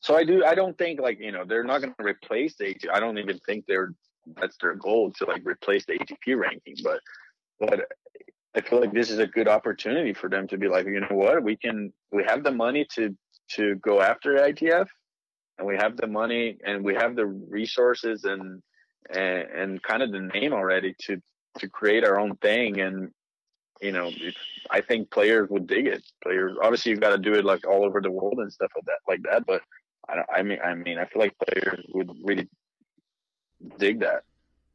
so 0.00 0.16
I 0.16 0.24
do. 0.24 0.44
I 0.44 0.54
don't 0.54 0.76
think 0.78 1.00
like 1.00 1.18
you 1.20 1.32
know 1.32 1.44
they're 1.46 1.64
not 1.64 1.80
going 1.80 1.94
to 1.98 2.04
replace 2.04 2.56
the 2.56 2.66
ATP. 2.66 2.90
I 2.92 3.00
don't 3.00 3.18
even 3.18 3.38
think 3.46 3.64
they're 3.66 3.92
that's 4.40 4.56
their 4.60 4.74
goal 4.74 5.12
to 5.18 5.24
like 5.24 5.42
replace 5.46 5.84
the 5.86 5.98
ATP 5.98 6.36
ranking. 6.36 6.76
But 6.82 7.00
but 7.60 7.86
I 8.54 8.60
feel 8.60 8.80
like 8.80 8.92
this 8.92 9.10
is 9.10 9.18
a 9.18 9.26
good 9.26 9.48
opportunity 9.48 10.12
for 10.12 10.28
them 10.28 10.48
to 10.48 10.58
be 10.58 10.68
like, 10.68 10.86
you 10.86 11.00
know 11.00 11.08
what, 11.10 11.42
we 11.42 11.56
can 11.56 11.92
we 12.12 12.24
have 12.24 12.42
the 12.42 12.50
money 12.50 12.86
to 12.94 13.16
to 13.52 13.76
go 13.76 14.00
after 14.00 14.34
ITF, 14.34 14.86
and 15.58 15.66
we 15.66 15.76
have 15.76 15.96
the 15.96 16.06
money 16.06 16.58
and 16.64 16.84
we 16.84 16.94
have 16.94 17.16
the 17.16 17.26
resources 17.26 18.24
and 18.24 18.62
and, 19.08 19.42
and 19.50 19.82
kind 19.82 20.02
of 20.02 20.10
the 20.12 20.20
name 20.20 20.52
already 20.52 20.94
to 21.02 21.20
to 21.58 21.68
create 21.68 22.04
our 22.04 22.18
own 22.18 22.36
thing. 22.36 22.80
And 22.80 23.10
you 23.80 23.92
know 23.92 24.10
i 24.70 24.80
think 24.80 25.10
players 25.10 25.48
would 25.50 25.66
dig 25.66 25.86
it. 25.86 26.04
Players 26.22 26.56
obviously 26.62 26.90
you've 26.90 27.00
got 27.00 27.10
to 27.10 27.18
do 27.18 27.34
it 27.34 27.44
like 27.44 27.66
all 27.66 27.84
over 27.84 28.00
the 28.00 28.10
world 28.10 28.38
and 28.38 28.52
stuff 28.52 28.70
like 28.74 28.84
that 28.86 28.98
like 29.08 29.22
that 29.22 29.46
but 29.46 29.62
i, 30.08 30.38
I 30.38 30.42
mean 30.42 30.58
i 30.64 30.74
mean 30.74 30.98
i 30.98 31.04
feel 31.04 31.20
like 31.22 31.36
players 31.38 31.84
would 31.92 32.10
really 32.22 32.48
dig 33.78 34.00
that. 34.00 34.22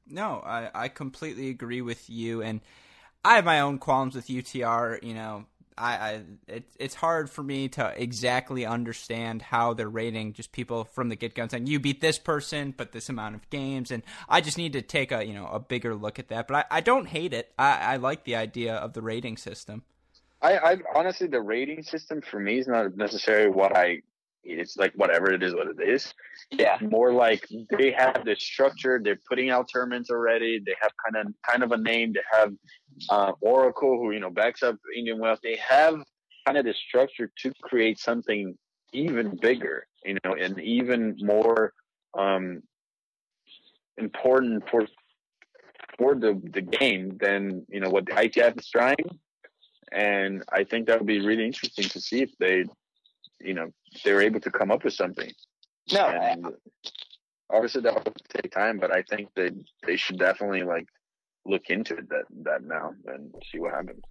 No 0.07 0.41
i 0.45 0.69
i 0.73 0.87
completely 0.87 1.49
agree 1.49 1.81
with 1.81 2.09
you 2.09 2.41
and 2.41 2.61
i 3.23 3.35
have 3.35 3.45
my 3.45 3.59
own 3.59 3.77
qualms 3.77 4.15
with 4.15 4.27
utr 4.27 5.01
you 5.03 5.13
know 5.13 5.45
I, 5.81 5.93
I 5.93 6.21
it, 6.47 6.63
it's 6.79 6.95
hard 6.95 7.29
for 7.29 7.41
me 7.41 7.67
to 7.69 7.93
exactly 8.01 8.65
understand 8.65 9.41
how 9.41 9.73
they're 9.73 9.89
rating 9.89 10.33
just 10.33 10.51
people 10.51 10.83
from 10.83 11.09
the 11.09 11.15
get 11.15 11.33
go 11.33 11.47
saying 11.47 11.67
you 11.67 11.79
beat 11.79 12.01
this 12.01 12.19
person 12.19 12.73
but 12.77 12.91
this 12.91 13.09
amount 13.09 13.35
of 13.35 13.49
games. 13.49 13.89
And 13.89 14.03
I 14.29 14.41
just 14.41 14.57
need 14.57 14.73
to 14.73 14.81
take 14.81 15.11
a 15.11 15.25
you 15.25 15.33
know 15.33 15.47
a 15.47 15.59
bigger 15.59 15.95
look 15.95 16.19
at 16.19 16.27
that. 16.27 16.47
But 16.47 16.67
I, 16.71 16.77
I 16.77 16.81
don't 16.81 17.07
hate 17.07 17.33
it. 17.33 17.51
I, 17.57 17.93
I 17.93 17.97
like 17.97 18.23
the 18.23 18.35
idea 18.35 18.75
of 18.75 18.93
the 18.93 19.01
rating 19.01 19.37
system. 19.37 19.83
I, 20.41 20.57
I 20.57 20.77
honestly 20.95 21.27
the 21.27 21.41
rating 21.41 21.83
system 21.83 22.21
for 22.21 22.39
me 22.39 22.59
is 22.59 22.67
not 22.67 22.95
necessarily 22.95 23.49
what 23.49 23.75
I 23.75 24.01
it's 24.43 24.77
like 24.77 24.93
whatever 24.95 25.31
it 25.31 25.43
is 25.43 25.53
what 25.53 25.67
it 25.67 25.87
is. 25.87 26.13
Yeah. 26.51 26.77
More 26.81 27.13
like 27.13 27.47
they 27.77 27.91
have 27.91 28.25
the 28.25 28.35
structure 28.35 28.99
they're 29.03 29.19
putting 29.27 29.49
out 29.49 29.69
tournaments 29.71 30.09
already 30.09 30.59
they 30.65 30.75
have 30.81 30.91
kind 31.03 31.27
of 31.27 31.33
kind 31.47 31.63
of 31.63 31.71
a 31.71 31.77
name 31.77 32.13
they 32.13 32.21
have 32.31 32.51
uh, 33.09 33.31
oracle 33.41 33.97
who 33.97 34.11
you 34.11 34.19
know 34.19 34.29
backs 34.29 34.63
up 34.63 34.75
indian 34.95 35.19
wells. 35.19 35.39
They 35.43 35.57
have 35.57 35.95
kind 36.45 36.57
of 36.57 36.65
the 36.65 36.73
structure 36.73 37.31
to 37.39 37.51
create 37.61 37.99
something 37.99 38.57
even 38.93 39.37
bigger 39.37 39.85
you 40.03 40.17
know 40.23 40.33
and 40.33 40.59
even 40.59 41.15
more 41.21 41.73
um 42.17 42.61
important 43.97 44.67
for 44.69 44.85
for 45.97 46.15
the 46.15 46.41
the 46.53 46.61
game 46.61 47.17
than 47.19 47.65
you 47.69 47.79
know 47.79 47.89
what 47.89 48.05
the 48.05 48.13
ITF 48.13 48.59
is 48.59 48.69
trying. 48.69 49.19
And 49.91 50.43
I 50.51 50.63
think 50.63 50.87
that 50.87 50.99
would 50.99 51.07
be 51.07 51.19
really 51.19 51.45
interesting 51.45 51.85
to 51.89 52.01
see 52.01 52.21
if 52.23 52.31
they 52.39 52.65
you 53.39 53.53
know 53.53 53.71
they're 54.03 54.21
able 54.21 54.39
to 54.41 54.51
come 54.51 54.71
up 54.71 54.83
with 54.83 54.93
something. 54.93 55.31
No, 55.91 56.07
and 56.07 56.45
obviously 57.49 57.81
that 57.81 57.93
will 57.93 58.13
take 58.29 58.51
time, 58.51 58.79
but 58.79 58.93
I 58.93 59.03
think 59.03 59.29
they 59.35 59.51
they 59.85 59.97
should 59.97 60.17
definitely 60.17 60.63
like 60.63 60.87
look 61.45 61.69
into 61.69 61.95
it 61.95 62.09
that 62.09 62.25
that 62.43 62.63
now 62.63 62.93
and 63.07 63.33
see 63.51 63.59
what 63.59 63.73
happens. 63.73 64.03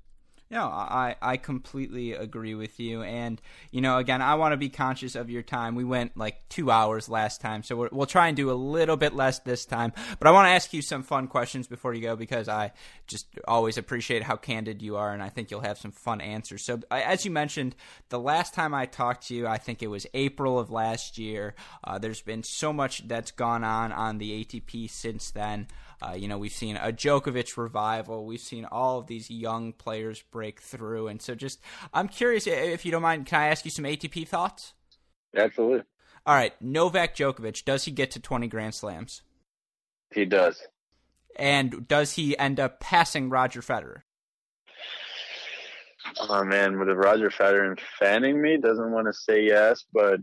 No, 0.53 0.65
I, 0.65 1.15
I 1.23 1.37
completely 1.37 2.13
agree 2.13 2.57
with 2.57 2.81
you. 2.81 3.05
And, 3.05 3.41
you 3.71 3.81
know, 3.81 3.99
again, 3.99 4.21
I 4.21 4.35
want 4.35 4.53
to 4.53 4.57
be 4.57 4.69
conscious 4.69 5.15
of 5.15 5.31
your 5.31 5.43
time. 5.43 5.77
We 5.77 5.85
went 5.85 6.17
like 6.17 6.49
two 6.49 6.73
hours 6.73 7.09
last 7.09 7.41
time, 7.41 7.63
so 7.63 7.77
we 7.77 7.89
will 7.93 8.07
try 8.07 8.27
and 8.27 8.37
do 8.37 8.51
a 8.51 8.53
little 8.53 8.97
bit 8.97 9.15
less 9.15 9.39
this 9.39 9.65
time. 9.65 9.93
But 10.19 10.27
I 10.27 10.33
want 10.33 10.47
to 10.47 10.51
ask 10.51 10.73
you 10.73 10.83
some 10.83 11.05
fun 11.05 11.29
questions 11.29 11.69
before 11.69 11.95
you 11.95 12.03
go 12.03 12.17
because 12.17 12.49
I 12.49 12.73
just 13.07 13.29
always 13.47 13.79
appreciate 13.79 14.25
how 14.25 14.35
candid 14.35 14.83
you 14.83 14.97
are, 14.97 15.13
and 15.13 15.23
I 15.23 15.29
think 15.29 15.53
you'll 15.53 15.61
have 15.61 15.79
some 15.79 15.93
fun 15.93 16.21
answers. 16.21 16.65
So, 16.65 16.81
as 16.91 17.25
you 17.25 17.31
mentioned, 17.31 17.77
the 18.09 18.19
last 18.19 18.53
time 18.53 18.75
I 18.75 18.87
talked 18.87 19.29
to 19.29 19.37
you, 19.37 19.47
I 19.47 19.59
think 19.59 19.85
it 19.85 19.87
was 19.87 20.05
April 20.15 20.59
of 20.59 20.73
last 20.73 21.17
year. 21.17 21.55
Uh, 21.85 21.99
there's 21.99 22.23
been 22.23 22.43
so 22.43 22.73
much 22.73 23.07
that's 23.07 23.31
gone 23.31 23.63
on 23.63 23.93
on 23.93 24.19
the 24.19 24.45
ATP 24.45 24.91
since 24.91 25.31
then. 25.31 25.69
Uh, 26.03 26.15
you 26.15 26.29
know, 26.29 26.39
we've 26.39 26.53
seen 26.53 26.77
a 26.77 26.93
Djokovic 26.93 27.57
revival. 27.57 28.25
We've 28.25 28.41
seen 28.41 28.65
all 28.65 28.99
of 28.99 29.07
these 29.07 29.31
young 29.31 29.73
players 29.73 30.23
break 30.41 30.62
through. 30.62 31.09
And 31.09 31.20
so 31.20 31.34
just, 31.34 31.61
I'm 31.93 32.09
curious, 32.09 32.47
if 32.47 32.86
you 32.86 32.91
don't 32.91 33.03
mind, 33.03 33.26
can 33.26 33.43
I 33.43 33.49
ask 33.49 33.66
you 33.66 33.70
some 33.70 33.84
ATP 33.84 34.26
thoughts? 34.26 34.72
Absolutely. 35.36 35.82
All 36.24 36.34
right. 36.34 36.55
Novak 36.62 37.14
Djokovic, 37.14 37.62
does 37.66 37.84
he 37.84 37.91
get 37.91 38.11
to 38.12 38.20
20 38.20 38.49
Grand 38.49 38.74
Slams? 38.74 39.20
He 40.14 40.24
does. 40.24 40.62
And 41.36 41.86
does 41.86 42.12
he 42.12 42.38
end 42.38 42.59
up 42.59 42.80
passing 42.80 43.28
Roger 43.28 43.61
Federer? 43.61 44.01
Oh 46.18 46.43
man, 46.43 46.78
with 46.78 46.88
Roger 46.88 47.28
Federer 47.28 47.78
fanning 47.99 48.41
me, 48.41 48.57
doesn't 48.57 48.91
want 48.91 49.09
to 49.09 49.12
say 49.12 49.45
yes, 49.45 49.84
but 49.93 50.20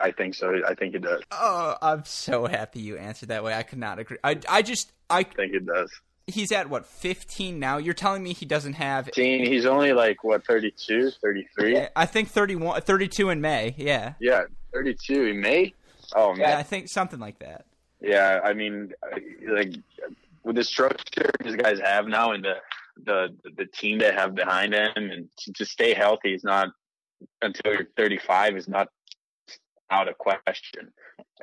I 0.00 0.12
think 0.12 0.36
so. 0.36 0.54
I 0.66 0.74
think 0.74 0.94
it 0.94 1.02
does. 1.02 1.20
Oh, 1.32 1.74
I'm 1.82 2.04
so 2.04 2.46
happy 2.46 2.78
you 2.78 2.96
answered 2.96 3.30
that 3.30 3.42
way. 3.42 3.54
I 3.54 3.64
could 3.64 3.78
not 3.80 3.98
agree. 3.98 4.18
I, 4.22 4.38
I 4.48 4.62
just, 4.62 4.92
I, 5.10 5.18
I 5.18 5.22
think 5.24 5.54
it 5.54 5.66
does. 5.66 5.90
He's 6.28 6.52
at 6.52 6.68
what 6.68 6.86
15 6.86 7.58
now. 7.58 7.78
You're 7.78 7.94
telling 7.94 8.22
me 8.22 8.34
he 8.34 8.44
doesn't 8.46 8.74
have 8.74 9.06
15. 9.06 9.46
He's 9.46 9.66
only 9.66 9.92
like 9.92 10.22
what 10.22 10.44
32, 10.44 11.10
33. 11.10 11.86
I 11.96 12.06
think 12.06 12.28
31, 12.28 12.82
32 12.82 13.30
in 13.30 13.40
May. 13.40 13.74
Yeah. 13.78 14.12
Yeah, 14.20 14.44
32 14.74 15.24
in 15.24 15.40
May. 15.40 15.74
Oh 16.14 16.32
man. 16.32 16.50
Yeah, 16.50 16.58
I 16.58 16.62
think 16.62 16.88
something 16.88 17.18
like 17.18 17.38
that. 17.40 17.64
Yeah, 18.00 18.40
I 18.44 18.52
mean, 18.52 18.92
like 19.48 19.74
with 20.44 20.56
the 20.56 20.64
structure 20.64 21.30
these 21.42 21.56
guys 21.56 21.80
have 21.80 22.06
now 22.06 22.32
and 22.32 22.44
the 22.44 22.54
the 23.04 23.34
the 23.56 23.66
team 23.66 23.98
they 23.98 24.12
have 24.12 24.34
behind 24.34 24.72
them, 24.72 24.90
and 24.96 25.28
to, 25.38 25.52
to 25.52 25.64
stay 25.64 25.94
healthy 25.94 26.34
is 26.34 26.44
not 26.44 26.68
until 27.42 27.72
you're 27.72 27.88
35 27.96 28.56
is 28.56 28.68
not 28.68 28.88
out 29.90 30.08
of 30.08 30.18
question. 30.18 30.92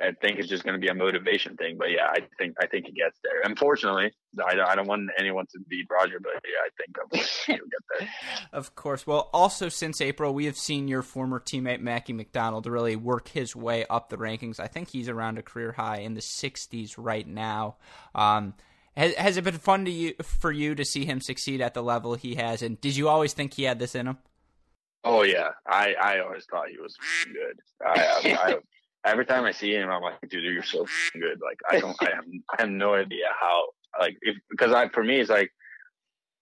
I 0.00 0.12
think 0.12 0.38
it's 0.38 0.48
just 0.48 0.64
going 0.64 0.74
to 0.74 0.80
be 0.80 0.88
a 0.88 0.94
motivation 0.94 1.56
thing. 1.56 1.76
But 1.78 1.90
yeah, 1.90 2.08
I 2.08 2.18
think 2.38 2.56
I 2.60 2.66
think 2.66 2.86
he 2.86 2.92
gets 2.92 3.18
there. 3.22 3.42
Unfortunately, 3.44 4.12
I, 4.38 4.60
I 4.60 4.74
don't 4.74 4.86
want 4.86 5.08
anyone 5.18 5.46
to 5.52 5.60
beat 5.68 5.86
Roger, 5.90 6.18
but 6.20 6.32
yeah, 6.44 6.64
I 6.64 6.70
think 6.76 7.38
he'll 7.46 7.56
get 7.56 7.80
there. 7.98 8.08
of 8.52 8.74
course. 8.74 9.06
Well, 9.06 9.30
also 9.32 9.68
since 9.68 10.00
April, 10.00 10.34
we 10.34 10.46
have 10.46 10.56
seen 10.56 10.88
your 10.88 11.02
former 11.02 11.40
teammate 11.40 11.80
Mackie 11.80 12.12
McDonald 12.12 12.66
really 12.66 12.96
work 12.96 13.28
his 13.28 13.56
way 13.56 13.86
up 13.88 14.08
the 14.08 14.16
rankings. 14.16 14.60
I 14.60 14.66
think 14.66 14.90
he's 14.90 15.08
around 15.08 15.38
a 15.38 15.42
career 15.42 15.72
high 15.72 15.98
in 15.98 16.14
the 16.14 16.20
60s 16.20 16.94
right 16.98 17.26
now. 17.26 17.76
Um, 18.14 18.54
has, 18.96 19.14
has 19.14 19.36
it 19.36 19.44
been 19.44 19.58
fun 19.58 19.84
to 19.84 19.90
you 19.90 20.14
for 20.22 20.50
you 20.50 20.74
to 20.74 20.84
see 20.84 21.04
him 21.04 21.20
succeed 21.20 21.60
at 21.60 21.74
the 21.74 21.82
level 21.82 22.14
he 22.14 22.34
has? 22.36 22.62
And 22.62 22.80
did 22.80 22.96
you 22.96 23.08
always 23.08 23.32
think 23.32 23.54
he 23.54 23.64
had 23.64 23.78
this 23.78 23.94
in 23.94 24.06
him? 24.06 24.18
Oh 25.04 25.22
yeah, 25.22 25.50
I 25.68 25.94
I 25.94 26.18
always 26.18 26.46
thought 26.46 26.68
he 26.68 26.78
was 26.78 26.96
good. 27.26 27.60
I, 27.80 28.36
I, 28.42 28.56
every 29.06 29.24
time 29.24 29.44
I 29.44 29.52
see 29.52 29.72
him, 29.72 29.88
I'm 29.88 30.02
like, 30.02 30.14
dude, 30.28 30.44
you're 30.44 30.62
so 30.62 30.86
good. 31.14 31.40
Like 31.40 31.58
I 31.70 31.80
don't, 31.80 31.96
I 32.00 32.14
have, 32.14 32.24
I 32.58 32.62
have 32.62 32.70
no 32.70 32.94
idea 32.94 33.26
how. 33.38 33.68
Like 33.98 34.16
if 34.20 34.36
because 34.50 34.72
I 34.72 34.88
for 34.90 35.02
me 35.02 35.20
it's 35.20 35.30
like 35.30 35.50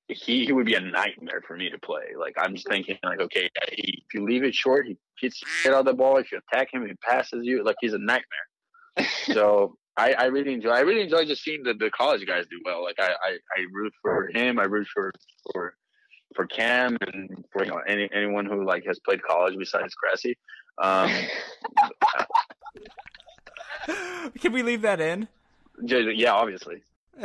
he, 0.09 0.45
he 0.45 0.53
would 0.53 0.67
be 0.67 0.75
a 0.75 0.81
nightmare 0.81 1.43
for 1.47 1.57
me 1.57 1.71
to 1.71 1.79
play. 1.79 2.15
Like 2.19 2.35
I'm 2.37 2.55
just 2.55 2.69
thinking 2.69 2.99
like, 3.05 3.21
okay, 3.21 3.49
he, 3.71 4.05
if 4.07 4.15
you 4.15 4.25
leave 4.25 4.43
it 4.43 4.55
short, 4.55 4.87
he 4.87 4.97
hits 5.21 5.37
shit 5.37 5.73
out 5.73 5.81
of 5.81 5.87
the 5.87 5.95
ball. 5.95 6.17
If 6.17 6.33
you 6.33 6.41
attack 6.51 6.73
him, 6.73 6.87
he 6.87 6.95
passes 7.09 7.41
you. 7.45 7.65
Like 7.65 7.77
he's 7.81 7.95
a 7.95 7.99
nightmare. 7.99 8.25
so 9.33 9.77
I, 9.97 10.13
I 10.15 10.25
really 10.25 10.53
enjoy. 10.53 10.71
I 10.71 10.81
really 10.81 11.03
enjoy 11.03 11.25
just 11.25 11.43
seeing 11.43 11.63
the, 11.63 11.75
the 11.75 11.91
college 11.91 12.27
guys 12.27 12.45
do 12.51 12.61
well. 12.65 12.83
Like 12.83 12.97
I, 12.99 13.13
I, 13.13 13.39
I 13.57 13.65
root 13.73 13.93
for 14.03 14.31
him. 14.35 14.59
I 14.59 14.65
root 14.65 14.89
for 14.93 15.13
for 15.53 15.75
for 16.35 16.47
Cam 16.47 16.97
and 17.01 17.45
for 17.53 17.65
you 17.65 17.71
know 17.71 17.81
any 17.87 18.09
anyone 18.13 18.47
who 18.47 18.67
like 18.67 18.85
has 18.87 18.99
played 19.01 19.23
college 19.23 19.55
besides 19.57 19.95
Cressy. 19.95 20.37
Um, 20.83 21.11
Can 24.41 24.53
we 24.53 24.63
leave 24.63 24.83
that 24.83 25.01
in? 25.01 25.29
yeah, 25.81 26.33
obviously. 26.33 26.83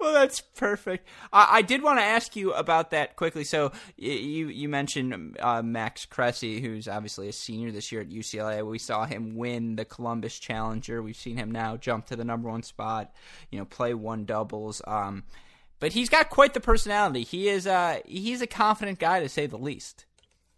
well, 0.00 0.12
that's 0.12 0.40
perfect. 0.40 1.06
I, 1.32 1.48
I 1.58 1.62
did 1.62 1.82
want 1.82 1.98
to 1.98 2.04
ask 2.04 2.36
you 2.36 2.52
about 2.52 2.90
that 2.90 3.16
quickly. 3.16 3.44
So 3.44 3.72
you 3.96 4.48
you 4.48 4.68
mentioned 4.68 5.36
uh, 5.40 5.62
Max 5.62 6.06
Cressy, 6.06 6.60
who's 6.60 6.88
obviously 6.88 7.28
a 7.28 7.32
senior 7.32 7.70
this 7.70 7.90
year 7.92 8.00
at 8.00 8.08
UCLA. 8.08 8.64
We 8.66 8.78
saw 8.78 9.06
him 9.06 9.36
win 9.36 9.76
the 9.76 9.84
Columbus 9.84 10.38
Challenger. 10.38 11.02
We've 11.02 11.16
seen 11.16 11.36
him 11.36 11.50
now 11.50 11.76
jump 11.76 12.06
to 12.06 12.16
the 12.16 12.24
number 12.24 12.48
one 12.48 12.62
spot. 12.62 13.12
You 13.50 13.58
know, 13.58 13.64
play 13.64 13.94
one 13.94 14.24
doubles. 14.24 14.80
Um, 14.86 15.24
but 15.80 15.92
he's 15.92 16.08
got 16.08 16.30
quite 16.30 16.54
the 16.54 16.60
personality. 16.60 17.22
He 17.22 17.48
is 17.48 17.66
uh 17.66 18.00
he's 18.06 18.42
a 18.42 18.46
confident 18.46 18.98
guy 18.98 19.20
to 19.20 19.28
say 19.28 19.46
the 19.46 19.58
least. 19.58 20.06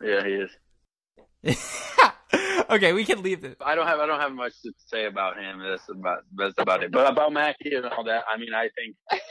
Yeah, 0.03 0.25
he 0.25 0.33
is. 0.33 1.59
okay, 2.71 2.93
we 2.93 3.05
can 3.05 3.23
leave 3.23 3.45
it. 3.45 3.57
I 3.65 3.75
don't 3.75 3.87
have 3.87 4.01
I 4.01 4.07
don't 4.07 4.21
have 4.21 4.33
much 4.33 4.53
to 4.63 4.73
say 4.87 5.07
about 5.07 5.39
him. 5.39 5.61
That's 5.61 5.89
about 5.89 6.23
that's 6.37 6.55
about 6.59 6.83
it. 6.83 6.93
But 6.93 7.11
about 7.11 7.33
Mackie 7.33 7.75
and 7.75 7.87
all 7.87 8.05
that, 8.05 8.25
I 8.33 8.37
mean, 8.39 8.55
I 8.55 8.69
think, 8.77 9.23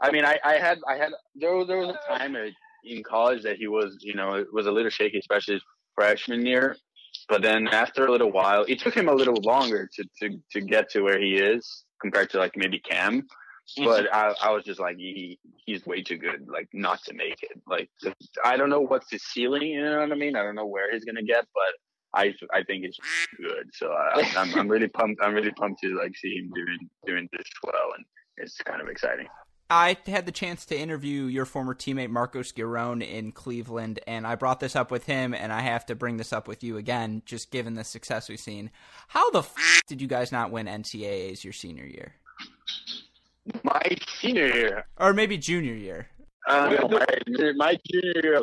I 0.00 0.10
mean, 0.10 0.24
I, 0.24 0.38
I 0.44 0.54
had 0.54 0.78
I 0.88 0.96
had 0.96 1.12
there 1.34 1.54
was 1.54 1.66
there 1.66 1.78
was 1.78 1.88
a 1.88 2.18
time 2.18 2.36
in 2.84 3.02
college 3.02 3.42
that 3.42 3.56
he 3.56 3.66
was 3.66 3.96
you 4.00 4.14
know 4.14 4.34
it 4.34 4.46
was 4.52 4.66
a 4.66 4.72
little 4.72 4.90
shaky, 4.90 5.18
especially 5.18 5.60
freshman 5.94 6.46
year. 6.46 6.76
But 7.28 7.42
then 7.42 7.68
after 7.68 8.06
a 8.06 8.12
little 8.12 8.30
while, 8.30 8.64
it 8.68 8.80
took 8.80 8.94
him 8.94 9.08
a 9.08 9.14
little 9.14 9.40
longer 9.42 9.88
to 9.94 10.04
to 10.20 10.38
to 10.52 10.60
get 10.60 10.90
to 10.90 11.02
where 11.02 11.20
he 11.20 11.36
is 11.36 11.84
compared 12.00 12.30
to 12.30 12.38
like 12.38 12.52
maybe 12.56 12.78
Cam. 12.78 13.26
Mm-hmm. 13.78 13.84
But 13.84 14.14
I, 14.14 14.34
I 14.42 14.50
was 14.50 14.62
just 14.64 14.78
like, 14.78 14.98
he, 14.98 15.38
he's 15.64 15.86
way 15.86 16.02
too 16.02 16.18
good, 16.18 16.46
like 16.48 16.68
not 16.74 17.02
to 17.04 17.14
make 17.14 17.42
it. 17.42 17.58
Like, 17.66 17.88
I 18.44 18.58
don't 18.58 18.68
know 18.68 18.82
what's 18.82 19.10
his 19.10 19.22
ceiling. 19.24 19.62
You 19.62 19.82
know 19.82 20.00
what 20.00 20.12
I 20.12 20.16
mean? 20.16 20.36
I 20.36 20.42
don't 20.42 20.54
know 20.54 20.66
where 20.66 20.92
he's 20.92 21.04
gonna 21.04 21.22
get, 21.22 21.46
but 21.54 21.72
I 22.14 22.34
I 22.52 22.62
think 22.62 22.84
it's 22.84 22.98
good. 23.36 23.70
So 23.72 23.92
I, 23.92 24.20
am 24.20 24.26
I'm, 24.36 24.58
I'm 24.60 24.68
really 24.68 24.88
pumped. 24.88 25.20
I'm 25.22 25.34
really 25.34 25.52
pumped 25.52 25.80
to 25.82 25.98
like 25.98 26.16
see 26.16 26.36
him 26.36 26.50
doing 26.54 26.90
doing 27.06 27.28
this 27.32 27.46
well, 27.62 27.90
and 27.96 28.04
it's 28.36 28.56
kind 28.58 28.80
of 28.80 28.88
exciting. 28.88 29.26
I 29.70 29.96
had 30.06 30.26
the 30.26 30.32
chance 30.32 30.66
to 30.66 30.78
interview 30.78 31.24
your 31.24 31.46
former 31.46 31.74
teammate 31.74 32.10
Marcos 32.10 32.52
Giron 32.52 33.02
in 33.02 33.32
Cleveland, 33.32 33.98
and 34.06 34.26
I 34.26 34.34
brought 34.34 34.60
this 34.60 34.76
up 34.76 34.90
with 34.90 35.04
him, 35.04 35.32
and 35.32 35.52
I 35.52 35.60
have 35.60 35.86
to 35.86 35.94
bring 35.94 36.18
this 36.18 36.32
up 36.32 36.46
with 36.46 36.62
you 36.62 36.76
again, 36.76 37.22
just 37.24 37.50
given 37.50 37.74
the 37.74 37.84
success 37.84 38.28
we've 38.28 38.38
seen. 38.38 38.70
How 39.08 39.30
the 39.30 39.38
f- 39.38 39.82
did 39.86 40.02
you 40.02 40.06
guys 40.06 40.30
not 40.30 40.50
win 40.50 40.66
NCAAs 40.66 41.44
your 41.44 41.54
senior 41.54 41.86
year? 41.86 42.14
My 43.62 43.82
senior 44.20 44.46
year, 44.46 44.86
or 44.98 45.14
maybe 45.14 45.38
junior 45.38 45.74
year. 45.74 46.08
Uh, 46.46 46.76
my, 46.90 47.52
my 47.56 47.78
junior 47.90 48.20
year, 48.22 48.36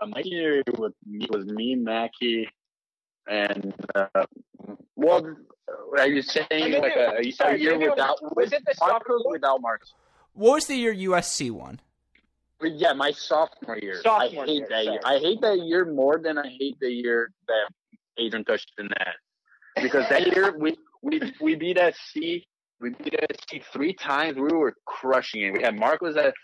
uh, 0.00 0.06
my 0.06 0.22
junior 0.22 0.54
year 0.54 0.62
was, 0.78 0.92
was 1.30 1.44
me, 1.44 1.74
Mackie, 1.74 2.48
and 3.26 3.74
uh, 3.94 4.06
well, 4.96 5.36
are 5.98 6.08
you 6.08 6.22
saying 6.22 6.46
like 6.50 6.96
a, 6.96 7.20
a, 7.20 7.30
sorry, 7.32 7.60
year 7.60 7.78
without? 7.78 8.18
Was 8.36 8.52
it 8.52 8.64
the 8.66 8.74
sophomore 8.74 9.30
without 9.30 9.60
Marks? 9.60 9.92
What 10.34 10.54
was 10.54 10.66
the 10.66 10.76
year 10.76 10.94
USC 10.94 11.50
won? 11.50 11.80
Yeah, 12.62 12.92
my 12.92 13.10
sophomore 13.10 13.78
year. 13.78 14.00
Sophomore 14.02 14.44
I 14.44 14.46
hate 14.46 14.54
year, 14.54 14.66
that 14.70 14.84
sorry. 14.84 14.84
year. 14.84 15.00
I 15.04 15.18
hate 15.18 15.40
that 15.42 15.58
year 15.60 15.84
more 15.84 16.18
than 16.18 16.38
I 16.38 16.48
hate 16.48 16.78
the 16.80 16.90
year 16.90 17.30
that 17.46 17.68
Adrian 18.18 18.44
touched 18.44 18.72
the 18.76 18.84
net. 18.84 19.14
Because 19.76 20.08
that 20.08 20.26
year 20.34 20.56
we 20.56 20.76
we 21.02 21.20
we 21.40 21.54
beat 21.54 21.78
SC. 21.78 22.46
We 22.80 22.90
beat 22.90 23.14
SC 23.40 23.62
three 23.72 23.92
times. 23.92 24.36
We 24.36 24.52
were 24.52 24.74
crushing 24.86 25.42
it. 25.42 25.52
We 25.52 25.62
had 25.62 25.78
Mark 25.78 26.00
was 26.00 26.16
at 26.16 26.34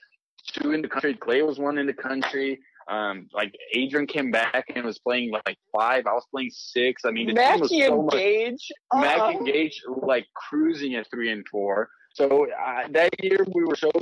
two 0.53 0.72
in 0.72 0.83
the 0.83 0.89
country. 0.89 1.14
Clay 1.14 1.43
was 1.43 1.59
one 1.59 1.78
in 1.78 1.87
the 1.87 1.93
country. 1.93 2.61
Um, 2.91 3.28
like 3.32 3.55
Adrian 3.72 4.07
came 4.07 4.32
back 4.32 4.64
and 4.74 4.84
was 4.84 4.99
playing 4.99 5.30
like 5.30 5.57
five. 5.72 6.07
I 6.07 6.12
was 6.12 6.26
playing 6.32 6.51
six. 6.53 7.03
I 7.05 7.12
mean, 7.12 7.28
the 7.28 7.34
team 7.34 7.61
was 7.61 7.70
so 7.70 7.95
and 7.95 8.07
much. 8.07 8.14
Gage. 8.14 8.68
Mac 8.95 9.18
uh, 9.18 9.28
and 9.28 9.47
Gage 9.47 9.80
like 10.03 10.26
cruising 10.34 10.97
at 10.97 11.09
three 11.09 11.30
and 11.30 11.47
four. 11.51 11.88
So 12.14 12.47
uh, 12.51 12.88
that 12.91 13.11
year 13.22 13.47
we 13.55 13.64
were 13.64 13.76
so 13.76 13.93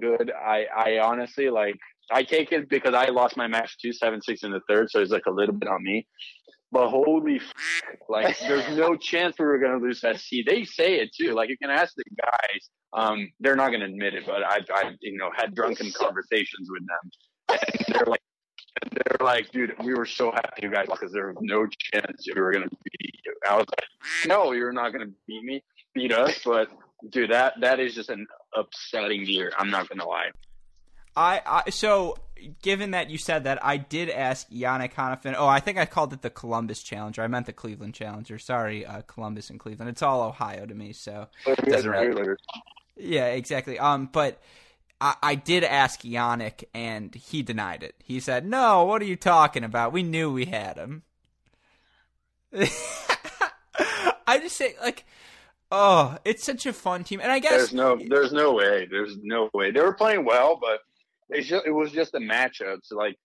good. 0.00 0.30
I, 0.30 0.66
I 0.76 0.98
honestly 0.98 1.50
like 1.50 1.76
I 2.10 2.22
take 2.22 2.52
it 2.52 2.68
because 2.68 2.94
I 2.94 3.06
lost 3.06 3.36
my 3.36 3.46
match 3.46 3.78
two 3.80 3.92
seven 3.92 4.20
six 4.20 4.42
in 4.42 4.52
the 4.52 4.60
third, 4.68 4.90
so 4.90 5.00
it's 5.00 5.10
like 5.10 5.26
a 5.26 5.30
little 5.30 5.54
bit 5.54 5.68
on 5.68 5.82
me. 5.82 6.06
But 6.70 6.88
holy, 6.88 7.36
f- 7.36 7.82
like 8.08 8.38
there's 8.40 8.76
no 8.76 8.96
chance 8.96 9.36
we 9.38 9.44
were 9.44 9.58
gonna 9.58 9.78
lose 9.78 10.00
SC. 10.00 10.44
They 10.46 10.64
say 10.64 10.96
it 11.00 11.10
too. 11.18 11.32
Like 11.32 11.48
you 11.48 11.56
can 11.58 11.70
ask 11.70 11.94
the 11.96 12.04
guys. 12.20 12.68
Um, 12.94 13.32
they're 13.40 13.56
not 13.56 13.72
gonna 13.72 13.86
admit 13.86 14.14
it, 14.14 14.24
but 14.26 14.42
I've, 14.44 14.66
I 14.74 14.92
you 15.00 15.16
know 15.16 15.30
had 15.34 15.54
drunken 15.54 15.90
conversations 15.92 16.68
with 16.70 16.86
them, 16.86 17.10
and 17.52 17.94
they're 17.94 18.06
like. 18.06 18.20
They're 18.90 19.24
like, 19.24 19.52
dude, 19.52 19.74
we 19.84 19.94
were 19.94 20.06
so 20.06 20.32
happy 20.32 20.62
you 20.62 20.70
guys 20.70 20.86
because 20.90 21.12
there 21.12 21.28
was 21.28 21.36
no 21.40 21.66
chance 21.66 22.26
you 22.26 22.34
were 22.36 22.52
gonna 22.52 22.68
beat 22.68 23.20
you. 23.24 23.34
I 23.48 23.56
was 23.56 23.66
like, 23.68 24.26
no, 24.26 24.52
you're 24.52 24.72
not 24.72 24.92
gonna 24.92 25.10
beat 25.26 25.44
me, 25.44 25.62
beat 25.94 26.12
us. 26.12 26.40
But 26.44 26.68
dude, 27.08 27.30
that 27.30 27.54
that 27.60 27.78
is 27.78 27.94
just 27.94 28.08
an 28.08 28.26
upsetting 28.56 29.24
year. 29.24 29.52
I'm 29.56 29.70
not 29.70 29.88
gonna 29.88 30.08
lie. 30.08 30.30
I, 31.14 31.42
I 31.46 31.70
so 31.70 32.16
given 32.62 32.92
that 32.92 33.10
you 33.10 33.18
said 33.18 33.44
that, 33.44 33.64
I 33.64 33.76
did 33.76 34.10
ask 34.10 34.48
Yannick 34.50 34.94
Hanfmann. 34.94 35.34
Oh, 35.36 35.46
I 35.46 35.60
think 35.60 35.78
I 35.78 35.86
called 35.86 36.12
it 36.12 36.22
the 36.22 36.30
Columbus 36.30 36.82
Challenger. 36.82 37.22
I 37.22 37.28
meant 37.28 37.46
the 37.46 37.52
Cleveland 37.52 37.94
Challenger. 37.94 38.38
Sorry, 38.38 38.84
uh, 38.84 39.02
Columbus 39.02 39.50
and 39.50 39.60
Cleveland. 39.60 39.90
It's 39.90 40.02
all 40.02 40.22
Ohio 40.22 40.66
to 40.66 40.74
me, 40.74 40.92
so 40.92 41.28
doesn't 41.64 41.90
really. 41.90 42.34
Yeah, 42.96 43.26
exactly. 43.26 43.78
Um, 43.78 44.08
but 44.12 44.40
I, 45.22 45.34
did 45.34 45.64
ask 45.64 46.02
Yannick, 46.02 46.64
and 46.74 47.14
he 47.14 47.42
denied 47.42 47.82
it. 47.82 47.94
He 48.02 48.20
said, 48.20 48.46
"No, 48.46 48.84
what 48.84 49.02
are 49.02 49.06
you 49.06 49.16
talking 49.16 49.64
about? 49.64 49.92
We 49.92 50.02
knew 50.02 50.32
we 50.32 50.46
had 50.46 50.76
him." 50.76 51.02
I 54.26 54.38
just 54.38 54.56
say 54.56 54.74
like. 54.80 55.04
Oh, 55.74 56.18
it's 56.26 56.44
such 56.44 56.66
a 56.66 56.72
fun 56.74 57.02
team, 57.02 57.18
and 57.22 57.32
I 57.32 57.38
guess 57.38 57.52
There's 57.52 57.72
no, 57.72 57.98
there's 58.06 58.30
no 58.30 58.52
way. 58.52 58.86
There's 58.90 59.16
no 59.22 59.48
way. 59.54 59.70
They 59.70 59.80
were 59.80 59.94
playing 59.94 60.26
well, 60.26 60.58
but 60.60 60.80
it's 61.30 61.48
just, 61.48 61.64
it 61.66 61.70
was 61.70 61.90
just 61.90 62.14
a 62.14 62.18
matchup. 62.18 62.80
So 62.82 62.96
like, 62.96 63.16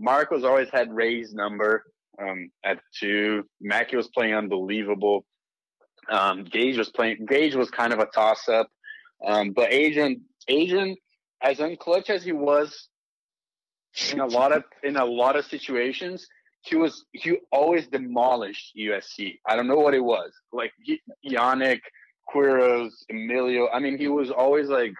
Marcos 0.00 0.42
always 0.42 0.68
had 0.70 0.92
Ray's 0.92 1.32
number 1.32 1.84
um, 2.20 2.50
at 2.64 2.80
two. 2.98 3.44
Mackie 3.60 3.94
was 3.94 4.08
playing 4.08 4.34
unbelievable. 4.34 5.24
Um, 6.10 6.42
Gage 6.42 6.76
was 6.76 6.90
playing. 6.90 7.24
Gage 7.26 7.54
was 7.54 7.70
kind 7.70 7.92
of 7.92 8.00
a 8.00 8.06
toss 8.06 8.48
up, 8.48 8.68
um, 9.24 9.52
but 9.52 9.72
Adrian, 9.72 10.22
Adrian, 10.48 10.96
as 11.42 11.58
unclutch 11.58 12.08
as 12.08 12.22
he 12.24 12.32
was 12.32 12.88
in 14.12 14.20
a 14.20 14.26
lot 14.26 14.52
of 14.52 14.64
in 14.82 14.96
a 14.96 15.04
lot 15.04 15.36
of 15.36 15.44
situations, 15.44 16.26
he 16.62 16.76
was 16.76 17.04
he 17.12 17.38
always 17.50 17.86
demolished 17.88 18.72
USC. 18.78 19.38
I 19.46 19.56
don't 19.56 19.66
know 19.66 19.76
what 19.76 19.94
it 19.94 20.04
was. 20.04 20.32
Like 20.52 20.72
he, 20.82 21.00
Yannick, 21.28 21.80
Quiroz, 22.32 22.90
Emilio. 23.10 23.68
I 23.68 23.80
mean, 23.80 23.98
he 23.98 24.08
was 24.08 24.30
always 24.30 24.68
like 24.68 24.94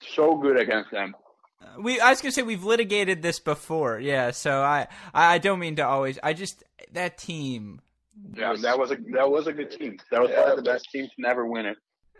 so 0.00 0.36
good 0.36 0.58
against 0.58 0.90
them. 0.90 1.14
Uh, 1.60 1.80
we 1.80 2.00
I 2.00 2.10
was 2.10 2.20
gonna 2.20 2.32
say 2.32 2.42
we've 2.42 2.64
litigated 2.64 3.22
this 3.22 3.38
before, 3.38 4.00
yeah. 4.00 4.30
So 4.30 4.62
I 4.62 4.88
I 5.14 5.38
don't 5.38 5.58
mean 5.58 5.76
to 5.76 5.86
always. 5.86 6.18
I 6.22 6.32
just 6.32 6.64
that 6.92 7.18
team. 7.18 7.80
Yeah, 8.34 8.54
that 8.62 8.78
was 8.78 8.90
a 8.90 8.96
that 9.12 9.30
was 9.30 9.46
a 9.46 9.52
good 9.52 9.70
team. 9.70 9.98
That 10.10 10.22
was 10.22 10.30
probably 10.30 10.56
the 10.56 10.62
best 10.62 10.90
team 10.90 11.04
to 11.04 11.12
never 11.18 11.46
win 11.46 11.66
it. 11.66 11.76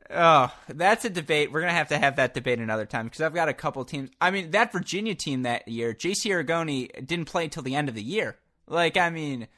Oh, 0.09 0.53
that's 0.69 1.05
a 1.05 1.11
debate. 1.11 1.51
We're 1.53 1.61
gonna 1.61 1.73
have 1.73 1.89
to 1.89 1.99
have 1.99 2.17
that 2.17 2.35
debate 2.35 2.59
another 2.61 2.87
time 2.87 3.07
because 3.07 3.21
I've 3.21 3.35
got 3.35 3.49
a 3.49 3.55
couple 3.55 3.85
teams. 3.85 4.11
I 4.21 4.31
mean, 4.31 4.53
that 4.53 4.73
Virginia 4.73 5.15
team 5.15 5.43
that 5.43 5.66
year, 5.69 5.95
JC 5.95 6.31
Aragone 6.31 7.05
didn't 7.07 7.27
play 7.27 7.49
till 7.49 7.62
the 7.62 7.74
end 7.74 7.89
of 7.89 7.95
the 7.95 8.03
year. 8.03 8.37
Like, 8.69 8.97
I 8.97 9.11
mean, 9.11 9.49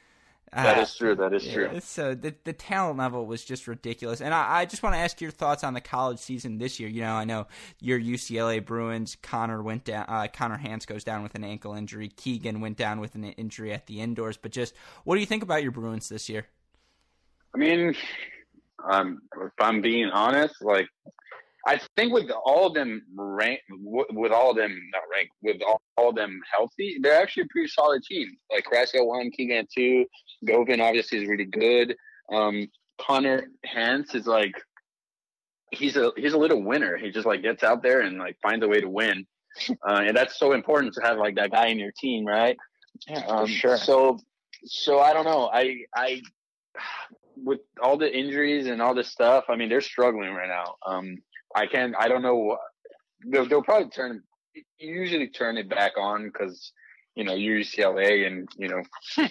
That 0.63 0.77
uh, 0.77 0.79
is 0.79 0.95
true. 0.95 1.15
That 1.15 1.33
is 1.33 1.47
true. 1.47 1.69
yeah, 1.71 1.79
So 1.79 2.15
the 2.15 2.33
the 2.43 2.53
talent 2.53 2.97
level 2.97 3.25
was 3.27 3.45
just 3.45 3.67
ridiculous. 3.67 4.21
And 4.21 4.33
I, 4.33 4.61
I 4.61 4.65
just 4.65 4.81
want 4.81 4.95
to 4.95 4.99
ask 4.99 5.21
your 5.21 5.29
thoughts 5.31 5.63
on 5.63 5.75
the 5.75 5.81
college 5.81 6.19
season 6.19 6.57
this 6.57 6.79
year. 6.79 6.89
You 6.89 7.01
know, 7.01 7.13
I 7.13 7.25
know 7.25 7.47
your 7.79 7.99
UCLA 7.99 8.65
Bruins. 8.65 9.15
Connor 9.21 9.61
went 9.61 9.83
down. 9.85 10.05
Uh, 10.07 10.27
Connor 10.33 10.57
Hance 10.57 10.85
goes 10.87 11.03
down 11.03 11.21
with 11.21 11.35
an 11.35 11.43
ankle 11.43 11.75
injury. 11.75 12.09
Keegan 12.09 12.61
went 12.61 12.77
down 12.77 12.99
with 12.99 13.13
an 13.15 13.23
injury 13.25 13.71
at 13.73 13.85
the 13.85 14.01
indoors. 14.01 14.37
But 14.37 14.51
just 14.51 14.73
what 15.03 15.15
do 15.15 15.21
you 15.21 15.27
think 15.27 15.43
about 15.43 15.61
your 15.61 15.71
Bruins 15.71 16.09
this 16.09 16.27
year? 16.29 16.47
I 17.53 17.57
mean, 17.57 17.95
um, 18.87 19.19
if 19.41 19.51
I'm 19.59 19.81
being 19.81 20.09
honest, 20.09 20.55
like 20.61 20.87
I 21.65 21.79
think 21.95 22.13
with 22.13 22.29
all 22.31 22.67
of 22.67 22.73
them 22.73 23.01
rank, 23.15 23.59
with 23.69 24.31
all 24.31 24.51
of 24.51 24.57
them 24.57 24.79
not 24.93 25.03
ranked, 25.11 25.33
with 25.41 25.61
all, 25.67 25.81
all 25.97 26.09
of 26.09 26.15
them 26.15 26.39
healthy, 26.51 26.97
they're 27.01 27.21
actually 27.21 27.43
a 27.43 27.47
pretty 27.51 27.67
solid 27.67 28.03
team. 28.03 28.29
Like 28.51 28.65
Carrasco 28.65 29.03
one, 29.05 29.29
Keegan 29.31 29.67
two, 29.73 30.05
Govind 30.45 30.81
obviously 30.81 31.21
is 31.21 31.29
really 31.29 31.45
good. 31.45 31.95
Um, 32.31 32.67
Connor 32.99 33.49
Hance 33.65 34.15
is 34.15 34.25
like 34.25 34.53
he's 35.71 35.97
a 35.97 36.11
he's 36.15 36.33
a 36.33 36.37
little 36.37 36.63
winner. 36.63 36.97
He 36.97 37.11
just 37.11 37.25
like 37.25 37.41
gets 37.41 37.63
out 37.63 37.83
there 37.83 38.01
and 38.01 38.17
like 38.17 38.37
finds 38.41 38.63
a 38.63 38.67
way 38.67 38.81
to 38.81 38.89
win, 38.89 39.25
uh, 39.87 40.03
and 40.05 40.15
that's 40.15 40.39
so 40.39 40.53
important 40.53 40.93
to 40.93 41.01
have 41.01 41.17
like 41.17 41.35
that 41.35 41.51
guy 41.51 41.67
in 41.67 41.79
your 41.79 41.91
team, 41.99 42.25
right? 42.25 42.57
Yeah, 43.07 43.25
um, 43.27 43.47
sure. 43.47 43.77
So 43.77 44.19
so 44.65 44.99
I 44.99 45.13
don't 45.13 45.25
know. 45.25 45.49
I 45.51 45.83
I 45.95 46.21
with 47.43 47.59
all 47.81 47.97
the 47.97 48.11
injuries 48.11 48.67
and 48.67 48.81
all 48.81 48.93
this 48.93 49.11
stuff. 49.11 49.45
I 49.49 49.55
mean, 49.55 49.69
they're 49.69 49.81
struggling 49.81 50.33
right 50.33 50.47
now. 50.47 50.75
Um, 50.85 51.17
I 51.55 51.65
can't, 51.67 51.95
I 51.97 52.07
don't 52.07 52.21
know. 52.21 52.57
They'll, 53.25 53.47
they'll 53.47 53.63
probably 53.63 53.89
turn 53.89 54.23
usually 54.77 55.27
turn 55.27 55.57
it 55.57 55.69
back 55.69 55.93
on 55.97 56.25
because 56.25 56.71
you 57.15 57.23
know 57.23 57.33
UCLA 57.33 58.27
and 58.27 58.47
you 58.57 58.69
know 58.69 58.81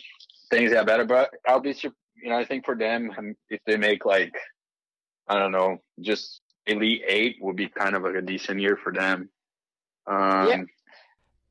things 0.50 0.70
get 0.70 0.86
better. 0.86 1.04
But 1.04 1.30
I'll 1.46 1.60
be 1.60 1.74
you 1.82 2.30
know 2.30 2.36
I 2.36 2.44
think 2.44 2.64
for 2.64 2.76
them 2.76 3.10
um, 3.16 3.34
if 3.50 3.60
they 3.66 3.76
make 3.76 4.04
like 4.04 4.34
I 5.28 5.38
don't 5.38 5.52
know 5.52 5.78
just 6.00 6.40
elite 6.66 7.02
eight 7.08 7.36
would 7.40 7.56
be 7.56 7.68
kind 7.68 7.94
of 7.94 8.02
like 8.02 8.14
a 8.14 8.22
decent 8.22 8.60
year 8.60 8.78
for 8.82 8.92
them. 8.92 9.30
Um, 10.06 10.48
yeah 10.48 10.62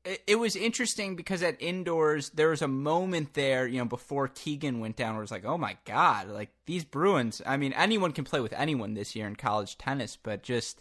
it 0.04 0.38
was 0.38 0.56
interesting 0.56 1.16
because 1.16 1.42
at 1.42 1.60
indoors 1.60 2.30
there 2.30 2.48
was 2.48 2.62
a 2.62 2.68
moment 2.68 3.34
there, 3.34 3.66
you 3.66 3.78
know, 3.78 3.84
before 3.84 4.28
Keegan 4.28 4.80
went 4.80 4.96
down, 4.96 5.14
where 5.14 5.20
it 5.20 5.24
was 5.24 5.30
like, 5.30 5.44
oh 5.44 5.58
my 5.58 5.76
god, 5.84 6.28
like 6.28 6.50
these 6.66 6.84
Bruins. 6.84 7.42
I 7.44 7.56
mean, 7.56 7.72
anyone 7.72 8.12
can 8.12 8.24
play 8.24 8.40
with 8.40 8.52
anyone 8.52 8.94
this 8.94 9.14
year 9.14 9.26
in 9.26 9.36
college 9.36 9.76
tennis, 9.76 10.16
but 10.16 10.42
just 10.42 10.80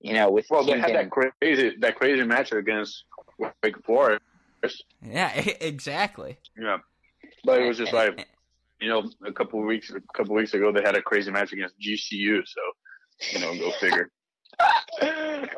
you 0.00 0.14
know, 0.14 0.30
with 0.30 0.46
well, 0.50 0.64
Keegan... 0.64 0.80
they 0.80 0.92
had 0.92 0.96
that 0.96 1.10
crazy 1.10 1.76
that 1.78 1.96
crazy 1.96 2.24
match 2.24 2.52
against 2.52 3.04
Wake 3.38 3.82
Forest. 3.84 4.22
Yeah, 5.02 5.32
exactly. 5.60 6.38
Yeah, 6.60 6.78
but 7.44 7.62
it 7.62 7.66
was 7.66 7.78
just 7.78 7.92
like 7.92 8.26
you 8.80 8.88
know, 8.88 9.10
a 9.24 9.32
couple 9.32 9.60
of 9.60 9.66
weeks 9.66 9.90
a 9.90 10.00
couple 10.16 10.34
of 10.34 10.40
weeks 10.40 10.54
ago 10.54 10.72
they 10.72 10.82
had 10.82 10.96
a 10.96 11.02
crazy 11.02 11.30
match 11.30 11.52
against 11.52 11.74
GCU, 11.78 12.42
so 12.46 12.60
you 13.32 13.40
know, 13.40 13.54
go 13.58 13.70
figure. 13.72 14.10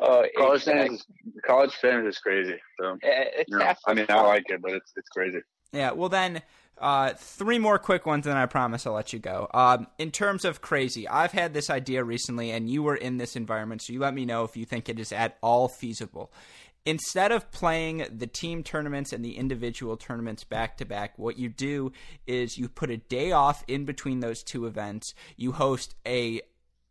uh, 0.01 0.23
college 0.37 0.65
tennis, 0.65 1.05
college 1.45 1.73
tennis 1.79 2.15
is 2.15 2.19
crazy. 2.19 2.55
So 2.79 2.97
it's 3.01 3.49
you 3.49 3.57
know, 3.57 3.73
I 3.85 3.93
mean, 3.93 4.05
I 4.09 4.21
like 4.21 4.45
it, 4.49 4.61
but 4.61 4.71
it's 4.71 4.91
it's 4.95 5.09
crazy. 5.09 5.39
Yeah. 5.71 5.91
Well, 5.91 6.09
then. 6.09 6.41
Uh, 6.75 7.13
three 7.15 7.59
more 7.59 7.77
quick 7.77 8.07
ones, 8.07 8.25
and 8.25 8.37
I 8.37 8.47
promise 8.47 8.87
I'll 8.87 8.93
let 8.93 9.13
you 9.13 9.19
go. 9.19 9.47
Um, 9.53 9.85
in 9.99 10.09
terms 10.09 10.43
of 10.43 10.59
crazy, 10.59 11.07
I've 11.07 11.31
had 11.31 11.53
this 11.53 11.69
idea 11.69 12.03
recently, 12.03 12.49
and 12.49 12.67
you 12.67 12.81
were 12.81 12.95
in 12.95 13.17
this 13.17 13.35
environment, 13.35 13.83
so 13.83 13.93
you 13.93 13.99
let 13.99 14.15
me 14.15 14.25
know 14.25 14.43
if 14.43 14.57
you 14.57 14.65
think 14.65 14.89
it 14.89 14.99
is 14.99 15.11
at 15.11 15.37
all 15.41 15.67
feasible. 15.67 16.33
Instead 16.85 17.31
of 17.31 17.49
playing 17.51 18.05
the 18.11 18.27
team 18.27 18.61
tournaments 18.61 19.13
and 19.13 19.23
the 19.23 19.37
individual 19.37 19.95
tournaments 19.95 20.43
back 20.43 20.75
to 20.77 20.85
back, 20.85 21.17
what 21.17 21.37
you 21.37 21.47
do 21.47 21.93
is 22.27 22.57
you 22.57 22.67
put 22.67 22.89
a 22.89 22.97
day 22.97 23.31
off 23.31 23.63
in 23.69 23.85
between 23.85 24.19
those 24.19 24.43
two 24.43 24.65
events. 24.65 25.13
You 25.37 25.53
host 25.53 25.95
a 26.05 26.41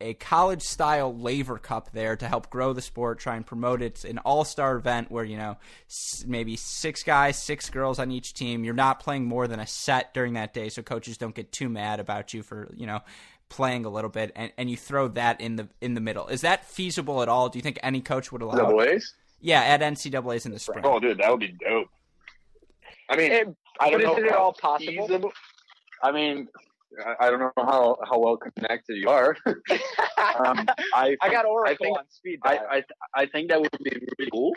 a 0.03 0.13
college 0.15 0.61
style 0.61 1.17
Laver 1.17 1.57
Cup 1.57 1.91
there 1.93 2.15
to 2.17 2.27
help 2.27 2.49
grow 2.49 2.73
the 2.73 2.81
sport, 2.81 3.19
try 3.19 3.37
and 3.37 3.45
promote 3.45 3.81
it. 3.81 3.85
It's 3.85 4.05
an 4.05 4.17
all 4.19 4.43
star 4.43 4.75
event 4.75 5.09
where, 5.09 5.23
you 5.23 5.37
know, 5.37 5.57
maybe 6.27 6.57
six 6.57 7.03
guys, 7.03 7.41
six 7.41 7.69
girls 7.69 7.99
on 7.99 8.11
each 8.11 8.33
team. 8.33 8.65
You're 8.65 8.73
not 8.73 8.99
playing 8.99 9.25
more 9.25 9.47
than 9.47 9.61
a 9.61 9.67
set 9.67 10.13
during 10.13 10.33
that 10.33 10.53
day, 10.53 10.67
so 10.67 10.81
coaches 10.81 11.17
don't 11.17 11.33
get 11.33 11.51
too 11.53 11.69
mad 11.69 12.01
about 12.01 12.33
you 12.33 12.43
for, 12.43 12.69
you 12.75 12.85
know, 12.85 12.99
playing 13.47 13.85
a 13.85 13.89
little 13.89 14.09
bit 14.09 14.31
and, 14.35 14.51
and 14.57 14.69
you 14.69 14.75
throw 14.75 15.07
that 15.07 15.39
in 15.39 15.55
the 15.55 15.69
in 15.79 15.93
the 15.93 16.01
middle. 16.01 16.27
Is 16.27 16.41
that 16.41 16.65
feasible 16.65 17.21
at 17.21 17.29
all? 17.29 17.47
Do 17.47 17.57
you 17.57 17.63
think 17.63 17.79
any 17.81 18.01
coach 18.01 18.31
would 18.31 18.41
allow 18.41 18.55
Double 18.55 18.81
A's? 18.81 19.13
Yeah, 19.39 19.61
at 19.61 19.81
NCAA's 19.81 20.45
in 20.45 20.51
the 20.51 20.59
spring. 20.59 20.83
Oh 20.85 20.99
dude, 20.99 21.19
that 21.19 21.31
would 21.31 21.39
be 21.39 21.55
dope. 21.63 21.87
I 23.09 23.15
mean, 23.15 23.31
it, 23.31 23.55
I 23.79 23.89
don't 23.89 24.01
know. 24.01 24.17
Is 24.17 24.23
it 24.23 24.31
all 24.33 24.53
possible? 24.53 25.07
Feasible. 25.07 25.31
I 26.01 26.11
mean, 26.11 26.49
I 27.19 27.29
don't 27.29 27.39
know 27.39 27.51
how, 27.57 27.97
how 28.03 28.19
well 28.19 28.37
connected 28.37 28.97
you 28.97 29.09
are. 29.09 29.35
um, 29.45 30.65
I, 30.93 31.15
I 31.21 31.29
got 31.29 31.45
Oracle 31.45 31.73
I 31.73 31.75
think, 31.75 31.97
on 31.97 32.05
speed. 32.09 32.39
I, 32.43 32.57
I 32.57 32.83
I 33.15 33.25
think 33.25 33.49
that 33.49 33.59
would 33.59 33.71
be 33.83 33.91
really 33.91 34.31
cool, 34.31 34.53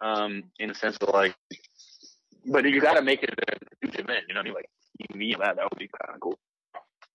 um, 0.00 0.44
in 0.58 0.68
the 0.68 0.74
sense 0.74 0.96
of 0.98 1.10
like, 1.10 1.34
but 2.46 2.64
you 2.68 2.80
got 2.80 2.94
to 2.94 3.02
make 3.02 3.22
it 3.22 3.30
a 3.30 3.58
huge 3.82 3.98
event. 3.98 4.24
You 4.28 4.34
know 4.34 4.40
what 4.40 4.46
I 4.46 4.50
mean? 4.50 4.54
Like 4.54 4.70
TV 5.12 5.38
that 5.38 5.56
that 5.56 5.64
would 5.64 5.78
be 5.78 5.88
kind 5.88 6.14
of 6.14 6.20
cool. 6.20 6.38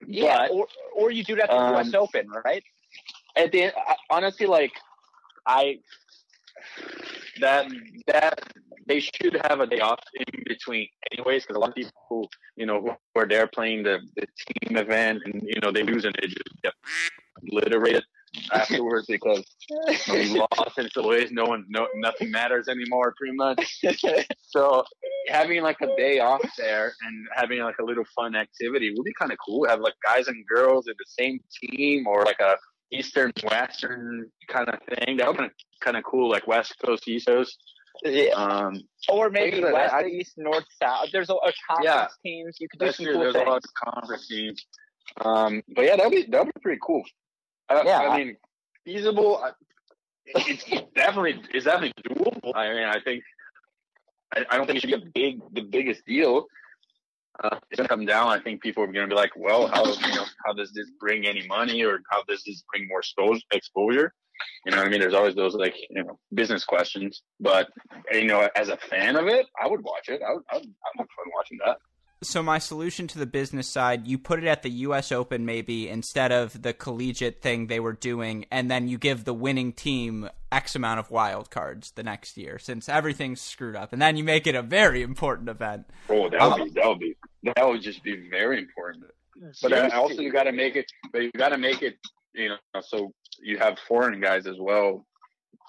Yeah, 0.07 0.47
but, 0.47 0.51
or 0.51 0.67
or 0.95 1.11
you 1.11 1.23
do 1.23 1.35
that 1.35 1.49
at 1.49 1.49
the 1.49 1.57
um, 1.57 1.73
U.S. 1.75 1.93
Open, 1.93 2.27
right? 2.45 2.63
At 3.35 3.51
the 3.51 3.63
end, 3.63 3.73
honestly, 4.09 4.47
like 4.47 4.71
I 5.45 5.79
that 7.39 7.67
that 8.07 8.39
they 8.87 8.99
should 8.99 9.39
have 9.43 9.59
a 9.59 9.67
day 9.67 9.79
off 9.79 9.99
in 10.15 10.43
between 10.45 10.87
anyways 11.11 11.43
because 11.43 11.55
a 11.55 11.59
lot 11.59 11.69
of 11.69 11.75
people 11.75 11.91
who 12.09 12.27
you 12.55 12.65
know 12.65 12.81
who 12.81 13.19
are 13.19 13.27
there 13.27 13.47
playing 13.47 13.83
the, 13.83 13.99
the 14.15 14.25
team 14.25 14.77
event 14.77 15.19
and 15.25 15.41
you 15.43 15.59
know 15.61 15.71
they 15.71 15.83
lose 15.83 16.05
and 16.05 16.15
they 16.21 16.27
just 16.27 16.61
get 16.63 16.73
obliterated 17.37 18.03
afterwards 18.53 19.07
because 19.07 19.43
we 20.09 20.29
lost 20.39 20.77
in 20.77 20.89
some 20.91 21.07
ways 21.07 21.31
no 21.31 21.43
one 21.43 21.65
no 21.69 21.87
nothing 21.95 22.31
matters 22.31 22.67
anymore 22.67 23.13
pretty 23.17 23.35
much. 23.35 23.83
So 24.41 24.83
having 25.27 25.61
like 25.63 25.77
a 25.81 25.87
day 25.97 26.19
off 26.19 26.41
there 26.57 26.93
and 27.03 27.27
having 27.35 27.61
like 27.61 27.77
a 27.79 27.83
little 27.83 28.05
fun 28.15 28.35
activity 28.35 28.93
would 28.95 29.03
be 29.03 29.13
kind 29.13 29.31
of 29.31 29.37
cool. 29.45 29.67
Have 29.67 29.79
like 29.79 29.93
guys 30.05 30.27
and 30.27 30.45
girls 30.47 30.87
in 30.87 30.93
the 30.97 31.05
same 31.07 31.39
team 31.61 32.07
or 32.07 32.23
like 32.23 32.39
a 32.39 32.55
eastern 32.91 33.31
western 33.43 34.29
kind 34.47 34.69
of 34.69 34.79
thing. 34.89 35.17
That 35.17 35.27
would 35.27 35.37
be 35.37 35.47
kind 35.81 35.97
of 35.97 36.03
cool 36.03 36.29
like 36.29 36.47
west 36.47 36.75
coast 36.83 37.07
east 37.07 37.27
coast 37.27 37.57
yeah. 38.03 38.31
Um, 38.33 38.81
or 39.09 39.29
maybe 39.29 39.61
west, 39.61 39.93
I, 39.93 40.05
east, 40.05 40.33
north, 40.37 40.65
south. 40.81 41.09
There's 41.11 41.29
a, 41.29 41.33
a 41.33 41.53
conference 41.67 41.83
yeah, 41.83 42.07
teams. 42.23 42.57
You 42.59 42.67
could 42.69 42.79
do 42.79 42.91
some 42.91 43.05
true. 43.05 43.13
cool 43.13 43.21
There's 43.23 43.33
things. 43.33 43.47
a 43.47 43.49
lot 43.49 43.63
of 43.63 43.93
conference 43.93 44.27
teams. 44.27 44.65
Um, 45.19 45.63
but 45.75 45.85
yeah, 45.85 45.95
that'd 45.97 46.11
be 46.11 46.25
that'd 46.29 46.53
be 46.53 46.61
pretty 46.61 46.79
cool. 46.83 47.03
Uh, 47.69 47.83
yeah, 47.85 47.99
I, 47.99 48.17
mean, 48.17 48.37
feasible. 48.85 49.43
It's, 50.25 50.63
it's 50.67 50.83
definitely 50.95 51.41
it's 51.53 51.65
definitely 51.65 51.93
doable. 52.07 52.51
I 52.55 52.73
mean, 52.73 52.83
I 52.83 52.99
think 53.03 53.23
I, 54.33 54.45
I 54.49 54.57
don't 54.57 54.67
think 54.67 54.77
it 54.77 54.89
should 54.89 54.89
be 54.89 55.07
a 55.07 55.11
big 55.13 55.41
the 55.53 55.61
biggest 55.61 56.05
deal. 56.05 56.45
Uh, 57.43 57.57
it's 57.69 57.77
gonna 57.77 57.89
come 57.89 58.05
down. 58.05 58.27
I 58.27 58.39
think 58.39 58.61
people 58.61 58.83
are 58.83 58.87
gonna 58.87 59.07
be 59.07 59.15
like, 59.15 59.31
well, 59.35 59.67
how 59.67 59.85
you 59.85 60.15
know 60.15 60.25
how 60.45 60.53
does 60.53 60.71
this 60.73 60.89
bring 60.99 61.25
any 61.25 61.47
money, 61.47 61.83
or 61.83 62.01
how 62.09 62.23
does 62.23 62.43
this 62.45 62.63
bring 62.71 62.87
more 62.87 63.01
exposure? 63.51 64.13
You 64.65 64.71
know 64.71 64.77
what 64.77 64.87
I 64.87 64.89
mean? 64.89 64.99
There's 64.99 65.13
always 65.13 65.35
those 65.35 65.55
like 65.55 65.75
you 65.89 66.03
know 66.03 66.19
business 66.33 66.63
questions, 66.63 67.21
but 67.39 67.69
you 68.11 68.25
know, 68.25 68.47
as 68.55 68.69
a 68.69 68.77
fan 68.77 69.15
of 69.15 69.27
it, 69.27 69.45
I 69.61 69.67
would 69.67 69.83
watch 69.83 70.09
it. 70.09 70.21
I 70.27 70.33
would, 70.33 70.43
I 70.51 70.55
would, 70.55 70.65
I'd 70.65 70.99
have 70.99 71.07
fun 71.15 71.31
watching 71.35 71.59
that. 71.65 71.77
So 72.23 72.43
my 72.43 72.59
solution 72.59 73.07
to 73.07 73.17
the 73.17 73.25
business 73.25 73.67
side, 73.67 74.05
you 74.05 74.19
put 74.19 74.43
it 74.43 74.47
at 74.47 74.61
the 74.61 74.69
U.S. 74.69 75.11
Open 75.11 75.43
maybe 75.43 75.89
instead 75.89 76.31
of 76.31 76.61
the 76.61 76.71
collegiate 76.71 77.41
thing 77.41 77.65
they 77.65 77.79
were 77.79 77.93
doing, 77.93 78.45
and 78.51 78.69
then 78.69 78.87
you 78.87 78.99
give 78.99 79.25
the 79.25 79.33
winning 79.33 79.73
team 79.73 80.29
X 80.51 80.75
amount 80.75 80.99
of 80.99 81.09
wild 81.09 81.49
cards 81.49 81.89
the 81.91 82.03
next 82.03 82.37
year, 82.37 82.59
since 82.59 82.87
everything's 82.87 83.41
screwed 83.41 83.75
up, 83.75 83.91
and 83.91 83.99
then 83.99 84.17
you 84.17 84.23
make 84.23 84.45
it 84.45 84.53
a 84.53 84.61
very 84.61 85.01
important 85.01 85.49
event. 85.49 85.87
Oh, 86.09 86.29
that 86.29 86.41
would 86.41 86.61
um, 86.61 86.63
be 86.67 86.69
that 86.75 86.87
would 86.87 86.99
be 86.99 87.15
that 87.55 87.67
would 87.67 87.81
just 87.81 88.03
be 88.03 88.29
very 88.29 88.59
important. 88.59 89.05
But 89.63 89.91
also 89.91 90.21
you 90.21 90.31
got 90.31 90.43
to 90.43 90.51
make 90.51 90.75
it, 90.75 90.91
but 91.11 91.23
you 91.23 91.31
got 91.35 91.49
to 91.49 91.57
make 91.57 91.81
it, 91.81 91.97
you 92.35 92.49
know, 92.49 92.81
so 92.81 93.13
you 93.41 93.57
have 93.57 93.77
foreign 93.87 94.19
guys 94.19 94.47
as 94.47 94.57
well. 94.59 95.05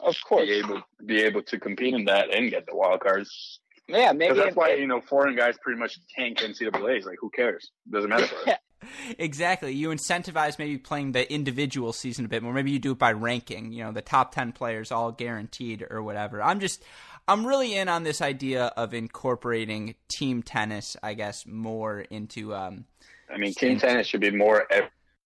Of 0.01 0.17
course, 0.27 0.47
be 0.47 0.55
able 0.55 0.83
be 1.05 1.23
able 1.23 1.43
to 1.43 1.59
compete 1.59 1.95
in 1.95 2.05
that 2.07 2.35
and 2.35 2.51
get 2.51 2.67
the 2.67 2.75
wild 2.75 3.01
cards. 3.01 3.61
Yeah, 3.89 4.13
maybe 4.13 4.37
that's 4.37 4.57
why 4.57 4.75
you 4.75 4.87
know 4.87 5.01
foreign 5.01 5.37
guys 5.37 5.57
pretty 5.63 5.79
much 5.79 5.99
tank 6.17 6.39
NCAA's. 6.39 7.05
Like, 7.07 7.19
who 7.21 7.31
cares? 7.31 7.71
Doesn't 7.91 8.11
matter 8.11 8.27
for 8.27 8.51
us. 8.51 8.57
exactly. 9.19 9.73
You 9.73 9.91
incentivize 9.91 10.59
maybe 10.59 10.79
playing 10.79 11.13
the 11.13 11.31
individual 11.33 11.93
season 11.93 12.25
a 12.25 12.29
bit 12.29 12.43
more. 12.43 12.53
Maybe 12.53 12.71
you 12.71 12.79
do 12.79 12.93
it 12.93 12.99
by 12.99 13.13
ranking. 13.13 13.73
You 13.73 13.85
know, 13.85 13.93
the 13.93 14.03
top 14.03 14.33
ten 14.33 14.53
players 14.53 14.91
all 14.91 15.13
guaranteed 15.13 15.87
or 15.89 16.03
whatever. 16.03 16.43
I'm 16.43 16.61
just, 16.61 16.83
I'm 17.29 17.47
really 17.47 17.75
in 17.75 17.89
on 17.89 18.03
this 18.03 18.21
idea 18.21 18.67
of 18.77 18.95
incorporating 18.95 19.95
team 20.09 20.43
tennis. 20.43 20.97
I 21.03 21.15
guess 21.15 21.47
more 21.47 22.01
into. 22.01 22.55
Um, 22.55 22.87
I 23.33 23.39
mean, 23.39 23.55
team 23.55 23.79
tennis 23.79 24.07
should 24.07 24.21
be 24.21 24.31
more 24.31 24.67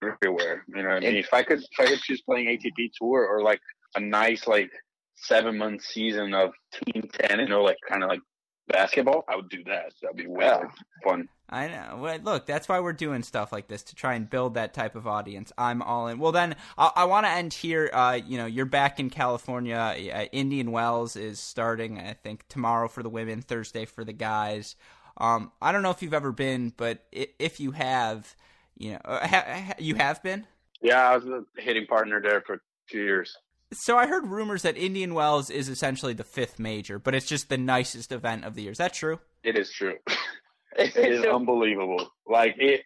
everywhere. 0.03 0.65
You 0.69 0.83
know, 0.83 0.91
I 0.91 1.01
mean, 1.01 1.17
if 1.17 1.33
I 1.33 1.43
could, 1.43 1.59
if 1.59 1.81
I 1.81 1.87
could 1.87 2.01
choose 2.01 2.23
playing 2.23 2.47
ATP 2.47 2.91
tour 2.99 3.27
or 3.27 3.43
like 3.43 3.61
a 3.95 4.01
nice 4.01 4.47
like 4.47 4.71
seven 5.17 5.59
month 5.59 5.83
season 5.83 6.35
of 6.35 6.53
team 6.73 7.09
ten, 7.13 7.41
you 7.41 7.49
know, 7.49 7.63
like 7.63 7.79
kind 7.89 8.03
of 8.03 8.09
like 8.09 8.21
basketball, 8.69 9.25
I 9.29 9.37
would 9.37 9.49
do 9.49 9.63
that. 9.65 9.93
That'd 10.03 10.17
be 10.17 10.27
way 10.27 10.45
yeah. 10.45 10.69
fun. 11.05 11.29
I 11.49 11.69
know. 11.69 11.99
Well, 12.01 12.19
look, 12.25 12.47
that's 12.47 12.69
why 12.69 12.81
we're 12.81 12.93
doing 12.93 13.23
stuff 13.23 13.53
like 13.53 13.69
this 13.69 13.85
to 13.85 13.95
try 13.95 14.15
and 14.15 14.29
build 14.29 14.55
that 14.55 14.75
type 14.75 14.97
of 14.97 15.07
audience. 15.07 15.53
I'm 15.57 15.81
all 15.81 16.09
in. 16.09 16.19
Well, 16.19 16.33
then 16.33 16.57
I, 16.77 16.91
I 16.97 17.05
want 17.05 17.25
to 17.27 17.31
end 17.31 17.53
here. 17.55 17.89
Uh, 17.93 18.19
you 18.27 18.37
know, 18.37 18.47
you're 18.47 18.67
back 18.67 18.99
in 18.99 19.11
California. 19.11 19.77
Uh, 19.77 20.25
Indian 20.33 20.73
Wells 20.73 21.15
is 21.15 21.39
starting, 21.39 22.01
I 22.01 22.15
think, 22.15 22.49
tomorrow 22.49 22.89
for 22.89 23.05
the 23.05 23.09
women, 23.09 23.43
Thursday 23.43 23.85
for 23.85 24.05
the 24.05 24.13
guys. 24.13 24.75
Um, 25.19 25.53
I 25.63 25.71
don't 25.71 25.83
know 25.83 25.91
if 25.91 26.03
you've 26.03 26.15
ever 26.15 26.33
been, 26.33 26.73
but 26.77 27.05
if 27.13 27.61
you 27.61 27.71
have, 27.71 28.35
you 28.77 28.93
know, 28.93 29.01
uh, 29.05 29.27
ha- 29.27 29.75
you 29.79 29.95
have 29.97 30.23
been. 30.23 30.47
Yeah, 30.83 31.09
I 31.09 31.17
was 31.17 31.27
a 31.27 31.61
hitting 31.61 31.87
partner 31.87 32.21
there 32.21 32.43
for 32.47 32.61
two 32.91 33.03
years. 33.03 33.37
So 33.73 33.97
I 33.97 34.07
heard 34.07 34.27
rumors 34.27 34.63
that 34.63 34.77
Indian 34.77 35.15
Wells 35.15 35.51
is 35.51 35.69
essentially 35.69 36.13
the 36.13 36.25
fifth 36.25 36.59
major, 36.59 36.99
but 36.99 37.15
it's 37.15 37.27
just 37.27 37.49
the 37.49 37.59
nicest 37.59 38.13
event 38.13 38.45
of 38.45 38.55
the 38.55 38.63
year. 38.63 38.73
Is 38.73 38.79
that 38.79 38.93
true? 38.93 39.19
It 39.43 39.59
is 39.59 39.73
true. 39.73 39.95
it 40.79 40.97
is 40.97 41.25
unbelievable. 41.25 42.09
Like 42.29 42.55
it, 42.59 42.83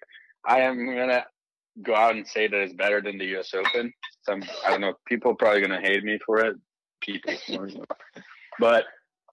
I 0.47 0.61
am 0.61 0.87
gonna 0.87 1.27
go 1.83 1.95
out 1.95 2.17
and 2.17 2.27
say 2.27 2.49
that 2.49 2.61
it's 2.61 2.75
better 2.75 3.03
than 3.03 3.19
the 3.19 3.27
U.S. 3.27 3.53
Open. 3.55 3.93
Some 4.23 4.43
I 4.65 4.71
don't 4.71 4.81
know. 4.81 4.95
People 5.07 5.33
are 5.33 5.37
probably 5.37 5.61
gonna 5.61 5.81
hate 5.81 6.03
me 6.03 6.19
for 6.25 6.41
it. 6.41 6.57
People, 7.03 7.35
but 8.59 8.85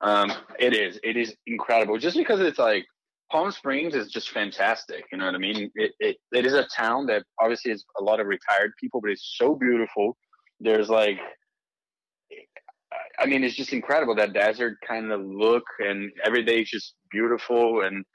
um, 0.01 0.31
it 0.59 0.73
is. 0.73 0.99
It 1.03 1.15
is 1.15 1.33
incredible. 1.45 1.97
Just 1.97 2.17
because 2.17 2.39
it's 2.41 2.59
like 2.59 2.85
Palm 3.31 3.51
Springs 3.51 3.93
is 3.93 4.09
just 4.09 4.29
fantastic. 4.29 5.03
You 5.11 5.17
know 5.17 5.25
what 5.25 5.35
I 5.35 5.39
mean? 5.39 5.69
It, 5.75 5.91
it, 5.99 6.17
it 6.31 6.45
is 6.45 6.53
a 6.53 6.67
town 6.75 7.07
that 7.07 7.23
obviously 7.41 7.71
is 7.71 7.85
a 7.99 8.03
lot 8.03 8.19
of 8.19 8.27
retired 8.27 8.71
people, 8.79 9.01
but 9.01 9.11
it's 9.11 9.35
so 9.37 9.55
beautiful. 9.55 10.15
There's 10.59 10.89
like, 10.89 11.19
I 13.19 13.25
mean, 13.25 13.43
it's 13.43 13.55
just 13.55 13.73
incredible 13.73 14.15
that 14.15 14.33
desert 14.33 14.77
kind 14.87 15.11
of 15.11 15.21
look, 15.25 15.63
and 15.79 16.11
every 16.23 16.43
day 16.43 16.61
is 16.61 16.69
just 16.69 16.95
beautiful. 17.11 17.81
And 17.81 18.05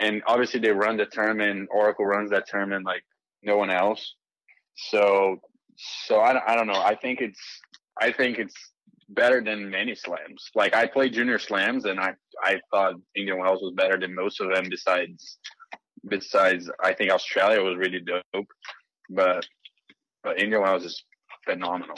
and 0.00 0.22
obviously 0.26 0.60
they 0.60 0.70
run 0.70 0.96
the 0.96 1.06
tournament. 1.06 1.68
Oracle 1.70 2.06
runs 2.06 2.30
that 2.30 2.48
tournament 2.48 2.84
like 2.84 3.02
no 3.42 3.56
one 3.56 3.70
else. 3.70 4.14
So 4.76 5.36
so 5.76 6.18
I, 6.20 6.52
I 6.52 6.56
don't 6.56 6.66
know. 6.66 6.80
I 6.80 6.94
think 6.94 7.20
it's 7.20 7.40
I 8.00 8.12
think 8.12 8.38
it's 8.38 8.54
better 9.08 9.42
than 9.42 9.70
many 9.70 9.94
slams. 9.94 10.50
Like 10.54 10.74
I 10.74 10.86
played 10.86 11.14
junior 11.14 11.38
slams, 11.38 11.84
and 11.84 11.98
I 12.00 12.14
I 12.42 12.60
thought 12.70 12.94
Indian 13.16 13.38
Wells 13.38 13.60
was 13.62 13.74
better 13.74 13.98
than 13.98 14.14
most 14.14 14.40
of 14.40 14.52
them. 14.52 14.68
Besides, 14.68 15.38
besides, 16.08 16.70
I 16.82 16.92
think 16.92 17.10
Australia 17.10 17.62
was 17.62 17.76
really 17.76 18.00
dope, 18.00 18.46
but 19.10 19.46
but 20.22 20.40
Indian 20.40 20.62
Wells 20.62 20.84
is 20.84 21.02
phenomenal. 21.44 21.96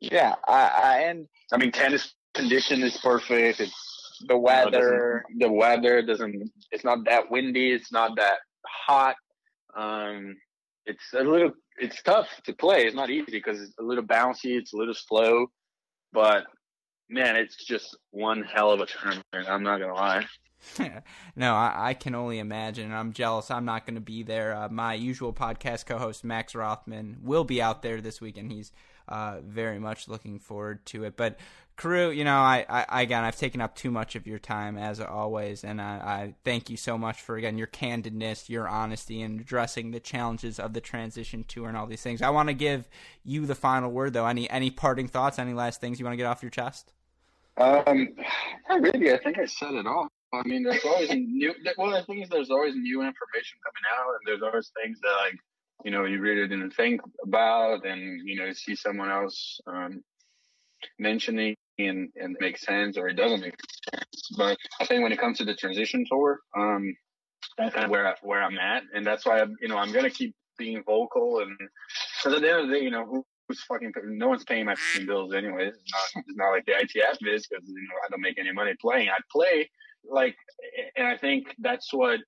Yeah, 0.00 0.34
I, 0.46 0.66
I 0.66 0.98
and 1.08 1.26
I 1.52 1.56
mean 1.56 1.72
tennis 1.72 2.14
condition 2.34 2.82
is 2.82 2.96
perfect. 2.98 3.60
It's 3.60 4.24
the 4.28 4.36
weather. 4.36 5.24
You 5.28 5.36
know, 5.38 5.46
the 5.46 5.52
weather 5.52 6.02
doesn't. 6.02 6.50
It's 6.70 6.84
not 6.84 7.04
that 7.06 7.30
windy. 7.30 7.72
It's 7.72 7.92
not 7.92 8.16
that 8.16 8.38
hot. 8.86 9.16
Um, 9.76 10.36
it's 10.86 11.04
a 11.14 11.22
little. 11.22 11.52
It's 11.78 12.02
tough 12.02 12.28
to 12.44 12.52
play. 12.52 12.86
It's 12.86 12.94
not 12.94 13.10
easy 13.10 13.32
because 13.32 13.60
it's 13.60 13.74
a 13.78 13.82
little 13.82 14.04
bouncy. 14.04 14.56
It's 14.56 14.72
a 14.72 14.76
little 14.76 14.94
slow. 14.94 15.46
But 16.14 16.46
man, 17.10 17.36
it's 17.36 17.56
just 17.56 17.96
one 18.12 18.42
hell 18.42 18.70
of 18.70 18.80
a 18.80 18.86
tournament. 18.86 19.24
I'm 19.32 19.62
not 19.62 19.80
gonna 19.80 19.94
lie. 19.94 20.24
no, 21.36 21.52
I, 21.54 21.88
I, 21.88 21.94
can 21.94 22.14
only 22.14 22.38
imagine. 22.38 22.90
I'm 22.90 23.12
jealous. 23.12 23.50
I'm 23.50 23.66
not 23.66 23.84
going 23.84 23.96
to 23.96 24.00
be 24.00 24.22
there. 24.22 24.56
Uh, 24.56 24.70
my 24.70 24.94
usual 24.94 25.30
podcast 25.30 25.84
co-host 25.84 26.24
Max 26.24 26.54
Rothman 26.54 27.18
will 27.22 27.44
be 27.44 27.60
out 27.60 27.82
there 27.82 28.00
this 28.00 28.18
week, 28.18 28.38
and 28.38 28.50
he's 28.50 28.72
uh, 29.08 29.38
very 29.44 29.78
much 29.78 30.08
looking 30.08 30.38
forward 30.38 30.84
to 30.86 31.04
it. 31.04 31.16
But 31.16 31.38
Crew, 31.76 32.10
you 32.10 32.22
know, 32.22 32.36
I, 32.36 32.64
I, 32.68 33.02
again, 33.02 33.24
I've 33.24 33.36
taken 33.36 33.60
up 33.60 33.74
too 33.74 33.90
much 33.90 34.14
of 34.14 34.28
your 34.28 34.38
time 34.38 34.78
as 34.78 35.00
always, 35.00 35.64
and 35.64 35.82
I, 35.82 35.94
I 35.96 36.34
thank 36.44 36.70
you 36.70 36.76
so 36.76 36.96
much 36.96 37.20
for 37.20 37.36
again 37.36 37.58
your 37.58 37.66
candidness, 37.66 38.48
your 38.48 38.68
honesty, 38.68 39.22
and 39.22 39.40
addressing 39.40 39.90
the 39.90 39.98
challenges 39.98 40.60
of 40.60 40.72
the 40.72 40.80
transition 40.80 41.44
tour 41.46 41.68
and 41.68 41.76
all 41.76 41.86
these 41.86 42.02
things. 42.02 42.22
I 42.22 42.30
want 42.30 42.48
to 42.48 42.54
give 42.54 42.88
you 43.24 43.44
the 43.44 43.56
final 43.56 43.90
word, 43.90 44.12
though. 44.12 44.26
Any 44.26 44.48
any 44.50 44.70
parting 44.70 45.08
thoughts? 45.08 45.38
Any 45.38 45.52
last 45.52 45.80
things 45.80 45.98
you 45.98 46.04
want 46.04 46.12
to 46.12 46.16
get 46.16 46.26
off 46.26 46.42
your 46.42 46.50
chest? 46.50 46.92
Um, 47.56 48.08
not 48.68 48.80
really. 48.80 49.12
I 49.12 49.18
think 49.18 49.38
I 49.38 49.46
said 49.46 49.74
it 49.74 49.86
all. 49.86 50.08
I 50.32 50.46
mean, 50.46 50.62
there's 50.62 50.84
always 50.84 51.10
new. 51.14 51.50
Of 51.50 51.56
the 51.64 52.04
things 52.06 52.28
there's 52.28 52.50
always 52.50 52.74
new 52.76 53.02
information 53.02 53.58
coming 53.64 53.84
out, 53.98 54.14
and 54.14 54.20
there's 54.26 54.42
always 54.42 54.70
things 54.80 55.00
that 55.00 55.16
like 55.24 55.38
you 55.84 55.90
know 55.90 56.04
you 56.04 56.20
really 56.20 56.46
didn't 56.46 56.72
think 56.72 57.00
about, 57.22 57.84
and 57.84 58.20
you 58.28 58.36
know 58.36 58.52
see 58.52 58.76
someone 58.76 59.10
else 59.10 59.60
um, 59.66 60.02
mentioning 60.98 61.56
and 61.78 62.10
and 62.16 62.36
makes 62.40 62.62
sense 62.62 62.96
or 62.96 63.08
it 63.08 63.14
doesn't 63.14 63.40
make 63.40 63.54
sense. 63.92 64.28
But 64.36 64.58
I 64.80 64.86
think 64.86 65.02
when 65.02 65.12
it 65.12 65.18
comes 65.18 65.38
to 65.38 65.44
the 65.44 65.54
transition 65.54 66.04
tour, 66.08 66.40
um, 66.56 66.94
that's 67.58 67.74
kind 67.74 67.84
of 67.84 67.90
where 67.90 68.06
I, 68.06 68.14
where 68.22 68.42
I'm 68.42 68.58
at, 68.58 68.84
and 68.94 69.06
that's 69.06 69.26
why 69.26 69.40
I'm, 69.40 69.56
you 69.60 69.68
know 69.68 69.78
I'm 69.78 69.92
gonna 69.92 70.10
keep 70.10 70.34
being 70.58 70.82
vocal, 70.84 71.40
and 71.40 71.56
because 71.58 72.36
at 72.36 72.42
the 72.42 72.50
end 72.50 72.60
of 72.60 72.68
the 72.68 72.74
day, 72.74 72.84
you 72.84 72.90
know 72.90 73.04
who, 73.06 73.24
who's 73.48 73.62
fucking 73.64 73.92
no 74.04 74.28
one's 74.28 74.44
paying 74.44 74.66
my 74.66 74.74
fucking 74.74 75.06
bills 75.06 75.34
anyway. 75.34 75.66
It's 75.66 75.78
not 75.92 76.24
it's 76.26 76.36
not 76.36 76.50
like 76.50 76.66
the 76.66 76.72
ITF 76.72 77.34
is 77.34 77.46
because 77.46 77.66
you 77.66 77.74
know 77.74 77.96
I 78.04 78.08
don't 78.10 78.20
make 78.20 78.38
any 78.38 78.52
money 78.52 78.74
playing. 78.80 79.08
I 79.08 79.18
play 79.30 79.70
like, 80.08 80.36
and 80.96 81.06
I 81.06 81.16
think 81.16 81.46
that's 81.58 81.92
what 81.92 82.20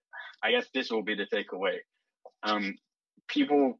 I 0.43 0.51
guess 0.51 0.67
this 0.75 0.91
will 0.91 1.03
be 1.03 1.15
the 1.15 1.27
takeaway. 1.27 1.77
Um, 2.43 2.75
people, 3.29 3.79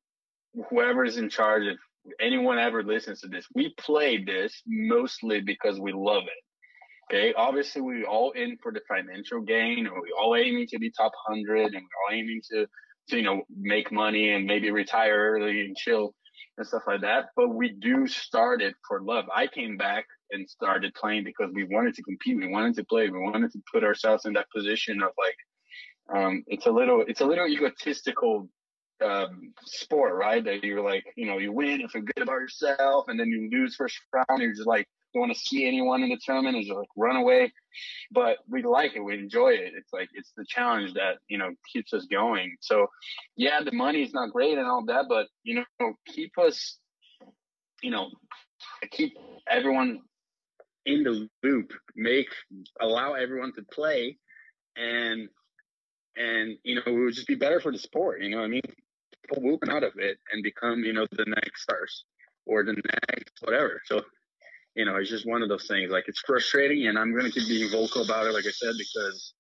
whoever 0.71 1.05
is 1.05 1.17
in 1.17 1.29
charge, 1.29 1.65
if 1.65 1.79
anyone 2.21 2.59
ever 2.59 2.83
listens 2.83 3.21
to 3.21 3.29
this, 3.29 3.47
we 3.55 3.75
play 3.79 4.23
this 4.23 4.63
mostly 4.67 5.41
because 5.41 5.81
we 5.81 5.93
love 5.93 6.25
it. 6.25 7.15
Okay, 7.15 7.35
obviously 7.35 7.83
we 7.83 8.05
all 8.05 8.33
in 8.33 8.59
for 8.61 8.73
the 8.73 8.81
financial 8.89 9.41
gain, 9.41 9.87
or 9.87 10.03
we 10.03 10.13
all 10.19 10.35
aiming 10.35 10.67
to 10.69 10.79
be 10.79 10.91
top 10.91 11.13
hundred, 11.27 11.67
and 11.67 11.75
we're 11.75 12.15
all 12.17 12.19
aiming 12.19 12.41
to, 12.51 12.67
to 13.09 13.17
you 13.17 13.23
know 13.23 13.43
make 13.57 13.93
money 13.93 14.33
and 14.33 14.45
maybe 14.45 14.71
retire 14.73 15.35
early 15.35 15.61
and 15.61 15.77
chill 15.77 16.15
and 16.59 16.67
stuff 16.67 16.83
like 16.87 17.03
that. 17.03 17.27
But 17.37 17.51
we 17.51 17.71
do 17.71 18.07
start 18.09 18.61
it 18.61 18.75
for 18.89 19.03
love. 19.03 19.27
I 19.35 19.47
came 19.47 19.77
back 19.77 20.05
and 20.31 20.49
started 20.49 20.95
playing 20.95 21.25
because 21.25 21.51
we 21.53 21.65
wanted 21.65 21.95
to 21.95 22.03
compete, 22.03 22.37
we 22.37 22.49
wanted 22.49 22.75
to 22.77 22.85
play, 22.85 23.09
we 23.09 23.19
wanted 23.19 23.53
to 23.53 23.63
put 23.73 23.85
ourselves 23.85 24.25
in 24.25 24.33
that 24.35 24.51
position 24.55 25.03
of 25.03 25.11
like, 25.19 26.19
um, 26.19 26.45
it's 26.47 26.67
a 26.67 26.71
little, 26.71 27.05
it's 27.07 27.21
a 27.21 27.27
little 27.27 27.47
egotistical 27.47 28.49
um, 29.05 29.53
sport, 29.65 30.15
right? 30.15 30.45
That 30.45 30.65
you're 30.65 30.83
like, 30.83 31.05
you 31.17 31.27
know, 31.27 31.39
you 31.39 31.53
win, 31.53 31.81
you 31.81 31.89
feel 31.89 32.03
good 32.03 32.23
about 32.23 32.35
yourself, 32.35 33.07
and 33.09 33.19
then 33.19 33.29
you 33.29 33.49
lose 33.51 33.77
first 33.77 33.99
round, 34.13 34.43
you're 34.43 34.55
just 34.55 34.67
like, 34.67 34.87
don't 35.13 35.29
want 35.29 35.33
to 35.33 35.39
see 35.39 35.67
anyone 35.67 36.03
in 36.03 36.11
the 36.11 36.19
tournament, 36.25 36.57
and 36.57 36.67
just 36.67 36.77
like 36.77 36.89
run 36.97 37.17
away. 37.17 37.53
But 38.11 38.39
we 38.49 38.63
like 38.63 38.97
it, 38.97 39.01
we 39.01 39.15
enjoy 39.15 39.51
it. 39.51 39.73
It's 39.77 39.93
like 39.93 40.09
it's 40.15 40.33
the 40.37 40.45
challenge 40.47 40.95
that 40.95 41.19
you 41.29 41.39
know 41.39 41.51
keeps 41.73 41.93
us 41.93 42.07
going. 42.11 42.57
So, 42.61 42.89
yeah, 43.37 43.61
the 43.65 43.73
money 43.73 44.03
is 44.03 44.13
not 44.13 44.33
great 44.33 44.59
and 44.59 44.67
all 44.67 44.85
that, 44.87 45.07
but 45.09 45.27
you 45.43 45.55
know, 45.81 45.93
keep 46.07 46.39
us, 46.39 46.79
you 47.83 47.91
know, 47.91 48.11
keep 48.91 49.17
everyone 49.49 50.01
in 50.85 51.03
the 51.03 51.29
loop, 51.43 51.73
make 51.95 52.29
allow 52.81 53.15
everyone 53.15 53.53
to 53.55 53.63
play, 53.73 54.19
and 54.77 55.29
and 56.17 56.57
you 56.63 56.75
know 56.75 56.83
it 56.87 56.93
would 56.93 57.15
just 57.15 57.27
be 57.27 57.35
better 57.35 57.61
for 57.61 57.73
the 57.73 57.79
sport. 57.79 58.23
You 58.23 58.31
know, 58.31 58.39
what 58.39 58.45
I 58.45 58.49
mean, 58.49 58.63
people 59.27 59.43
move 59.43 59.61
out 59.69 59.83
of 59.83 59.93
it 59.97 60.19
and 60.33 60.43
become 60.43 60.81
you 60.85 60.93
know 60.93 61.07
the 61.13 61.25
next 61.27 61.63
stars 61.63 62.05
or 62.47 62.65
the 62.65 62.75
next 62.75 63.33
whatever. 63.43 63.83
So 63.87 64.03
you 64.75 64.85
know, 64.85 64.97
it's 64.97 65.11
just 65.11 65.27
one 65.27 65.43
of 65.43 65.49
those 65.49 65.67
things. 65.67 65.91
Like 65.91 66.05
it's 66.07 66.21
frustrating, 66.21 66.87
and 66.87 66.99
I'm 66.99 67.15
gonna 67.17 67.31
keep 67.31 67.49
being 67.49 67.71
vocal 67.71 68.03
about 68.03 68.27
it, 68.27 68.33
like 68.33 68.47
I 68.47 68.51
said, 68.51 68.75
because 68.79 69.35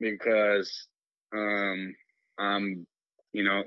because 0.00 0.86
um 1.34 1.94
um 2.38 2.86
you 3.32 3.44
know 3.44 3.64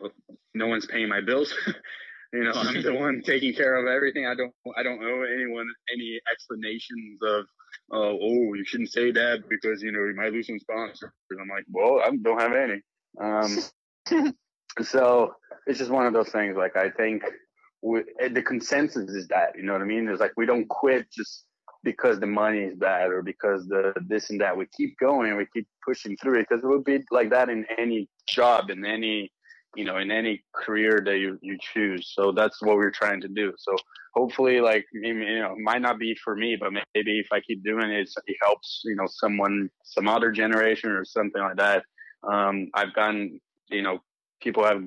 no 0.53 0.67
one's 0.67 0.85
paying 0.85 1.09
my 1.09 1.21
bills. 1.21 1.53
you 2.33 2.43
know, 2.43 2.51
I'm 2.53 2.81
the 2.81 2.93
one 2.99 3.21
taking 3.25 3.53
care 3.53 3.75
of 3.75 3.87
everything. 3.87 4.27
I 4.27 4.35
don't 4.35 4.53
I 4.77 4.83
don't 4.83 5.03
owe 5.03 5.23
anyone 5.23 5.67
any 5.91 6.19
explanations 6.31 7.19
of 7.23 7.45
oh, 7.91 8.17
oh, 8.21 8.53
you 8.53 8.63
shouldn't 8.63 8.91
say 8.91 9.11
that 9.11 9.49
because 9.49 9.81
you 9.81 9.91
know 9.91 10.05
you 10.05 10.15
might 10.15 10.33
lose 10.33 10.47
some 10.47 10.59
sponsors. 10.59 11.11
I'm 11.31 11.49
like, 11.49 11.65
well, 11.71 11.99
I 11.99 12.15
don't 12.15 12.39
have 12.39 12.53
any. 12.53 12.81
Um, 13.19 14.33
so 14.81 15.35
it's 15.67 15.79
just 15.79 15.91
one 15.91 16.05
of 16.05 16.13
those 16.13 16.29
things. 16.29 16.55
Like 16.57 16.75
I 16.75 16.89
think 16.89 17.23
we, 17.81 18.03
the 18.31 18.41
consensus 18.41 19.09
is 19.09 19.27
that 19.27 19.55
you 19.55 19.63
know 19.63 19.73
what 19.73 19.81
I 19.81 19.85
mean. 19.85 20.07
It's 20.07 20.19
like 20.19 20.33
we 20.37 20.45
don't 20.45 20.67
quit 20.69 21.07
just 21.11 21.45
because 21.83 22.19
the 22.19 22.27
money 22.27 22.59
is 22.59 22.75
bad 22.75 23.09
or 23.09 23.21
because 23.21 23.67
the 23.67 23.93
this 24.07 24.29
and 24.29 24.41
that. 24.41 24.55
We 24.55 24.67
keep 24.75 24.97
going. 24.99 25.35
We 25.35 25.47
keep 25.53 25.67
pushing 25.85 26.15
through 26.17 26.39
it 26.39 26.47
because 26.49 26.63
it 26.63 26.67
would 26.67 26.83
be 26.83 26.99
like 27.11 27.29
that 27.31 27.49
in 27.49 27.65
any 27.77 28.07
job 28.27 28.69
in 28.69 28.85
any 28.85 29.31
you 29.75 29.85
know 29.85 29.97
in 29.97 30.11
any 30.11 30.43
career 30.53 31.01
that 31.05 31.17
you, 31.17 31.37
you 31.41 31.57
choose 31.73 32.11
so 32.13 32.31
that's 32.31 32.61
what 32.61 32.75
we're 32.75 32.91
trying 32.91 33.21
to 33.21 33.27
do 33.27 33.53
so 33.57 33.75
hopefully 34.13 34.59
like 34.59 34.85
you 34.93 35.39
know 35.39 35.55
might 35.63 35.81
not 35.81 35.97
be 35.97 36.15
for 36.23 36.35
me 36.35 36.57
but 36.59 36.71
maybe 36.71 37.19
if 37.19 37.27
i 37.31 37.39
keep 37.39 37.63
doing 37.63 37.89
it 37.89 38.09
it 38.27 38.37
helps 38.43 38.81
you 38.83 38.95
know 38.95 39.07
someone 39.07 39.69
some 39.83 40.07
other 40.07 40.31
generation 40.31 40.91
or 40.91 41.05
something 41.05 41.41
like 41.41 41.55
that 41.55 41.83
um 42.29 42.67
i've 42.75 42.93
gotten 42.93 43.39
you 43.69 43.81
know 43.81 43.99
people 44.41 44.63
have 44.63 44.83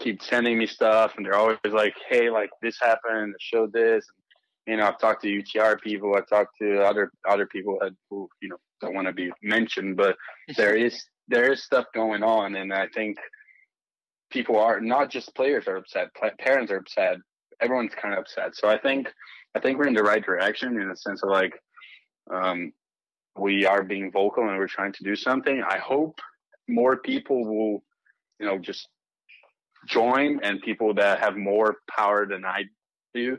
keep 0.00 0.22
sending 0.22 0.58
me 0.58 0.66
stuff 0.66 1.14
and 1.16 1.24
they're 1.24 1.36
always 1.36 1.58
like 1.70 1.94
hey 2.08 2.30
like 2.30 2.50
this 2.62 2.76
happened 2.80 3.34
show 3.40 3.66
this. 3.66 4.06
You 4.66 4.76
know 4.76 4.86
i've 4.86 4.98
talked 4.98 5.22
to 5.22 5.42
utr 5.42 5.80
people 5.80 6.14
i've 6.16 6.28
talked 6.28 6.56
to 6.62 6.82
other 6.82 7.10
other 7.28 7.46
people 7.46 7.76
that 7.80 7.92
who 8.08 8.28
you 8.40 8.48
know 8.48 8.56
don't 8.80 8.94
want 8.94 9.06
to 9.06 9.12
be 9.12 9.30
mentioned 9.42 9.96
but 9.96 10.16
there 10.56 10.74
is 10.74 11.04
there 11.28 11.52
is 11.52 11.62
stuff 11.62 11.86
going 11.94 12.22
on 12.22 12.54
and 12.54 12.72
i 12.72 12.86
think 12.94 13.18
people 14.30 14.58
are 14.58 14.80
not 14.80 15.10
just 15.10 15.34
players 15.34 15.68
are 15.68 15.76
upset 15.76 16.08
parents 16.38 16.72
are 16.72 16.78
upset 16.78 17.18
everyone's 17.60 17.94
kind 17.94 18.14
of 18.14 18.20
upset. 18.20 18.56
So 18.56 18.68
i 18.68 18.78
think 18.78 19.08
i 19.54 19.60
think 19.60 19.78
we're 19.78 19.86
in 19.86 19.94
the 19.94 20.02
right 20.02 20.24
direction 20.24 20.80
in 20.80 20.88
the 20.88 20.96
sense 20.96 21.22
of 21.22 21.28
like 21.28 21.52
um, 22.32 22.72
we 23.38 23.66
are 23.66 23.82
being 23.82 24.10
vocal 24.10 24.48
and 24.48 24.58
we're 24.58 24.68
trying 24.68 24.92
to 24.92 25.04
do 25.04 25.16
something. 25.16 25.62
I 25.62 25.78
hope 25.78 26.18
more 26.68 26.96
people 26.96 27.44
will 27.44 27.82
you 28.38 28.46
know 28.46 28.58
just 28.58 28.88
join 29.86 30.40
and 30.42 30.62
people 30.62 30.94
that 30.94 31.20
have 31.20 31.36
more 31.36 31.76
power 31.94 32.26
than 32.26 32.44
i 32.44 32.64
do 33.14 33.38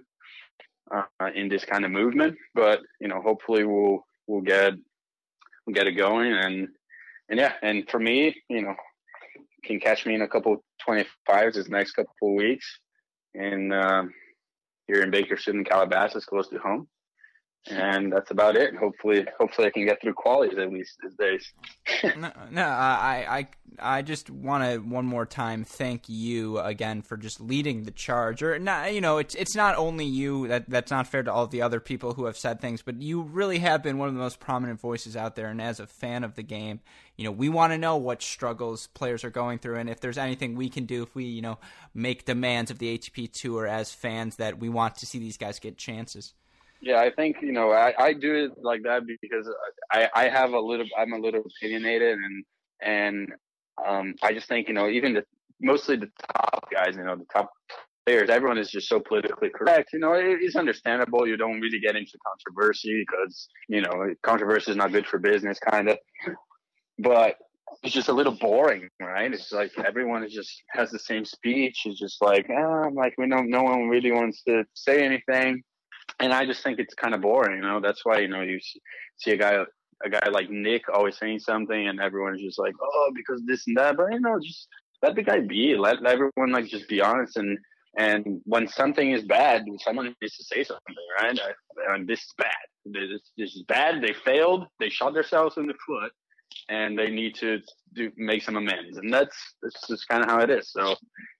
uh, 0.92 1.04
in 1.34 1.50
this 1.50 1.66
kind 1.66 1.86
of 1.86 1.92
movement. 1.92 2.38
But 2.54 2.82
you 3.00 3.08
know, 3.08 3.22
hopefully 3.22 3.64
we'll 3.64 4.06
we'll 4.28 4.42
get 4.42 4.74
we'll 5.66 5.74
get 5.74 5.88
it 5.88 5.94
going 5.94 6.34
and 6.34 6.68
and 7.30 7.40
yeah. 7.40 7.54
And 7.62 7.90
for 7.90 8.00
me, 8.00 8.36
you 8.50 8.62
know, 8.62 8.76
can 9.64 9.80
catch 9.80 10.06
me 10.06 10.16
in 10.16 10.22
a 10.22 10.28
couple 10.28 10.64
25s 10.88 11.54
this 11.54 11.70
next 11.70 11.94
couple 11.94 12.30
of 12.30 12.36
weeks, 12.36 12.80
and 13.34 13.74
um, 13.74 14.14
here 14.88 15.02
in 15.02 15.12
Bakersfield 15.12 15.58
in 15.58 15.66
Calabasas, 15.66 16.26
close 16.26 16.50
to 16.50 16.60
home 16.60 16.88
and 17.68 18.12
that's 18.12 18.30
about 18.30 18.56
it. 18.56 18.76
Hopefully, 18.76 19.26
hopefully 19.40 19.68
I 19.68 19.72
can 19.72 19.86
get 19.86 20.00
through 20.02 20.14
qualities 20.14 20.58
at 20.60 20.72
least 20.72 20.98
these 21.02 21.16
days. 21.16 21.54
no, 22.18 22.32
no, 22.52 22.64
I, 22.64 23.48
I, 23.80 23.98
I 23.98 24.02
just 24.04 24.30
want 24.30 24.64
to 24.64 24.78
one 24.78 25.06
more 25.06 25.26
time 25.26 25.64
thank 25.64 26.08
you 26.08 26.60
again 26.60 27.02
for 27.02 27.18
just 27.18 27.42
leading 27.42 27.84
the 27.84 27.92
charge. 27.92 28.44
Or 28.44 28.60
not, 28.60 28.94
you 28.94 29.02
know, 29.02 29.18
it's 29.18 29.34
it's 29.34 29.56
not 29.56 29.76
only 29.78 30.06
you 30.06 30.48
that 30.48 30.70
that's 30.70 30.92
not 30.92 31.08
fair 31.08 31.24
to 31.24 31.34
all 31.34 31.48
the 31.48 31.64
other 31.64 31.80
people 31.80 32.14
who 32.14 32.26
have 32.26 32.38
said 32.38 32.62
things, 32.62 32.84
but 32.84 33.02
you 33.02 33.24
really 33.24 33.60
have 33.60 33.82
been 33.82 33.98
one 33.98 34.10
of 34.10 34.14
the 34.14 34.22
most 34.22 34.40
prominent 34.40 34.80
voices 34.80 35.16
out 35.18 35.36
there. 35.36 35.48
And 35.48 35.62
as 35.62 35.80
a 35.80 35.88
fan 35.88 36.24
of 36.24 36.36
the 36.36 36.44
game, 36.44 36.82
you 37.18 37.26
know, 37.26 37.32
we 37.32 37.50
want 37.50 37.74
to 37.74 37.80
know 37.80 37.98
what 37.98 38.22
struggles 38.22 38.88
players 38.88 39.24
are 39.24 39.32
going 39.32 39.58
through, 39.58 39.78
and 39.78 39.90
if 39.90 40.00
there's 40.02 40.20
anything 40.20 40.56
we 40.56 40.70
can 40.70 40.86
do, 40.86 41.04
if 41.04 41.16
we, 41.16 41.26
you 41.26 41.42
know, 41.42 41.58
make 41.96 42.26
demands 42.26 42.70
of 42.70 42.78
the 42.78 42.96
ATP 42.96 43.32
Tour 43.32 43.66
as 43.66 43.92
fans 43.92 44.36
that 44.36 44.60
we 44.60 44.70
want 44.70 44.98
to 44.98 45.08
see 45.08 45.18
these 45.18 45.38
guys 45.38 45.60
get 45.60 45.78
chances. 45.78 46.34
Yeah, 46.86 47.00
I 47.00 47.10
think 47.10 47.38
you 47.42 47.52
know 47.52 47.72
I, 47.72 47.96
I 47.98 48.14
do 48.14 48.36
it 48.46 48.52
like 48.62 48.84
that 48.84 49.02
because 49.08 49.50
I, 49.92 50.08
I 50.14 50.30
have 50.30 50.54
a 50.54 50.60
little 50.60 50.86
I'm 50.96 51.14
a 51.14 51.18
little 51.18 51.42
opinionated 51.42 52.20
and 52.20 52.46
and 52.80 53.34
um, 53.84 54.14
I 54.22 54.34
just 54.34 54.48
think 54.48 54.68
you 54.68 54.76
know 54.76 54.88
even 54.88 55.16
the 55.16 55.24
mostly 55.60 55.96
the 55.96 56.12
top 56.32 56.70
guys 56.72 56.96
you 56.96 57.04
know 57.04 57.16
the 57.16 57.26
top 57.34 57.52
players 58.06 58.30
everyone 58.30 58.60
is 58.60 58.70
just 58.70 58.88
so 58.88 59.00
politically 59.00 59.50
correct. 59.50 59.94
You 59.94 60.00
know 60.00 60.14
it, 60.14 60.38
it's 60.42 60.56
understandable. 60.56 61.26
You 61.28 61.38
don't 61.38 61.60
really 61.60 61.80
get 61.80 61.96
into 61.96 62.20
controversy 62.24 63.04
because 63.04 63.50
you 63.68 63.82
know 63.82 64.14
controversy 64.22 64.70
is 64.70 64.78
not 64.78 64.92
good 64.92 65.08
for 65.08 65.18
business 65.18 65.58
kind 65.58 65.90
of 65.90 65.98
but 67.00 67.38
it's 67.82 67.96
just 67.96 68.10
a 68.10 68.14
little 68.14 68.38
boring 68.40 68.88
right? 69.02 69.34
It's 69.34 69.52
like 69.52 69.72
everyone 69.84 70.24
is 70.24 70.34
just 70.34 70.52
has 70.70 70.92
the 70.92 71.00
same 71.00 71.26
speech. 71.26 71.82
It's 71.86 72.00
just 72.00 72.22
like 72.22 72.46
ah, 72.52 72.84
I'm 72.84 72.94
like 72.94 73.16
we 73.18 73.26
know 73.26 73.42
no 73.42 73.64
one 73.64 73.90
really 73.90 74.12
wants 74.12 74.44
to 74.44 74.66
say 74.76 75.04
anything 75.04 75.64
and 76.20 76.34
I 76.34 76.46
just 76.46 76.64
think 76.64 76.80
it's 76.80 76.94
kind 76.94 77.14
of 77.14 77.22
boring. 77.22 77.58
You 77.58 77.64
know, 77.64 77.80
that's 77.82 78.06
why 78.06 78.20
you 78.20 78.28
know 78.28 78.42
you 78.42 78.60
see 79.18 79.32
a 79.32 79.38
guy 79.38 79.64
a 80.04 80.10
guy 80.10 80.30
like 80.30 80.50
Nick 80.50 80.84
always 80.94 81.18
saying 81.18 81.40
something, 81.40 81.88
and 81.88 82.00
everyone's 82.00 82.42
just 82.42 82.60
like, 82.60 82.74
oh, 82.82 83.12
because 83.16 83.42
this 83.46 83.64
and 83.68 83.78
that. 83.78 83.98
But 83.98 84.14
you 84.14 84.20
know, 84.20 84.40
just 84.40 84.68
let 85.02 85.16
the 85.16 85.24
guy 85.24 85.40
be. 85.40 85.76
Let, 85.76 86.06
everyone 86.06 86.52
like 86.52 86.66
just 86.68 86.88
be 86.88 87.02
honest. 87.02 87.38
And 87.38 87.58
and 87.98 88.42
when 88.44 88.68
something 88.68 89.12
is 89.12 89.24
bad, 89.24 89.64
someone 89.80 90.14
needs 90.22 90.36
to 90.38 90.44
say 90.44 90.64
something, 90.64 90.96
right? 91.22 91.40
And 91.90 92.08
this 92.08 92.20
is 92.20 92.34
bad. 92.38 92.52
This, 92.86 93.22
this 93.38 93.56
is 93.56 93.64
bad. 93.68 94.02
They 94.02 94.14
failed. 94.14 94.66
They 94.80 94.90
shot 94.90 95.14
themselves 95.14 95.58
in 95.58 95.68
the 95.68 95.74
foot, 95.88 96.12
and 96.70 96.98
they 97.00 97.10
need 97.10 97.36
to 97.36 97.60
do 97.94 98.12
make 98.18 98.44
some 98.44 98.58
amends. 98.58 98.98
And 98.98 99.14
that's 99.14 99.38
that's 99.62 99.88
just 99.88 100.08
kind 100.08 100.24
of 100.24 100.30
how 100.30 100.40
it 100.42 100.50
is. 100.50 100.72
So, 100.72 100.96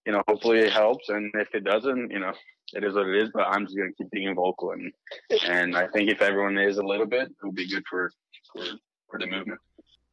you 0.06 0.14
know, 0.14 0.24
hopefully 0.28 0.60
it 0.60 0.72
helps. 0.72 1.10
And 1.10 1.32
if 1.36 1.54
it 1.54 1.66
doesn't, 1.66 2.12
you 2.12 2.20
know, 2.20 2.34
it 2.74 2.84
is 2.84 2.94
what 2.94 3.08
it 3.08 3.16
is. 3.16 3.30
But 3.34 3.48
I'm 3.48 3.66
just 3.66 3.78
gonna 3.78 3.92
keep 3.98 4.12
being 4.12 4.36
vocal, 4.36 4.72
and 4.72 4.92
and 5.48 5.76
I 5.76 5.88
think 5.88 6.10
if 6.10 6.22
everyone 6.22 6.58
is 6.58 6.78
a 6.78 6.84
little 6.84 7.06
bit, 7.06 7.30
it'll 7.40 7.52
be 7.52 7.70
good 7.70 7.84
for 7.90 8.12
for, 8.54 8.64
for 9.10 9.20
the 9.20 9.28
movement. 9.28 9.60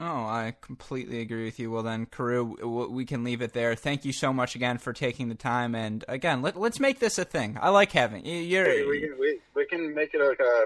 Oh, 0.00 0.24
I 0.24 0.56
completely 0.60 1.20
agree 1.20 1.44
with 1.44 1.60
you. 1.60 1.70
Well, 1.70 1.84
then, 1.84 2.06
Karue, 2.06 2.90
we 2.90 3.04
can 3.04 3.22
leave 3.22 3.40
it 3.40 3.52
there. 3.52 3.76
Thank 3.76 4.04
you 4.04 4.12
so 4.12 4.32
much 4.32 4.56
again 4.56 4.78
for 4.78 4.92
taking 4.92 5.28
the 5.28 5.36
time, 5.36 5.76
and 5.76 6.04
again, 6.08 6.42
let, 6.42 6.56
us 6.56 6.80
make 6.80 6.98
this 6.98 7.18
a 7.18 7.24
thing. 7.24 7.56
I 7.60 7.68
like 7.68 7.92
having 7.92 8.26
you. 8.26 8.64
Hey, 8.64 8.84
we, 8.84 9.00
can, 9.00 9.16
we, 9.16 9.38
we 9.54 9.66
can 9.66 9.94
make 9.94 10.12
it 10.12 10.20
like 10.20 10.40
a 10.40 10.64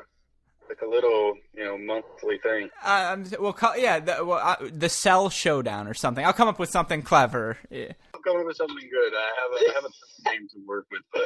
like 0.68 0.80
a 0.82 0.86
little 0.86 1.34
you 1.54 1.64
know 1.64 1.78
monthly 1.78 2.38
thing. 2.38 2.70
Uh, 2.84 3.16
we'll 3.38 3.52
call 3.52 3.76
yeah 3.76 3.98
the, 4.00 4.24
well, 4.24 4.40
uh, 4.42 4.56
the 4.72 4.88
Sell 4.88 5.30
Showdown 5.30 5.88
or 5.88 5.94
something. 5.94 6.24
I'll 6.24 6.32
come 6.32 6.48
up 6.48 6.58
with 6.58 6.70
something 6.70 7.02
clever. 7.02 7.58
Yeah. 7.70 7.92
I'll 8.14 8.20
come 8.20 8.40
up 8.40 8.46
with 8.46 8.56
something 8.56 8.76
good. 8.76 9.12
I 9.14 9.30
have 9.40 9.52
a, 9.52 9.70
I 9.70 9.74
have 9.74 9.84
a 9.84 10.30
name 10.30 10.48
to 10.48 10.58
work 10.66 10.86
with, 10.90 11.02
but 11.12 11.22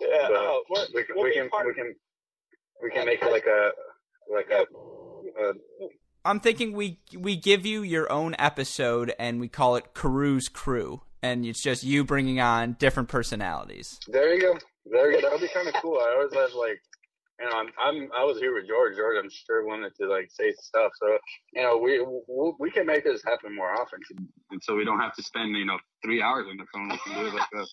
yeah, 0.00 0.28
but 0.28 0.36
oh, 0.36 0.62
we, 0.94 1.04
can, 1.04 1.16
we, 1.16 1.32
can, 1.34 1.50
we 1.66 1.74
can 1.74 1.94
we 2.82 2.90
can 2.90 3.06
make 3.06 3.22
it 3.22 3.30
like 3.30 3.46
a 3.46 3.70
like 4.32 4.50
a, 4.50 4.62
a 5.42 5.52
I'm 6.24 6.40
thinking 6.40 6.72
we 6.72 7.00
we 7.18 7.36
give 7.36 7.66
you 7.66 7.82
your 7.82 8.10
own 8.10 8.34
episode 8.38 9.12
and 9.18 9.40
we 9.40 9.48
call 9.48 9.76
it 9.76 9.94
Karue's 9.94 10.48
Crew, 10.48 11.02
and 11.22 11.44
it's 11.44 11.62
just 11.62 11.82
you 11.82 12.04
bringing 12.04 12.40
on 12.40 12.76
different 12.78 13.08
personalities. 13.08 13.98
There 14.08 14.34
you 14.34 14.40
go. 14.40 14.58
There 14.86 15.10
you 15.10 15.20
go. 15.20 15.28
That'll 15.28 15.40
be 15.40 15.48
kind 15.48 15.68
of 15.68 15.74
cool. 15.74 15.98
I 15.98 16.14
always 16.16 16.34
have 16.34 16.54
like 16.54 16.80
you 17.40 17.48
know, 17.48 17.56
I'm, 17.56 17.68
I'm 17.80 18.08
I 18.16 18.24
was 18.24 18.38
here 18.38 18.54
with 18.54 18.66
George. 18.68 18.96
George, 18.96 19.16
I'm 19.22 19.30
sure 19.30 19.66
wanted 19.66 19.94
to 20.00 20.06
like 20.06 20.30
say 20.30 20.52
stuff. 20.52 20.92
So 21.00 21.18
you 21.54 21.62
know, 21.62 21.78
we 21.78 22.00
we, 22.00 22.52
we 22.58 22.70
can 22.70 22.86
make 22.86 23.04
this 23.04 23.22
happen 23.24 23.54
more 23.54 23.72
often, 23.80 23.98
and 24.50 24.62
so 24.62 24.76
we 24.76 24.84
don't 24.84 25.00
have 25.00 25.14
to 25.14 25.22
spend 25.22 25.56
you 25.56 25.64
know 25.64 25.78
three 26.04 26.22
hours 26.22 26.46
on 26.48 26.56
the 26.56 26.64
phone. 26.72 26.88
We 26.90 26.98
can 26.98 27.22
do 27.22 27.28
it 27.28 27.34
like 27.34 27.48
a. 27.54 27.64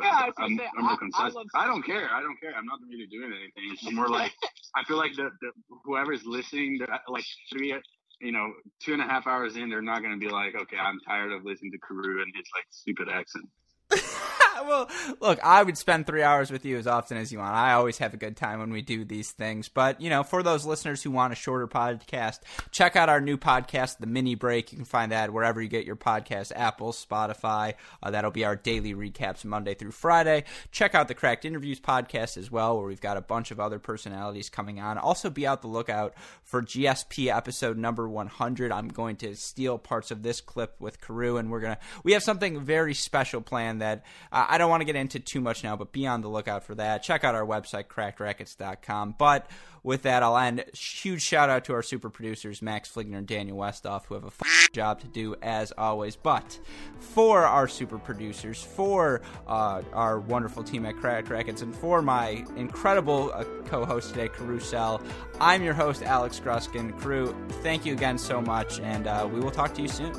yeah, 0.00 0.30
I'm, 0.38 0.60
I'm 0.78 0.88
I, 0.88 0.96
concise. 0.96 1.34
I, 1.54 1.64
I, 1.64 1.66
don't 1.66 1.84
care. 1.84 2.08
I 2.12 2.20
don't 2.20 2.38
care. 2.40 2.52
I'm 2.56 2.66
not 2.66 2.80
really 2.88 3.06
doing 3.06 3.30
anything. 3.32 3.72
It's 3.72 3.92
more 3.92 4.08
like 4.08 4.32
I 4.76 4.84
feel 4.84 4.96
like 4.96 5.14
the, 5.14 5.30
the 5.40 5.52
whoever's 5.84 6.24
listening, 6.24 6.80
like 7.08 7.24
three, 7.52 7.74
you 8.20 8.32
know, 8.32 8.52
two 8.80 8.92
and 8.92 9.02
a 9.02 9.04
half 9.04 9.26
hours 9.26 9.56
in, 9.56 9.68
they're 9.68 9.82
not 9.82 10.00
going 10.02 10.12
to 10.12 10.18
be 10.18 10.32
like, 10.32 10.54
okay, 10.54 10.78
I'm 10.78 10.98
tired 11.06 11.32
of 11.32 11.44
listening 11.44 11.72
to 11.72 11.78
Karue 11.78 12.22
and 12.22 12.32
his 12.34 12.46
like 12.56 12.66
stupid 12.70 13.08
accent. 13.08 13.44
well, 14.66 14.88
look, 15.20 15.38
I 15.42 15.62
would 15.62 15.78
spend 15.78 16.06
three 16.06 16.22
hours 16.22 16.50
with 16.50 16.64
you 16.64 16.76
as 16.76 16.86
often 16.86 17.16
as 17.16 17.32
you 17.32 17.38
want. 17.38 17.54
I 17.54 17.72
always 17.72 17.98
have 17.98 18.14
a 18.14 18.16
good 18.16 18.36
time 18.36 18.58
when 18.58 18.70
we 18.70 18.82
do 18.82 19.04
these 19.04 19.30
things. 19.30 19.68
But, 19.68 20.00
you 20.00 20.10
know, 20.10 20.22
for 20.22 20.42
those 20.42 20.64
listeners 20.64 21.02
who 21.02 21.10
want 21.10 21.32
a 21.32 21.36
shorter 21.36 21.66
podcast, 21.66 22.40
check 22.70 22.96
out 22.96 23.08
our 23.08 23.20
new 23.20 23.36
podcast, 23.36 23.98
The 23.98 24.06
Mini 24.06 24.34
Break. 24.34 24.72
You 24.72 24.78
can 24.78 24.84
find 24.84 25.12
that 25.12 25.32
wherever 25.32 25.60
you 25.60 25.68
get 25.68 25.84
your 25.84 25.96
podcast 25.96 26.52
Apple, 26.54 26.92
Spotify. 26.92 27.74
Uh, 28.02 28.10
that'll 28.10 28.30
be 28.30 28.44
our 28.44 28.56
daily 28.56 28.94
recaps 28.94 29.44
Monday 29.44 29.74
through 29.74 29.92
Friday. 29.92 30.44
Check 30.70 30.94
out 30.94 31.08
the 31.08 31.14
Cracked 31.14 31.44
Interviews 31.44 31.80
podcast 31.80 32.36
as 32.36 32.50
well, 32.50 32.76
where 32.76 32.86
we've 32.86 33.00
got 33.00 33.16
a 33.16 33.22
bunch 33.22 33.50
of 33.50 33.60
other 33.60 33.78
personalities 33.78 34.50
coming 34.50 34.80
on. 34.80 34.98
Also, 34.98 35.30
be 35.30 35.46
out 35.46 35.62
the 35.62 35.68
lookout 35.68 36.14
for 36.42 36.62
GSP 36.62 37.34
episode 37.34 37.78
number 37.78 38.08
100. 38.08 38.72
I'm 38.72 38.88
going 38.88 39.16
to 39.16 39.34
steal 39.34 39.78
parts 39.78 40.10
of 40.10 40.22
this 40.22 40.40
clip 40.40 40.76
with 40.80 41.00
Karue, 41.00 41.38
and 41.38 41.50
we're 41.50 41.60
going 41.60 41.74
to, 41.74 41.80
we 42.04 42.12
have 42.12 42.22
something 42.22 42.60
very 42.60 42.94
special 42.94 43.40
planned 43.40 43.80
that 43.80 44.04
uh, 44.30 44.41
I 44.48 44.58
don't 44.58 44.70
want 44.70 44.80
to 44.80 44.84
get 44.84 44.96
into 44.96 45.20
too 45.20 45.40
much 45.40 45.64
now, 45.64 45.76
but 45.76 45.92
be 45.92 46.06
on 46.06 46.20
the 46.20 46.28
lookout 46.28 46.64
for 46.64 46.74
that. 46.76 47.02
Check 47.02 47.24
out 47.24 47.34
our 47.34 47.44
website, 47.44 47.84
crackedracquets.com. 47.86 49.16
But 49.18 49.48
with 49.82 50.02
that, 50.02 50.22
I'll 50.22 50.36
end. 50.38 50.64
Huge 50.74 51.22
shout 51.22 51.50
out 51.50 51.64
to 51.64 51.74
our 51.74 51.82
super 51.82 52.08
producers, 52.08 52.62
Max 52.62 52.90
Fligner 52.90 53.18
and 53.18 53.26
Daniel 53.26 53.58
Westoff, 53.58 54.06
who 54.06 54.14
have 54.14 54.24
a 54.24 54.28
f- 54.28 54.68
job 54.72 55.00
to 55.00 55.08
do 55.08 55.34
as 55.42 55.72
always. 55.76 56.14
But 56.14 56.58
for 57.00 57.40
our 57.44 57.66
super 57.66 57.98
producers, 57.98 58.62
for 58.62 59.22
uh, 59.46 59.82
our 59.92 60.20
wonderful 60.20 60.62
team 60.62 60.86
at 60.86 60.96
Cracked 60.96 61.28
Racquets, 61.28 61.62
and 61.62 61.74
for 61.74 62.00
my 62.00 62.44
incredible 62.56 63.32
uh, 63.34 63.44
co 63.64 63.84
host 63.84 64.10
today, 64.10 64.28
Karue 64.28 64.62
Sell, 64.62 65.02
I'm 65.40 65.62
your 65.62 65.74
host, 65.74 66.02
Alex 66.02 66.38
Gruskin. 66.38 66.96
Crew, 67.00 67.34
thank 67.62 67.84
you 67.84 67.92
again 67.92 68.18
so 68.18 68.40
much, 68.40 68.78
and 68.80 69.06
uh, 69.06 69.28
we 69.30 69.40
will 69.40 69.50
talk 69.50 69.74
to 69.74 69.82
you 69.82 69.88
soon. 69.88 70.12